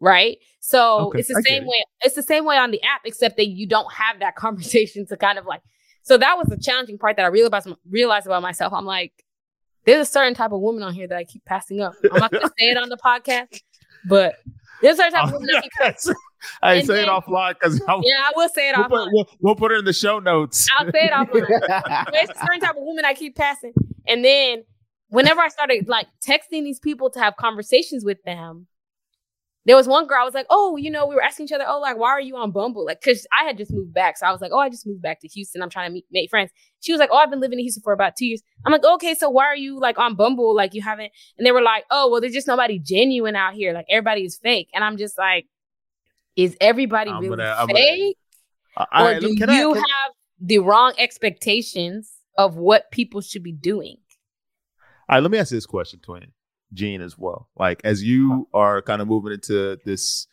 Right. 0.00 0.38
So 0.60 1.06
Okay, 1.08 1.20
it's 1.20 1.28
the 1.28 1.36
I 1.38 1.48
same 1.48 1.62
it. 1.62 1.68
way. 1.68 1.84
It's 2.02 2.14
the 2.14 2.22
same 2.22 2.44
way 2.44 2.56
on 2.58 2.70
the 2.70 2.82
app, 2.82 3.02
except 3.04 3.36
that 3.38 3.46
you 3.46 3.66
don't 3.66 3.90
have 3.92 4.20
that 4.20 4.36
conversation 4.36 5.06
to 5.06 5.16
kind 5.16 5.38
of 5.38 5.46
like. 5.46 5.62
So 6.02 6.18
that 6.18 6.36
was 6.36 6.48
the 6.48 6.58
challenging 6.58 6.98
part 6.98 7.16
that 7.16 7.24
I 7.24 7.28
realized 7.28 7.68
realized 7.88 8.26
about 8.26 8.42
myself. 8.42 8.72
I'm 8.74 8.84
like, 8.84 9.12
there's 9.86 10.06
a 10.06 10.10
certain 10.10 10.34
type 10.34 10.52
of 10.52 10.60
woman 10.60 10.82
on 10.82 10.92
here 10.92 11.06
that 11.08 11.16
I 11.16 11.24
keep 11.24 11.44
passing 11.46 11.80
up. 11.80 11.94
I'm 12.12 12.18
not 12.18 12.30
gonna 12.30 12.48
say 12.58 12.66
it 12.70 12.76
on 12.76 12.90
the 12.90 12.98
podcast, 12.98 13.62
but 14.06 14.34
there's 14.82 14.94
a 14.94 14.96
certain 14.98 15.12
type 15.14 15.28
of 15.28 15.32
woman 15.32 15.48
I 15.56 15.60
keep 15.62 15.72
I 16.62 16.74
And 16.74 16.86
say 16.86 17.02
it 17.02 17.08
offline 17.08 17.54
because 17.54 17.80
Yeah, 17.80 17.94
I 18.24 18.32
will 18.34 18.48
say 18.48 18.70
it 18.70 18.76
we'll, 18.76 18.84
offline. 18.86 19.04
put, 19.04 19.12
we'll, 19.12 19.28
we'll 19.40 19.56
put 19.56 19.72
it 19.72 19.78
in 19.78 19.84
the 19.84 19.92
show 19.92 20.18
notes. 20.18 20.68
I'll 20.78 20.90
say 20.90 21.06
it 21.06 21.10
offline. 21.12 21.46
It's 22.14 22.30
a 22.30 22.44
certain 22.44 22.60
type 22.60 22.76
of 22.76 22.82
woman 22.82 23.04
I 23.04 23.14
keep 23.14 23.36
passing. 23.36 23.72
And 24.06 24.24
then 24.24 24.64
whenever 25.08 25.40
I 25.40 25.48
started 25.48 25.88
like 25.88 26.06
texting 26.26 26.64
these 26.64 26.80
people 26.80 27.10
to 27.10 27.18
have 27.20 27.36
conversations 27.36 28.04
with 28.04 28.22
them, 28.24 28.66
there 29.66 29.76
was 29.76 29.88
one 29.88 30.06
girl 30.06 30.18
I 30.20 30.24
was 30.24 30.34
like, 30.34 30.44
oh, 30.50 30.76
you 30.76 30.90
know, 30.90 31.06
we 31.06 31.14
were 31.14 31.22
asking 31.22 31.46
each 31.46 31.52
other, 31.52 31.64
oh, 31.66 31.80
like, 31.80 31.96
why 31.96 32.10
are 32.10 32.20
you 32.20 32.36
on 32.36 32.50
Bumble? 32.50 32.84
Like, 32.84 33.00
cause 33.00 33.26
I 33.32 33.44
had 33.44 33.56
just 33.56 33.72
moved 33.72 33.94
back. 33.94 34.18
So 34.18 34.26
I 34.26 34.30
was 34.30 34.42
like, 34.42 34.50
oh, 34.52 34.58
I 34.58 34.68
just 34.68 34.86
moved 34.86 35.00
back 35.00 35.20
to 35.22 35.28
Houston. 35.28 35.62
I'm 35.62 35.70
trying 35.70 35.88
to 35.88 35.94
meet, 35.94 36.04
make 36.12 36.28
friends. 36.28 36.50
She 36.80 36.92
was 36.92 36.98
like, 36.98 37.08
oh, 37.10 37.16
I've 37.16 37.30
been 37.30 37.40
living 37.40 37.58
in 37.58 37.64
Houston 37.64 37.82
for 37.82 37.94
about 37.94 38.14
two 38.14 38.26
years. 38.26 38.42
I'm 38.66 38.72
like, 38.72 38.84
okay, 38.84 39.14
so 39.14 39.30
why 39.30 39.46
are 39.46 39.56
you 39.56 39.80
like 39.80 39.98
on 39.98 40.16
Bumble? 40.16 40.54
Like 40.54 40.74
you 40.74 40.82
haven't, 40.82 41.12
and 41.38 41.46
they 41.46 41.52
were 41.52 41.62
like, 41.62 41.84
oh, 41.90 42.10
well, 42.10 42.20
there's 42.20 42.34
just 42.34 42.46
nobody 42.46 42.78
genuine 42.78 43.36
out 43.36 43.54
here. 43.54 43.72
Like 43.72 43.86
everybody 43.88 44.24
is 44.26 44.36
fake. 44.36 44.68
And 44.74 44.84
I'm 44.84 44.98
just 44.98 45.16
like, 45.16 45.46
is 46.36 46.56
everybody 46.60 47.10
I'm 47.10 47.22
really 47.22 47.36
gonna- 47.36 47.56
I'm 47.58 47.66
gonna- 47.66 47.78
fake? 47.78 48.16
Or 48.76 48.86
right, 48.92 49.20
do 49.20 49.36
can 49.36 49.50
I- 49.50 49.58
you 49.58 49.72
can- 49.74 49.82
have 49.82 50.12
the 50.40 50.58
wrong 50.58 50.92
expectations 50.98 52.12
of 52.36 52.56
what 52.56 52.90
people 52.90 53.20
should 53.20 53.42
be 53.42 53.52
doing? 53.52 53.96
All 55.08 55.16
right, 55.16 55.20
let 55.20 55.30
me 55.30 55.38
ask 55.38 55.50
this 55.50 55.66
question, 55.66 56.00
Toyin, 56.00 56.32
Gene, 56.72 57.00
as 57.00 57.16
well. 57.18 57.48
Like, 57.56 57.80
as 57.84 58.02
you 58.02 58.48
are 58.52 58.82
kind 58.82 59.00
of 59.00 59.06
moving 59.08 59.32
into 59.32 59.78
this 59.84 60.26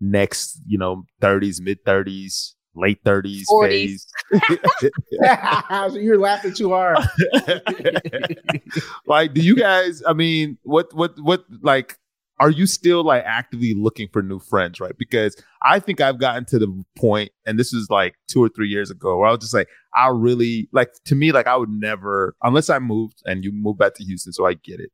next, 0.00 0.60
you 0.66 0.78
know, 0.78 1.04
30s, 1.20 1.60
mid 1.60 1.84
30s, 1.84 2.54
late 2.76 3.02
30s 3.02 3.44
40s. 3.50 3.68
phase. 3.68 4.06
so 5.92 5.98
you're 5.98 6.18
laughing 6.18 6.54
too 6.54 6.70
hard. 6.70 6.98
like, 9.06 9.34
do 9.34 9.40
you 9.40 9.56
guys, 9.56 10.02
I 10.06 10.12
mean, 10.12 10.58
what, 10.62 10.92
what, 10.94 11.18
what, 11.20 11.44
like, 11.62 11.98
are 12.40 12.50
you 12.50 12.66
still 12.66 13.02
like 13.02 13.24
actively 13.26 13.74
looking 13.76 14.08
for 14.12 14.22
new 14.22 14.38
friends, 14.38 14.80
right? 14.80 14.96
Because 14.96 15.36
I 15.62 15.80
think 15.80 16.00
I've 16.00 16.20
gotten 16.20 16.44
to 16.46 16.58
the 16.58 16.84
point, 16.96 17.30
and 17.46 17.58
this 17.58 17.72
is 17.72 17.88
like 17.90 18.14
two 18.28 18.42
or 18.42 18.48
three 18.48 18.68
years 18.68 18.90
ago, 18.90 19.18
where 19.18 19.28
I 19.28 19.32
was 19.32 19.40
just 19.40 19.54
like, 19.54 19.68
I 19.94 20.08
really, 20.08 20.68
like, 20.72 20.90
to 21.06 21.14
me, 21.14 21.32
like, 21.32 21.46
I 21.46 21.56
would 21.56 21.70
never, 21.70 22.36
unless 22.42 22.70
I 22.70 22.78
moved 22.78 23.22
and 23.24 23.44
you 23.44 23.50
moved 23.52 23.78
back 23.78 23.94
to 23.94 24.04
Houston, 24.04 24.32
so 24.32 24.46
I 24.46 24.54
get 24.54 24.78
it. 24.78 24.90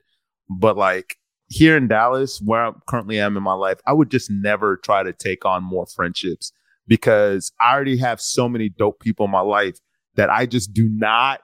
But 0.48 0.76
like, 0.76 1.16
here 1.48 1.76
in 1.76 1.88
Dallas, 1.88 2.40
where 2.42 2.66
I 2.66 2.72
currently 2.88 3.20
am 3.20 3.36
in 3.36 3.42
my 3.42 3.52
life, 3.54 3.78
I 3.86 3.92
would 3.92 4.10
just 4.10 4.30
never 4.30 4.76
try 4.78 5.02
to 5.02 5.12
take 5.12 5.44
on 5.44 5.62
more 5.62 5.86
friendships 5.86 6.52
because 6.86 7.52
I 7.60 7.74
already 7.74 7.98
have 7.98 8.20
so 8.20 8.48
many 8.48 8.68
dope 8.70 9.00
people 9.00 9.26
in 9.26 9.32
my 9.32 9.40
life 9.40 9.78
that 10.16 10.30
I 10.30 10.46
just 10.46 10.72
do 10.72 10.88
not 10.90 11.40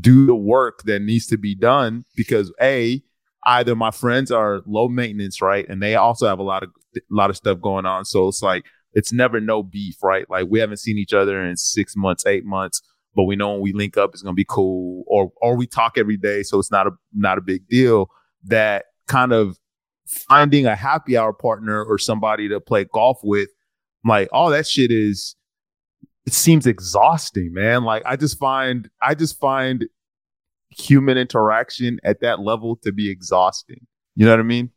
do 0.00 0.26
the 0.26 0.34
work 0.34 0.82
that 0.84 1.02
needs 1.02 1.26
to 1.28 1.38
be 1.38 1.54
done 1.54 2.04
because 2.16 2.52
a 2.60 3.02
either 3.46 3.74
my 3.74 3.90
friends 3.90 4.30
are 4.30 4.60
low 4.66 4.88
maintenance, 4.88 5.40
right, 5.40 5.68
and 5.68 5.82
they 5.82 5.94
also 5.94 6.26
have 6.26 6.38
a 6.38 6.42
lot 6.42 6.62
of 6.62 6.70
a 6.96 7.00
lot 7.10 7.30
of 7.30 7.36
stuff 7.36 7.60
going 7.60 7.86
on, 7.86 8.04
so 8.04 8.28
it's 8.28 8.42
like 8.42 8.64
it's 8.94 9.12
never 9.12 9.40
no 9.40 9.62
beef, 9.62 10.02
right? 10.02 10.28
Like 10.28 10.46
we 10.48 10.58
haven't 10.58 10.78
seen 10.78 10.98
each 10.98 11.12
other 11.12 11.44
in 11.44 11.56
six 11.56 11.94
months, 11.96 12.26
eight 12.26 12.44
months, 12.44 12.82
but 13.14 13.24
we 13.24 13.36
know 13.36 13.52
when 13.52 13.60
we 13.60 13.72
link 13.72 13.96
up, 13.96 14.10
it's 14.12 14.22
gonna 14.22 14.34
be 14.34 14.46
cool, 14.48 15.04
or 15.06 15.32
or 15.40 15.56
we 15.56 15.66
talk 15.66 15.98
every 15.98 16.16
day, 16.16 16.42
so 16.42 16.58
it's 16.58 16.70
not 16.70 16.86
a 16.86 16.90
not 17.14 17.38
a 17.38 17.42
big 17.42 17.66
deal. 17.68 18.08
That 18.44 18.86
kind 19.06 19.32
of 19.32 19.58
finding 20.06 20.66
a 20.66 20.74
happy 20.74 21.16
hour 21.16 21.32
partner 21.32 21.84
or 21.84 21.98
somebody 21.98 22.48
to 22.48 22.60
play 22.60 22.84
golf 22.84 23.18
with, 23.22 23.48
like 24.04 24.28
all 24.32 24.50
that 24.50 24.66
shit 24.66 24.90
is 24.90 25.36
it 26.26 26.32
seems 26.34 26.66
exhausting, 26.66 27.52
man. 27.52 27.84
Like 27.84 28.02
I 28.04 28.16
just 28.16 28.38
find 28.38 28.88
I 29.00 29.14
just 29.14 29.38
find 29.40 29.86
human 30.70 31.18
interaction 31.18 31.98
at 32.04 32.20
that 32.20 32.40
level 32.40 32.76
to 32.82 32.92
be 32.92 33.10
exhausting. 33.10 33.86
You 34.16 34.26
know 34.26 34.32
what 34.32 34.40
I 34.40 34.44
mean? 34.44 34.70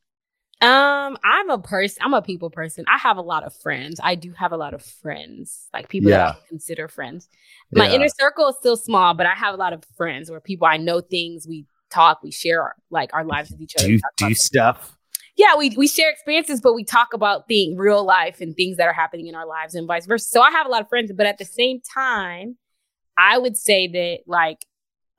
Um, 0.62 1.18
I'm 1.24 1.50
a 1.50 1.58
person. 1.58 1.98
I'm 2.04 2.14
a 2.14 2.22
people 2.22 2.52
person. 2.52 2.86
I 2.88 3.00
have 3.00 3.18
a 3.18 3.22
lot 3.22 3.44
of 3.44 3.56
friends. 3.56 4.00
I 4.04 4.14
do 4.14 4.32
have 4.34 4.52
a 4.52 4.58
lot 4.58 4.76
of 4.76 4.84
friends, 4.84 5.68
like 5.74 5.90
people 5.90 6.12
that 6.12 6.36
I 6.36 6.48
consider 6.48 6.88
friends. 6.88 7.28
My 7.74 7.88
Yeah. 7.88 7.96
inner 7.96 8.10
circle 8.10 8.48
is 8.50 8.58
still 8.58 8.78
small, 8.78 9.16
but 9.16 9.26
I 9.26 9.34
have 9.34 9.56
a 9.56 9.58
lot 9.58 9.74
of 9.74 9.84
friends 9.98 10.30
where 10.30 10.40
people 10.40 10.68
I 10.68 10.78
know 10.78 11.02
things. 11.02 11.48
We 11.48 11.66
talk. 11.90 12.22
We 12.22 12.32
share 12.32 12.62
our, 12.62 12.76
like 12.92 13.12
our 13.14 13.24
lives 13.26 13.50
with 13.50 13.60
each 13.60 13.76
other. 13.76 13.88
Do 13.88 13.94
we 13.94 14.02
talk 14.20 14.38
stuff. 14.38 14.96
yeah, 15.36 15.56
we 15.58 15.72
we 15.76 15.88
share 15.88 16.12
experiences, 16.12 16.62
but 16.62 16.74
we 16.74 16.84
talk 16.84 17.14
about 17.14 17.48
thing 17.48 17.76
real 17.76 18.04
life 18.04 18.40
and 18.40 18.56
things 18.56 18.78
that 18.78 18.88
are 18.88 18.94
happening 18.94 19.26
in 19.26 19.34
our 19.34 19.48
lives 19.48 19.74
and 19.74 19.88
vice 19.88 20.06
versa. 20.06 20.28
So 20.30 20.42
I 20.42 20.52
have 20.52 20.68
a 20.68 20.70
lot 20.70 20.82
of 20.82 20.90
friends, 20.90 21.12
but 21.12 21.26
at 21.26 21.40
the 21.40 21.46
same 21.46 21.82
time, 21.82 22.58
I 23.18 23.40
would 23.40 23.58
say 23.58 23.88
that 23.88 24.20
like 24.28 24.64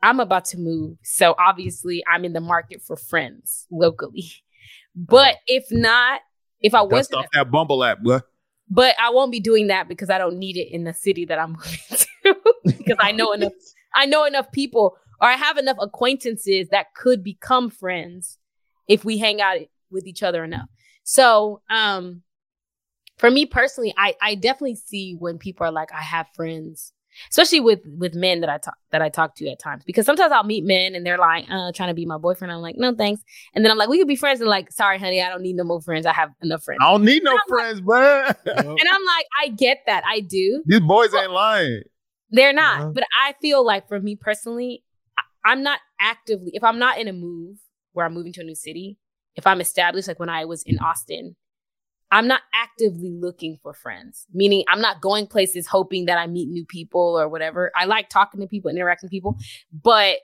I'm 0.02 0.20
about 0.20 0.44
to 0.46 0.58
move. 0.58 0.98
So 1.02 1.34
obviously 1.38 2.02
I'm 2.10 2.24
in 2.24 2.32
the 2.32 2.40
market 2.40 2.82
for 2.82 2.96
friends 2.96 3.66
locally. 3.70 4.30
But 4.94 5.36
if 5.46 5.64
not, 5.70 6.20
if 6.60 6.74
I 6.74 6.82
wasn't 6.82 7.20
off 7.20 7.26
that 7.32 7.50
Bumble 7.50 7.82
app, 7.82 8.02
boy. 8.02 8.20
but 8.68 8.94
I 9.00 9.10
won't 9.10 9.32
be 9.32 9.40
doing 9.40 9.68
that 9.68 9.88
because 9.88 10.10
I 10.10 10.18
don't 10.18 10.38
need 10.38 10.56
it 10.56 10.68
in 10.72 10.84
the 10.84 10.92
city 10.92 11.24
that 11.26 11.38
I'm 11.38 11.52
moving 11.52 11.78
to 11.90 12.36
because 12.64 12.98
I 13.00 13.12
know 13.12 13.32
enough 13.32 13.52
I 13.94 14.06
know 14.06 14.24
enough 14.24 14.50
people 14.52 14.96
or 15.20 15.28
I 15.28 15.34
have 15.34 15.58
enough 15.58 15.76
acquaintances 15.80 16.68
that 16.70 16.94
could 16.94 17.22
become 17.22 17.70
friends 17.70 18.38
if 18.88 19.04
we 19.04 19.18
hang 19.18 19.40
out 19.40 19.58
with 19.90 20.06
each 20.06 20.22
other 20.22 20.44
enough. 20.44 20.68
So, 21.04 21.62
um 21.70 22.22
for 23.18 23.30
me 23.30 23.46
personally, 23.46 23.94
I 23.96 24.14
I 24.20 24.34
definitely 24.34 24.76
see 24.76 25.16
when 25.18 25.38
people 25.38 25.66
are 25.66 25.72
like 25.72 25.92
I 25.92 26.02
have 26.02 26.26
friends, 26.34 26.92
especially 27.30 27.60
with 27.60 27.80
with 27.98 28.14
men 28.14 28.40
that 28.40 28.48
I 28.50 28.58
talk 28.58 28.74
that 28.90 29.02
I 29.02 29.08
talk 29.08 29.34
to 29.36 29.48
at 29.48 29.58
times 29.58 29.84
because 29.84 30.06
sometimes 30.06 30.32
I'll 30.32 30.44
meet 30.44 30.64
men 30.64 30.94
and 30.94 31.04
they're 31.06 31.18
like 31.18 31.46
uh 31.50 31.72
trying 31.72 31.88
to 31.88 31.94
be 31.94 32.06
my 32.06 32.18
boyfriend. 32.18 32.52
I'm 32.52 32.60
like, 32.60 32.76
"No, 32.76 32.94
thanks." 32.94 33.22
And 33.54 33.64
then 33.64 33.70
I'm 33.70 33.78
like, 33.78 33.88
"We 33.88 33.98
could 33.98 34.08
be 34.08 34.16
friends." 34.16 34.40
And 34.40 34.48
like, 34.48 34.70
"Sorry, 34.72 34.98
honey, 34.98 35.22
I 35.22 35.28
don't 35.28 35.42
need 35.42 35.56
no 35.56 35.64
more 35.64 35.80
friends. 35.80 36.06
I 36.06 36.12
have 36.12 36.30
enough 36.42 36.62
friends." 36.64 36.78
I 36.82 36.90
don't 36.90 37.04
need 37.04 37.22
no 37.22 37.32
I'm 37.32 37.38
friends, 37.48 37.80
bro. 37.80 38.26
And 38.46 38.88
I'm 38.90 39.04
like, 39.04 39.26
I 39.42 39.48
get 39.48 39.78
that. 39.86 40.04
I 40.06 40.20
do. 40.20 40.62
These 40.66 40.80
boys 40.80 41.14
ain't 41.14 41.30
lying. 41.32 41.82
They're 42.30 42.52
not. 42.52 42.80
Uh-huh. 42.80 42.90
But 42.94 43.04
I 43.22 43.34
feel 43.42 43.64
like 43.64 43.88
for 43.88 44.00
me 44.00 44.16
personally, 44.16 44.82
I- 45.18 45.50
I'm 45.52 45.62
not 45.62 45.80
actively, 46.00 46.52
if 46.54 46.64
I'm 46.64 46.78
not 46.78 46.98
in 46.98 47.08
a 47.08 47.12
move 47.12 47.58
where 47.92 48.06
I'm 48.06 48.14
moving 48.14 48.32
to 48.34 48.40
a 48.40 48.44
new 48.44 48.54
city, 48.54 48.98
if 49.36 49.46
I'm 49.46 49.60
established, 49.60 50.08
like 50.08 50.18
when 50.18 50.28
I 50.30 50.44
was 50.46 50.62
in 50.62 50.78
Austin, 50.78 51.36
I'm 52.12 52.28
not 52.28 52.42
actively 52.54 53.10
looking 53.10 53.58
for 53.62 53.72
friends, 53.72 54.26
meaning 54.34 54.64
I'm 54.68 54.82
not 54.82 55.00
going 55.00 55.26
places 55.26 55.66
hoping 55.66 56.04
that 56.04 56.18
I 56.18 56.26
meet 56.26 56.50
new 56.50 56.66
people 56.66 57.18
or 57.18 57.26
whatever. 57.26 57.72
I 57.74 57.86
like 57.86 58.10
talking 58.10 58.42
to 58.42 58.46
people, 58.46 58.70
interacting 58.70 59.06
with 59.06 59.12
people, 59.12 59.38
but 59.72 60.18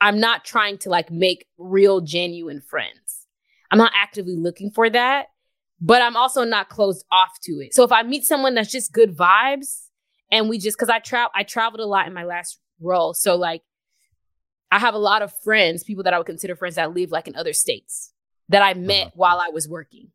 I'm 0.00 0.18
not 0.20 0.46
trying 0.46 0.78
to 0.78 0.88
like 0.88 1.10
make 1.10 1.46
real, 1.58 2.00
genuine 2.00 2.62
friends. 2.62 3.26
I'm 3.70 3.76
not 3.76 3.92
actively 3.94 4.36
looking 4.36 4.70
for 4.70 4.88
that, 4.88 5.26
but 5.82 6.00
I'm 6.00 6.16
also 6.16 6.44
not 6.44 6.70
closed 6.70 7.04
off 7.12 7.38
to 7.42 7.52
it. 7.60 7.74
So 7.74 7.84
if 7.84 7.92
I 7.92 8.02
meet 8.02 8.24
someone 8.24 8.54
that's 8.54 8.72
just 8.72 8.90
good 8.90 9.14
vibes 9.14 9.88
and 10.32 10.48
we 10.48 10.58
just, 10.58 10.78
cause 10.78 10.88
I 10.88 11.00
travel, 11.00 11.30
I 11.34 11.42
traveled 11.42 11.80
a 11.80 11.86
lot 11.86 12.06
in 12.06 12.14
my 12.14 12.24
last 12.24 12.58
role. 12.80 13.12
So 13.12 13.36
like 13.36 13.60
I 14.70 14.78
have 14.78 14.94
a 14.94 14.98
lot 14.98 15.20
of 15.20 15.30
friends, 15.44 15.84
people 15.84 16.04
that 16.04 16.14
I 16.14 16.18
would 16.18 16.26
consider 16.26 16.56
friends 16.56 16.76
that 16.76 16.94
live 16.94 17.10
like 17.10 17.28
in 17.28 17.36
other 17.36 17.52
states 17.52 18.14
that 18.48 18.62
I 18.62 18.72
met 18.72 19.08
uh-huh. 19.08 19.10
while 19.16 19.40
I 19.40 19.50
was 19.50 19.68
working 19.68 20.10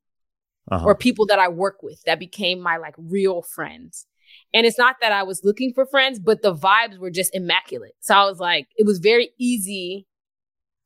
uh-huh. 0.71 0.85
or 0.85 0.95
people 0.95 1.25
that 1.27 1.37
I 1.37 1.49
work 1.49 1.83
with 1.83 2.01
that 2.03 2.19
became 2.19 2.61
my 2.61 2.77
like 2.77 2.95
real 2.97 3.41
friends. 3.41 4.07
And 4.53 4.65
it's 4.65 4.77
not 4.77 4.95
that 5.01 5.11
I 5.11 5.23
was 5.23 5.43
looking 5.43 5.73
for 5.73 5.85
friends, 5.85 6.17
but 6.17 6.41
the 6.41 6.55
vibes 6.55 6.97
were 6.97 7.11
just 7.11 7.35
immaculate. 7.35 7.93
So 7.99 8.15
I 8.15 8.25
was 8.25 8.39
like, 8.39 8.67
it 8.77 8.85
was 8.85 8.99
very 8.99 9.31
easy 9.37 10.07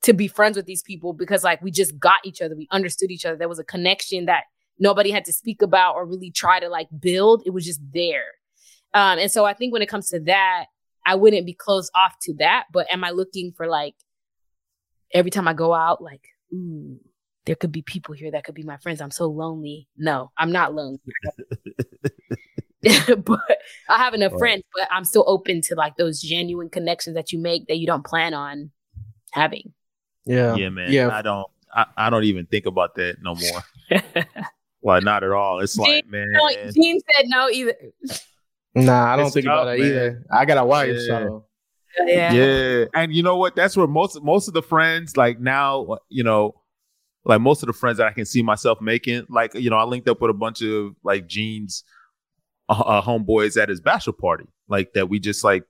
to 0.01 0.13
be 0.13 0.27
friends 0.27 0.57
with 0.57 0.65
these 0.65 0.81
people 0.81 1.13
because 1.13 1.43
like 1.43 1.61
we 1.61 1.71
just 1.71 1.99
got 1.99 2.25
each 2.25 2.41
other, 2.41 2.55
we 2.55 2.67
understood 2.71 3.11
each 3.11 3.25
other. 3.25 3.37
There 3.37 3.49
was 3.49 3.59
a 3.59 3.63
connection 3.63 4.25
that 4.25 4.45
nobody 4.79 5.11
had 5.11 5.25
to 5.25 5.33
speak 5.33 5.61
about 5.61 5.95
or 5.95 6.05
really 6.05 6.31
try 6.31 6.59
to 6.59 6.69
like 6.69 6.87
build. 6.99 7.43
It 7.45 7.51
was 7.51 7.65
just 7.65 7.81
there. 7.93 8.25
Um, 8.93 9.19
and 9.19 9.31
so 9.31 9.45
I 9.45 9.53
think 9.53 9.71
when 9.71 9.81
it 9.81 9.89
comes 9.89 10.09
to 10.09 10.19
that, 10.21 10.65
I 11.05 11.15
wouldn't 11.15 11.45
be 11.45 11.53
closed 11.53 11.91
off 11.93 12.15
to 12.23 12.33
that. 12.35 12.65
But 12.73 12.87
am 12.91 13.03
I 13.03 13.11
looking 13.11 13.51
for 13.55 13.67
like 13.67 13.95
every 15.13 15.31
time 15.31 15.47
I 15.47 15.53
go 15.53 15.73
out, 15.73 16.01
like, 16.01 16.21
ooh, 16.51 16.99
there 17.45 17.55
could 17.55 17.71
be 17.71 17.81
people 17.81 18.13
here 18.15 18.31
that 18.31 18.43
could 18.43 18.55
be 18.55 18.63
my 18.63 18.77
friends. 18.77 19.01
I'm 19.01 19.11
so 19.11 19.27
lonely. 19.27 19.87
No, 19.97 20.31
I'm 20.37 20.51
not 20.51 20.73
lonely. 20.73 20.99
but 23.17 23.59
I 23.89 23.97
have 23.97 24.13
enough 24.13 24.33
right. 24.33 24.39
friends, 24.39 24.63
but 24.75 24.87
I'm 24.91 25.05
still 25.05 25.23
open 25.27 25.61
to 25.61 25.75
like 25.75 25.97
those 25.97 26.21
genuine 26.21 26.69
connections 26.69 27.15
that 27.15 27.31
you 27.31 27.39
make 27.39 27.67
that 27.67 27.77
you 27.77 27.87
don't 27.87 28.05
plan 28.05 28.33
on 28.33 28.71
having. 29.31 29.73
Yeah. 30.25 30.55
Yeah, 30.55 30.69
man. 30.69 30.91
Yeah. 30.91 31.09
I 31.09 31.21
don't 31.21 31.47
I, 31.73 31.85
I 31.97 32.09
don't 32.09 32.23
even 32.23 32.45
think 32.45 32.65
about 32.65 32.95
that 32.95 33.17
no 33.21 33.35
more. 33.35 34.03
well, 34.81 35.01
not 35.01 35.23
at 35.23 35.31
all. 35.31 35.59
It's 35.59 35.75
Gene, 35.75 35.85
like, 35.85 36.07
man. 36.07 36.31
No, 36.31 36.49
Gene 36.71 36.99
said 37.15 37.25
no 37.27 37.49
either. 37.49 37.75
Nah, 38.75 39.13
I 39.13 39.15
don't 39.15 39.25
it's 39.27 39.33
think 39.33 39.45
tough, 39.45 39.61
about 39.61 39.65
that 39.65 39.79
man. 39.79 39.87
either. 39.87 40.25
I 40.31 40.45
got 40.45 40.57
a 40.57 40.65
wife, 40.65 40.95
yeah. 40.95 41.07
so 41.07 41.45
yeah. 42.05 42.33
Yeah. 42.33 42.85
And 42.93 43.13
you 43.13 43.23
know 43.23 43.37
what? 43.37 43.55
That's 43.55 43.75
where 43.75 43.87
most 43.87 44.21
most 44.23 44.47
of 44.47 44.53
the 44.53 44.61
friends, 44.61 45.17
like 45.17 45.39
now, 45.39 45.97
you 46.09 46.23
know, 46.23 46.55
like 47.25 47.41
most 47.41 47.63
of 47.63 47.67
the 47.67 47.73
friends 47.73 47.97
that 47.97 48.07
I 48.07 48.11
can 48.11 48.25
see 48.25 48.41
myself 48.41 48.79
making, 48.81 49.25
like, 49.29 49.53
you 49.55 49.69
know, 49.69 49.77
I 49.77 49.83
linked 49.83 50.07
up 50.07 50.21
with 50.21 50.29
a 50.29 50.35
bunch 50.35 50.61
of 50.61 50.95
like 51.03 51.27
Gene's 51.27 51.83
uh, 52.69 52.83
uh, 52.85 53.01
homeboys 53.01 53.61
at 53.61 53.69
his 53.69 53.81
bachelor 53.81 54.13
party, 54.13 54.45
like 54.67 54.93
that 54.93 55.09
we 55.09 55.19
just 55.19 55.43
like 55.43 55.63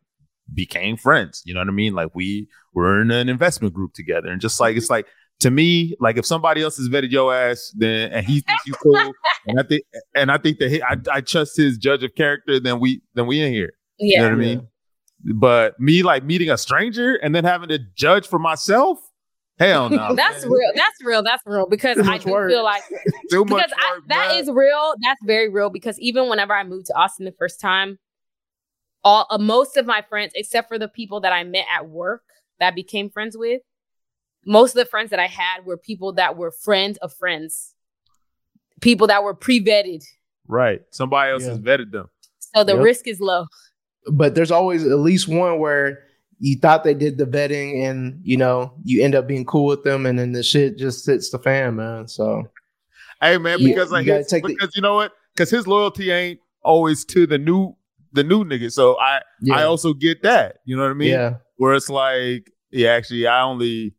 became 0.54 0.98
friends. 0.98 1.42
You 1.46 1.54
know 1.54 1.62
what 1.62 1.70
I 1.70 1.72
mean? 1.72 1.94
Like 1.94 2.14
we 2.14 2.48
were 2.74 3.02
in 3.02 3.12
an 3.12 3.30
investment 3.30 3.74
group 3.74 3.94
together, 3.94 4.30
and 4.30 4.42
just 4.42 4.60
like 4.60 4.76
it's 4.76 4.90
like 4.90 5.08
to 5.40 5.52
me, 5.52 5.96
like 6.00 6.18
if 6.18 6.26
somebody 6.26 6.62
else 6.62 6.78
has 6.78 6.90
vetted 6.90 7.12
your 7.12 7.34
ass, 7.34 7.74
then 7.76 8.12
and 8.12 8.26
he 8.26 8.42
thinks 8.42 8.66
you 8.66 8.74
cool, 8.74 8.96
and 9.48 9.60
I 9.60 9.64
think 9.64 9.84
and 10.16 10.32
I 10.32 10.38
think 10.38 10.60
that 10.60 10.70
he, 10.70 10.82
I, 10.82 10.98
I 11.12 11.22
trust 11.22 11.58
his 11.58 11.78
judge 11.78 12.04
of 12.04 12.16
character, 12.16 12.60
then 12.60 12.80
we 12.80 13.02
then 13.14 13.28
we 13.28 13.42
in 13.42 13.54
here. 13.54 13.74
Yeah. 13.98 14.06
You 14.06 14.18
know 14.18 14.30
what 14.30 14.34
I 14.34 14.46
mean? 14.46 14.68
But 15.34 15.80
me 15.80 16.04
like 16.04 16.24
meeting 16.24 16.50
a 16.50 16.58
stranger 16.58 17.16
and 17.16 17.34
then 17.34 17.46
having 17.46 17.70
to 17.70 17.80
judge 17.96 18.28
for 18.28 18.40
myself, 18.40 19.00
Hell 19.58 19.90
no. 19.90 20.16
that's 20.16 20.44
man. 20.44 20.52
real. 20.52 20.72
That's 20.76 21.04
real. 21.04 21.24
That's 21.24 21.44
real. 21.46 21.68
Because 21.68 22.00
I 22.00 22.18
do 22.18 22.32
work. 22.32 22.52
feel 22.52 22.64
like 22.64 22.84
Too 23.32 23.46
because 23.46 23.72
I, 23.78 24.00
that 24.08 24.36
is 24.36 24.50
real. 24.50 24.96
That's 25.02 25.20
very 25.24 25.50
real. 25.50 25.70
Because 25.70 26.00
even 26.00 26.30
whenever 26.30 26.54
I 26.54 26.64
moved 26.64 26.88
to 26.88 26.98
Austin 26.98 27.26
the 27.26 27.34
first 27.38 27.62
time, 27.62 27.98
all 29.04 29.28
uh, 29.30 29.38
most 29.38 29.78
of 29.78 29.86
my 29.86 30.02
friends, 30.02 30.34
except 30.36 30.68
for 30.68 30.78
the 30.78 30.88
people 30.88 31.22
that 31.22 31.32
I 31.32 31.44
met 31.44 31.66
at 31.74 31.88
work 31.88 32.24
that 32.60 32.68
I 32.68 32.72
became 32.72 33.10
friends 33.10 33.38
with, 33.38 33.62
most 34.46 34.72
of 34.72 34.76
the 34.76 34.86
friends 34.86 35.10
that 35.12 35.20
I 35.20 35.28
had 35.28 35.66
were 35.66 35.78
people 35.78 36.14
that 36.14 36.38
were 36.38 36.52
friends 36.52 36.98
of 36.98 37.14
friends, 37.14 37.74
people 38.82 39.08
that 39.08 39.24
were 39.24 39.34
pre-vetted. 39.34 40.04
Right. 40.48 40.82
Somebody 40.92 41.32
else 41.32 41.44
yeah. 41.44 41.50
has 41.50 41.60
vetted 41.60 41.92
them. 41.92 42.10
So 42.56 42.64
the 42.64 42.76
yep. 42.76 42.84
risk 42.84 43.08
is 43.08 43.20
low. 43.20 43.46
But 44.12 44.36
there's 44.36 44.52
always 44.52 44.86
at 44.86 45.00
least 45.00 45.28
one 45.28 45.60
where 45.60 46.05
you 46.40 46.58
thought 46.58 46.84
they 46.84 46.94
did 46.94 47.18
the 47.18 47.26
vetting 47.26 47.84
and 47.84 48.20
you 48.24 48.38
know 48.38 48.74
you 48.84 49.04
end 49.04 49.16
up 49.16 49.28
being 49.28 49.46
cool 49.46 49.66
with 49.66 49.84
them 49.84 50.06
and 50.06 50.20
then 50.20 50.32
the 50.32 50.44
shit 50.44 50.78
just 50.78 51.04
sits 51.04 51.30
the 51.30 51.40
fan 51.40 51.76
man 51.76 52.08
so 52.08 52.44
hey 53.22 53.38
man 53.38 53.58
because 53.60 53.90
you, 53.90 53.94
like 53.94 54.06
you 54.06 54.14
his, 54.14 54.32
because 54.32 54.52
the, 54.58 54.72
you 54.76 54.82
know 54.82 54.96
what 54.96 55.14
because 55.34 55.50
his 55.50 55.68
loyalty 55.68 56.12
ain't 56.12 56.40
always 56.64 57.06
to 57.06 57.26
the 57.26 57.38
new 57.38 57.74
the 58.14 58.24
new 58.24 58.44
nigga 58.44 58.72
so 58.72 59.00
i 59.00 59.20
yeah. 59.42 59.56
i 59.56 59.64
also 59.64 59.94
get 59.94 60.22
that 60.24 60.58
you 60.66 60.76
know 60.76 60.84
what 60.84 60.92
i 60.92 60.96
mean 60.96 61.10
yeah 61.10 61.36
where 61.58 61.74
it's 61.74 61.90
like 61.90 62.52
yeah 62.72 62.90
actually 62.92 63.26
i 63.28 63.42
only 63.42 63.94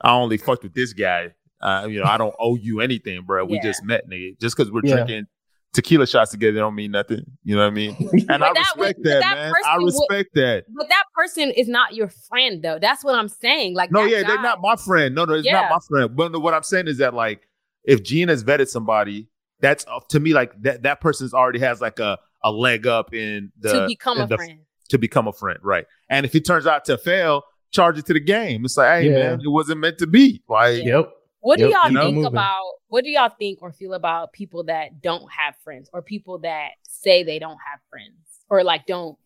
i 0.00 0.10
only 0.12 0.36
fucked 0.36 0.62
with 0.62 0.74
this 0.74 0.92
guy 0.92 1.32
uh, 1.58 1.86
you 1.88 1.98
know, 1.98 2.04
I 2.04 2.18
don't 2.18 2.34
owe 2.38 2.54
you 2.56 2.80
anything, 2.80 3.22
bro. 3.22 3.44
We 3.46 3.56
yeah. 3.56 3.62
just 3.62 3.82
met, 3.82 4.08
nigga. 4.08 4.38
Just 4.38 4.56
because 4.56 4.70
we're 4.70 4.82
yeah. 4.84 4.96
drinking 4.96 5.26
tequila 5.72 6.06
shots 6.06 6.30
together 6.30 6.58
don't 6.58 6.74
mean 6.74 6.90
nothing. 6.90 7.24
You 7.44 7.56
know 7.56 7.62
what 7.62 7.68
I 7.68 7.74
mean? 7.74 7.96
And 8.28 8.42
I 8.42 8.50
respect 8.50 9.02
that, 9.04 9.20
that, 9.20 9.34
man. 9.34 9.52
I 9.66 9.76
respect 9.76 10.30
would, 10.34 10.42
that. 10.42 10.64
But 10.74 10.88
that 10.88 11.04
person 11.14 11.50
is 11.50 11.68
not 11.68 11.94
your 11.94 12.08
friend, 12.08 12.62
though. 12.62 12.78
That's 12.78 13.04
what 13.04 13.14
I'm 13.14 13.28
saying. 13.28 13.74
Like, 13.74 13.92
no, 13.92 14.04
yeah, 14.04 14.22
guy, 14.22 14.28
they're 14.28 14.42
not 14.42 14.60
my 14.60 14.76
friend. 14.76 15.14
No, 15.14 15.24
no, 15.24 15.34
it's 15.34 15.46
yeah. 15.46 15.60
not 15.60 15.70
my 15.70 15.78
friend. 15.88 16.16
But 16.16 16.40
what 16.40 16.54
I'm 16.54 16.62
saying 16.62 16.88
is 16.88 16.98
that, 16.98 17.14
like, 17.14 17.46
if 17.84 18.02
Gene 18.02 18.28
has 18.28 18.42
vetted 18.42 18.68
somebody, 18.68 19.28
that's 19.60 19.86
uh, 19.86 20.00
to 20.10 20.20
me 20.20 20.32
like 20.34 20.60
that. 20.62 20.82
That 20.82 21.00
person's 21.00 21.32
already 21.32 21.60
has 21.60 21.80
like 21.80 21.98
a 21.98 22.18
a 22.44 22.50
leg 22.50 22.86
up 22.86 23.14
in 23.14 23.52
the 23.58 23.72
to 23.72 23.86
become 23.86 24.20
a 24.20 24.26
the, 24.26 24.36
friend. 24.36 24.60
To 24.90 24.98
become 24.98 25.28
a 25.28 25.32
friend, 25.32 25.58
right? 25.62 25.86
And 26.10 26.26
if 26.26 26.34
it 26.34 26.44
turns 26.44 26.66
out 26.66 26.84
to 26.86 26.98
fail, 26.98 27.42
charge 27.70 27.98
it 27.98 28.06
to 28.06 28.12
the 28.12 28.20
game. 28.20 28.64
It's 28.64 28.76
like, 28.76 29.02
hey, 29.02 29.10
yeah. 29.10 29.30
man, 29.30 29.40
it 29.40 29.48
wasn't 29.48 29.80
meant 29.80 29.98
to 29.98 30.06
be. 30.06 30.42
Like, 30.48 30.84
yep. 30.84 31.10
What 31.46 31.60
do 31.60 31.68
yep, 31.68 31.74
y'all 31.74 32.02
think 32.02 32.16
moving. 32.16 32.24
about 32.24 32.72
what 32.88 33.04
do 33.04 33.10
y'all 33.10 33.30
think 33.38 33.62
or 33.62 33.70
feel 33.70 33.94
about 33.94 34.32
people 34.32 34.64
that 34.64 35.00
don't 35.00 35.30
have 35.30 35.54
friends 35.62 35.88
or 35.92 36.02
people 36.02 36.38
that 36.40 36.70
say 36.82 37.22
they 37.22 37.38
don't 37.38 37.58
have 37.70 37.78
friends 37.88 38.16
or 38.50 38.64
like 38.64 38.84
don't 38.86 39.16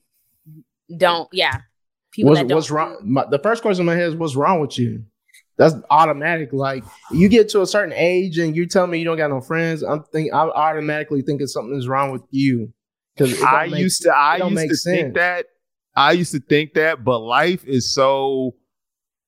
don't 0.95 1.31
yeah 1.33 1.63
people 2.13 2.33
what's, 2.33 2.53
what's 2.53 2.71
wrong 2.71 2.99
my, 3.03 3.25
the 3.31 3.39
first 3.39 3.63
question 3.63 3.81
in 3.81 3.87
my 3.87 3.95
head 3.95 4.09
is 4.09 4.17
what's 4.17 4.37
wrong 4.37 4.61
with 4.61 4.79
you 4.79 5.03
that's 5.57 5.75
automatic 5.89 6.53
like 6.53 6.85
you 7.11 7.27
get 7.27 7.49
to 7.49 7.63
a 7.63 7.67
certain 7.67 7.95
age 7.97 8.37
and 8.37 8.55
you 8.55 8.67
tell 8.67 8.87
me 8.87 8.99
you 8.99 9.05
don't 9.07 9.17
got 9.17 9.31
no 9.31 9.41
friends 9.41 9.83
i'm 9.83 10.05
think 10.13 10.31
i 10.35 10.41
automatically 10.41 11.23
think 11.23 11.41
something 11.49 11.79
is 11.79 11.89
wrong 11.89 12.13
with 12.13 12.23
you 12.29 12.71
because 13.17 13.43
i 13.43 13.67
make, 13.67 13.81
used 13.81 14.03
to 14.03 14.15
i 14.15 14.37
used 14.37 14.69
to 14.69 14.77
sense. 14.77 14.83
think 14.83 15.15
that 15.15 15.47
i 15.97 16.13
used 16.13 16.33
to 16.33 16.41
think 16.41 16.75
that 16.75 17.03
but 17.03 17.21
life 17.21 17.65
is 17.65 17.95
so 17.95 18.55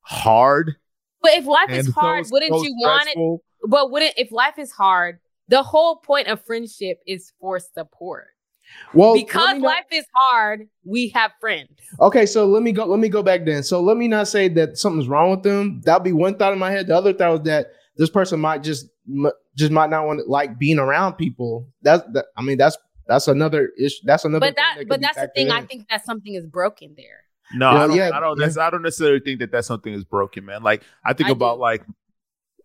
hard 0.03 0.77
but 1.23 1.33
if 1.35 1.47
life 1.47 1.71
is 1.71 1.93
hard, 1.93 2.27
so, 2.27 2.33
wouldn't 2.33 2.55
so 2.55 2.63
you 2.63 2.75
want 2.79 3.09
it? 3.09 3.41
But 3.69 3.91
wouldn't 3.91 4.15
if 4.17 4.33
life 4.33 4.59
is 4.59 4.73
hard, 4.73 5.21
the 5.49 5.63
whole 5.63 5.97
point 5.97 6.29
of 6.29 6.45
friendship 6.45 7.01
is 7.07 7.33
for 7.41 7.59
support. 7.59 8.29
Well, 8.95 9.15
because 9.15 9.59
life 9.61 9.87
is 9.93 10.05
hard, 10.15 10.69
we 10.85 11.09
have 11.09 11.33
friends. 11.41 11.71
Okay, 12.01 12.27
so 12.27 12.47
let 12.47 12.63
me 12.63 12.73
go. 12.73 12.87
Let 12.87 13.01
me 13.01 13.09
go 13.09 13.23
back 13.23 13.45
then. 13.45 13.63
So 13.63 13.81
let 13.81 13.97
me 13.97 14.09
not 14.09 14.29
say 14.29 14.49
that 14.49 14.79
something's 14.79 15.09
wrong 15.09 15.31
with 15.31 15.43
them. 15.43 15.83
That'll 15.85 16.01
be 16.01 16.13
one 16.13 16.37
thought 16.37 16.53
in 16.53 16.59
my 16.59 16.71
head. 16.71 16.87
The 16.87 16.97
other 16.97 17.13
thought 17.13 17.33
was 17.33 17.43
that 17.43 17.73
this 17.97 18.11
person 18.11 18.41
might 18.41 18.63
just 18.63 18.87
just 19.57 19.73
might 19.73 19.91
not 19.91 20.07
want 20.07 20.21
to 20.21 20.25
like 20.25 20.59
being 20.59 20.79
around 20.79 21.15
people. 21.15 21.69
That's 21.83 22.03
that. 22.13 22.27
I 22.37 22.43
mean, 22.43 22.57
that's 22.57 22.77
that's 23.07 23.29
another 23.29 23.71
issue. 23.79 24.01
That's 24.05 24.25
another. 24.25 24.47
But 24.47 24.57
that, 24.57 24.75
that 24.79 24.89
but 24.89 25.01
that's 25.01 25.17
the 25.17 25.31
thing. 25.35 25.47
In. 25.49 25.53
I 25.53 25.63
think 25.63 25.89
that 25.89 26.05
something 26.05 26.35
is 26.35 26.47
broken 26.47 26.95
there. 26.97 27.25
No, 27.55 27.69
I 27.69 27.87
don't, 27.87 27.97
yeah, 27.97 28.11
I 28.15 28.21
don't, 28.21 28.39
yeah. 28.39 28.63
I 28.63 28.71
don't 28.71 28.83
necessarily 28.83 29.21
think 29.21 29.41
that 29.41 29.53
that's 29.53 29.67
something 29.67 29.93
is 29.93 30.05
broken, 30.05 30.45
man. 30.45 30.63
Like 30.63 30.83
I 31.05 31.13
think 31.13 31.29
I 31.29 31.33
about 31.33 31.57
do. 31.57 31.63
like, 31.63 31.85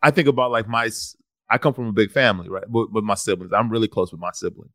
I 0.02 0.12
think 0.12 0.28
about 0.28 0.52
like 0.52 0.68
my, 0.68 0.90
I 1.50 1.58
come 1.58 1.74
from 1.74 1.88
a 1.88 1.92
big 1.94 2.12
family, 2.12 2.50
right? 2.50 2.70
With, 2.70 2.90
with 2.92 3.04
my 3.04 3.16
siblings, 3.16 3.54
I'm 3.54 3.70
really 3.70 3.88
close 3.88 4.12
with 4.12 4.22
my 4.22 4.32
siblings, 4.34 4.72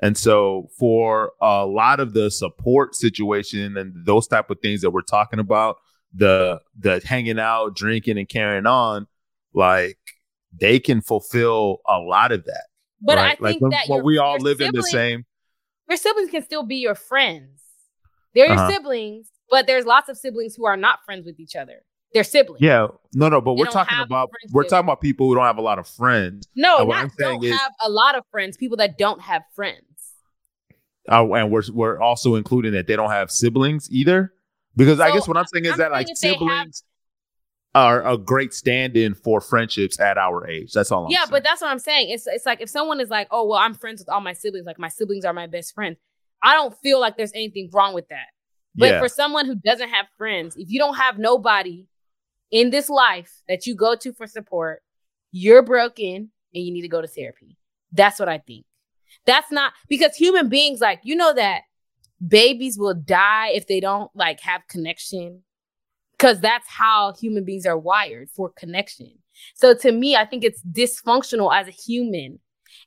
and 0.00 0.16
so 0.16 0.68
for 0.78 1.32
a 1.40 1.66
lot 1.66 2.00
of 2.00 2.14
the 2.14 2.30
support 2.30 2.94
situation 2.94 3.76
and 3.76 4.06
those 4.06 4.26
type 4.26 4.50
of 4.50 4.60
things 4.60 4.80
that 4.82 4.90
we're 4.90 5.02
talking 5.02 5.38
about, 5.38 5.76
the 6.14 6.60
the 6.78 7.00
hanging 7.04 7.38
out, 7.38 7.74
drinking, 7.74 8.18
and 8.18 8.28
carrying 8.28 8.66
on, 8.66 9.06
like 9.52 9.98
they 10.58 10.78
can 10.78 11.00
fulfill 11.00 11.80
a 11.86 11.98
lot 11.98 12.32
of 12.32 12.44
that. 12.44 12.64
But 13.00 13.16
right? 13.16 13.26
I 13.26 13.28
think 13.30 13.40
like 13.40 13.60
when, 13.60 13.70
that 13.70 13.88
when 13.88 14.04
we 14.04 14.18
all 14.18 14.38
live 14.38 14.60
in 14.60 14.74
the 14.74 14.82
same, 14.82 15.24
your 15.88 15.96
siblings 15.96 16.30
can 16.30 16.42
still 16.42 16.62
be 16.62 16.76
your 16.76 16.94
friends. 16.94 17.60
They're 18.34 18.46
your 18.46 18.56
uh-huh. 18.56 18.70
siblings, 18.70 19.28
but 19.50 19.66
there's 19.66 19.86
lots 19.86 20.08
of 20.08 20.16
siblings 20.16 20.54
who 20.54 20.66
are 20.66 20.76
not 20.76 21.00
friends 21.04 21.26
with 21.26 21.38
each 21.40 21.56
other. 21.56 21.82
They're 22.14 22.24
siblings. 22.24 22.62
Yeah, 22.62 22.88
no, 23.12 23.28
no, 23.28 23.40
but 23.40 23.54
they 23.54 23.60
we're 23.60 23.66
talking 23.66 23.98
about 23.98 24.30
we're 24.50 24.64
talking 24.64 24.86
about 24.86 25.00
people 25.00 25.28
who 25.28 25.34
don't 25.34 25.44
have 25.44 25.58
a 25.58 25.62
lot 25.62 25.78
of 25.78 25.86
friends. 25.86 26.48
No, 26.56 26.78
and 26.78 26.88
not 26.88 27.10
don't 27.18 27.44
is, 27.44 27.52
have 27.52 27.72
a 27.84 27.90
lot 27.90 28.16
of 28.16 28.24
friends. 28.30 28.56
People 28.56 28.78
that 28.78 28.96
don't 28.96 29.20
have 29.20 29.42
friends. 29.54 29.82
Uh, 31.10 31.26
and 31.34 31.50
we're 31.50 31.62
we're 31.72 32.00
also 32.00 32.34
including 32.34 32.72
that 32.72 32.86
they 32.86 32.96
don't 32.96 33.10
have 33.10 33.30
siblings 33.30 33.90
either. 33.90 34.32
Because 34.74 34.98
so, 34.98 35.04
I 35.04 35.12
guess 35.12 35.28
what 35.28 35.36
I'm 35.36 35.46
saying 35.46 35.66
is 35.66 35.72
I'm 35.72 35.78
that 35.78 35.92
like 35.92 36.06
siblings. 36.14 36.84
are 37.74 38.06
a 38.06 38.16
great 38.16 38.54
stand-in 38.54 39.14
for 39.14 39.40
friendships 39.40 39.98
at 40.00 40.16
our 40.16 40.46
age. 40.46 40.72
That's 40.72 40.92
all. 40.92 41.06
I'm 41.06 41.10
yeah, 41.10 41.20
saying. 41.20 41.28
but 41.30 41.44
that's 41.44 41.60
what 41.60 41.70
I'm 41.70 41.78
saying. 41.78 42.10
It's 42.10 42.26
it's 42.26 42.46
like 42.46 42.62
if 42.62 42.70
someone 42.70 43.00
is 43.00 43.10
like, 43.10 43.28
oh 43.30 43.46
well, 43.46 43.58
I'm 43.58 43.74
friends 43.74 44.00
with 44.00 44.08
all 44.08 44.20
my 44.20 44.32
siblings. 44.32 44.66
Like 44.66 44.78
my 44.78 44.88
siblings 44.88 45.26
are 45.26 45.34
my 45.34 45.46
best 45.46 45.74
friends. 45.74 45.98
I 46.42 46.54
don't 46.54 46.74
feel 46.78 47.00
like 47.00 47.16
there's 47.16 47.32
anything 47.34 47.68
wrong 47.72 47.92
with 47.92 48.08
that. 48.08 48.28
But 48.78 48.90
yeah, 48.90 49.00
for 49.00 49.08
someone 49.08 49.46
who 49.46 49.56
doesn't 49.56 49.88
have 49.88 50.06
friends, 50.16 50.56
if 50.56 50.70
you 50.70 50.78
don't 50.78 50.94
have 50.94 51.18
nobody 51.18 51.86
in 52.50 52.70
this 52.70 52.88
life 52.88 53.42
that 53.48 53.66
you 53.66 53.74
go 53.74 53.96
to 53.96 54.12
for 54.12 54.26
support, 54.26 54.82
you're 55.32 55.62
broken 55.62 56.30
and 56.54 56.64
you 56.64 56.72
need 56.72 56.82
to 56.82 56.88
go 56.88 57.02
to 57.02 57.08
therapy. 57.08 57.56
That's 57.92 58.20
what 58.20 58.28
I 58.28 58.38
think. 58.38 58.64
That's 59.26 59.50
not 59.50 59.72
because 59.88 60.14
human 60.14 60.48
beings, 60.48 60.80
like, 60.80 61.00
you 61.02 61.16
know, 61.16 61.34
that 61.34 61.62
babies 62.26 62.78
will 62.78 62.94
die 62.94 63.48
if 63.48 63.66
they 63.66 63.80
don't 63.80 64.10
like 64.14 64.40
have 64.40 64.62
connection. 64.68 65.42
Cause 66.18 66.40
that's 66.40 66.66
how 66.68 67.14
human 67.14 67.44
beings 67.44 67.66
are 67.66 67.78
wired 67.78 68.28
for 68.30 68.50
connection. 68.50 69.18
So 69.54 69.74
to 69.74 69.92
me, 69.92 70.16
I 70.16 70.24
think 70.24 70.44
it's 70.44 70.62
dysfunctional 70.64 71.54
as 71.54 71.68
a 71.68 71.72
human 71.72 72.40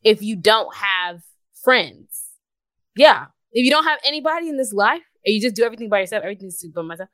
if 0.03 0.21
you 0.21 0.35
don't 0.35 0.73
have 0.75 1.21
friends. 1.63 2.23
Yeah. 2.95 3.25
If 3.53 3.65
you 3.65 3.71
don't 3.71 3.85
have 3.85 3.99
anybody 4.05 4.49
in 4.49 4.57
this 4.57 4.73
life 4.73 5.03
and 5.25 5.35
you 5.35 5.41
just 5.41 5.55
do 5.55 5.63
everything 5.63 5.89
by 5.89 5.99
yourself, 5.99 6.23
everything's 6.23 6.63
by 6.73 6.81
myself. 6.81 7.09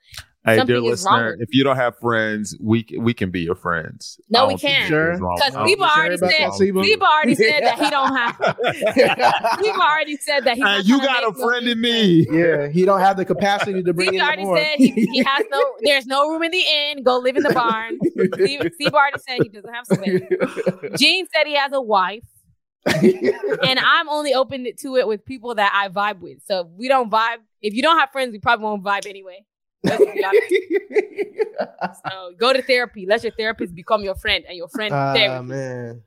hey, 0.45 0.51
dear 0.55 0.59
something 0.59 0.75
is 0.77 0.83
listener, 1.05 1.35
if 1.39 1.49
you 1.51 1.63
don't 1.63 1.75
have 1.75 1.97
friends, 1.99 2.55
we 2.61 2.85
we 2.97 3.13
can 3.13 3.31
be 3.31 3.41
your 3.41 3.55
friends. 3.55 4.19
No, 4.29 4.47
we 4.47 4.55
can't. 4.57 4.89
there's 4.89 5.17
Sure. 5.17 5.25
wrong- 5.25 5.35
Because 5.37 5.55
I 5.55 5.59
don't 5.59 5.67
people 5.67 5.85
already 5.85 6.17
said 6.17 6.29
that, 6.29 6.83
people 6.83 7.07
already 7.07 7.35
said 7.35 7.63
that 7.63 7.79
he 7.79 7.89
don't 7.89 8.15
have 8.15 9.59
people 9.59 9.81
already 9.81 10.15
said 10.17 10.45
that 10.45 10.55
he's 10.55 10.65
Uh, 10.65 10.81
you 10.85 10.99
got 11.01 11.23
a 11.27 11.33
friend 11.33 11.67
in 11.67 11.81
me. 11.81 12.25
yeah, 12.31 12.67
he 12.69 12.85
don't 12.85 12.99
have 13.01 13.17
the 13.17 13.25
capacity 13.25 13.83
to 13.83 13.93
bring 13.93 14.07
Steve 14.09 14.19
in 14.21 14.25
already 14.25 14.43
more. 14.45 14.57
said 14.57 14.75
he, 14.77 14.91
he 14.91 15.23
has 15.23 15.45
no. 15.51 15.61
There's 15.81 16.05
no 16.05 16.29
room 16.29 16.43
in 16.43 16.51
the 16.51 16.63
inn. 16.63 17.03
Go 17.03 17.17
live 17.19 17.35
in 17.35 17.43
the 17.43 17.53
barn. 17.53 17.97
Steve, 18.35 18.61
Steve 18.75 18.93
already 18.93 19.19
said 19.27 19.39
he 19.43 19.49
doesn't 19.49 19.73
have 19.73 19.85
space. 19.85 20.21
Gene 20.97 21.27
said 21.35 21.45
he 21.47 21.55
has 21.55 21.71
a 21.73 21.81
wife, 21.81 22.23
and 22.85 23.79
I'm 23.79 24.07
only 24.09 24.33
open 24.33 24.65
to 24.79 24.95
it 24.97 25.07
with 25.07 25.25
people 25.25 25.55
that 25.55 25.71
I 25.73 25.89
vibe 25.89 26.19
with. 26.19 26.39
So 26.45 26.61
if 26.61 26.67
we 26.77 26.87
don't 26.87 27.11
vibe. 27.11 27.37
If 27.61 27.73
you 27.73 27.81
don't 27.81 27.97
have 27.99 28.11
friends, 28.11 28.31
we 28.31 28.39
probably 28.39 28.65
won't 28.65 28.83
vibe 28.83 29.07
anyway. 29.07 29.45
Let's 29.83 30.03
be 30.03 30.23
honest. 30.23 30.53
So 32.09 32.31
go 32.37 32.53
to 32.53 32.61
therapy. 32.61 33.05
Let 33.07 33.23
your 33.23 33.31
therapist 33.31 33.73
become 33.73 34.03
your 34.03 34.15
friend, 34.15 34.43
and 34.47 34.55
your 34.55 34.67
friend 34.67 34.93
Ah 34.93 35.13
therapy. 35.13 35.47
man. 35.47 36.03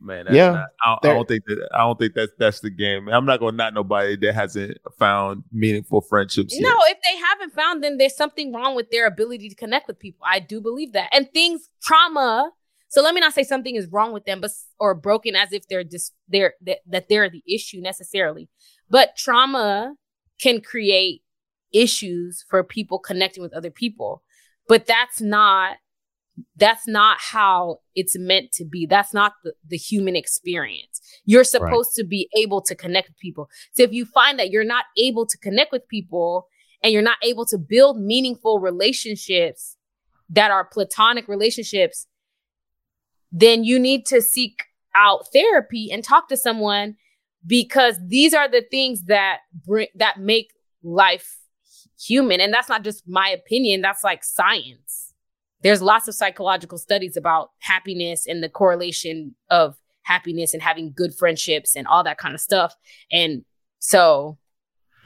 Man, 0.00 0.24
that's 0.26 0.36
Yeah. 0.36 0.50
not- 0.52 0.68
I, 0.84 1.08
I 1.10 1.12
don't 1.14 1.26
think 1.28 1.44
that 1.46 1.68
I 1.74 1.78
don't 1.78 1.98
think 1.98 2.14
that's 2.14 2.32
that's 2.38 2.60
the 2.60 2.70
game. 2.70 3.08
I'm 3.08 3.26
not 3.26 3.40
gonna 3.40 3.56
knock 3.56 3.74
nobody 3.74 4.16
that 4.16 4.34
hasn't 4.34 4.78
found 4.98 5.42
meaningful 5.52 6.00
friendships 6.02 6.54
yet. 6.54 6.62
No, 6.62 6.74
if 6.86 6.98
they 7.04 7.16
haven't 7.18 7.52
found 7.52 7.82
then 7.84 7.98
there's 7.98 8.16
something 8.16 8.52
wrong 8.52 8.74
with 8.76 8.90
their 8.90 9.06
ability 9.06 9.48
to 9.48 9.54
connect 9.56 9.88
with 9.88 9.98
people. 9.98 10.24
I 10.24 10.38
do 10.38 10.60
believe 10.60 10.92
that. 10.92 11.10
And 11.12 11.28
things, 11.32 11.68
trauma. 11.82 12.52
So 12.88 13.02
let 13.02 13.14
me 13.14 13.20
not 13.20 13.34
say 13.34 13.42
something 13.42 13.74
is 13.76 13.88
wrong 13.88 14.12
with 14.12 14.24
them, 14.24 14.40
but 14.40 14.50
or 14.78 14.94
broken 14.94 15.34
as 15.36 15.52
if 15.52 15.66
they're 15.68 15.84
just 15.84 16.14
they're 16.28 16.54
that, 16.62 16.78
that 16.86 17.08
they're 17.08 17.28
the 17.28 17.42
issue 17.52 17.80
necessarily. 17.80 18.48
But 18.88 19.16
trauma 19.16 19.94
can 20.40 20.60
create 20.60 21.22
issues 21.72 22.44
for 22.48 22.64
people 22.64 22.98
connecting 22.98 23.42
with 23.42 23.54
other 23.54 23.70
people. 23.70 24.22
But 24.68 24.86
that's 24.86 25.20
not 25.20 25.76
that's 26.56 26.88
not 26.88 27.18
how 27.20 27.80
it's 27.94 28.16
meant 28.18 28.52
to 28.52 28.64
be. 28.64 28.86
That's 28.86 29.12
not 29.12 29.34
the, 29.44 29.52
the 29.66 29.76
human 29.76 30.16
experience. 30.16 31.00
You're 31.26 31.44
supposed 31.44 31.94
to 31.96 32.04
be 32.04 32.28
able 32.36 32.62
to 32.62 32.74
connect 32.74 33.08
with 33.08 33.18
people. 33.18 33.50
So 33.72 33.82
if 33.82 33.92
you 33.92 34.06
find 34.06 34.38
that 34.38 34.50
you're 34.50 34.64
not 34.64 34.86
able 34.96 35.26
to 35.26 35.36
connect 35.38 35.70
with 35.72 35.86
people 35.88 36.46
and 36.82 36.92
you're 36.92 37.02
not 37.02 37.18
able 37.22 37.44
to 37.46 37.58
build 37.58 38.00
meaningful 38.00 38.58
relationships 38.58 39.76
that 40.30 40.50
are 40.50 40.64
platonic 40.64 41.28
relationships, 41.28 42.06
then 43.30 43.64
you 43.64 43.78
need 43.78 44.06
to 44.06 44.22
seek 44.22 44.62
out 44.94 45.26
therapy 45.32 45.90
and 45.92 46.02
talk 46.02 46.28
to 46.28 46.36
someone 46.36 46.96
because 47.46 47.96
these 48.06 48.34
are 48.34 48.48
the 48.48 48.64
things 48.70 49.04
that 49.04 49.38
bring 49.66 49.88
that 49.94 50.18
make 50.18 50.52
life 50.82 51.38
human. 51.98 52.40
And 52.40 52.52
that's 52.52 52.68
not 52.68 52.82
just 52.82 53.06
my 53.06 53.28
opinion 53.28 53.80
that's 53.80 54.04
like 54.04 54.24
science. 54.24 55.12
There's 55.62 55.82
lots 55.82 56.08
of 56.08 56.14
psychological 56.14 56.78
studies 56.78 57.16
about 57.16 57.50
happiness 57.58 58.26
and 58.26 58.42
the 58.42 58.48
correlation 58.48 59.34
of 59.50 59.76
happiness 60.02 60.54
and 60.54 60.62
having 60.62 60.92
good 60.94 61.14
friendships 61.14 61.76
and 61.76 61.86
all 61.86 62.02
that 62.04 62.18
kind 62.18 62.34
of 62.34 62.40
stuff. 62.40 62.74
And 63.12 63.44
so 63.78 64.38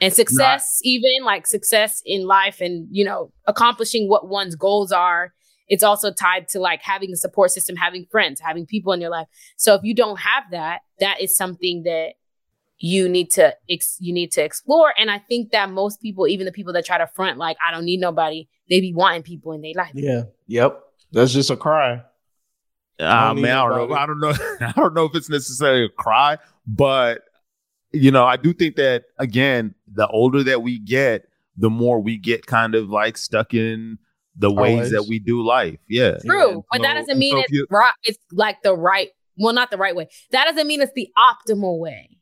and 0.01 0.13
success 0.13 0.79
even 0.83 1.23
like 1.23 1.47
success 1.47 2.01
in 2.05 2.25
life 2.25 2.59
and 2.59 2.87
you 2.91 3.05
know 3.05 3.31
accomplishing 3.47 4.09
what 4.09 4.27
one's 4.27 4.55
goals 4.55 4.91
are 4.91 5.33
it's 5.67 5.83
also 5.83 6.11
tied 6.11 6.47
to 6.49 6.59
like 6.59 6.81
having 6.81 7.11
a 7.11 7.15
support 7.15 7.51
system 7.51 7.75
having 7.75 8.05
friends 8.11 8.41
having 8.41 8.65
people 8.65 8.91
in 8.91 9.01
your 9.01 9.09
life. 9.09 9.27
So 9.57 9.73
if 9.73 9.83
you 9.83 9.95
don't 9.95 10.19
have 10.19 10.43
that 10.51 10.79
that 10.99 11.21
is 11.21 11.35
something 11.35 11.83
that 11.83 12.13
you 12.77 13.07
need 13.07 13.29
to 13.31 13.55
ex- 13.69 13.97
you 13.99 14.13
need 14.13 14.31
to 14.31 14.43
explore 14.43 14.93
and 14.97 15.09
i 15.09 15.17
think 15.17 15.51
that 15.51 15.69
most 15.69 16.01
people 16.01 16.27
even 16.27 16.45
the 16.45 16.51
people 16.51 16.73
that 16.73 16.85
try 16.85 16.97
to 16.97 17.07
front 17.07 17.37
like 17.37 17.55
i 17.65 17.71
don't 17.71 17.85
need 17.85 17.99
nobody 18.01 18.47
they 18.69 18.81
be 18.81 18.93
wanting 18.93 19.23
people 19.23 19.51
in 19.53 19.61
their 19.61 19.73
life 19.75 19.91
Yeah. 19.93 20.23
Yep. 20.47 20.81
That's 21.11 21.31
just 21.33 21.49
a 21.49 21.55
cry. 21.55 22.01
Ah, 22.99 23.33
don't 23.33 23.41
man, 23.41 23.57
I 23.57 23.69
don't 23.69 23.89
know. 23.89 23.95
I 23.95 24.05
don't 24.05 24.19
know. 24.19 24.33
I 24.67 24.71
don't 24.75 24.93
know 24.93 25.05
if 25.05 25.15
it's 25.15 25.29
necessarily 25.29 25.85
a 25.85 25.89
cry, 25.89 26.37
but 26.65 27.21
you 27.91 28.11
know, 28.11 28.25
I 28.25 28.35
do 28.37 28.53
think 28.53 28.75
that 28.77 29.03
again, 29.17 29.75
the 29.87 30.07
older 30.07 30.43
that 30.43 30.61
we 30.61 30.79
get, 30.79 31.27
the 31.57 31.69
more 31.69 31.99
we 32.01 32.17
get 32.17 32.45
kind 32.45 32.75
of 32.75 32.89
like 32.89 33.17
stuck 33.17 33.53
in 33.53 33.97
the 34.35 34.51
ways 34.51 34.79
ways. 34.79 34.91
that 34.91 35.05
we 35.07 35.19
do 35.19 35.41
life. 35.45 35.77
Yeah. 35.87 36.17
true 36.25 36.51
And 36.51 36.63
but 36.71 36.81
that 36.81 36.95
doesn't 36.95 37.17
mean 37.17 37.33
so 37.35 37.39
it's 37.39 37.51
you- 37.51 37.67
right 37.69 37.93
it's 38.03 38.19
like 38.31 38.61
the 38.63 38.75
right 38.75 39.09
well 39.37 39.53
not 39.53 39.71
the 39.71 39.77
right 39.77 39.95
way 39.95 40.07
that 40.31 40.45
doesn't 40.45 40.67
mean 40.67 40.81
it's 40.81 40.91
the 40.95 41.09
optimal 41.17 41.79
way 41.79 42.17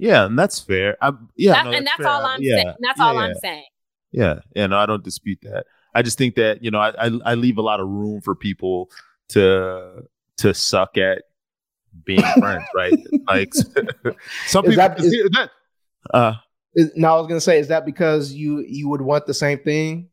Yeah, 0.00 0.26
and 0.26 0.38
that's 0.38 0.60
fair. 0.60 0.96
I, 1.02 1.12
yeah, 1.36 1.52
That- 1.54 1.64
no, 1.64 1.72
and 1.72 1.86
that's 1.86 1.96
fair. 1.96 2.06
all 2.08 2.24
i'm 2.24 2.40
yeah. 2.42 2.54
saying 2.56 2.74
that's 2.80 2.98
Yeah, 2.98 3.04
all 3.04 3.14
yeah. 3.14 3.20
i'm 3.20 3.34
saying 3.34 3.64
Yeah, 4.12 4.38
yeah, 4.54 4.66
no, 4.68 4.78
I 4.78 4.86
don't 4.86 5.02
dispute 5.04 5.40
that. 5.42 5.66
I 5.94 6.02
just 6.02 6.16
think 6.18 6.34
that 6.36 6.62
you 6.62 6.70
know, 6.70 6.78
I 6.78 6.90
I, 7.06 7.10
I 7.24 7.34
leave 7.34 7.58
a 7.58 7.62
lot 7.62 7.80
of 7.80 7.88
room 7.88 8.20
for 8.20 8.34
people 8.34 8.90
to 9.30 10.02
to 10.38 10.54
suck 10.54 10.96
at 10.98 11.22
being 12.04 12.22
friends, 12.38 12.64
right? 12.74 12.92
Like 13.26 13.52
some 14.46 14.64
Is 14.64 14.70
people. 14.70 14.76
that- 14.76 15.00
is- 15.00 15.30
that- 15.32 15.50
uh, 16.14 16.34
Is, 16.74 16.92
now 16.94 17.16
I 17.16 17.18
was 17.18 17.26
gonna 17.26 17.40
say, 17.40 17.58
is 17.58 17.68
that 17.68 17.84
because 17.84 18.32
you 18.32 18.64
you 18.68 18.88
would 18.88 19.00
want 19.02 19.26
the 19.26 19.34
same 19.34 19.58
thing? 19.58 20.08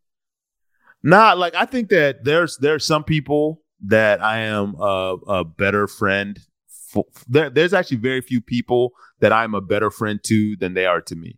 Nah, 1.04 1.34
like 1.34 1.54
I 1.56 1.66
think 1.66 1.90
that 1.90 2.24
there's 2.24 2.58
there's 2.58 2.84
some 2.84 3.04
people 3.04 3.62
that 3.88 4.22
I 4.24 4.40
am 4.40 4.76
a, 4.80 5.16
a 5.28 5.44
better 5.46 5.88
friend. 5.88 6.40
For, 6.96 7.06
there, 7.28 7.52
there's 7.52 7.74
actually 7.74 7.98
very 7.98 8.22
few 8.22 8.42
people 8.42 8.94
that 9.20 9.32
I'm 9.32 9.54
a 9.54 9.62
better 9.62 9.92
friend 9.92 10.20
to 10.24 10.56
than 10.58 10.74
they 10.74 10.86
are 10.86 11.02
to 11.02 11.16
me. 11.16 11.38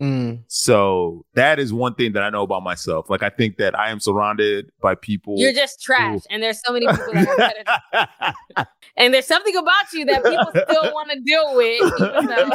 Mm. 0.00 0.42
So 0.48 1.24
that 1.34 1.58
is 1.58 1.72
one 1.72 1.94
thing 1.94 2.12
that 2.14 2.22
I 2.22 2.30
know 2.30 2.42
about 2.42 2.62
myself. 2.62 3.10
Like 3.10 3.22
I 3.22 3.28
think 3.28 3.58
that 3.58 3.78
I 3.78 3.90
am 3.90 4.00
surrounded 4.00 4.70
by 4.80 4.94
people. 4.96 5.34
you're 5.36 5.52
just 5.52 5.82
trash 5.82 6.20
and 6.30 6.42
there's 6.42 6.60
so 6.64 6.72
many 6.72 6.86
people 6.86 7.12
that 7.12 7.28
are 7.28 7.36
better 7.36 8.68
and 8.96 9.14
there's 9.14 9.26
something 9.26 9.54
about 9.56 9.92
you 9.92 10.04
that 10.06 10.24
people 10.24 10.50
still 10.50 10.92
want 10.92 11.10
to 11.12 11.20
deal 11.20 11.54
with 11.54 12.00
even 12.00 12.26
though 12.26 12.50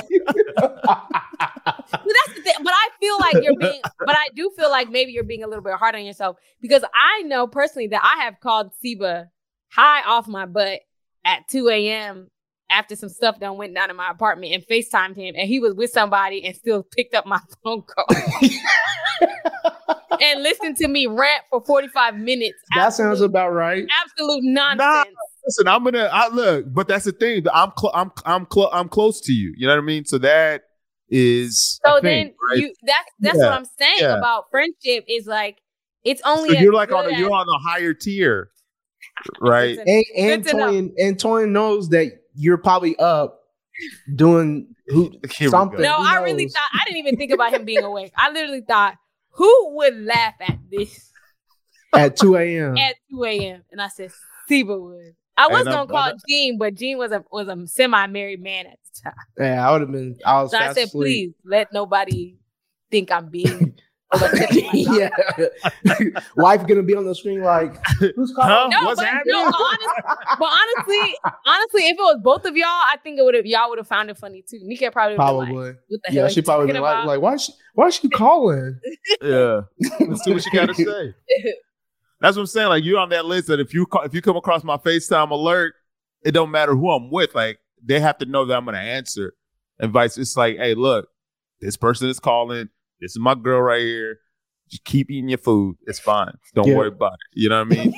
But 1.92 2.14
that's 2.28 2.38
the 2.38 2.42
thing. 2.44 2.56
But 2.62 2.74
I 2.74 2.90
feel 3.00 3.18
like 3.20 3.44
you're 3.44 3.58
being, 3.58 3.82
but 4.00 4.16
I 4.18 4.28
do 4.36 4.52
feel 4.58 4.70
like 4.70 4.90
maybe 4.90 5.14
you're 5.14 5.24
being 5.24 5.44
a 5.44 5.48
little 5.48 5.64
bit 5.64 5.76
hard 5.76 5.96
on 5.96 6.06
yourself 6.06 6.38
because 6.62 6.84
I 6.94 7.24
know 7.24 7.48
personally 7.48 7.88
that 7.88 8.02
I 8.04 8.24
have 8.26 8.40
called 8.42 8.72
Siba 8.84 9.30
high 9.72 10.04
off 10.04 10.28
my 10.28 10.46
butt 10.46 10.82
at 11.30 11.48
2 11.48 11.70
a.m. 11.70 12.30
after 12.72 12.96
some 12.96 13.10
stuff 13.10 13.40
done 13.40 13.58
went 13.58 13.76
down 13.76 13.90
in 13.90 13.96
my 13.96 14.10
apartment 14.10 14.54
and 14.54 14.66
FaceTimed 14.66 15.16
him 15.16 15.36
and 15.38 15.48
he 15.48 15.60
was 15.60 15.74
with 15.76 15.92
somebody 15.92 16.44
and 16.44 16.56
still 16.56 16.84
picked 16.84 17.14
up 17.14 17.26
my 17.26 17.40
phone 17.64 17.84
call 17.84 18.06
and 20.22 20.44
listened 20.44 20.78
to 20.78 20.88
me 20.88 21.08
rant 21.08 21.44
for 21.50 21.64
45 21.64 22.18
minutes. 22.18 22.58
that 22.76 22.94
sounds 22.94 23.22
about 23.22 23.52
right. 23.52 23.86
absolute 24.04 24.44
nonsense. 24.44 25.16
Listen, 25.46 25.68
I'm 25.68 25.84
gonna. 25.84 26.10
I 26.12 26.28
look, 26.30 26.66
but 26.72 26.88
that's 26.88 27.06
the 27.06 27.12
thing. 27.12 27.46
I'm 27.54 27.72
cl- 27.80 27.94
I'm 27.96 28.12
I'm 28.26 28.46
cl- 28.52 28.70
I'm 28.72 28.90
close 28.90 29.22
to 29.22 29.32
you. 29.32 29.54
You 29.58 29.68
know 29.68 29.74
what 29.74 29.82
I 29.82 29.86
mean? 29.86 30.06
So 30.06 30.18
that 30.20 30.64
is. 31.10 31.80
So 31.84 31.98
a 31.98 32.02
thing, 32.02 32.28
then 32.28 32.34
right? 32.52 32.62
you 32.62 32.74
that's 32.84 33.10
that's 33.20 33.38
Yeah, 33.38 33.46
what 33.46 33.54
I'm 33.54 33.66
saying 33.66 33.98
yeah. 34.00 34.18
about 34.18 34.46
friendship 34.52 35.06
is 35.08 35.26
like 35.26 35.58
it's 36.04 36.22
only 36.26 36.50
so 36.50 36.60
you're 36.60 36.74
like 36.74 36.92
on 36.92 37.12
a, 37.12 37.18
you're 37.18 37.32
on 37.32 37.48
a 37.48 37.70
higher 37.70 37.94
tier, 37.94 38.52
right? 39.42 39.78
And 39.78 40.06
and 40.18 40.44
Good 40.44 40.52
to. 40.52 40.58
Toyin 40.58 40.94
and 40.98 41.18
Toyin 41.18 41.50
knows 41.52 41.90
that 41.90 42.12
you're 42.36 42.58
probably 42.58 42.98
up 42.98 43.42
doing 44.16 44.76
who 44.88 45.12
something. 45.30 45.82
No, 45.82 45.96
I 45.98 46.22
really 46.24 46.48
thought 46.48 46.70
I 46.74 46.84
didn't 46.86 46.98
even 47.00 47.18
think 47.18 47.32
about 47.32 47.54
him 47.54 47.66
being 47.66 47.84
awake. 47.84 48.12
I 48.18 48.32
literally 48.32 48.62
thought, 48.62 48.96
who 49.32 49.76
would 49.76 49.98
laugh 50.02 50.34
at 50.42 50.58
this 50.72 51.12
at 51.96 52.16
2 52.18 52.36
a.m. 52.38 52.78
at 52.78 52.96
2 53.12 53.24
a.m. 53.24 53.64
And 53.72 53.82
I 53.82 53.88
said, 53.88 54.12
Seba 54.48 54.78
would. 54.80 55.16
I 55.38 55.48
was 55.48 55.62
And 55.62 55.70
I'm- 55.70 55.78
gonna 55.88 55.90
call 55.90 56.04
I'm- 56.10 56.18
Gene, 56.28 56.58
but 56.58 56.76
Gene 56.76 56.98
was 56.98 57.12
a 57.12 57.24
was 57.32 57.48
a 57.48 57.66
semi-married 57.68 58.42
man 58.42 58.68
at 58.68 58.78
the 58.94 59.02
time. 59.04 59.14
Yeah, 59.38 59.68
I 59.68 59.72
would 59.72 59.82
have 59.82 59.92
been. 59.92 60.18
I 60.26 60.42
was 60.42 60.52
So 60.52 60.58
I 60.58 60.74
said, 60.74 60.88
asleep. 60.88 60.92
please 60.92 61.34
let 61.46 61.72
nobody 61.74 62.38
think 62.92 63.12
I'm 63.12 63.30
being 63.30 63.76
yeah, 64.74 65.10
wife 66.36 66.66
gonna 66.66 66.82
be 66.82 66.96
on 66.96 67.06
the 67.06 67.14
screen 67.14 67.42
like, 67.42 67.76
who's 68.16 68.34
calling? 68.36 68.72
No, 68.72 68.86
What's 68.86 69.00
but, 69.00 69.08
happening? 69.08 69.34
No, 69.34 69.44
honest, 69.44 69.90
but 70.40 70.50
honestly, 70.50 71.16
honestly, 71.46 71.84
if 71.84 71.94
it 71.94 72.02
was 72.02 72.20
both 72.24 72.44
of 72.46 72.58
y'all, 72.58 72.66
I 72.66 72.96
think 73.04 73.20
it 73.20 73.24
would 73.24 73.36
have 73.36 73.46
y'all 73.46 73.70
would 73.70 73.78
have 73.78 73.88
found 73.88 74.10
it 74.10 74.18
funny 74.18 74.42
too. 74.42 74.60
Nika 74.64 74.90
probably 74.90 75.16
probably. 75.16 75.54
Like, 75.54 75.76
what 75.88 76.02
the 76.08 76.14
yeah, 76.14 76.22
hell 76.22 76.30
she 76.30 76.42
probably 76.42 76.72
been 76.72 76.82
like, 76.82 77.06
like, 77.06 77.22
why 77.22 77.36
is 77.36 77.44
she 77.44 77.54
why 77.76 77.88
is 77.88 77.96
she 77.96 78.10
calling? 78.10 78.80
yeah, 79.22 79.62
let's 80.00 80.24
see 80.24 80.34
what 80.34 80.44
she 80.44 80.50
got 80.50 80.70
to 80.70 80.74
say. 80.74 81.14
That's 82.20 82.36
what 82.36 82.42
I'm 82.42 82.48
saying. 82.48 82.70
Like 82.70 82.84
you're 82.84 83.00
on 83.00 83.10
that 83.10 83.26
list 83.26 83.48
that 83.48 83.60
if 83.60 83.76
you 83.76 83.86
call, 83.86 84.02
if 84.02 84.16
you 84.16 84.24
come 84.24 84.38
across 84.38 84.64
my 84.64 84.78
FaceTime 84.78 85.30
alert, 85.30 85.76
it 86.24 86.32
don't 86.32 86.50
matter 86.50 86.76
who 86.76 86.90
I'm 86.90 87.12
with. 87.12 87.36
Like 87.36 87.60
they 87.84 88.00
have 88.00 88.18
to 88.18 88.26
know 88.26 88.46
that 88.46 88.58
I'm 88.58 88.66
gonna 88.66 88.80
answer. 88.80 89.34
And 89.80 89.92
vice, 89.94 90.18
it's 90.18 90.36
like, 90.36 90.58
hey, 90.58 90.74
look, 90.74 91.10
this 91.62 91.78
person 91.78 92.10
is 92.10 92.20
calling. 92.20 92.70
This 93.02 93.12
is 93.12 93.20
my 93.20 93.36
girl 93.36 93.62
right 93.62 93.82
here. 93.82 94.20
Just 94.70 94.84
keep 94.84 95.10
eating 95.10 95.30
your 95.30 95.40
food. 95.40 95.78
It's 95.88 96.00
fine. 96.00 96.34
Don't 96.54 96.68
yeah. 96.68 96.78
worry 96.78 96.90
about 96.90 97.14
it. 97.14 97.40
You 97.40 97.50
know 97.50 97.64
what 97.64 97.78
I 97.78 97.86
mean? 97.86 97.94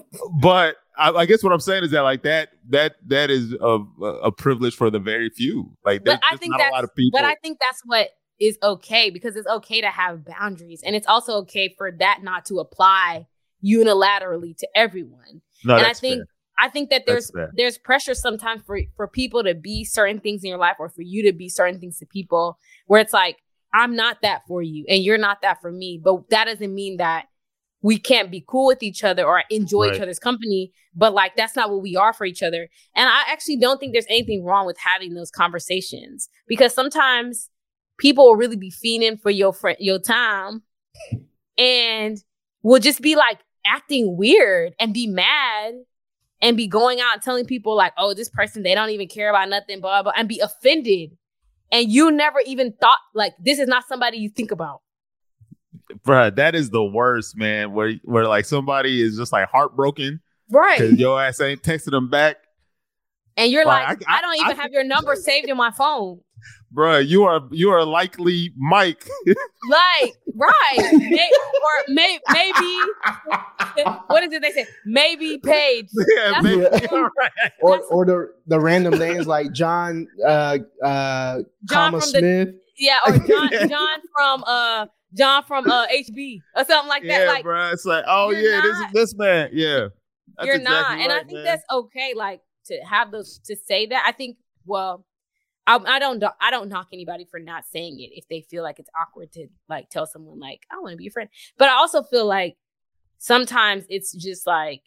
but 0.40 0.76
I, 0.96 1.10
I, 1.10 1.26
guess 1.26 1.42
what 1.42 1.52
I'm 1.52 1.60
saying 1.60 1.84
is 1.84 1.90
that 1.92 2.00
like 2.00 2.22
that 2.22 2.50
that 2.70 2.96
that 3.06 3.30
is 3.30 3.54
a, 3.60 3.78
a 4.02 4.32
privilege 4.32 4.74
for 4.74 4.90
the 4.90 4.98
very 4.98 5.30
few. 5.30 5.76
Like 5.84 6.04
there's 6.04 6.18
I 6.30 6.36
think 6.36 6.52
not 6.56 6.68
a 6.68 6.70
lot 6.72 6.84
of 6.84 6.94
people. 6.94 7.18
But 7.18 7.26
I 7.26 7.34
think 7.36 7.58
that's 7.60 7.82
what 7.84 8.10
is 8.40 8.58
okay 8.62 9.10
because 9.10 9.36
it's 9.36 9.46
okay 9.46 9.80
to 9.80 9.88
have 9.88 10.24
boundaries, 10.24 10.82
and 10.84 10.96
it's 10.96 11.06
also 11.06 11.34
okay 11.38 11.74
for 11.76 11.92
that 11.92 12.20
not 12.22 12.44
to 12.46 12.58
apply 12.58 13.26
unilaterally 13.64 14.56
to 14.58 14.68
everyone. 14.74 15.42
No, 15.64 15.76
and 15.76 15.86
I 15.86 15.92
think 15.92 16.18
fair. 16.18 16.26
I 16.58 16.68
think 16.68 16.90
that 16.90 17.04
there's 17.06 17.30
there's 17.54 17.78
pressure 17.78 18.14
sometimes 18.14 18.62
for 18.64 18.78
for 18.96 19.08
people 19.08 19.42
to 19.42 19.54
be 19.54 19.84
certain 19.84 20.20
things 20.20 20.44
in 20.44 20.50
your 20.50 20.58
life 20.58 20.76
or 20.78 20.88
for 20.88 21.02
you 21.02 21.22
to 21.24 21.32
be 21.32 21.48
certain 21.48 21.80
things 21.80 21.98
to 21.98 22.06
people 22.06 22.58
where 22.86 23.00
it's 23.00 23.12
like 23.12 23.38
I'm 23.74 23.96
not 23.96 24.22
that 24.22 24.42
for 24.46 24.62
you 24.62 24.84
and 24.88 25.02
you're 25.02 25.18
not 25.18 25.42
that 25.42 25.60
for 25.60 25.72
me, 25.72 26.00
but 26.02 26.30
that 26.30 26.44
doesn't 26.44 26.74
mean 26.74 26.98
that 26.98 27.26
we 27.82 27.98
can't 27.98 28.30
be 28.30 28.42
cool 28.46 28.66
with 28.66 28.82
each 28.82 29.04
other 29.04 29.24
or 29.24 29.42
enjoy 29.50 29.88
right. 29.88 29.96
each 29.96 30.00
other's 30.00 30.18
company, 30.18 30.72
but 30.94 31.12
like 31.12 31.36
that's 31.36 31.56
not 31.56 31.70
what 31.70 31.82
we 31.82 31.96
are 31.96 32.14
for 32.14 32.24
each 32.24 32.42
other. 32.42 32.68
And 32.94 33.08
I 33.10 33.24
actually 33.28 33.56
don't 33.56 33.78
think 33.78 33.92
there's 33.92 34.06
anything 34.08 34.44
wrong 34.44 34.64
with 34.64 34.78
having 34.78 35.12
those 35.12 35.30
conversations 35.30 36.30
because 36.46 36.72
sometimes 36.72 37.50
people 37.98 38.24
will 38.24 38.36
really 38.36 38.56
be 38.56 38.70
fiending 38.70 39.20
for 39.20 39.30
your 39.30 39.52
friend 39.52 39.76
your 39.80 39.98
time 39.98 40.62
and 41.58 42.22
will 42.62 42.80
just 42.80 43.02
be 43.02 43.16
like 43.16 43.40
acting 43.66 44.16
weird 44.16 44.74
and 44.78 44.94
be 44.94 45.06
mad 45.06 45.74
and 46.40 46.56
be 46.56 46.66
going 46.66 47.00
out 47.00 47.14
and 47.14 47.22
telling 47.22 47.46
people 47.46 47.76
like, 47.76 47.92
oh, 47.96 48.14
this 48.14 48.28
person, 48.28 48.62
they 48.62 48.74
don't 48.74 48.90
even 48.90 49.08
care 49.08 49.30
about 49.30 49.48
nothing, 49.48 49.80
blah, 49.80 50.02
blah, 50.02 50.12
and 50.16 50.28
be 50.28 50.40
offended. 50.40 51.16
And 51.74 51.90
you 51.90 52.12
never 52.12 52.38
even 52.46 52.72
thought 52.72 53.00
like 53.14 53.34
this 53.40 53.58
is 53.58 53.66
not 53.66 53.84
somebody 53.88 54.18
you 54.18 54.28
think 54.28 54.52
about. 54.52 54.80
Bruh, 56.06 56.34
that 56.36 56.54
is 56.54 56.70
the 56.70 56.84
worst, 56.84 57.36
man. 57.36 57.72
Where 57.72 57.94
where 58.04 58.28
like 58.28 58.44
somebody 58.44 59.02
is 59.02 59.16
just 59.16 59.32
like 59.32 59.48
heartbroken. 59.48 60.20
Right. 60.48 60.78
Because 60.78 61.00
your 61.00 61.20
ass 61.20 61.40
ain't 61.40 61.62
texting 61.62 61.90
them 61.90 62.08
back. 62.08 62.36
And 63.36 63.50
you're 63.50 63.64
like, 63.64 63.88
like 63.88 64.08
I, 64.08 64.14
I, 64.14 64.18
I, 64.18 64.20
don't 64.20 64.34
even 64.36 64.60
I, 64.60 64.62
have 64.62 64.72
your 64.72 64.84
number 64.84 65.16
saved 65.16 65.48
in 65.48 65.56
my 65.56 65.72
phone 65.72 66.20
bruh, 66.74 67.06
you 67.06 67.24
are 67.24 67.40
you 67.50 67.70
are 67.70 67.84
likely 67.84 68.52
Mike. 68.56 69.08
like, 69.68 70.14
right. 70.34 70.92
May, 70.92 71.30
or 71.62 71.94
may, 71.94 72.18
maybe 72.32 72.78
what 74.06 74.22
is 74.22 74.32
it 74.32 74.42
they 74.42 74.52
say? 74.52 74.66
Maybe 74.84 75.38
Paige. 75.38 75.88
Yeah, 76.16 76.40
maybe. 76.42 76.62
Yeah. 76.62 77.08
or 77.60 77.80
or 77.90 78.04
the 78.04 78.34
the 78.46 78.60
random 78.60 78.98
names 78.98 79.26
like 79.26 79.52
John 79.52 80.06
uh 80.24 80.58
uh 80.82 81.40
John 81.68 81.92
from 81.92 82.00
Smith. 82.00 82.48
The, 82.48 82.60
yeah, 82.76 82.98
or 83.06 83.18
John 83.26 83.68
John 83.68 83.98
from 84.16 84.44
uh 84.46 84.86
John 85.16 85.44
from 85.44 85.70
uh 85.70 85.86
HB 85.88 86.40
or 86.56 86.64
something 86.64 86.88
like 86.88 87.02
that. 87.04 87.22
Yeah, 87.22 87.28
like, 87.28 87.42
bro. 87.42 87.70
It's 87.70 87.84
like, 87.84 88.04
oh 88.06 88.30
yeah, 88.30 88.60
not, 88.60 88.62
this 88.62 88.76
is 88.76 88.92
this 88.92 89.14
man. 89.16 89.50
Yeah. 89.52 89.88
you're 90.42 90.56
exactly 90.56 90.64
not. 90.64 90.88
Right, 90.88 91.00
and 91.00 91.12
I 91.12 91.18
think 91.20 91.32
man. 91.32 91.44
that's 91.44 91.64
okay, 91.72 92.14
like 92.14 92.40
to 92.66 92.78
have 92.88 93.10
those 93.10 93.40
to 93.46 93.56
say 93.56 93.86
that. 93.86 94.04
I 94.06 94.12
think, 94.12 94.36
well, 94.66 95.04
I, 95.66 95.76
I 95.76 95.98
don't 95.98 96.22
I 96.40 96.50
don't 96.50 96.68
knock 96.68 96.88
anybody 96.92 97.26
for 97.30 97.40
not 97.40 97.64
saying 97.64 98.00
it 98.00 98.10
if 98.12 98.28
they 98.28 98.42
feel 98.42 98.62
like 98.62 98.78
it's 98.78 98.90
awkward 98.98 99.32
to 99.32 99.48
like 99.68 99.88
tell 99.90 100.06
someone 100.06 100.38
like 100.38 100.60
I 100.70 100.78
want 100.80 100.92
to 100.92 100.96
be 100.96 101.04
your 101.04 101.12
friend. 101.12 101.30
But 101.58 101.68
I 101.68 101.74
also 101.74 102.02
feel 102.02 102.26
like 102.26 102.56
sometimes 103.18 103.84
it's 103.88 104.12
just 104.12 104.46
like 104.46 104.82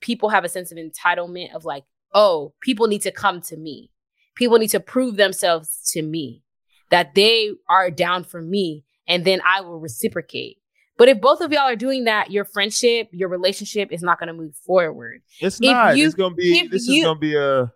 people 0.00 0.30
have 0.30 0.44
a 0.44 0.48
sense 0.48 0.72
of 0.72 0.78
entitlement 0.78 1.54
of 1.54 1.64
like, 1.64 1.84
oh, 2.12 2.54
people 2.60 2.88
need 2.88 3.02
to 3.02 3.12
come 3.12 3.40
to 3.42 3.56
me. 3.56 3.90
People 4.34 4.58
need 4.58 4.70
to 4.70 4.80
prove 4.80 5.16
themselves 5.16 5.90
to 5.92 6.02
me 6.02 6.42
that 6.90 7.14
they 7.14 7.50
are 7.68 7.90
down 7.90 8.24
for 8.24 8.42
me 8.42 8.84
and 9.08 9.24
then 9.24 9.40
I 9.46 9.60
will 9.60 9.80
reciprocate. 9.80 10.58
But 10.98 11.08
if 11.08 11.20
both 11.20 11.40
of 11.40 11.52
y'all 11.52 11.62
are 11.62 11.76
doing 11.76 12.04
that, 12.04 12.30
your 12.30 12.44
friendship, 12.44 13.08
your 13.12 13.28
relationship 13.28 13.92
is 13.92 14.02
not 14.02 14.18
going 14.18 14.28
to 14.28 14.32
move 14.32 14.56
forward. 14.56 15.20
It's 15.40 15.60
if 15.60 15.70
not. 15.70 15.96
You, 15.96 16.06
it's 16.06 16.14
going 16.14 16.32
to 16.32 16.36
be 16.36 16.66
this 16.68 16.88
you, 16.88 17.00
is 17.00 17.04
going 17.04 17.16
to 17.16 17.20
be 17.20 17.36
a 17.36 17.72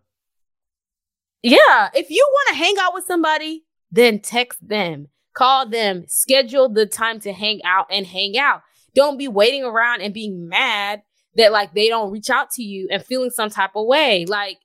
yeah, 1.42 1.90
if 1.94 2.10
you 2.10 2.26
want 2.30 2.48
to 2.48 2.62
hang 2.62 2.74
out 2.80 2.94
with 2.94 3.04
somebody, 3.04 3.64
then 3.90 4.20
text 4.20 4.66
them, 4.66 5.08
call 5.34 5.68
them, 5.68 6.04
schedule 6.06 6.68
the 6.68 6.86
time 6.86 7.20
to 7.20 7.32
hang 7.32 7.60
out 7.64 7.86
and 7.90 8.06
hang 8.06 8.38
out. 8.38 8.62
Don't 8.94 9.18
be 9.18 9.28
waiting 9.28 9.64
around 9.64 10.02
and 10.02 10.12
being 10.12 10.48
mad 10.48 11.02
that 11.36 11.52
like 11.52 11.74
they 11.74 11.88
don't 11.88 12.10
reach 12.10 12.30
out 12.30 12.50
to 12.52 12.62
you 12.62 12.88
and 12.90 13.04
feeling 13.04 13.30
some 13.30 13.50
type 13.50 13.70
of 13.74 13.86
way. 13.86 14.26
Like, 14.26 14.58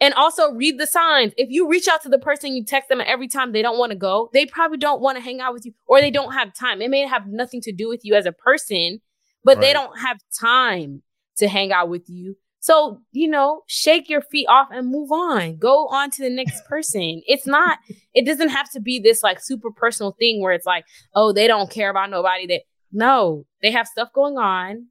and 0.00 0.12
also 0.14 0.52
read 0.52 0.78
the 0.78 0.86
signs. 0.86 1.32
If 1.36 1.48
you 1.50 1.68
reach 1.68 1.88
out 1.88 2.02
to 2.02 2.08
the 2.08 2.18
person, 2.18 2.54
you 2.54 2.64
text 2.64 2.88
them 2.88 3.00
every 3.00 3.28
time 3.28 3.52
they 3.52 3.62
don't 3.62 3.78
want 3.78 3.90
to 3.92 3.96
go, 3.96 4.28
they 4.32 4.44
probably 4.44 4.76
don't 4.76 5.00
want 5.00 5.16
to 5.16 5.22
hang 5.22 5.40
out 5.40 5.54
with 5.54 5.64
you 5.64 5.72
or 5.86 6.00
they 6.00 6.10
don't 6.10 6.32
have 6.32 6.52
time. 6.52 6.82
It 6.82 6.90
may 6.90 7.06
have 7.06 7.26
nothing 7.26 7.60
to 7.62 7.72
do 7.72 7.88
with 7.88 8.04
you 8.04 8.14
as 8.14 8.26
a 8.26 8.32
person, 8.32 9.00
but 9.44 9.56
right. 9.56 9.62
they 9.62 9.72
don't 9.72 9.98
have 9.98 10.18
time 10.38 11.02
to 11.36 11.48
hang 11.48 11.72
out 11.72 11.88
with 11.88 12.08
you. 12.08 12.36
So, 12.64 13.02
you 13.12 13.28
know, 13.28 13.60
shake 13.66 14.08
your 14.08 14.22
feet 14.22 14.46
off 14.48 14.68
and 14.70 14.90
move 14.90 15.12
on. 15.12 15.58
Go 15.58 15.86
on 15.88 16.10
to 16.12 16.22
the 16.22 16.30
next 16.30 16.64
person. 16.68 17.20
It's 17.26 17.46
not, 17.46 17.78
it 18.14 18.24
doesn't 18.24 18.48
have 18.48 18.70
to 18.70 18.80
be 18.80 18.98
this 18.98 19.22
like 19.22 19.38
super 19.38 19.70
personal 19.70 20.16
thing 20.18 20.40
where 20.40 20.54
it's 20.54 20.64
like, 20.64 20.86
oh, 21.14 21.30
they 21.34 21.46
don't 21.46 21.70
care 21.70 21.90
about 21.90 22.08
nobody 22.08 22.46
that 22.46 22.62
no, 22.90 23.44
they 23.60 23.70
have 23.70 23.86
stuff 23.86 24.08
going 24.14 24.38
on. 24.38 24.86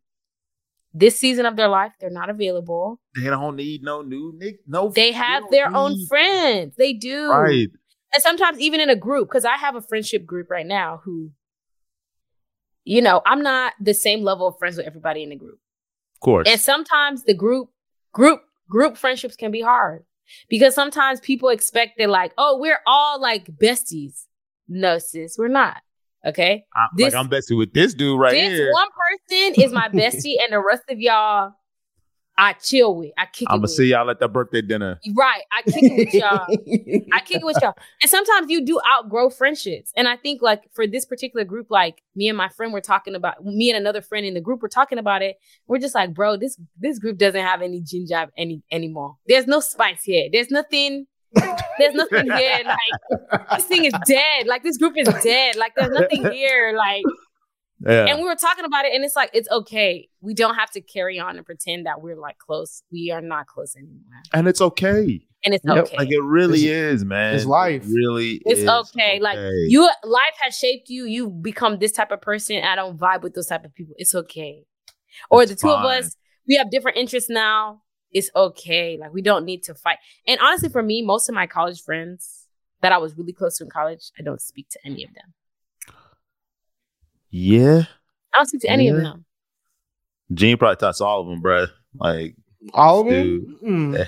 This 0.94 1.18
season 1.18 1.48
of 1.48 1.56
their 1.56 1.68
life, 1.68 1.94
they're 2.00 2.12
not 2.12 2.30
available. 2.30 3.02
They 3.16 3.24
don't 3.24 3.56
need 3.56 3.82
no 3.82 4.04
new 4.04 4.34
Nick. 4.38 4.60
No, 4.68 4.90
they 4.90 5.12
have 5.12 5.46
they 5.50 5.58
their 5.58 5.72
need. 5.72 5.76
own 5.76 6.06
friends. 6.06 6.76
They 6.78 6.94
do. 6.94 7.32
Right. 7.32 7.70
And 8.14 8.22
sometimes 8.22 8.60
even 8.60 8.82
in 8.82 8.92
a 8.92 8.96
group, 8.96 9.30
because 9.30 9.46
I 9.46 9.58
have 9.58 9.76
a 9.76 9.82
friendship 9.82 10.28
group 10.28 10.52
right 10.52 10.68
now 10.68 11.02
who, 11.04 11.32
you 12.84 13.02
know, 13.02 13.24
I'm 13.26 13.42
not 13.42 13.74
the 13.82 13.96
same 13.96 14.22
level 14.22 14.46
of 14.46 14.60
friends 14.60 14.78
with 14.78 14.86
everybody 14.86 15.24
in 15.24 15.30
the 15.30 15.38
group 15.38 15.58
course. 16.24 16.48
And 16.50 16.60
sometimes 16.60 17.24
the 17.24 17.36
group 17.36 17.70
group 18.12 18.42
group 18.68 18.98
friendships 18.98 19.36
can 19.36 19.52
be 19.52 19.62
hard 19.62 20.04
because 20.50 20.74
sometimes 20.74 21.20
people 21.20 21.50
expect 21.50 22.00
that 22.00 22.10
like, 22.10 22.34
oh, 22.38 22.58
we're 22.58 22.80
all 22.88 23.22
like 23.22 23.46
besties. 23.46 24.26
No, 24.68 24.98
sis, 24.98 25.38
we're 25.38 25.50
not. 25.50 25.78
Okay. 26.26 26.64
I, 26.74 26.88
this, 26.96 27.14
like 27.14 27.20
I'm 27.20 27.30
bestie 27.30 27.58
with 27.58 27.74
this 27.74 27.94
dude 27.94 28.20
right 28.20 28.32
this 28.32 28.42
here. 28.42 28.66
This 28.66 28.74
one 28.74 28.88
person 29.10 29.62
is 29.64 29.72
my 29.74 29.90
bestie, 29.94 30.42
and 30.42 30.52
the 30.52 30.64
rest 30.66 30.84
of 30.90 31.00
y'all 31.00 31.52
I 32.38 32.54
chill 32.54 32.96
with. 32.96 33.12
I 33.18 33.28
kick 33.28 33.48
I'm 33.50 33.60
gonna 33.60 33.68
see 33.68 33.86
y'all 33.86 34.10
at 34.10 34.20
the 34.20 34.28
birthday 34.28 34.62
dinner. 34.62 35.00
Right. 35.16 35.44
I 35.52 35.62
kick 35.62 35.84
it 35.84 35.98
with 35.98 36.14
y'all. 36.14 36.46
I 37.14 37.20
kick 37.20 37.38
it 37.42 37.46
with 37.46 37.58
y'all. 37.62 37.76
And 38.02 38.10
sometimes 38.10 38.50
you 38.50 38.66
do 38.66 38.80
outgrow 38.92 39.30
friendships. 39.30 39.92
And 39.96 40.08
I 40.08 40.18
think 40.18 40.42
like 40.42 40.64
for 40.74 40.88
this 40.88 41.06
particular 41.06 41.46
group, 41.46 41.68
like 41.70 42.02
me 42.16 42.28
and 42.28 42.38
my 42.38 42.50
friend 42.50 42.74
were 42.74 42.82
talking 42.82 43.14
about 43.14 43.46
me 43.46 43.70
and 43.70 43.78
another 43.78 44.02
friend 44.02 44.26
in 44.26 44.34
the 44.34 44.42
group 44.42 44.62
were 44.62 44.70
talking 44.70 44.98
about 44.98 45.22
it. 45.22 45.38
We're 45.68 45.78
just 45.78 45.94
like, 45.94 46.14
bro, 46.14 46.38
this 46.38 46.60
this 46.80 46.98
group 46.98 47.18
doesn't 47.18 47.42
have 47.42 47.62
any 47.62 47.82
ginger 47.82 48.28
any 48.36 48.64
anymore. 48.72 49.18
There's 49.28 49.48
no 49.48 49.60
spice 49.60 50.04
here. 50.04 50.30
There's 50.32 50.50
nothing. 50.50 51.06
There's 51.80 51.96
nothing 51.96 52.32
here. 52.32 52.62
Like 52.66 53.50
this 53.58 53.66
thing 53.66 53.86
is 53.86 53.94
dead. 54.08 54.48
Like 54.48 54.64
this 54.64 54.78
group 54.78 54.98
is 54.98 55.08
dead. 55.24 55.56
Like 55.56 55.74
there's 55.76 55.92
nothing 55.92 56.32
here. 56.32 56.74
Like 56.78 57.04
yeah. 57.86 58.06
And 58.06 58.20
we 58.20 58.26
were 58.26 58.36
talking 58.36 58.66
about 58.66 58.86
it, 58.86 58.94
and 58.94 59.04
it's 59.04 59.16
like, 59.16 59.32
it's 59.34 59.50
okay. 59.50 60.10
We 60.22 60.34
don't 60.34 60.56
have 60.56 60.72
to 60.72 60.82
carry 60.82 61.20
on 61.20 61.38
and 61.38 61.46
pretend 61.46 61.86
that 61.86 62.02
we're 62.02 62.16
like 62.16 62.38
close. 62.38 62.84
We 62.92 63.12
are 63.12 63.22
not 63.22 63.48
close 63.48 63.76
anymore. 63.76 64.22
And 64.34 64.48
it's 64.48 64.62
okay. 64.62 65.26
And 65.46 65.54
it's 65.54 65.66
okay. 65.66 65.98
Like 65.98 66.10
it 66.10 66.24
really 66.24 66.68
it's, 66.68 67.02
is, 67.02 67.06
man. 67.06 67.36
It's 67.36 67.46
life. 67.46 67.84
It 67.84 67.90
really 67.90 68.42
It's 68.46 68.62
okay. 68.62 68.70
okay. 68.70 69.20
Like 69.20 69.38
you 69.68 69.90
life 70.04 70.36
has 70.42 70.56
shaped 70.56 70.90
you. 70.90 71.06
You 71.06 71.30
become 71.30 71.80
this 71.80 71.92
type 71.92 72.12
of 72.12 72.22
person. 72.22 72.64
I 72.64 72.76
don't 72.76 72.98
vibe 72.98 73.24
with 73.24 73.34
those 73.34 73.48
type 73.48 73.66
of 73.66 73.74
people. 73.76 73.94
It's 73.98 74.16
okay. 74.16 74.64
Or 75.30 75.46
the 75.46 75.56
two 75.56 75.68
fine. 75.68 75.80
of 75.80 75.86
us, 75.86 76.16
we 76.48 76.56
have 76.56 76.72
different 76.72 76.98
interests 76.98 77.30
now. 77.30 77.82
It's 78.12 78.30
okay. 78.36 78.98
Like 78.98 79.14
we 79.14 79.22
don't 79.22 79.44
need 79.44 79.64
to 79.64 79.76
fight. 79.76 79.98
And 80.26 80.40
honestly, 80.40 80.70
for 80.70 80.82
me, 80.82 81.02
most 81.02 81.28
of 81.28 81.36
my 81.36 81.48
college 81.48 81.82
friends 81.82 82.48
that 82.82 82.94
I 82.94 82.98
was 82.98 83.18
really 83.18 83.34
close 83.34 83.58
to 83.58 83.66
in 83.66 83.70
college, 83.70 84.12
I 84.18 84.24
don't 84.24 84.42
speak 84.42 84.70
to 84.70 84.80
any 84.86 85.04
of 85.04 85.14
them. 85.14 85.34
Yeah. 87.34 87.86
I 88.34 88.38
don't 88.38 88.46
speak 88.46 88.62
to 88.62 88.70
any 88.70 88.86
yeah. 88.86 88.94
of 88.94 89.02
them. 89.02 89.26
Gene 90.32 90.58
probably 90.58 90.76
talks 90.76 91.00
to 91.00 91.06
all 91.06 91.22
of 91.22 91.28
them, 91.28 91.42
bro. 91.42 91.66
Like 91.96 92.36
all 92.74 93.02
of 93.02 93.08
them. 93.08 93.58
Mm. 93.64 94.08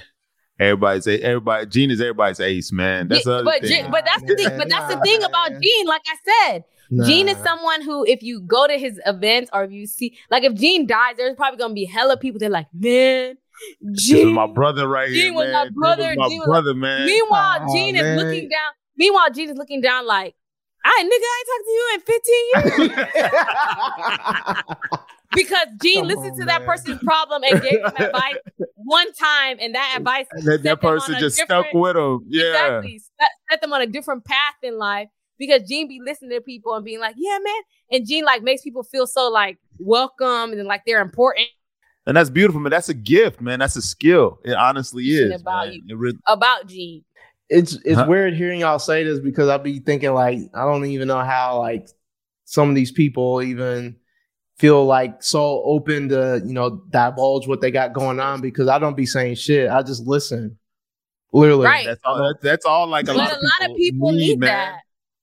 Everybody's 0.59 1.07
everybody. 1.07 1.65
Gene 1.65 1.91
is 1.91 1.99
everybody's 1.99 2.39
ace, 2.39 2.71
man. 2.71 3.07
That's 3.07 3.25
yeah, 3.25 3.41
but 3.43 3.63
Gene, 3.63 3.89
but 3.89 4.05
that's 4.05 4.21
the 4.21 4.35
thing. 4.35 4.57
But 4.57 4.69
that's 4.69 4.93
the 4.93 5.01
thing 5.01 5.23
about 5.23 5.49
Gene. 5.59 5.87
Like 5.87 6.03
I 6.07 6.49
said, 6.51 6.63
Nah. 6.91 7.05
Gene 7.05 7.29
is 7.29 7.37
someone 7.37 7.81
who, 7.81 8.05
if 8.05 8.21
you 8.21 8.41
go 8.41 8.67
to 8.67 8.77
his 8.77 8.99
events 9.07 9.49
or 9.51 9.63
if 9.63 9.71
you 9.71 9.87
see, 9.87 10.15
like 10.29 10.43
if 10.43 10.53
Gene 10.53 10.85
dies, 10.85 11.15
there's 11.17 11.35
probably 11.35 11.57
gonna 11.57 11.73
be 11.73 11.85
hella 11.85 12.15
people 12.15 12.39
that 12.39 12.45
are 12.45 12.49
like, 12.49 12.67
man, 12.73 13.37
This 13.81 14.03
Gene. 14.03 14.33
my 14.33 14.45
brother 14.45 14.87
right 14.87 15.09
here, 15.09 15.25
Gene 15.25 15.33
was 15.33 15.47
man. 15.47 15.53
my 15.53 15.69
brother. 15.69 16.09
was 16.09 16.17
my 16.17 16.29
Gene 16.29 16.39
was 16.39 16.47
brother, 16.47 16.73
man. 16.75 17.05
Meanwhile, 17.07 17.59
Aw, 17.61 17.73
Gene 17.73 17.95
man. 17.95 18.05
is 18.05 18.23
looking 18.23 18.49
down. 18.49 18.71
Meanwhile, 18.97 19.31
Gene 19.33 19.49
is 19.49 19.57
looking 19.57 19.81
down 19.81 20.05
like, 20.05 20.35
I 20.85 21.03
nigga, 21.03 21.25
I 21.25 21.37
ain't 21.39 21.49
talked 21.51 21.65
to 21.65 21.71
you 21.71 21.85
in 21.95 22.01
15 22.05 22.87
years. 22.87 23.05
because 25.33 25.67
Gene 25.81 25.99
Come 26.01 26.07
listened 26.07 26.33
on, 26.33 26.39
to 26.39 26.45
that 26.45 26.61
man. 26.61 26.67
person's 26.67 27.03
problem 27.03 27.43
and 27.43 27.61
gave 27.61 27.79
him 27.79 27.93
advice 27.97 28.35
one 28.75 29.11
time, 29.13 29.57
and 29.59 29.73
that 29.73 29.95
advice 29.97 30.27
And 30.31 30.45
that, 30.45 30.63
that 30.63 30.81
person 30.81 31.15
just 31.19 31.37
stuck 31.37 31.65
with 31.73 31.97
him. 31.97 32.25
Yeah. 32.27 32.43
exactly 32.43 32.99
set, 32.99 33.29
set 33.49 33.61
them 33.61 33.73
on 33.73 33.81
a 33.81 33.87
different 33.87 34.25
path 34.25 34.55
in 34.61 34.77
life. 34.77 35.09
Because 35.37 35.67
Gene 35.67 35.89
be 35.89 35.99
listening 36.03 36.31
to 36.31 36.39
people 36.39 36.73
and 36.75 36.85
being 36.85 36.99
like, 37.01 37.15
yeah, 37.17 37.37
man. 37.43 37.61
And 37.91 38.07
Gene 38.07 38.23
like 38.23 38.41
makes 38.41 38.61
people 38.61 38.83
feel 38.83 39.05
so 39.05 39.29
like 39.29 39.57
welcome 39.79 40.53
and 40.53 40.63
like 40.65 40.83
they're 40.85 41.01
important 41.01 41.47
And 42.05 42.15
that's 42.15 42.29
beautiful, 42.29 42.61
man. 42.61 42.69
That's 42.69 42.87
a 42.89 42.93
gift, 42.93 43.41
man. 43.41 43.59
That's 43.59 43.75
a 43.75 43.81
skill. 43.81 44.39
It 44.45 44.53
honestly 44.53 45.03
is. 45.03 45.41
about 45.41 45.67
man. 45.67 45.81
you. 45.85 45.97
Really, 45.97 46.17
about 46.27 46.67
Gene. 46.67 47.03
It's 47.49 47.73
it's 47.85 47.99
Huh? 47.99 48.05
weird 48.07 48.33
hearing 48.33 48.59
y'all 48.61 48.79
say 48.79 49.03
this 49.03 49.19
because 49.19 49.49
I'll 49.49 49.59
be 49.59 49.79
thinking 49.79 50.13
like 50.13 50.39
I 50.53 50.63
don't 50.65 50.85
even 50.85 51.07
know 51.07 51.19
how 51.21 51.59
like 51.59 51.87
some 52.45 52.69
of 52.69 52.75
these 52.75 52.91
people 52.91 53.41
even 53.41 53.97
feel 54.57 54.85
like 54.85 55.21
so 55.21 55.61
open 55.63 56.09
to 56.09 56.41
you 56.45 56.53
know 56.53 56.81
divulge 56.89 57.47
what 57.47 57.61
they 57.61 57.71
got 57.71 57.93
going 57.93 58.19
on 58.19 58.41
because 58.41 58.67
I 58.67 58.79
don't 58.79 58.95
be 58.97 59.05
saying 59.05 59.35
shit. 59.35 59.69
I 59.69 59.83
just 59.83 60.05
listen. 60.07 60.57
Literally, 61.33 61.65
Right. 61.65 61.85
that's 61.85 62.01
all. 62.05 62.17
That, 62.17 62.35
that's 62.41 62.65
all. 62.65 62.87
Like 62.87 63.09
a 63.09 63.13
lot, 63.13 63.29
a 63.29 63.35
lot 63.35 63.69
of 63.69 63.75
people 63.75 64.11
need 64.13 64.39
that. 64.41 64.79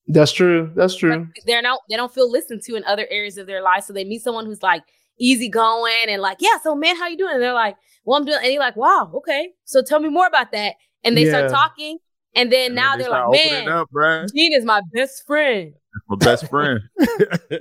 That's 0.08 0.32
true. 0.32 0.70
That's 0.76 0.94
true. 0.94 1.26
But 1.34 1.44
they're 1.46 1.62
not 1.62 1.80
they 1.88 1.96
don't 1.96 2.12
feel 2.12 2.30
listened 2.30 2.60
to 2.62 2.74
in 2.76 2.84
other 2.84 3.06
areas 3.10 3.38
of 3.38 3.46
their 3.46 3.62
life. 3.62 3.84
So 3.84 3.92
they 3.94 4.04
meet 4.04 4.22
someone 4.22 4.44
who's 4.44 4.62
like 4.62 4.82
easygoing 5.18 6.08
and 6.08 6.20
like, 6.20 6.38
yeah, 6.40 6.58
so 6.62 6.74
man, 6.74 6.96
how 6.96 7.08
you 7.08 7.16
doing? 7.16 7.34
And 7.34 7.42
they're 7.42 7.54
like, 7.54 7.76
well, 8.04 8.18
I'm 8.18 8.24
doing 8.26 8.38
and 8.42 8.52
you're 8.52 8.60
like, 8.62 8.76
wow, 8.76 9.10
okay. 9.14 9.50
So 9.64 9.80
tell 9.82 10.00
me 10.00 10.08
more 10.08 10.26
about 10.26 10.52
that. 10.52 10.74
And 11.04 11.16
they 11.16 11.28
start 11.28 11.50
talking. 11.50 11.98
And 12.34 12.50
then 12.52 12.66
And 12.66 12.74
now 12.74 12.96
they 12.96 13.02
they're 13.02 13.10
like, 13.10 13.30
man, 13.32 13.68
up. 13.68 13.88
Gene 14.34 14.52
is 14.54 14.64
my 14.64 14.80
best 14.94 15.24
friend. 15.26 15.74
my 16.08 16.16
best 16.16 16.48
friend. 16.48 16.80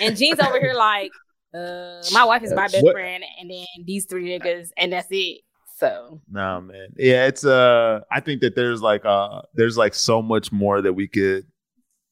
And 0.00 0.16
Gene's 0.16 0.40
over 0.40 0.58
here 0.58 0.74
like, 0.74 1.10
uh, 1.54 2.02
my 2.12 2.24
wife 2.24 2.42
is 2.42 2.52
my 2.52 2.66
best 2.68 2.82
What- 2.82 2.94
friend, 2.94 3.22
and 3.40 3.50
then 3.50 3.66
these 3.84 4.06
three 4.06 4.26
niggas, 4.38 4.68
and 4.76 4.92
that's 4.92 5.08
it. 5.10 5.42
So 5.78 6.20
Nah, 6.30 6.60
man. 6.60 6.88
Yeah, 6.96 7.26
it's 7.26 7.44
uh 7.44 8.00
I 8.10 8.20
think 8.20 8.40
that 8.40 8.56
there's 8.56 8.80
like 8.80 9.04
uh 9.04 9.42
there's 9.54 9.76
like 9.76 9.92
so 9.94 10.22
much 10.22 10.50
more 10.50 10.80
that 10.80 10.94
we 10.94 11.06
could 11.06 11.44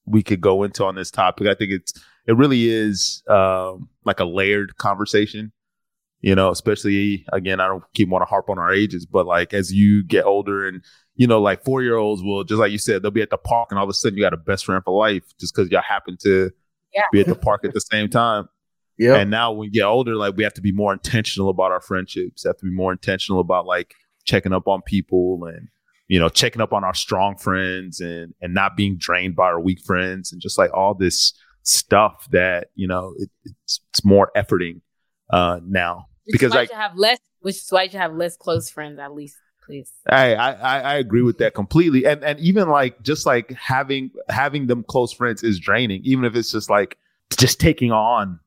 we 0.04 0.22
could 0.22 0.42
go 0.42 0.64
into 0.64 0.84
on 0.84 0.94
this 0.96 1.10
topic. 1.10 1.46
I 1.46 1.54
think 1.54 1.72
it's 1.72 1.94
it 2.26 2.36
really 2.36 2.68
is 2.68 3.22
um 3.26 3.88
like 4.04 4.20
a 4.20 4.26
layered 4.26 4.76
conversation. 4.76 5.50
You 6.20 6.34
know, 6.34 6.50
especially 6.50 7.24
again, 7.32 7.58
I 7.60 7.66
don't 7.66 7.82
keep 7.94 8.10
want 8.10 8.20
to 8.20 8.26
harp 8.26 8.50
on 8.50 8.58
our 8.58 8.70
ages, 8.72 9.06
but 9.06 9.24
like 9.26 9.54
as 9.54 9.72
you 9.72 10.04
get 10.04 10.26
older 10.26 10.68
and 10.68 10.84
you 11.16 11.26
know, 11.26 11.40
like 11.40 11.64
four 11.64 11.82
year 11.82 11.96
olds 11.96 12.22
will 12.22 12.44
just 12.44 12.58
like 12.58 12.72
you 12.72 12.78
said, 12.78 13.02
they'll 13.02 13.10
be 13.10 13.22
at 13.22 13.30
the 13.30 13.36
park 13.38 13.68
and 13.70 13.78
all 13.78 13.84
of 13.84 13.90
a 13.90 13.94
sudden 13.94 14.16
you 14.18 14.24
got 14.24 14.32
a 14.32 14.36
best 14.36 14.64
friend 14.64 14.82
for 14.84 14.96
life 14.98 15.22
just 15.38 15.54
because 15.54 15.70
y'all 15.70 15.82
happen 15.82 16.16
to 16.22 16.50
Yeah. 16.94 17.02
be 17.12 17.20
at 17.20 17.26
the 17.26 17.34
park 17.34 17.64
at 17.64 17.72
the 17.74 17.80
same 17.80 18.08
time. 18.10 18.48
Yeah. 18.98 19.16
And 19.16 19.30
now 19.30 19.50
when 19.52 19.60
we 19.60 19.70
get 19.70 19.82
older, 19.84 20.14
like 20.16 20.36
we 20.36 20.44
have 20.44 20.54
to 20.54 20.60
be 20.60 20.72
more 20.72 20.92
intentional 20.92 21.48
about 21.50 21.72
our 21.72 21.80
friendships, 21.80 22.44
have 22.44 22.56
to 22.58 22.64
be 22.66 22.72
more 22.72 22.92
intentional 22.92 23.40
about 23.40 23.66
like 23.66 23.94
checking 24.24 24.52
up 24.52 24.66
on 24.68 24.82
people 24.82 25.44
and 25.46 25.68
you 26.06 26.18
know, 26.20 26.28
checking 26.28 26.60
up 26.60 26.72
on 26.74 26.84
our 26.84 26.92
strong 26.94 27.36
friends 27.36 28.00
and 28.00 28.34
and 28.42 28.52
not 28.52 28.76
being 28.76 28.96
drained 28.98 29.34
by 29.34 29.44
our 29.44 29.58
weak 29.60 29.80
friends 29.80 30.32
and 30.32 30.40
just 30.42 30.58
like 30.58 30.70
all 30.74 30.94
this 30.94 31.32
stuff 31.62 32.28
that, 32.30 32.68
you 32.74 32.86
know, 32.86 33.14
it, 33.18 33.30
it's 33.44 33.80
it's 33.90 34.04
more 34.04 34.30
efforting 34.36 34.80
uh 35.30 35.60
now. 35.66 36.06
which 36.26 36.32
Because, 36.34 36.48
is 36.48 36.54
like- 36.54 36.70
you 36.70 36.76
have 36.76 36.96
less, 36.96 37.18
which 37.40 37.56
is 37.56 37.66
why 37.70 37.84
you 37.84 37.90
should 37.90 38.00
have 38.00 38.14
less 38.14 38.36
close 38.36 38.68
friends 38.70 38.98
at 38.98 39.14
least, 39.14 39.36
please. 39.66 39.92
I, 40.08 40.34
I 40.34 40.52
I 40.52 40.80
I 40.80 40.94
agree 40.94 41.22
with 41.22 41.38
that 41.38 41.54
completely. 41.54 42.06
And 42.06 42.22
and 42.24 42.38
even 42.40 42.68
like 42.68 43.02
just 43.02 43.26
like 43.26 43.52
having 43.52 44.10
having 44.28 44.66
them 44.66 44.84
close 44.84 45.12
friends 45.12 45.42
is 45.42 45.58
draining, 45.58 46.02
even 46.04 46.24
if 46.24 46.34
it's 46.36 46.52
just 46.52 46.70
like 46.70 46.98
just 47.36 47.60
taking 47.60 47.92
on 47.92 48.40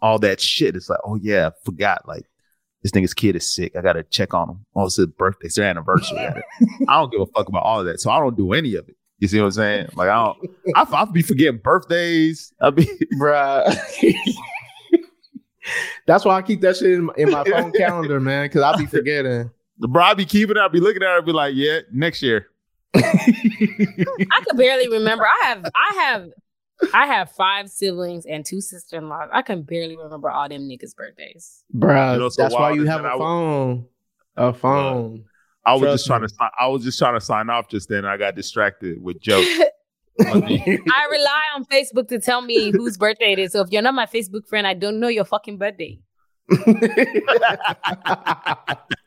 all 0.00 0.18
that 0.20 0.40
shit. 0.40 0.76
It's 0.76 0.88
like, 0.88 1.00
oh 1.04 1.16
yeah, 1.16 1.48
I 1.48 1.52
forgot. 1.64 2.06
Like 2.06 2.26
this 2.82 2.92
nigga's 2.92 3.14
kid 3.14 3.36
is 3.36 3.52
sick. 3.52 3.76
I 3.76 3.80
gotta 3.80 4.02
check 4.04 4.34
on 4.34 4.50
him. 4.50 4.66
Oh, 4.74 4.86
it's 4.86 4.96
his 4.96 5.06
birthday, 5.06 5.46
it's 5.46 5.56
their 5.56 5.68
anniversary. 5.68 6.18
I 6.18 6.42
don't 6.86 7.10
give 7.10 7.20
a 7.20 7.26
fuck 7.26 7.48
about 7.48 7.62
all 7.62 7.80
of 7.80 7.86
that. 7.86 8.00
So 8.00 8.10
I 8.10 8.18
don't 8.18 8.36
do 8.36 8.52
any 8.52 8.74
of 8.74 8.88
it. 8.88 8.96
You 9.18 9.28
see 9.28 9.38
what 9.38 9.46
I'm 9.46 9.52
saying? 9.52 9.88
Like 9.94 10.08
I 10.08 10.24
don't 10.24 10.38
I 10.74 10.86
I'll 10.90 11.06
be 11.06 11.22
forgetting 11.22 11.60
birthdays. 11.62 12.52
I 12.60 12.70
be 12.70 12.84
Bruh. 13.20 13.74
That's 16.06 16.26
why 16.26 16.36
I 16.36 16.42
keep 16.42 16.60
that 16.60 16.76
shit 16.76 16.90
in, 16.90 17.08
in 17.16 17.30
my 17.30 17.42
phone 17.44 17.72
calendar, 17.72 18.20
man, 18.20 18.44
because 18.46 18.60
I'll 18.60 18.76
be 18.76 18.84
forgetting. 18.84 19.50
Bro, 19.78 20.02
I 20.02 20.14
be 20.14 20.24
keeping 20.24 20.56
it, 20.56 20.60
I'll 20.60 20.68
be 20.68 20.80
looking 20.80 21.02
at 21.02 21.08
her 21.08 21.16
and 21.18 21.26
be 21.26 21.32
like, 21.32 21.54
yeah, 21.54 21.80
next 21.92 22.22
year. 22.22 22.48
I 22.96 24.40
could 24.48 24.56
barely 24.56 24.88
remember. 24.88 25.26
I 25.26 25.46
have, 25.46 25.64
I 25.74 25.94
have, 26.02 26.28
I 26.92 27.06
have 27.06 27.30
five 27.32 27.68
siblings 27.68 28.26
and 28.26 28.44
two 28.44 28.60
sister 28.60 28.96
in 28.98 29.08
laws. 29.08 29.28
I 29.32 29.42
can 29.42 29.62
barely 29.62 29.96
remember 29.96 30.30
all 30.30 30.48
them 30.48 30.68
niggas' 30.68 30.94
birthdays. 30.96 31.64
Bruh, 31.74 32.14
You 32.14 32.20
know, 32.20 32.28
so 32.28 32.42
that's 32.42 32.54
why 32.54 32.72
you 32.72 32.84
have 32.86 33.02
that 33.02 33.12
a 33.12 33.14
I- 33.14 33.18
phone. 33.18 33.86
A 34.36 34.52
phone. 34.52 35.24
I 35.66 35.72
was 35.74 35.82
Trust 35.82 35.94
just 35.94 36.06
trying 36.06 36.22
me. 36.22 36.28
to 36.28 36.34
I 36.60 36.66
was 36.66 36.84
just 36.84 36.98
trying 36.98 37.14
to 37.14 37.20
sign 37.20 37.48
off 37.48 37.68
just 37.68 37.88
then. 37.88 38.04
I 38.04 38.16
got 38.18 38.34
distracted 38.34 39.02
with 39.02 39.18
jokes. 39.20 39.48
I 40.20 41.06
rely 41.10 41.42
on 41.56 41.64
Facebook 41.64 42.08
to 42.08 42.20
tell 42.20 42.42
me 42.42 42.70
whose 42.70 42.98
birthday 42.98 43.32
it 43.32 43.38
is. 43.38 43.52
So 43.52 43.62
if 43.62 43.70
you're 43.70 43.80
not 43.80 43.94
my 43.94 44.04
Facebook 44.06 44.46
friend, 44.46 44.66
I 44.66 44.74
don't 44.74 45.00
know 45.00 45.08
your 45.08 45.24
fucking 45.24 45.56
birthday. 45.56 45.98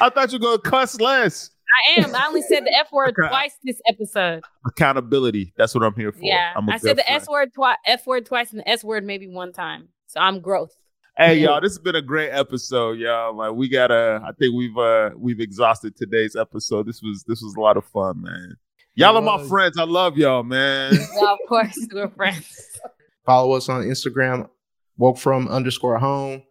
I 0.00 0.10
thought 0.10 0.32
you 0.32 0.38
were 0.38 0.44
gonna 0.44 0.58
cuss 0.62 1.00
less. 1.00 1.50
I 1.96 2.00
am. 2.00 2.14
I 2.14 2.26
only 2.26 2.42
said 2.42 2.64
the 2.64 2.74
F 2.76 2.90
word 2.92 3.14
Okay. 3.18 3.28
twice 3.28 3.52
this 3.62 3.80
episode. 3.88 4.42
Accountability. 4.66 5.52
That's 5.56 5.74
what 5.74 5.84
I'm 5.84 5.94
here 5.94 6.10
for. 6.12 6.18
Yeah. 6.22 6.52
I'm 6.56 6.68
a 6.68 6.72
I 6.72 6.76
said 6.78 6.96
the 6.98 7.02
friend. 7.04 7.22
S 7.22 7.28
word 7.28 7.54
twice, 7.54 7.76
F 7.86 8.06
word 8.06 8.26
twice, 8.26 8.50
and 8.50 8.60
the 8.60 8.68
S 8.68 8.82
word 8.82 9.04
maybe 9.04 9.28
one 9.28 9.52
time. 9.52 9.88
So 10.06 10.18
I'm 10.20 10.40
growth. 10.40 10.74
Hey 11.16 11.38
y'all, 11.38 11.60
this 11.60 11.72
has 11.72 11.78
been 11.78 11.96
a 11.96 12.02
great 12.02 12.30
episode, 12.30 12.98
y'all. 12.98 13.36
Like 13.36 13.52
we 13.52 13.68
gotta 13.68 14.20
I 14.26 14.32
think 14.32 14.54
we've 14.54 14.76
uh 14.76 15.10
we've 15.16 15.38
exhausted 15.40 15.94
today's 15.96 16.34
episode. 16.34 16.86
This 16.86 17.02
was 17.02 17.24
this 17.28 17.42
was 17.42 17.54
a 17.56 17.60
lot 17.60 17.76
of 17.76 17.84
fun, 17.84 18.22
man. 18.22 18.56
Y'all 18.94 19.16
are 19.16 19.22
my 19.22 19.42
friends. 19.46 19.78
I 19.78 19.84
love 19.84 20.16
y'all, 20.18 20.42
man. 20.42 20.92
Well, 21.14 21.34
of 21.34 21.38
course, 21.48 21.78
we're 21.92 22.08
friends. 22.08 22.78
Follow 23.26 23.52
us 23.52 23.68
on 23.68 23.82
Instagram, 23.84 24.48
woke 24.98 25.18
from 25.18 25.46
underscore 25.48 25.98
home. 25.98 26.42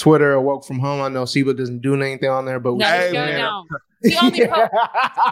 Twitter, 0.00 0.40
woke 0.40 0.64
from 0.64 0.78
home. 0.78 1.00
I 1.00 1.08
know 1.08 1.24
Seba 1.24 1.54
doesn't 1.54 1.80
do 1.80 1.94
anything 2.00 2.28
on 2.30 2.44
there, 2.46 2.58
but 2.58 2.74
we 2.74 2.78
No, 2.80 2.86
Hey, 2.86 3.10
no, 3.12 3.20
man. 3.24 3.38
no. 3.38 3.64
The 4.02 4.16
only, 4.22 4.46
po- 4.46 4.68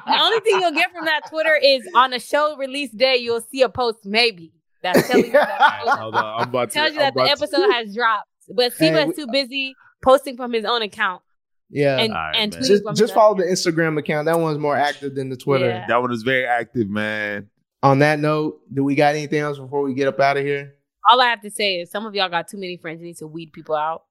the 0.06 0.18
only 0.20 0.40
thing 0.40 0.60
you'll 0.60 0.72
get 0.72 0.92
from 0.92 1.06
that 1.06 1.22
Twitter 1.30 1.54
is 1.62 1.88
on 1.94 2.12
a 2.12 2.20
show 2.20 2.56
release 2.56 2.90
day, 2.90 3.16
you'll 3.16 3.40
see 3.40 3.62
a 3.62 3.68
post 3.68 4.00
maybe 4.04 4.52
that's 4.82 5.08
telling 5.08 5.26
you 5.26 5.32
that, 5.32 5.48
Hold 5.86 6.14
on, 6.14 6.40
I'm 6.42 6.48
about 6.50 6.70
to 6.70 6.74
tells 6.74 6.92
you 6.92 7.00
I'm 7.00 7.06
that 7.06 7.14
the 7.14 7.20
about 7.22 7.36
to- 7.38 7.42
episode 7.44 7.72
has 7.72 7.94
dropped. 7.94 8.28
But 8.54 8.72
Siba 8.74 9.04
Hey, 9.04 9.08
is 9.08 9.16
too 9.16 9.26
busy 9.32 9.74
posting 10.02 10.36
from 10.36 10.52
his 10.52 10.64
own 10.64 10.80
account 10.82 11.22
yeah. 11.70 11.98
and, 11.98 12.12
All 12.12 12.18
right, 12.18 12.36
and 12.36 12.52
just 12.52 12.82
just 12.94 13.12
follow 13.14 13.32
own 13.32 13.38
the 13.38 13.44
Instagram 13.44 13.98
account. 13.98 14.26
That 14.26 14.38
one's 14.40 14.58
more 14.58 14.76
active 14.76 15.14
than 15.14 15.28
the 15.30 15.36
Twitter. 15.36 15.68
Yeah. 15.68 15.86
That 15.88 16.00
one 16.02 16.12
is 16.12 16.22
very 16.22 16.46
active, 16.46 16.88
man. 16.88 17.48
On 17.82 17.98
that 18.00 18.18
note, 18.20 18.60
do 18.72 18.82
we 18.84 18.94
got 18.94 19.14
anything 19.14 19.40
else 19.40 19.58
before 19.58 19.82
we 19.82 19.94
get 19.94 20.08
up 20.08 20.18
out 20.20 20.36
of 20.36 20.44
here? 20.44 20.74
All 21.10 21.20
I 21.20 21.26
have 21.26 21.40
to 21.42 21.50
say 21.50 21.76
is 21.80 21.90
some 21.90 22.04
of 22.06 22.14
y'all 22.14 22.28
got 22.28 22.48
too 22.48 22.58
many 22.58 22.76
friends. 22.76 23.00
You 23.00 23.06
need 23.06 23.16
to 23.18 23.26
weed 23.26 23.52
people 23.52 23.74
out. 23.74 24.02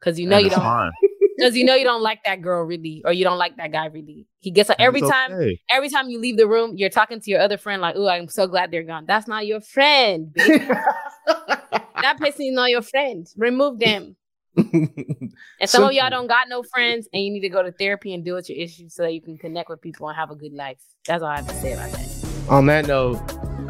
Cause 0.00 0.18
you 0.18 0.26
know 0.26 0.36
And 0.36 0.44
you 0.44 0.50
don't 0.50 0.92
because 1.36 1.54
you 1.56 1.64
know 1.64 1.74
you 1.74 1.84
don't 1.84 2.02
like 2.02 2.24
that 2.24 2.40
girl 2.40 2.62
really, 2.64 3.02
or 3.04 3.12
you 3.12 3.22
don't 3.24 3.38
like 3.38 3.56
that 3.58 3.70
guy 3.72 3.86
really. 3.86 4.26
He 4.38 4.50
gets 4.50 4.70
every 4.78 5.00
It's 5.00 5.10
time 5.10 5.32
okay. 5.32 5.60
every 5.70 5.90
time 5.90 6.08
you 6.08 6.18
leave 6.18 6.36
the 6.38 6.46
room, 6.46 6.76
you're 6.76 6.88
talking 6.90 7.20
to 7.20 7.30
your 7.30 7.40
other 7.40 7.58
friend 7.58 7.82
like, 7.82 7.94
"Oh, 7.96 8.08
I'm 8.08 8.28
so 8.28 8.46
glad 8.46 8.70
they're 8.70 8.82
gone." 8.82 9.04
That's 9.06 9.28
not 9.28 9.46
your 9.46 9.60
friend. 9.60 10.32
that 10.36 12.16
person 12.18 12.46
is 12.46 12.54
not 12.54 12.70
your 12.70 12.82
friend. 12.82 13.26
Remove 13.36 13.78
them. 13.78 14.16
And 14.56 15.32
some 15.66 15.84
of 15.84 15.92
y'all 15.92 16.08
don't 16.10 16.26
got 16.26 16.48
no 16.48 16.62
friends, 16.62 17.08
and 17.12 17.22
you 17.22 17.30
need 17.30 17.40
to 17.40 17.48
go 17.50 17.62
to 17.62 17.72
therapy 17.72 18.14
and 18.14 18.24
deal 18.24 18.34
with 18.36 18.48
your 18.48 18.58
issues 18.58 18.94
so 18.94 19.02
that 19.02 19.12
you 19.12 19.20
can 19.20 19.36
connect 19.38 19.68
with 19.68 19.80
people 19.82 20.08
and 20.08 20.16
have 20.16 20.30
a 20.30 20.34
good 20.34 20.52
life. 20.54 20.78
That's 21.06 21.22
all 21.22 21.28
I 21.28 21.36
have 21.36 21.48
to 21.48 21.54
say 21.54 21.74
about 21.74 21.92
that. 21.92 22.08
On 22.48 22.66
that 22.66 22.86
note, 22.86 23.16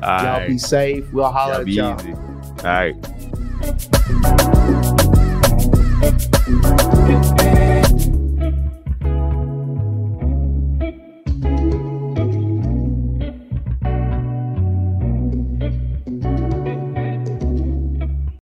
All 0.03 0.23
y'all 0.23 0.39
right. 0.39 0.49
be 0.49 0.59
safe. 0.59 1.05
We'll 1.13 1.31
holler 1.31 1.63
Y'all 1.69 1.97
at 1.97 2.01
y'all. 2.01 2.01
easy. 2.01 2.15
All 2.65 2.73
right. 5.03 5.10
Yeah. 6.03 7.77